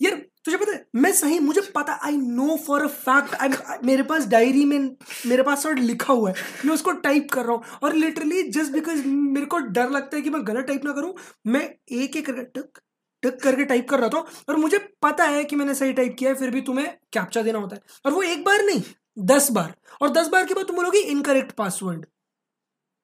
यार 0.03 0.15
तुझे 0.45 0.57
पता 0.57 0.73
है 0.73 0.85
मैं 0.95 1.13
सही 1.13 1.39
मुझे 1.39 1.61
पता 1.75 1.93
I 2.05 2.17
know 2.17 2.57
for 2.67 2.83
a 2.83 2.87
fact 2.87 3.85
मेरे 3.85 4.03
पास 4.03 4.27
डायरी 4.29 4.65
में 4.65 4.79
मेरे 5.27 5.43
पास 5.43 5.67
और 5.67 5.79
लिखा 5.79 6.13
हुआ 6.13 6.31
है। 6.31 6.35
मैं 6.65 6.75
उसको 6.75 6.93
टाइप 7.05 7.29
कर 7.33 7.45
रहा 7.45 7.53
हूँ 7.53 7.79
और 7.83 7.95
लिटरली 7.95 8.43
जस्ट 8.51 8.73
बिकॉज़ 8.73 9.05
मेरे 9.07 9.47
को 9.47 9.59
डर 9.59 9.91
लगता 9.91 10.17
है 10.17 10.23
कि 10.23 10.31
मैं 10.31 10.47
गलत 10.47 10.67
टाइप 10.67 10.85
ना 10.85 10.93
करूँ 10.93 11.15
मैं 11.47 11.63
एक 11.93 12.17
एक 12.17 12.31
टक 12.57 12.81
टक 13.23 13.39
करके 13.43 13.65
टाइप 13.65 13.89
कर 13.91 14.01
रहा 14.01 14.09
था 14.09 14.19
और 14.49 14.57
मुझे 14.57 14.79
पता 15.03 15.25
है 15.27 15.45
कि 15.45 15.57
मैंने 15.57 15.75
सही 15.75 15.93
टाइप 15.93 16.17
किया 16.19 16.31
है 16.31 16.37
फिर 16.37 16.51
भी 16.51 16.61
तुम्हें 16.63 16.89
कैप्चा 17.13 17.43
देना 17.43 17.59
होता 17.59 17.77
है। 17.77 17.83
और 18.07 18.13
वो 18.13 18.23
एक 18.23 18.45
बार 18.45 18.63
नहीं 18.65 18.83
दस 19.27 19.51
बार। 19.53 19.75
और 20.03 20.11
दस 20.11 20.29
बार 20.29 20.47
के 20.47 20.55
बाद 20.55 20.67
तुम 20.67 20.77
बोलोगे 20.77 20.99
इनकरेक्ट 21.11 21.53
पासवर्ड 21.53 22.07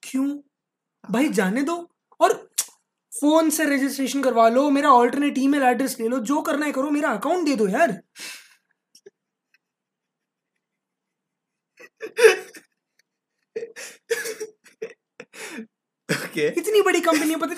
क्यों? 0.03 0.29
भाई 1.05 1.29
जाने 1.31 1.63
दो। 1.63 1.77
और 2.21 2.33
फ़ोन 3.13 3.51
से 3.51 3.65
रजिस्ट्रेशन 3.67 4.23
करवा 4.23 4.49
लो 4.49 4.69
मेरा 4.71 4.91
ऑल्टरनेट 4.93 5.39
ईमेल 5.39 5.63
एड्रेस 5.63 5.97
ले 6.01 6.09
लो 6.09 6.19
जो 6.31 6.41
करना 6.43 6.67
है 6.67 6.73
करो 6.73 6.91
मेरा 6.91 7.11
अकाउंट 7.13 7.47
दे 7.47 7.55
दो 7.57 7.69
यार। 7.69 7.99
ओके 16.09 16.47
इतनी 16.61 16.83
बड़ी 16.83 17.01
कंपनी 17.01 17.31
है 17.31 17.37
पता 17.39 17.55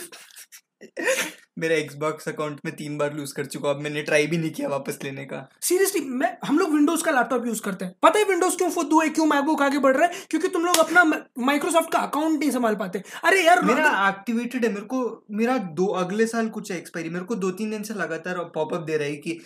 मेरा 1.59 1.75
एक्सबॉक्स 1.75 2.29
अकाउंट 2.29 2.61
में 2.65 2.75
तीन 2.77 2.97
बार 2.99 3.15
लूज 3.15 3.33
कर 3.33 3.47
चुका 3.47 3.71
अब 3.71 3.81
मैंने 3.81 4.03
ट्राई 4.03 4.27
भी 4.27 4.37
नहीं 4.39 4.51
किया 4.51 4.69
वापस 4.69 4.99
लेने 5.05 5.25
का। 5.25 5.49
सीरियसली 5.63 6.01
मैं 6.01 6.37
हम 6.45 6.59
लोग 6.59 6.73
विंडोज़ 6.73 7.05
का 7.05 7.11
लैपटॉप 7.11 7.47
यूज़ 7.47 7.61
करते 7.63 7.85
हैं। 7.85 7.95
पता 8.03 8.19
है 8.19 8.25
विंडोज़ 8.25 8.57
क्यों 8.57 8.71
फुद्दू 8.71 9.01
है 9.01 9.09
क्यों 9.09 9.27
मैकबुक 9.27 9.63
आगे 9.63 9.79
बढ़ 9.79 9.97
रहा 9.97 10.07
है? 10.07 10.25
क्योंकि 10.31 10.49
तुम 10.49 10.65
लोग 10.65 10.79
अपना 10.79 11.05
माइक्रोसॉफ्ट 11.39 11.93
का 11.93 11.99
अकाउंट 11.99 12.39
नहीं 12.41 12.51
संभाल 12.51 12.77
पाते। 12.77 13.03
अरे 13.25 13.43
यार 13.45 13.63
मेरा 13.65 14.09
एक्टिवेटेड 14.09 14.65
है। 14.65 14.73
मेरे 14.73 14.87
को 14.87 15.27
मेरा 15.31 15.59
दो 15.59 15.87
अगले 16.03 16.27
साल 16.27 16.49
कुछ 16.49 16.73
है। 16.73 16.79
एक्सपायरी 16.79 17.11
मेरे 17.11 17.25
को 17.25 17.35
दो 17.37 17.51
तीन 17.51 17.71
दिन 17.71 17.83
से 17.83 17.95
लगातार 17.95 18.39
पॉपअप 18.55 18.83
दे 18.83 18.97
रहा 18.97 19.09
कि 19.27 19.39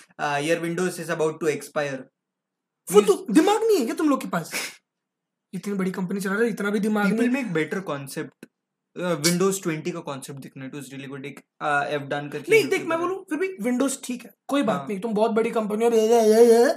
your 0.49 0.59
Windows 0.61 1.01
is 1.01 1.13
about 1.13 1.41
to 1.41 1.47
expire 1.49 2.05
फुद्दू 2.89 3.15
दिमाग 3.31 3.63
नहीं 3.63 3.79
है 3.79 3.85
क्या 3.85 3.95
तुम 3.95 4.09
लोग 4.09 4.23
के 4.23 4.29
पास? 4.29 4.51
इतनी 5.53 5.75
बड़ी 5.75 5.91
कंपनी 5.91 6.21
चला 6.21 6.33
रहा 6.33 6.43
है 6.43 6.49
इतना 6.49 6.71
भी 6.71 6.81
दिमाग 6.81 7.13
नहीं 7.13 7.29
मेक 7.29 7.53
बेटर 7.53 7.81
कॉन्सेप्ट 7.83 8.47
विंडोज़ 8.97 9.61
20 9.69 9.91
का 9.91 10.01
कॉन्सेप्ट 10.01 10.41
दिखना 10.41 10.65
इट 10.65 10.75
वाज 10.75 10.91
रियली 10.91 11.07
गुड 11.07 11.27
एक 11.27 11.39
एफ़ 11.91 12.03
डन 12.03 12.29
करके 12.29 12.53
नहीं 12.53 12.69
देख 12.69 12.85
मैं 12.85 12.97
है। 12.97 13.03
बोलूँ 13.03 13.25
फिर 13.31 13.39
भी 13.39 13.49
विंडोज़ 13.61 13.99
ठीक 14.05 14.25
है 14.25 14.31
कोई 14.49 14.63
बात 14.63 14.79
हाँ। 14.79 14.87
नहीं 14.89 15.01
तुम 15.01 15.15
बहुत 15.15 15.31
बड़ी 15.31 15.51
कंपनी 15.51 15.85
ये- 15.85 16.75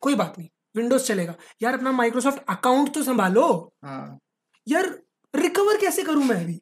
कोई 0.00 0.14
बात 0.14 0.34
नहीं 0.38 0.48
विंडोज़ 0.76 1.04
चलेगा। 1.04 1.34
यार 1.62 1.74
अपना 1.74 1.92
माइक्रोसॉफ्ट 1.92 2.42
अकाउंट 2.48 2.94
तो 2.94 3.02
संभालो। 3.02 3.74
हाँ। 3.84 4.18
यार 4.68 4.86
रिकवर 5.34 5.76
कैसे 5.76 6.02
करूँ 6.02 6.24
मैं 6.24 6.40
अभी? 6.44 6.60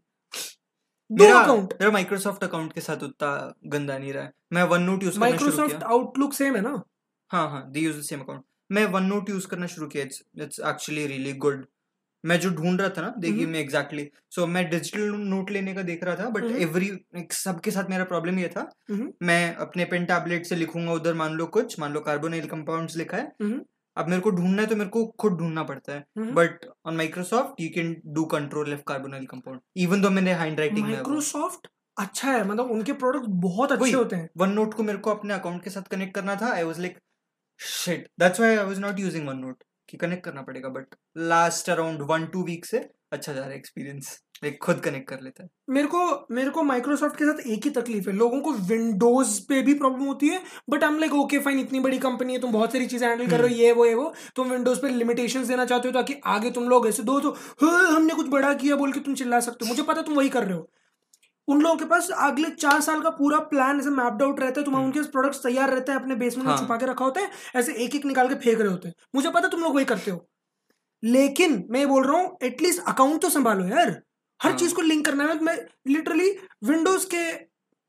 दो 1.11 1.25
मेरा 1.25 1.41
अकाउंट 1.41 1.73
मेरा 1.73 1.91
माइक्रोसॉफ्ट 1.93 2.45
अकाउंट 2.45 2.73
के 2.73 2.81
साथ 2.81 3.03
उतना 3.03 3.55
गंदा 3.67 3.99
नहीं 3.99 4.13
रहा 4.13 4.23
है। 4.25 4.33
मैं 4.53 4.63
OneNote 4.83 5.03
use 5.03 5.19
Microsoft 5.19 5.83
Outlook 5.83 6.35
same 6.35 6.57
है 6.57 6.61
ना? 6.63 6.83
हाँ 7.31 7.49
हाँ 7.51 7.71
they 7.71 7.81
use 7.81 7.99
the 7.99 8.03
same 8.03 8.21
account 8.21 8.45
मैं 8.73 8.85
वन 8.87 9.03
नोट 9.03 9.31
यूज़ 9.31 9.47
करना 9.47 9.67
शुरू 9.67 9.87
किया 9.87 10.03
it's 10.05 10.23
it's 10.41 10.61
actually 10.61 11.07
really 11.07 11.33
good 11.33 11.67
मैं 12.25 12.39
जो 12.41 12.51
ढूंढ 12.51 12.81
रहा 12.81 12.89
था 12.89 13.03
ना 13.03 13.13
देखिए 13.19 13.43
हम्म। 13.43 13.53
मैं 13.53 13.61
एग्जैक्टली 13.61 14.09
सो 14.31 14.47
मैं 14.47 14.69
डिजिटल 14.71 15.15
नोट 15.27 15.51
लेने 15.51 15.75
का 15.75 15.83
देख 15.83 16.05
रहा 16.05 16.17
था 16.17 16.29
बट 16.29 16.43
हम्म। 16.43 16.57
एवरी 16.59 16.91
सबके 17.33 17.71
साथ 17.71 17.91
मेरा 17.91 18.05
प्रॉब्लम 18.05 18.39
ये 18.39 18.49
था 18.49 18.69
हम्म। 18.91 19.13
मैं 19.23 19.55
अपने 19.57 19.85
पेन 19.85 20.05
टैबलेट 20.05 20.47
से 20.47 20.57
लिखूँगा 20.57 20.93
उधर 20.93 21.15
मान 21.15 21.33
लो 21.33 21.47
कुछ 21.57 21.79
मान 21.81 21.93
लो 21.93 22.01
कार्बोनिल 22.01 22.47
कंपाउंड्स 22.47 22.97
लिखा 22.97 23.17
है। 23.17 23.33
अब 23.97 24.09
मेरे 24.09 24.21
को 24.23 24.31
ढूंढना 24.31 24.63
है 24.63 24.69
तो 24.69 24.77
मेरे 24.77 24.91
को 24.91 25.05
खुद 25.21 25.33
ढूंढना 25.33 25.63
पड़ता 25.63 25.93
है। 25.93 26.33
But 26.35 26.67
on 26.87 26.97
Microsoft 26.97 27.61
you 27.61 27.69
can 27.75 27.97
do 28.15 28.25
control 28.33 28.73
F 28.73 28.83
carbonyl 28.87 29.27
compound 29.27 29.61
even 29.77 30.01
though 30.01 30.11
मैंने 30.11 30.33
हैंड 30.35 30.61
राइटिंग 30.61 30.87
माइक्रोसॉफ्ट 30.87 31.69
अच्छा 31.97 32.31
है 32.33 32.45
मतलब 32.45 32.71
उनके 32.71 32.93
प्रोडक्ट 32.93 33.27
बहुत 33.43 33.73
अच्छे 33.73 33.93
होते 33.93 34.17
हैं 34.17 34.29
वन 34.37 34.51
नोट 34.51 34.75
को 34.75 34.83
मेरे 34.83 34.99
को 34.99 35.11
अपने 35.11 35.35
अकाउंट 35.35 35.63
के 35.65 35.71
साथ 35.71 35.91
कनेक्ट 35.91 36.15
करना 36.15 36.35
था 36.37 36.53
I 36.53 36.63
was 36.63 36.81
like 36.81 36.99
shit 37.61 38.09
that's 38.21 38.41
why 38.41 38.57
I 38.57 38.65
was 38.65 38.79
not 38.79 38.99
using 38.99 39.29
OneNote 39.37 39.65
कि 39.89 39.97
कनेक्ट 39.97 40.25
करना 40.25 40.43
पड़ेगा 40.43 40.69
but 40.69 40.95
last 41.17 41.71
around 41.71 42.03
one 42.03 42.27
two 42.27 42.43
week 42.45 42.65
से 42.65 42.79
अच्छा 43.13 43.33
जा 43.33 43.41
रहा 43.41 43.51
है 43.51 43.57
एक्सपीरियंस 43.57 44.19
एक 44.45 44.59
खुद 44.63 44.81
कनेक्ट 44.81 45.09
कर 45.09 45.21
लेता 45.21 45.43
है। 45.43 45.49
मेरे 45.71 45.87
को 45.87 45.99
मेरे 46.31 46.51
को 46.51 46.63
माइक्रोसॉफ्ट 46.63 47.17
के 47.17 47.25
साथ 47.25 47.41
एक 47.49 47.65
ही 47.65 47.71
तकलीफ़ 47.71 48.09
है। 48.11 48.15
लोगों 48.17 48.41
को 48.41 48.53
विंडोज़ 48.69 49.41
पे 49.49 49.61
भी 49.63 49.75
प्रॉब्लम 49.75 50.05
होती 50.05 50.29
है 50.29 50.41
but 50.71 50.85
I 50.85 50.91
am 50.91 50.99
like 50.99 51.15
okay 51.15 51.39
fine 51.39 51.59
इतनी 51.61 51.81
बड़ी 51.81 51.99
कंपनी 51.99 52.33
है 52.33 52.39
तुम 52.41 52.53
बहुत 52.53 52.73
सारी 52.73 52.87
चीज़ें 52.87 53.09
हैंडल 53.09 53.27
कर 53.27 53.41
रहे 53.41 53.49
हो 53.51 53.57
ये 53.57 53.73
वो 53.73 53.87
ये 53.87 53.95
वो 53.95 54.13
तुम 54.37 54.51
विंडोज़ 54.51 54.81
पे 54.81 54.89
लिमिटेशन 54.89 55.47
देना 55.47 55.65
चाहते 55.65 55.89
हो 55.89 55.93
ताकि 55.95 56.15
आगे 56.29 56.51
तुम 56.51 56.69
लोग 56.69 56.89
ऐसे 56.89 57.03
दो 57.03 57.19
तो 57.21 57.31
"हाँ, 57.63 57.91
हमने 57.97 58.15
कुछ 58.15 58.29
बड़ा 58.29 58.53
किया 58.55 58.77
बोल 58.77 58.93
के 58.93 59.01
तुम 59.01 59.15
चिल्ला 59.15 59.41
सकते 59.41 59.65
हो। 59.65 59.69
मुझे 59.69 59.83
पता 59.83 60.03
तुम 60.03 60.15
वही 60.15 60.29
कर 60.29 60.45
रहे 60.45 60.55
हो। 60.55 60.69
उन 61.49 61.61
लोगों 61.61 61.77
के 61.77 61.85
पास 61.85 62.09
अगले 62.19 62.51
चार 62.53 62.81
साल 62.81 63.01
का 63.03 63.11
पूरा 63.13 63.39
प्लान 63.49 63.81
ऐसे 63.81 63.91
मैप्ड 63.93 64.23
आउट 64.23 64.41
रहता 64.41 64.61
है 64.61 64.65
तुम्हारे 64.65 64.87
हम्म। 64.87 64.97
उनके 64.97 65.11
प्रोडक्ट्स 65.11 65.43
तैयार 65.43 65.71
रहते 65.71 65.93
हैं 65.93 65.99
अपने 65.99 66.15
बेसमेंट 66.17 66.47
में 66.47 66.55
हाँ। 66.55 66.63
छुपा 66.63 66.77
के 66.77 66.87
रखा 66.87 67.05
होता 67.05 67.21
है 67.21 67.31
ऐसे 67.57 67.75
एक 67.85 67.95
एक 67.95 68.05
निकाल 68.07 68.29
के 68.29 68.35
फेंक 68.37 68.61
रहे 68.61 68.71
होते 68.71 68.89
हैं 68.89 68.95
मुझे 69.15 69.31
पता 69.31 69.49
तुम 69.49 69.61
लोग 69.61 69.75
वही 69.75 69.85
करते 69.85 70.11
हो 70.11 70.27
लेकिन 71.03 71.65
मैं 71.71 71.87
बोल 71.89 72.07
रहा 72.07 72.21
हूँ 72.21 72.37
एटलीस्ट 72.43 72.83
अकाउंट 72.89 73.23
तो 73.23 73.31
संभालो 73.31 73.67
यार 73.67 73.89
हर 74.41 74.51
हाँ। 74.51 74.59
चीज़ 74.59 74.75
को 74.75 74.83
लिंक 74.83 75.05
करना 75.07 75.25
है 75.25 75.39
मैं 75.41 75.57
लिटरली 75.89 76.31
विंडोज़ 76.65 77.07
के 77.09 77.25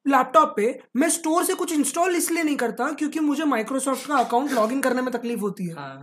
लैपटॉप 0.05 0.53
पे 0.57 0.67
मैं 0.95 1.09
स्टोर 1.09 1.43
से 1.45 1.53
कुछ 1.55 1.73
इंस्टॉल 1.73 2.15
इसलिए 2.15 2.43
नहीं 2.43 2.55
करता 2.57 2.91
क्योंकि 2.93 3.19
मुझे 3.21 3.45
माइक्रोसॉफ्ट 3.45 4.07
का 4.07 4.17
अकाउंट 4.17 4.51
लॉग 4.51 4.71
इन 4.71 4.81
करने 4.81 5.01
में 5.01 5.11
तकलीफ़ 5.13 5.39
होती 5.39 5.67
है 5.67 5.73
हाँ 5.75 5.95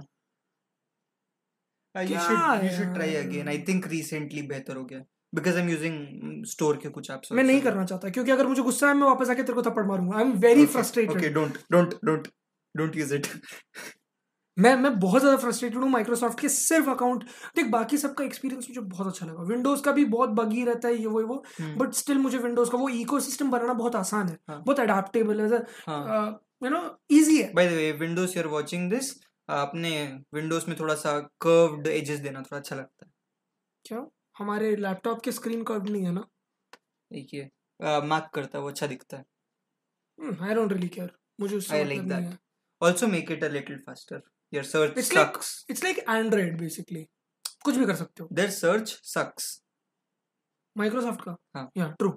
यू 1.95 2.09
क्या 2.09 2.21
शुड 2.21 2.65
यू 2.65 2.71
शुड 2.71 2.95
ट्राई 2.95 3.11
यार? 3.11 3.25
अगेन 3.25 3.49
आई 3.49 3.59
थिंक 3.63 3.87
रिसेंटली 3.87 4.43
बेहतर 4.45 4.77
हो 4.77 4.85
गया 4.85 5.03
because 5.33 5.57
I 5.57 5.63
am 5.63 5.69
using 5.69 6.45
store 6.47 6.77
के 6.77 6.89
कुछ 6.91 7.11
एप्स 7.11 7.33
मैं 7.33 7.45
नहीं 7.45 7.61
करना 7.63 7.85
चाहता 7.85 8.11
क्योंकि 8.11 8.31
अगर 8.31 8.47
मुझे 8.47 8.63
गुस्सा 8.63 8.89
है 8.89 8.95
मैं 8.95 9.07
वापस 9.07 9.31
आके 9.31 9.43
तेरे 9.43 9.55
को 9.55 9.71
थप्पड़ 9.71 9.85
मारूँगा। 9.87 10.17
I 10.17 10.25
am 10.25 10.33
very 10.41 10.67
frustrated 10.69 11.17
okay 11.17 11.29
don't 11.31 11.59
don't 11.73 11.95
don't 12.05 12.29
don't 12.75 12.97
use 12.97 13.15
it 13.15 13.27
मैं 14.57 14.75
मैं 14.77 14.99
बहुत 15.01 15.21
ज़्यादा 15.21 15.37
फ्रस्ट्रेटेड 15.39 15.83
हूँ 15.83 15.89
माइक्रोसॉफ्ट 15.91 16.41
के 16.41 16.49
सिर्फ़ 16.49 16.89
अकाउंट 16.91 17.23
देख 17.57 17.67
बाकी 17.71 17.99
सबका 17.99 18.25
एक्सपीरियंस 18.25 18.67
मुझे 18.69 18.81
बहुत 18.81 19.07
अच्छा 19.07 19.27
लगा। 19.27 19.43
विंडोज़ 19.45 19.83
का 19.83 19.93
भी 19.93 20.05
बहुत 20.07 20.31
बगी 20.31 20.65
रहता 20.65 20.89
है 20.89 20.95
ये 20.95 21.07
वो 21.07 21.21
ये 21.21 21.27
वो। 21.27 21.43
बट 21.79 21.93
स्टिल 21.95 22.19
मुझे 22.19 22.39
विंडोज़ 22.39 22.71
का 22.71 22.79
वो 22.79 22.89
इकोसिस्टम 22.91 23.51
बनाना 23.51 23.73
बहुत 23.75 23.97
आसान 23.97 24.29
है। 24.29 24.39
हाँ। 24.49 24.63
बहुत 24.67 24.81
अडेप्टेबल 24.81 25.41
है 25.43 25.47
यू 26.63 26.71
नो 26.71 26.83
इजी 27.11 27.37
है। 27.37 27.53
By 27.55 27.69
the 27.69 27.73
way 27.73 27.91
Windows 28.01 28.37
you 28.37 28.43
are 28.43 28.49
watching 28.51 28.91
this 28.91 29.11
अपने 29.49 29.91
विंडोज़ 30.35 30.69
में 30.69 30.79
थोड़ा 30.81 30.95
सा 30.97 31.19
कर्व्ड 31.41 31.87
एजेस 31.89 32.21
देना 32.21 32.41
थोड़ा 32.41 32.59
अच्छा 32.59 32.77
लगता 32.77 33.07
है। 33.07 33.13
क्या? 33.85 34.07
हमारे 34.39 34.77
लैपटॉप 34.77 35.23
के 35.23 35.33
स्क्रीन 35.33 35.65
कर्व 35.65 35.83
नहीं 35.83 36.05
है 36.05 36.13
ना। 36.13 36.29
देखिए 37.13 37.45
मैक 37.83 38.31
करता 38.35 38.59
है 38.59 38.63
वो 38.63 38.71
अच्छा 38.71 38.87
दिखता 38.87 39.17
है। 39.17 39.25
आई 40.49 40.55
डोंट 40.55 40.73
रियली 40.73 40.89
केयर 40.89 41.19
मुझे 41.41 41.57
उससे. 41.57 41.77
है। 41.77 42.39
Also 42.83 43.05
make 43.05 43.29
it 43.29 43.41
a 43.41 43.49
little 43.49 43.77
faster. 43.89 44.21
Your 44.55 44.65
search 44.67 44.95
It's 44.95 45.13
like- 45.13 45.33
sucks. 45.33 45.71
It's 45.71 45.85
like 45.85 45.99
Android 45.99 46.59
basically 46.59 47.09
कुछ 47.65 47.75
भी 47.75 47.87
कर 47.87 47.95
सकते 47.95 48.23
हो। 48.23 48.29
Their 48.33 48.65
search 48.65 48.89
sucks. 48.89 49.63
माइक्रोसॉफ्ट 50.77 51.21
का? 51.21 51.37
हाँ। 51.57 51.71
या 51.77 51.91
ट्रू 51.91 52.11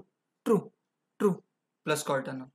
ट्रू 0.45 1.43
plus 1.87 2.01
cortana. 2.01 2.45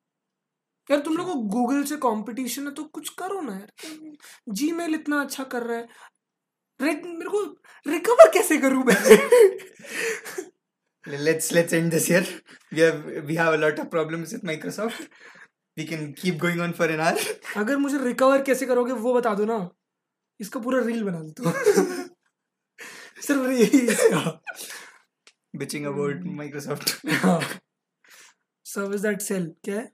यार 0.90 1.00
तुम 1.00 1.16
लोग 1.16 1.26
को 1.26 1.34
गूगल 1.34 1.84
से 1.84 1.96
कंपटीशन 1.96 2.66
है 2.66 2.74
तो 2.74 2.84
कुछ 2.84 3.08
करो 3.08 3.40
ना 3.40 3.54
यार। 3.56 3.72
जीमेल 4.48 4.94
इतना 4.94 5.20
अच्छा 5.20 5.44
कर 5.44 5.62
रहा 5.62 5.78
है। 5.78 5.88
मेरे 6.82 7.28
को 7.30 7.42
रिकवर 7.90 8.30
कैसे 8.34 8.56
करूँ 8.66 8.84
मैं 8.84 8.96
let's 11.26 11.46
let's 11.56 11.72
end 11.76 11.92
this 11.96 12.06
here 12.12 12.24
we 12.76 12.80
have 12.86 12.98
we 13.28 13.36
have 13.40 13.54
a 13.54 13.60
lot 13.60 13.78
of 13.82 13.86
problems 13.94 14.32
with 14.34 14.42
microsoft 14.50 14.98
we 15.76 15.86
can 15.90 16.02
keep 16.20 16.36
going 16.42 16.60
on 16.66 16.74
for 16.80 16.88
an 16.96 17.00
hour 17.06 17.22
अगर 17.62 17.76
मुझे 17.84 17.98
रिकवर 18.04 18.42
कैसे 18.48 18.66
करोगे 18.66 18.92
वो 19.06 19.14
बता 19.14 19.34
दो 19.40 19.44
ना 19.52 19.58
इसका 20.40 20.60
पूरा 20.66 20.80
रील 20.86 21.02
बना 21.04 21.20
दो 21.40 21.52
सिर्फ़ 23.26 23.50
यही 23.50 23.80
bitching 25.60 25.86
about 25.92 26.20
Hmm. 26.24 26.36
microsoft 26.40 26.92
service 28.66 29.00
that 29.00 29.20
sell 29.22 29.46
क्या 29.64 29.76
है 29.78 29.88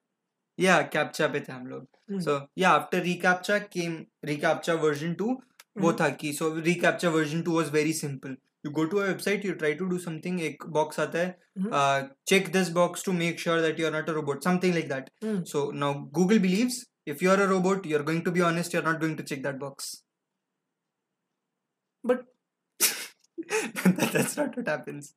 yeah 0.59 0.83
captcha 0.97 1.33
पे 1.33 1.41
थे 1.49 1.53
हम 1.53 1.67
लोग 1.67 1.87
Hmm. 2.11 2.21
so 2.27 2.35
yeah 2.63 2.73
after 2.81 2.99
recaptcha 3.07 3.57
came 3.77 3.95
recaptcha 4.33 4.77
version 4.83 5.15
2 5.23 5.31
वो 5.77 5.93
था 5.93 6.09
कि 6.20 6.32
so 6.32 6.55
reCAPTCHA 6.57 7.09
version 7.09 7.43
two 7.43 7.53
was 7.53 7.70
very 7.73 7.93
simple 7.93 8.36
you 8.66 8.70
go 8.73 8.85
to 8.85 9.01
website 9.01 9.44
you 9.44 9.53
try 9.55 9.74
to 9.74 9.85
do 9.85 9.98
something 9.98 10.40
एक 10.43 10.65
बॉक्स 10.77 11.01
आता 11.01 11.19
है 11.19 12.09
check 12.27 12.48
this 12.53 12.69
box 12.73 13.05
to 13.05 13.12
make 13.12 13.40
sure 13.40 13.61
that 13.61 13.81
you 13.81 13.86
are 13.86 13.93
not 13.93 14.09
a 14.11 14.12
robot 14.12 14.44
something 14.44 14.74
like 14.74 14.89
that 14.89 15.11
so 15.48 15.70
now 15.74 15.94
Google 16.15 16.39
believes 16.39 16.85
if 17.09 17.24
you 17.24 17.31
are 17.31 17.40
a 17.40 17.47
robot 17.47 17.86
you 17.86 17.98
are 17.98 18.05
going 18.05 18.24
to 18.24 18.31
be 18.31 18.40
honest 18.43 18.74
you 18.74 18.81
are 18.81 18.86
not 18.86 19.01
going 19.01 19.16
to 19.16 19.23
check 19.24 19.43
that 19.43 19.57
box 19.59 19.94
but 22.05 22.24
that's 23.40 24.39
not 24.39 24.59
what 24.59 24.69
happens 24.69 25.15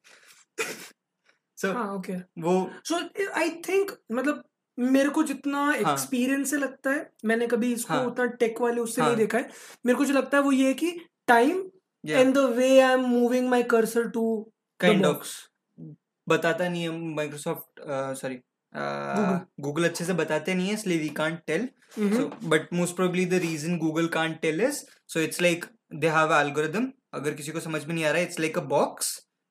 so 1.58 1.72
हाँ 1.74 1.94
okay 1.94 2.14
वो 2.42 2.54
सो 2.86 3.00
I 3.38 3.50
think 3.68 3.92
मतलब 4.12 4.44
मेरे 4.80 5.10
को 5.10 5.24
जितना 5.24 5.72
experience 5.74 6.54
हाँ. 6.54 6.60
से 6.60 6.66
लगता 6.66 6.92
है 6.92 7.10
मैंने 7.26 7.48
कभी 7.48 7.72
इसको 7.74 7.94
हाँ. 7.94 8.06
उतना 8.06 8.26
टेक 8.42 8.62
वाले 8.62 8.82
उससे 8.82 9.02
हाँ. 9.02 9.10
नहीं 9.10 9.18
देखा 9.18 9.38
है 9.38 9.50
मेरे 9.86 9.98
को 9.98 10.06
जो 10.06 10.14
लगता 10.14 10.38
है 10.38 10.44
वो 10.44 10.52
ये 10.52 10.68
है 10.68 10.74
कि 10.74 10.92
time 11.28 11.64
and 12.04 12.34
the 12.36 12.46
way 12.58 12.80
I 12.80 12.94
am 12.94 13.06
moving 13.08 13.50
my 13.50 13.64
cursor 13.72 14.08
to 14.10 14.26
of 14.80 15.02
box. 15.02 15.34
बताता 16.28 16.68
नहीं 16.70 16.84
है 16.84 16.90
माइक्रोसॉफ्ट 17.16 17.82
सॉरी 18.20 18.40
गूगल 19.62 19.86
अच्छे 19.86 20.06
से 20.06 20.14
बताते 20.14 20.54
नहीं 20.54 20.68
है 20.68 20.74
इसलिए 20.74 21.00
we 21.00 21.10
can't 21.16 21.40
tell 21.48 21.70
so 21.92 22.32
but 22.44 22.72
most 22.72 22.96
probably 22.96 23.26
the 23.26 23.40
reason 23.40 23.78
google 23.80 24.08
can't 24.08 24.42
tell 24.42 24.60
is 24.62 24.86
so 25.08 25.20
it's 25.20 25.42
like 25.42 25.64
they 25.92 26.10
have 26.10 26.32
अगर 27.14 27.34
किसी 27.34 27.52
को 27.52 27.60
समझ 27.60 27.84
में 27.86 27.94
नहीं 27.96 28.04
आ 28.06 28.10
रहा 28.10 28.18
है 28.18 28.24
इट्स 28.24 28.40
लाइक 28.40 28.58
अ 28.58 28.62
बॉक्स 28.62 29.08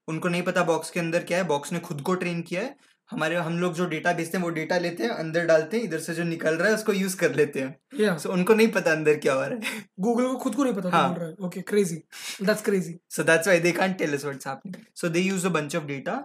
उनको 0.09 0.29
नहीं 0.29 0.43
पता 0.43 0.63
बॉक्स 0.65 0.91
के 0.91 1.01
अंदर 1.01 1.25
क्या 1.25 1.39
है 1.39 1.45
बॉक्स 1.45 1.73
ने 1.73 1.79
खुद 1.79 2.01
को 2.01 2.15
ट्रेन 2.15 2.43
किया 2.43 2.61
है 2.61 2.77
हमारे 3.11 3.37
हम 3.37 3.59
लोग 3.59 3.75
जो 3.75 3.87
डेटा 3.89 4.13
भेजते 4.13 4.37
हैं 4.39 4.45
वो 4.45 4.51
डेटा 4.51 4.79
लेते 4.79 5.03
हैं 5.03 5.11
अंदर 5.11 5.45
डालते 5.47 5.77
हैं 5.77 5.85
इधर 5.85 5.99
से 5.99 6.15
जो 6.15 6.25
निकल 6.25 6.55
रहा 6.55 6.69
है 6.69 6.75
उसको 6.75 6.93
यूज़ 6.93 7.17
कर 7.17 7.35
लेते 7.35 7.61
हैं। 7.61 8.01
या 8.01 8.17
सो 8.19 8.33
उनको 8.33 8.55
नहीं 8.55 8.69
पता 8.73 8.93
अंदर 8.93 9.15
क्या 9.19 9.35
हो 9.35 9.41
रहा 9.41 9.69
है। 9.69 9.83
गूगल 10.01 10.27
को 10.27 10.37
खुद 10.37 10.55
को 10.55 10.65
नहीं 10.65 10.75
पता 10.75 10.91
हाँ। 10.91 11.15
रहा 11.19 11.29
है। 11.29 11.35
Okay 11.47 11.61
crazy 11.71 11.97
that's 12.43 12.63
crazy 12.63 12.99
so 13.17 13.25
that's 13.31 13.51
why 13.51 13.57
they 13.67 13.73
can't 13.79 13.97
tell 14.03 14.19
us 14.19 14.27
what's 14.31 14.51
happening. 14.51 14.85
So 15.03 15.13
they 15.17 15.25
use 15.29 15.49
a 15.51 15.55
bunch 15.59 15.79
of 15.81 15.89
data 15.93 16.19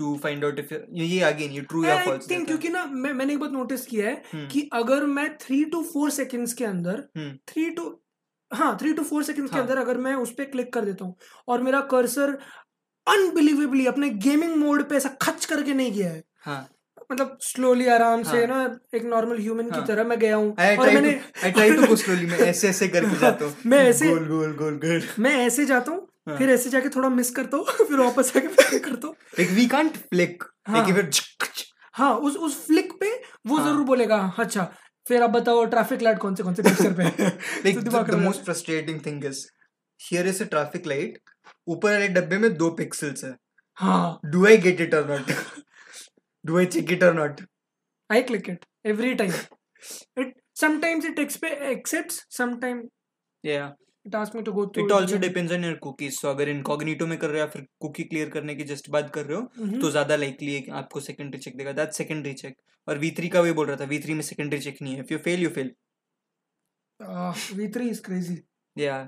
to 0.00 0.12
find 0.22 0.44
out 0.46 0.56
if 0.58 0.70
you- 0.72 0.84
ये 0.92 1.04
ये 1.06 1.24
again 1.24 1.50
ये 1.50 1.64
true 1.72 1.84
या 1.86 1.98
आई 1.98 2.18
थिंक 2.30 2.46
क्योंकि 2.46 2.68
ना 2.68 2.84
मैं 2.86 3.12
मैंने 3.12 3.32
एक 3.32 3.38
बात 3.38 3.50
नोटिस 3.52 3.86
किया 3.86 4.06
है 4.08 4.14
हम्म, 4.32 4.46
कि 4.48 4.68
अगर 4.72 5.04
मैं 5.18 5.28
थ्री 5.40 5.64
टू 5.64 5.82
फोर 5.92 6.10
सेकेंड्स 6.10 6.52
के 6.52 6.64
अंदर 6.64 7.04
हम्म, 7.16 7.36
थ्री 7.48 7.68
टू 7.70 7.92
हाँ 8.50 8.76
थ्री 8.80 8.92
टू 8.94 9.02
फोर 9.02 9.22
सेकेंड्स 9.24 9.50
के 9.52 9.56
हाँ। 9.58 9.66
अंदर 9.66 9.78
अगर 9.80 9.98
मैं 9.98 10.14
उस 10.14 10.30
पर 10.30 10.44
क्लिक 10.44 10.72
कर 10.72 10.84
देता 10.84 11.04
हूँ 11.04 11.14
और 11.48 11.62
मेरा 11.62 11.80
कर्सर 11.92 12.36
अनबिलीवेबली 13.08 13.86
अपने 13.86 14.08
गेमिंग 14.10 14.56
मोड 14.56 14.88
पे 14.88 14.96
ऐसा 14.96 15.08
खच 15.22 15.44
करके 15.44 15.74
नहीं 15.74 15.92
गया 15.92 16.10
है 16.10 16.24
हाँ 16.40 16.68
मतलब 17.12 17.38
स्लोली 17.40 17.86
आराम 17.86 18.22
से 18.22 18.44
हाँ। 18.44 18.46
ना 18.46 18.80
एक 18.94 19.04
नॉर्मल 19.04 19.38
ह्यूमन 19.38 19.64
की 19.64 19.78
हाँ। 19.78 19.86
तरह 19.86 20.04
मैं 20.04 20.18
गया 20.18 20.36
हूँ 20.36 20.52
और 20.52 20.90
मैंने 20.90 21.20
to 21.42 21.46
I 21.46 21.50
try 21.50 21.76
to 21.76 21.86
go 21.86 22.08
मैं 22.08 22.38
ऐसे 22.46 22.68
ऐसे 22.68 22.88
करके 22.88 23.18
जाता 23.18 23.44
हूँ 23.44 23.54
मैं 23.66 23.78
ऐसे- 23.78 24.08
गोल 24.08 24.28
गोल 24.28 24.52
गोल 24.52 24.76
गोल 24.76 25.02
मैं 25.18 25.36
ऐसे 25.46 25.64
जाता 25.64 25.92
हूँ 25.92 26.08
हाँ। 26.28 26.38
फिर 26.38 26.50
ऐसे 26.50 26.70
जाके 26.70 26.88
थोड़ा 26.88 27.08
मिस 27.08 27.30
करता 27.30 27.56
हूँ 27.56 27.64
फिर 27.88 27.98
वापस 27.98 28.32
आके 28.36 28.48
फिर 28.48 28.78
करता 28.78 29.06
हूँ 29.08 29.14
like 29.38 29.54
we 29.58 29.68
can't 29.74 29.96
flick 29.96 30.36
हाँ। 30.68 31.10
हाँ 31.92 32.14
उस 32.14 32.36
उस 32.36 32.66
फ्लिक 32.66 32.92
पे 33.00 33.22
वो 33.46 33.56
हाँ। 33.56 33.72
ज़रूर 33.72 33.84
बोलेगा 33.84 34.34
अच्छा 34.38 34.72
फिर 35.08 35.22
आप 35.22 35.30
बताओ 35.30 35.64
ट्रैफ़िक 35.64 36.02
लाइट 36.02 36.18
कौन 36.18 36.34
से 36.34 36.42
कौन 36.42 36.54
से 36.54 36.62
पिक्चर 36.62 36.92
पे 36.92 37.02
है 37.02 37.38
like 37.62 37.74
तो 37.74 37.80
the, 37.80 37.84
दिमाग 37.84 38.06
the 38.06 38.12
खराब 38.12 38.26
most 38.26 38.44
frustrating 38.44 39.00
thing 39.00 39.22
is 39.32 39.46
here 40.10 40.54
ऊपर 41.68 41.92
वाले 41.92 42.08
डब्बे 42.14 42.38
में 42.38 42.52
दो 42.56 42.70
पिक्सल्स 42.80 43.24
है 43.24 43.34
हाँ 43.78 44.20
do 44.32 44.46
I 44.48 44.56
get 44.64 44.80
it 44.82 44.94
or 44.96 45.04
not 45.08 45.30
do 46.44 46.58
I 46.58 46.64
check 46.74 46.90
it 46.96 47.02
or 47.02 47.12
not 47.14 47.40
I 48.10 48.20
click 48.30 48.48
it 48.52 48.66
every 48.92 49.14
time. 49.20 49.32
It 50.16 50.34
sometimes 50.60 51.06
it 51.08 51.18
expe- 51.22 51.62
accepts, 51.70 52.18
sometimes 52.36 52.84
yeah 53.44 53.70
it 54.06 54.14
asks 54.20 54.34
me 54.36 54.42
to 54.48 54.52
go 54.58 54.66
through. 54.66 54.84
it 54.86 54.92
also 54.92 55.16
again. 55.16 55.22
depends 55.22 55.52
on 55.56 55.62
your 55.68 55.76
cookies 55.86 56.18
so 56.20 56.28
अगर 56.30 56.48
incognito 56.48 57.06
में 57.06 57.16
कर 57.18 57.30
रहे 57.30 57.40
हो 57.40 57.46
या 57.46 57.50
फिर 57.52 57.66
cookie 57.80 58.04
clear 58.12 58.28
करने 58.36 58.54
की 58.54 58.64
just 58.72 58.90
बात 58.96 59.10
कर 59.14 59.26
रहे 59.26 59.36
हो 59.36 59.42
Mhm. 59.66 59.80
तो 59.80 59.90
ज़्यादा 59.90 60.16
लाइकली 60.16 60.54
है 60.54 60.60
कि 60.60 60.70
आपको 60.82 61.00
सेकेंडरी 61.08 61.38
चेक 61.46 61.56
देगा 61.58 61.72
दैट 61.80 61.92
सेकेंडरी 62.00 62.32
चेक 62.42 62.56
और 62.88 62.98
V3 63.04 63.28
का 63.32 63.40
वही 63.40 63.52
बोल 63.60 63.66
रहा 63.66 63.76
था 63.80 63.88
V3 63.94 64.14
में 64.14 64.22
सेकेंडरी 64.30 64.60
चेक 64.68 64.82
नहीं 64.82 64.94
है 64.94 65.00
if 65.00 65.12
you 65.12 65.18
fail 65.28 65.42
you 65.42 65.50
fail 65.58 65.74
Ah, 67.00 67.32
V3 67.58 67.86
is 67.92 68.00
crazy. 68.08 68.34
yeah 68.76 69.06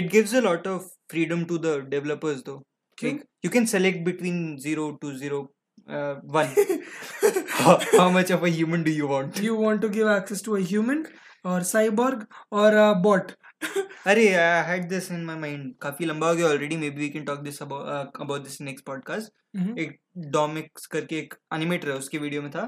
it 0.00 0.10
gives 0.14 0.32
a 0.34 0.40
lot 0.46 0.66
of 0.66 0.86
freedom 1.14 1.44
to 1.52 1.58
the 1.66 1.74
developers 1.96 2.42
though 2.48 2.60
क्यों? 2.98 3.12
like 3.12 3.24
you 3.46 3.50
can 3.56 3.66
select 3.74 4.04
between 4.08 4.40
0 4.64 4.86
to 5.04 5.12
0 5.18 5.40
uh, 5.88 6.14
1 6.22 6.48
how, 7.60 7.78
how 7.98 8.08
much 8.16 8.30
of 8.30 8.42
a 8.42 8.50
human 8.58 8.84
do 8.88 8.90
you 8.98 9.08
want 9.14 9.40
You 9.48 9.56
want 9.56 9.82
to 9.86 9.90
give 9.96 10.10
access 10.16 10.42
to 10.48 10.56
a 10.56 10.60
human 10.72 11.04
or 11.44 11.58
cyborg 11.70 12.26
or 12.50 12.68
a 12.82 12.94
bot. 13.06 13.34
अरे 14.06 14.24
I 14.44 14.62
had 14.70 14.88
this 14.92 15.10
in 15.16 15.24
my 15.26 15.34
mind 15.42 15.72
काफी 15.82 16.04
लंबा 16.04 16.28
हो 16.28 16.34
गया 16.36 16.46
already 16.54 16.76
maybe 16.84 17.02
we 17.04 17.10
can 17.16 17.26
talk 17.30 17.42
this 17.48 17.60
about 17.66 17.86
uh, 17.96 18.06
about 18.26 18.44
this 18.48 18.58
next 18.68 18.84
podcast 18.90 19.32
Mhm. 19.56 19.78
एक 19.78 19.98
डोमिक्स 20.36 20.86
करके 20.94 21.18
एक 21.18 21.34
animator 21.54 21.90
है 21.90 21.96
उसके 21.98 22.18
वीडियो 22.18 22.42
में 22.42 22.50
था 22.56 22.64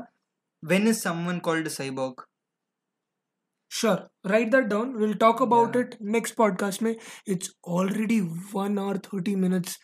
when 0.73 0.87
is 0.93 1.01
someone 1.07 1.41
called 1.49 1.71
a 1.71 1.75
cyborg 1.77 2.23
Sure 3.72 4.30
write 4.32 4.52
that 4.52 4.66
down 4.66 4.94
will 4.96 5.14
talk 5.18 5.42
about 5.42 5.76
it 5.76 5.96
next 6.16 6.36
podcast 6.36 6.82
में. 6.82 6.96
It's 7.28 7.52
already 7.68 8.20
one 8.54 8.80
hour 8.80 8.98
thirty 9.06 9.36
minutes 9.36 9.78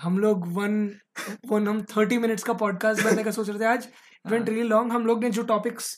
हम 0.00 0.18
लोग 0.18 0.46
वन 0.56 0.76
वन 1.50 1.68
हम 1.68 1.82
थर्टी 1.96 2.18
मिनट्स 2.18 2.42
का 2.44 2.52
पॉडकास्ट 2.62 3.04
बनने 3.04 3.24
का 3.24 3.30
सोच 3.30 3.48
रहे 3.48 3.60
थे 3.60 3.64
आज. 3.66 3.88
वेंट 4.26 4.48
रियली 4.48 4.68
लॉन्ग 4.68 4.92
हम 4.92 5.06
लोग 5.06 5.24
ने 5.24 5.30
जो 5.30 5.42
टॉपिक्स 5.44 5.96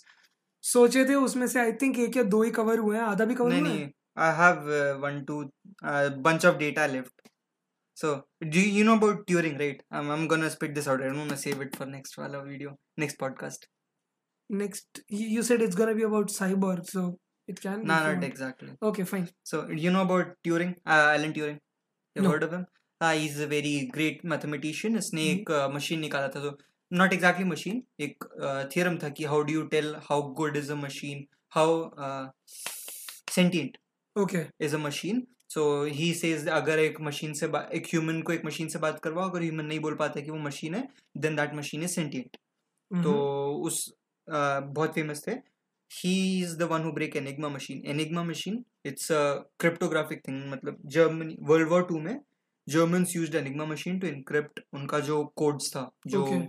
सोचे 0.64 1.04
थे 1.04 1.14
उसमें 1.14 1.46
से 1.46 1.60
आई 1.60 1.72
थिंक 1.82 1.98
एक 1.98 2.16
या 2.16 2.22
दो 2.22 2.42
ही 2.42 2.50
कवर 2.50 2.78
हुए 2.78 2.96
हैं. 2.96 3.04
आधा 3.04 3.24
भी 3.24 3.34
कवर 3.34 3.52
नहीं 3.52 3.88
I 4.18 4.32
have 4.36 5.00
one 5.02 5.22
two 5.28 5.42
bunch 6.22 6.46
of 6.46 6.56
data 6.56 6.86
lift 6.86 7.28
so 7.96 8.14
do 8.44 8.60
you 8.60 8.84
know 8.84 8.96
about 8.96 9.26
Turing 9.26 9.58
right 9.58 9.82
I 9.92 10.06
am 10.12 10.26
gonna 10.28 10.48
speed 10.48 10.74
this 10.74 10.88
out 10.88 11.02
I 11.02 11.08
don't 11.08 11.30
know 11.30 11.36
save 11.36 11.62
it 11.62 11.74
for 11.76 11.86
next 11.86 12.18
वाला 12.18 12.38
video 12.38 12.76
next 12.98 13.18
podcast 13.18 13.66
next 14.50 15.02
you 15.12 15.42
said 15.42 15.62
it's 15.62 15.76
gonna 15.76 15.92
be 15.92 16.02
about 16.02 16.30
cyborg 16.30 16.82
so 16.84 17.08
it 17.48 17.60
can 17.60 17.80
you 17.80 17.86
not 17.86 18.24
exactly 18.24 18.70
okay 18.90 19.04
fine 19.04 19.28
so 19.44 19.60
you 19.84 19.90
know 19.90 20.02
about 20.08 20.28
Turing 20.44 20.74
uh, 20.86 21.14
Alan 21.16 21.32
Turing 21.32 21.58
you've 22.16 22.24
No. 22.24 22.30
heard 22.30 22.44
of 22.44 22.52
him 22.52 22.66
uh, 23.00 23.12
he's 23.12 23.40
a 23.40 23.48
very 23.52 23.74
great 23.96 24.22
mathematician 24.24 24.96
इसने 24.98 25.22
हम्म। 25.22 25.40
एक 25.40 25.50
machine 25.74 26.00
निकाला 26.00 26.28
था 26.36 26.40
तो 26.44 26.52
not 26.90 27.12
exactly 27.16 27.46
machine 27.54 27.80
एक 28.06 28.24
theorem 28.74 29.02
था 29.02 29.08
कि 29.18 29.26
how 29.32 29.42
do 29.48 29.56
you 29.58 29.66
tell 29.74 29.90
how 30.08 30.20
good 30.40 30.56
is 30.62 30.70
a 30.70 30.78
machine 30.84 31.26
how 31.58 31.68
uh, 32.06 32.24
sentient 33.30 33.78
okay 34.16 34.44
is 34.68 34.74
a 34.74 34.82
machine 34.86 35.22
so 35.50 35.62
he 36.00 36.12
says 36.14 36.46
अगर 36.60 36.78
एक 36.78 37.00
मशीन 37.08 37.32
से 37.40 37.46
एक 37.76 37.86
ह्यूमन 37.92 38.20
को 38.28 38.32
एक 38.32 38.44
मशीन 38.46 38.68
से 38.68 38.78
बात 38.78 39.00
करवाओ 39.04 39.28
अगर 39.30 39.42
ह्यूमन 39.42 39.64
नहीं 39.64 39.80
बोल 39.80 39.94
पाता 40.02 40.20
कि 40.20 40.30
वो 40.30 40.38
मशीन 40.48 40.74
है 40.74 40.86
then 41.24 41.38
that 41.40 41.56
machine 41.60 41.88
is 41.88 41.98
sentient 42.00 42.36
तो 42.90 43.12
Mhm. 43.12 43.66
उस 43.66 43.76
uh, 43.88 44.60
बहुत 44.76 44.94
फ़ेमस 44.94 45.22
थे 45.26 45.34
he 45.94 46.14
is 46.42 46.56
the 46.60 46.66
one 46.72 46.82
who 46.86 46.92
break 46.98 47.16
enigma 47.20 47.48
machine 47.56 47.80
enigma 47.94 48.24
machine 48.24 48.58
it's 48.90 49.10
a 49.10 49.22
cryptographic 49.64 50.22
thing 50.28 50.38
मतलब 50.52 50.78
जर्मनी 50.96 51.36
वर्ल्ड 51.50 51.68
वॉर 51.68 51.84
टू 51.88 51.98
में 52.06 52.14
Germans 52.66 53.14
used 53.16 53.36
enigma 53.42 53.66
machine 53.72 54.00
to 54.04 54.10
encrypt 54.14 54.60
उनका 54.80 55.00
जो 55.10 55.24
codes 55.42 55.70
था 55.76 55.90
जो 56.14 56.24
Okay. 56.26 56.42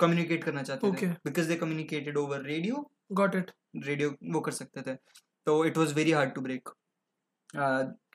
कम्युनिकेट 0.00 0.44
करना 0.44 0.62
चाहते 0.62 0.90
थे. 0.90 1.06
Because 1.26 1.48
they 1.48 1.56
communicated 1.62 2.16
over 2.18 2.42
radio 2.42 2.84
got 3.20 3.34
it 3.40 3.50
radio 3.86 4.10
वो 4.34 4.40
कर 4.46 4.52
सकते 4.58 4.82
थे 4.82 4.94
तो 5.46 5.64
it 5.64 5.78
was 5.78 5.92
very 5.94 6.10
hard 6.18 6.34
to 6.34 6.40
break 6.48 6.68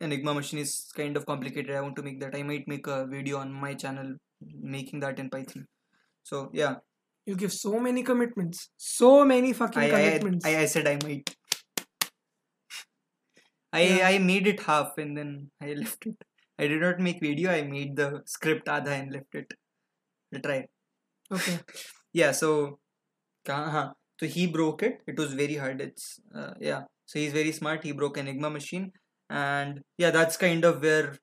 enigma 0.05 0.33
machine 0.37 0.59
is 0.61 0.71
kind 0.97 1.19
of 1.19 1.23
complicated 1.29 1.69
i 1.75 1.81
want 1.83 1.95
to 1.99 2.03
make 2.07 2.17
that 2.23 2.35
i 2.39 2.41
might 2.49 2.67
make 2.71 2.87
a 2.95 2.97
video 3.13 3.37
on 3.43 3.53
my 3.61 3.73
channel 3.83 4.09
making 4.73 4.99
that 5.03 5.21
in 5.23 5.29
python 5.35 5.63
so 6.31 6.41
yeah 6.59 6.75
You 7.25 7.35
give 7.35 7.53
so 7.53 7.79
many 7.79 8.03
commitments. 8.03 8.69
So 8.77 9.23
many 9.23 9.53
fucking 9.53 9.81
I, 9.81 9.89
commitments. 9.89 10.45
I, 10.45 10.55
I, 10.55 10.59
I 10.61 10.65
said 10.65 10.87
I 10.87 10.97
might. 11.03 11.35
I 13.71 13.81
yeah. 13.81 14.07
I 14.07 14.17
made 14.19 14.47
it 14.47 14.59
half 14.61 14.97
and 14.97 15.17
then 15.17 15.51
I 15.61 15.73
left 15.83 16.05
it. 16.05 16.15
I 16.59 16.67
did 16.67 16.81
not 16.81 16.99
make 16.99 17.19
video. 17.19 17.51
I 17.51 17.63
made 17.63 17.95
the 17.95 18.21
script 18.25 18.67
adha 18.67 18.99
and 18.99 19.11
left 19.11 19.33
it. 19.33 19.53
I 20.33 20.39
tried. 20.39 20.67
Okay. 21.31 21.59
yeah. 22.13 22.31
So, 22.31 22.79
uh, 23.49 23.89
so 24.19 24.25
he 24.27 24.47
broke 24.47 24.83
it. 24.83 25.01
It 25.07 25.17
was 25.17 25.33
very 25.33 25.55
hard. 25.55 25.81
It's 25.81 26.19
uh, 26.35 26.53
yeah. 26.59 26.83
So 27.05 27.19
he's 27.19 27.33
very 27.33 27.51
smart. 27.51 27.83
He 27.83 27.91
broke 27.91 28.17
Enigma 28.17 28.49
machine, 28.49 28.91
and 29.29 29.81
yeah, 29.97 30.11
that's 30.11 30.37
kind 30.37 30.63
of 30.63 30.81
where 30.81 31.17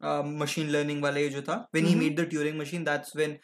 machine 0.00 0.68
learning 0.70 1.02
वाला 1.02 1.20
ये 1.20 1.28
जो 1.28 1.42
था 1.42 1.56
when 1.74 1.86
he 1.86 1.94
made 1.94 2.20
the 2.20 2.28
Turing 2.30 2.58
machine 2.60 2.84
that's 2.84 3.16
when 3.16 3.38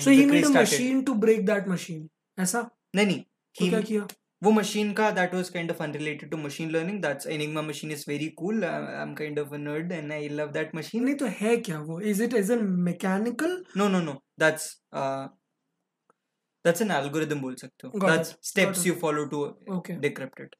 so 0.00 0.10
he 0.10 0.24
made 0.26 0.44
a 0.46 0.48
machine 0.50 1.02
to 1.04 1.14
break 1.24 1.44
that 1.46 1.68
machine 1.68 2.08
ऐसा? 2.38 2.68
नहीं 2.94 3.06
नहीं 3.06 3.22
तो 3.56 3.68
क्या 3.70 3.80
किया? 3.80 4.06
वो 4.42 4.50
मशीन 4.50 4.92
का 4.92 5.10
that 5.10 5.34
was 5.34 5.48
kind 5.48 5.70
of 5.70 5.82
unrelated 5.82 6.30
to 6.30 6.36
machine 6.36 6.70
learning 6.70 7.00
that's 7.02 7.26
enigma 7.26 7.62
machine 7.62 7.90
is 7.92 8.04
very 8.08 8.28
cool 8.38 8.64
I 8.64 9.02
am 9.02 9.14
kind 9.14 9.38
of 9.38 9.54
a 9.54 9.58
nerd 9.58 9.92
and 9.92 10.12
I 10.12 10.28
love 10.28 10.52
that 10.52 10.74
machine 10.74 11.04
नहीं 11.04 11.14
तो 11.14 11.26
है 11.40 11.56
क्या 11.56 11.80
वो? 11.80 12.00
Is 12.00 12.22
it 12.22 12.34
as 12.34 12.50
a 12.50 12.56
mechanical 12.86 13.64
no 13.76 13.88
no 13.88 14.00
no 14.00 14.12
that's 14.40 14.70
that's 16.64 16.82
an 16.82 16.90
algorithm 16.90 17.40
बोल 17.40 17.54
सकते 17.54 17.86
हो. 17.86 18.06
That's 18.06 18.34
steps 18.42 18.86
you 18.86 18.94
follow 19.00 19.24
to 19.34 19.44
decrypt 19.90 20.40
it 20.40 20.56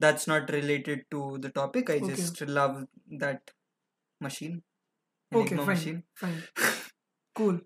that's 0.00 0.28
not 0.28 0.50
related 0.50 1.04
to 1.10 1.36
the 1.38 1.52
topic 1.54 1.90
I 1.90 2.00
just 2.00 2.42
love 2.48 2.84
that 3.24 3.50
machine 4.20 4.60
Okay. 5.32 5.56
fine 5.56 5.66
machine. 5.66 6.02
fine 6.14 6.42
cool 7.36 7.58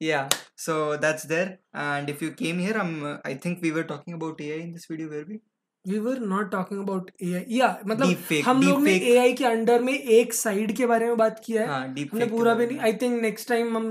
Yeah. 0.00 0.28
So 0.56 0.96
that's 0.96 1.24
there. 1.24 1.58
And 1.72 2.08
if 2.08 2.22
you 2.22 2.32
came 2.32 2.58
here, 2.58 2.76
I'm. 2.76 3.04
Uh, 3.04 3.18
I 3.24 3.34
think 3.34 3.62
we 3.62 3.70
were 3.70 3.84
talking 3.84 4.14
about 4.14 4.40
AI 4.40 4.56
in 4.56 4.72
this 4.72 4.86
video, 4.86 5.08
were 5.08 5.24
we? 5.28 5.40
we 5.84 5.98
were 5.98 6.18
not 6.20 6.50
talking 6.50 6.80
about 6.80 7.10
AI 7.20 7.44
yeah 7.48 7.78
मतलब 7.86 8.08
Deepfake. 8.08 8.44
हम 8.44 8.62
लोग 8.62 8.82
ने. 8.82 8.98
AI 9.12 9.36
के 9.38 9.44
under 9.44 9.82
में 9.82 9.92
एक 9.92 10.34
side 10.34 10.76
के 10.76 10.86
बारे 10.86 11.06
में 11.06 11.16
बात 11.16 11.40
किया 11.46 11.62
है 11.62 11.68
हाँ 11.68 11.86
हमने 11.86 12.26
पूरा 12.26 12.54
भी 12.54 12.66
नहीं 12.66 12.78
आई 12.78 12.92
थिंक 13.02 13.20
नेक्स्ट 13.22 13.48
टाइम 13.48 13.76
हम 13.76 13.88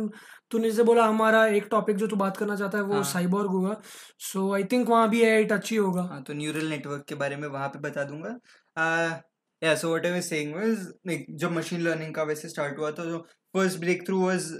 तूने 0.52 0.70
जैसे 0.70 0.84
बोला 0.84 1.06
हमारा 1.06 1.46
एक 1.48 1.68
टॉपिक 1.72 1.98
जो 1.98 2.08
तू 2.08 2.16
बात 2.16 2.38
करना 2.38 2.56
चाहता 2.56 2.78
है 2.78 2.84
वो 2.84 2.94
हाँ। 2.94 3.04
साइबॉर्ग 3.12 3.52
होगा 3.52 3.76
सो 4.32 4.54
आई 4.56 4.64
थिंक 4.72 4.88
वहाँ 4.90 5.10
भी 5.10 5.22
एआई 5.22 5.46
टच 5.52 5.70
ही 5.72 5.78
होगा 5.78 6.02
हाँ 6.12 6.22
तो 6.24 6.34
न्यूरल 6.34 6.70
नेटवर्क 6.70 7.06
के 7.10 7.16
बारे 7.16 7.36
में 7.36 7.48
वहाँ 7.48 7.70
पे 7.70 7.80
बता 7.80 8.04
दूँगा 8.04 8.38
या 9.62 9.76
so 9.76 9.90
what 9.90 10.06
I 10.06 10.12
was 10.12 10.24
saying 10.24 10.54
was 10.56 11.32
जब 11.36 11.52
मशीन 11.52 11.82
लर्निंग 11.82 12.14
का 12.16 12.24
वैसे 12.24 12.50
स्टार्ट 12.50 12.78
हुआ 12.80 12.92
था 12.92 13.06
जो 13.06 13.20
first 13.54 13.80
breakthrough 14.08 14.22
was 14.22 14.52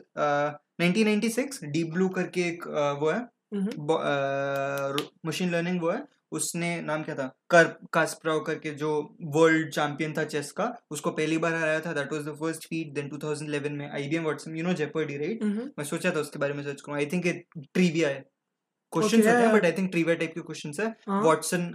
1996 0.82 1.64
Deep 1.66 1.92
Blue 1.94 2.08
करके 2.12 2.42
एक 2.44 2.64
uh, 2.64 3.00
वो 3.00 3.10
है 3.10 3.20
हम्म, 3.54 5.08
मशीन 5.26 5.52
लर्निंग 5.52 5.82
वो 5.82 5.92
है 5.92 6.04
उसने 6.32 6.70
नाम 6.82 7.04
क्या 7.04 7.16
था 7.16 7.26
कर 7.50 7.64
कास्पराव 7.94 8.40
करके 8.42 8.72
जो 8.76 8.92
वर्ल्ड 9.36 9.70
चैंपियन 9.70 10.14
था 10.18 10.24
चेस 10.26 10.52
का 10.52 10.72
उसको 10.92 11.12
पहली 11.12 11.38
बार 11.38 11.54
हराया 11.54 11.80
था 11.80 11.94
that 11.94 12.14
was 12.14 12.26
the 12.26 12.36
first 12.36 12.68
feat 12.68 12.94
then 12.94 13.10
2011 13.12 13.72
में 13.72 13.90
IBM 13.90 14.24
Watson 14.24 14.56
you 14.58 14.64
know 14.64 14.74
Jeopardy 14.74 15.18
right 15.18 15.44
hmm, 15.44 15.70
मैं 15.78 15.86
सोचा 15.86 16.12
था 16.12 16.20
उसके 16.20 16.40
बारे 16.40 16.54
में 16.54 16.64
सर्च 16.64 16.82
करूँ 16.82 16.98
आई 16.98 17.06
थिंक 17.06 17.28
इट 17.28 17.46
ट्रिविया 17.74 18.10
है 18.10 18.24
क्वेश्चंस 18.94 19.26
होते 19.26 19.38
हैं 19.38 19.52
but 19.54 19.66
I 19.66 19.72
think 19.72 19.92
trivia 19.92 20.16
type 20.16 20.34
के 20.34 20.42
क्वेश्चंस 20.42 20.80
है 20.80 20.88
हाँ, 21.08 21.22
वाटसन 21.24 21.72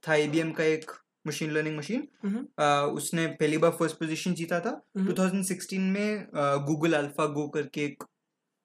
था 0.00 0.12
आईबीएम 0.12 0.52
का 0.52 0.64
एक 0.66 0.90
मशीन 1.26 1.50
लर्निंग 1.52 1.76
मशीन 1.78 2.00
उसने 2.96 3.26
पहली 3.40 3.58
बार 3.58 3.70
फ़र्स्ट 3.78 3.96
पोजीशन 3.98 4.34
जीता 4.34 4.60
था। 4.60 4.70
हम्म, 4.96 5.06
2016 5.08 5.90
में 5.92 6.26
गूगल 6.66 6.92
अल्फ़ा 6.94 7.26
गो 7.34 7.48
करके 7.48 7.84
एक 7.84 8.04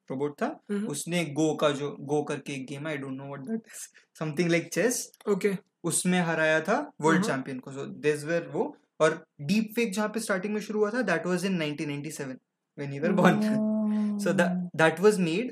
रोबोट 0.09 0.33
था। 0.41 0.45
हम्म, 0.71 0.87
उसने 0.87 1.23
गो 1.33 1.53
का 1.55 1.69
जो 1.71 1.95
गो 2.01 2.21
करके 2.23 2.53
एक 2.53 2.65
game 2.67 2.87
I 2.87 2.97
don't 2.97 3.13
know 3.13 3.27
what 3.27 3.41
that 3.47 3.61
is 3.67 3.87
something 4.19 4.49
like 4.51 4.69
chess 4.73 5.07
okay 5.29 5.51
उसमें 5.83 6.19
हराया 6.21 6.59
था 6.61 6.77
वर्ल्ड। 7.01 7.25
चैंपियन 7.25 7.59
को। 7.59 7.71
सो 7.71 7.85
दिस 8.01 8.23
वेर 8.23 8.47
वो। 8.53 8.75
और 9.01 9.23
डीप 9.41 9.71
फेक 9.75 9.93
जहाँ 9.93 10.07
पे 10.09 10.19
स्टार्टिंग 10.19 10.53
में 10.53 10.61
शुरू 10.61 10.79
हुआ 10.79 10.89
था 10.91 11.01
that 11.03 11.25
was 11.25 11.45
in 11.45 11.57
1997 11.59 12.37
when 12.77 12.93
you 12.93 13.01
were 13.03 13.11
born 13.13 14.17
so 14.23 14.33
that 14.33 14.99
was 14.99 15.19
made 15.19 15.51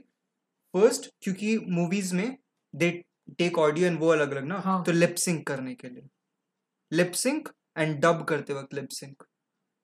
first 0.74 1.10
क्योंकि 1.22 1.58
मूवीज़ 1.70 2.16
में 2.16 2.38
दे 2.74 2.90
टेक 3.38 3.58
ऑडियो 3.60 3.88
एंड 3.88 4.00
वो 4.00 4.08
अलग 4.10 4.32
अलग 4.32 4.46
ना। 4.46 4.60
हाँ। 4.60 4.84
तो 4.84 4.92
लिप 4.92 5.16
सिंक 5.16 5.46
करने 5.48 5.74
के 5.76 5.90
लिए। 5.90 6.08
लिप 6.92 7.12
सिंक 7.24 7.50
एंड 7.78 8.00
डब 8.02 8.24
करते 8.30 8.54
वक्त 8.54 8.74
lip 8.74 8.90
sync 9.00 9.24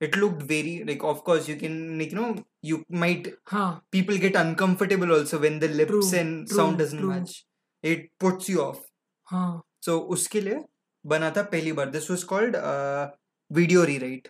it 0.02 0.16
looked 0.18 0.44
very 0.52 0.78
like 0.84 1.04
of 1.12 1.20
course 1.26 1.50
you 1.50 1.56
can 1.60 2.02
you 2.02 2.20
know 2.20 2.34
you 2.66 2.84
might 3.04 3.36
हाँ 3.48 3.70
people 3.96 4.22
get 4.26 4.40
uncomfortable 4.44 5.14
also 5.18 5.40
when 5.46 5.60
the 5.60 5.70
lips 5.74 5.92
True, 5.92 6.20
and 6.22 6.48
true, 6.48 6.58
sound 6.58 6.82
doesn't 6.84 7.00
true. 7.00 7.12
match 7.14 7.36
it 7.84 8.08
puts 8.24 8.50
you 8.54 8.62
off 8.64 8.82
हाँ 9.28 9.62
so 9.88 10.00
उसके 10.16 10.42
लिए 10.42 10.64
बना 11.06 11.30
था 11.38 11.42
पहली 11.54 11.72
बार 11.80 11.92
this 11.92 12.10
was 12.14 12.26
called 12.34 12.56
uh, 12.64 13.08
video 13.52 13.86
rewrite 13.92 14.30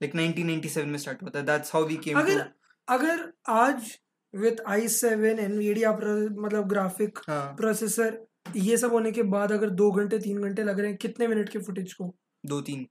like 0.00 0.14
1997 0.20 0.86
में 0.86 0.98
start 0.98 1.22
हुआ 1.22 1.30
था 1.36 1.44
that's 1.46 1.74
how 1.76 1.84
we 1.90 1.98
came 2.06 2.18
अगर 2.18 2.38
to 2.38 2.46
अगर 2.88 3.32
आज 3.52 3.96
विथ 4.34 4.60
आई 4.68 4.88
सेवन 4.88 5.38
एनवीडिया 5.38 5.92
मतलब 5.92 6.68
ग्राफिक 6.68 7.18
हाँ 7.28 7.44
प्रोसेसर 7.56 8.18
ये 8.56 8.76
सब 8.76 8.92
होने 8.92 9.12
के 9.12 9.22
बाद 9.22 9.52
अगर 9.52 9.70
दो 9.70 9.90
घंटे 9.92 10.18
तीन 10.18 10.42
घंटे 10.42 10.62
लग 10.62 10.78
रहे 10.80 10.88
हैं 10.88 10.96
कितने 10.96 11.26
मिनट 11.28 11.48
के 11.48 11.58
फुटेज 11.58 11.92
को? 11.92 12.14
दो 12.44 12.60
तीन 12.60 12.86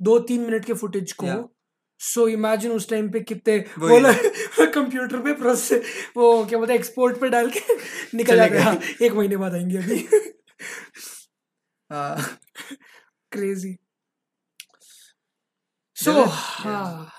दो 0.00 0.18
तीन 0.18 0.40
मिनट 0.40 0.64
के 0.64 0.72
फुटेज 0.74 1.12
को. 1.12 1.26
सो 2.00 2.26
इमेजिन 2.28 2.72
उस 2.72 2.88
टाइम 2.88 3.10
पे 3.12 3.20
कितने 3.20 3.58
कंप्यूटर 3.78 5.20
पे 5.24 5.32
प्रोसेस 5.32 5.86
वो 6.16 6.44
क्या 6.44 6.58
बोलते 6.58 6.74
एक्सपोर्ट 6.74 7.20
पे 7.20 7.28
डाल 7.28 7.50
के 7.50 7.60
निकल 8.16 8.36
जाते 8.36 8.54
हैं। 8.58 8.64
हाँ, 8.64 8.80
एक 9.02 9.12
महीने 9.12 9.36
बाद 9.36 9.54
आएँगे 9.54 9.76
अभी। 9.78 10.06
हाँ। 11.90 12.38
क्रेजी 13.32 13.76
सो 15.96 16.10
There 16.12 16.26
is- 16.26 16.32
हाँ। 16.64 17.10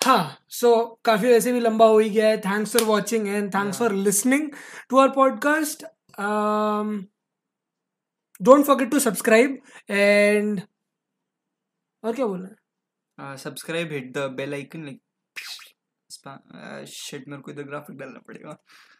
हाँ 0.00 0.38
सो 0.48 1.00
काफ़ी 1.04 1.28
वैसे 1.28 1.52
भी 1.52 1.60
लंबा 1.60 1.86
हो 1.86 1.98
ही 1.98 2.10
गया 2.10 2.28
है। 2.28 2.38
Thanks 2.40 2.72
for 2.72 2.82
watching 2.82 3.28
and 3.28 3.54
thanks 3.54 3.78
for 3.78 3.92
listening 3.92 4.50
to 4.90 4.98
our 4.98 5.08
podcast 5.08 5.84
don't 8.42 8.64
forget 8.66 8.90
to 8.90 8.98
subscribe 9.00 9.60
and 9.90 10.60
और 12.04 12.14
क्या 12.14 12.26
बोलना 12.26 12.48
है 12.48 12.56
uh, 13.18 13.36
subscribe 13.36 13.90
hit 13.90 14.12
the 14.14 14.28
bell 14.28 14.54
icon 14.54 14.86
like 14.86 15.00
uh, 16.26 16.84
shit 16.86 17.28
मेरे 17.28 17.42
को 17.42 17.50
इधर 17.50 17.62
ग्राफिक 17.62 17.96
डालना 17.98 18.20
पड़ेगा 18.26 18.56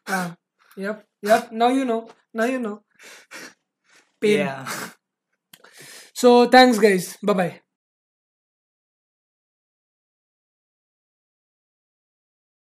हाँ 0.08 0.36
yep 0.76 1.02
yep 1.22 1.52
now 1.52 1.70
you 1.78 1.84
know 1.84 2.00
now 2.34 2.48
you 2.52 2.60
know 2.60 2.76
pain 4.22 4.38
yeah 4.38 4.64
so 6.14 6.34
thanks 6.56 6.78
guys 6.78 7.12
bye 7.22 7.36
bye 7.42 7.52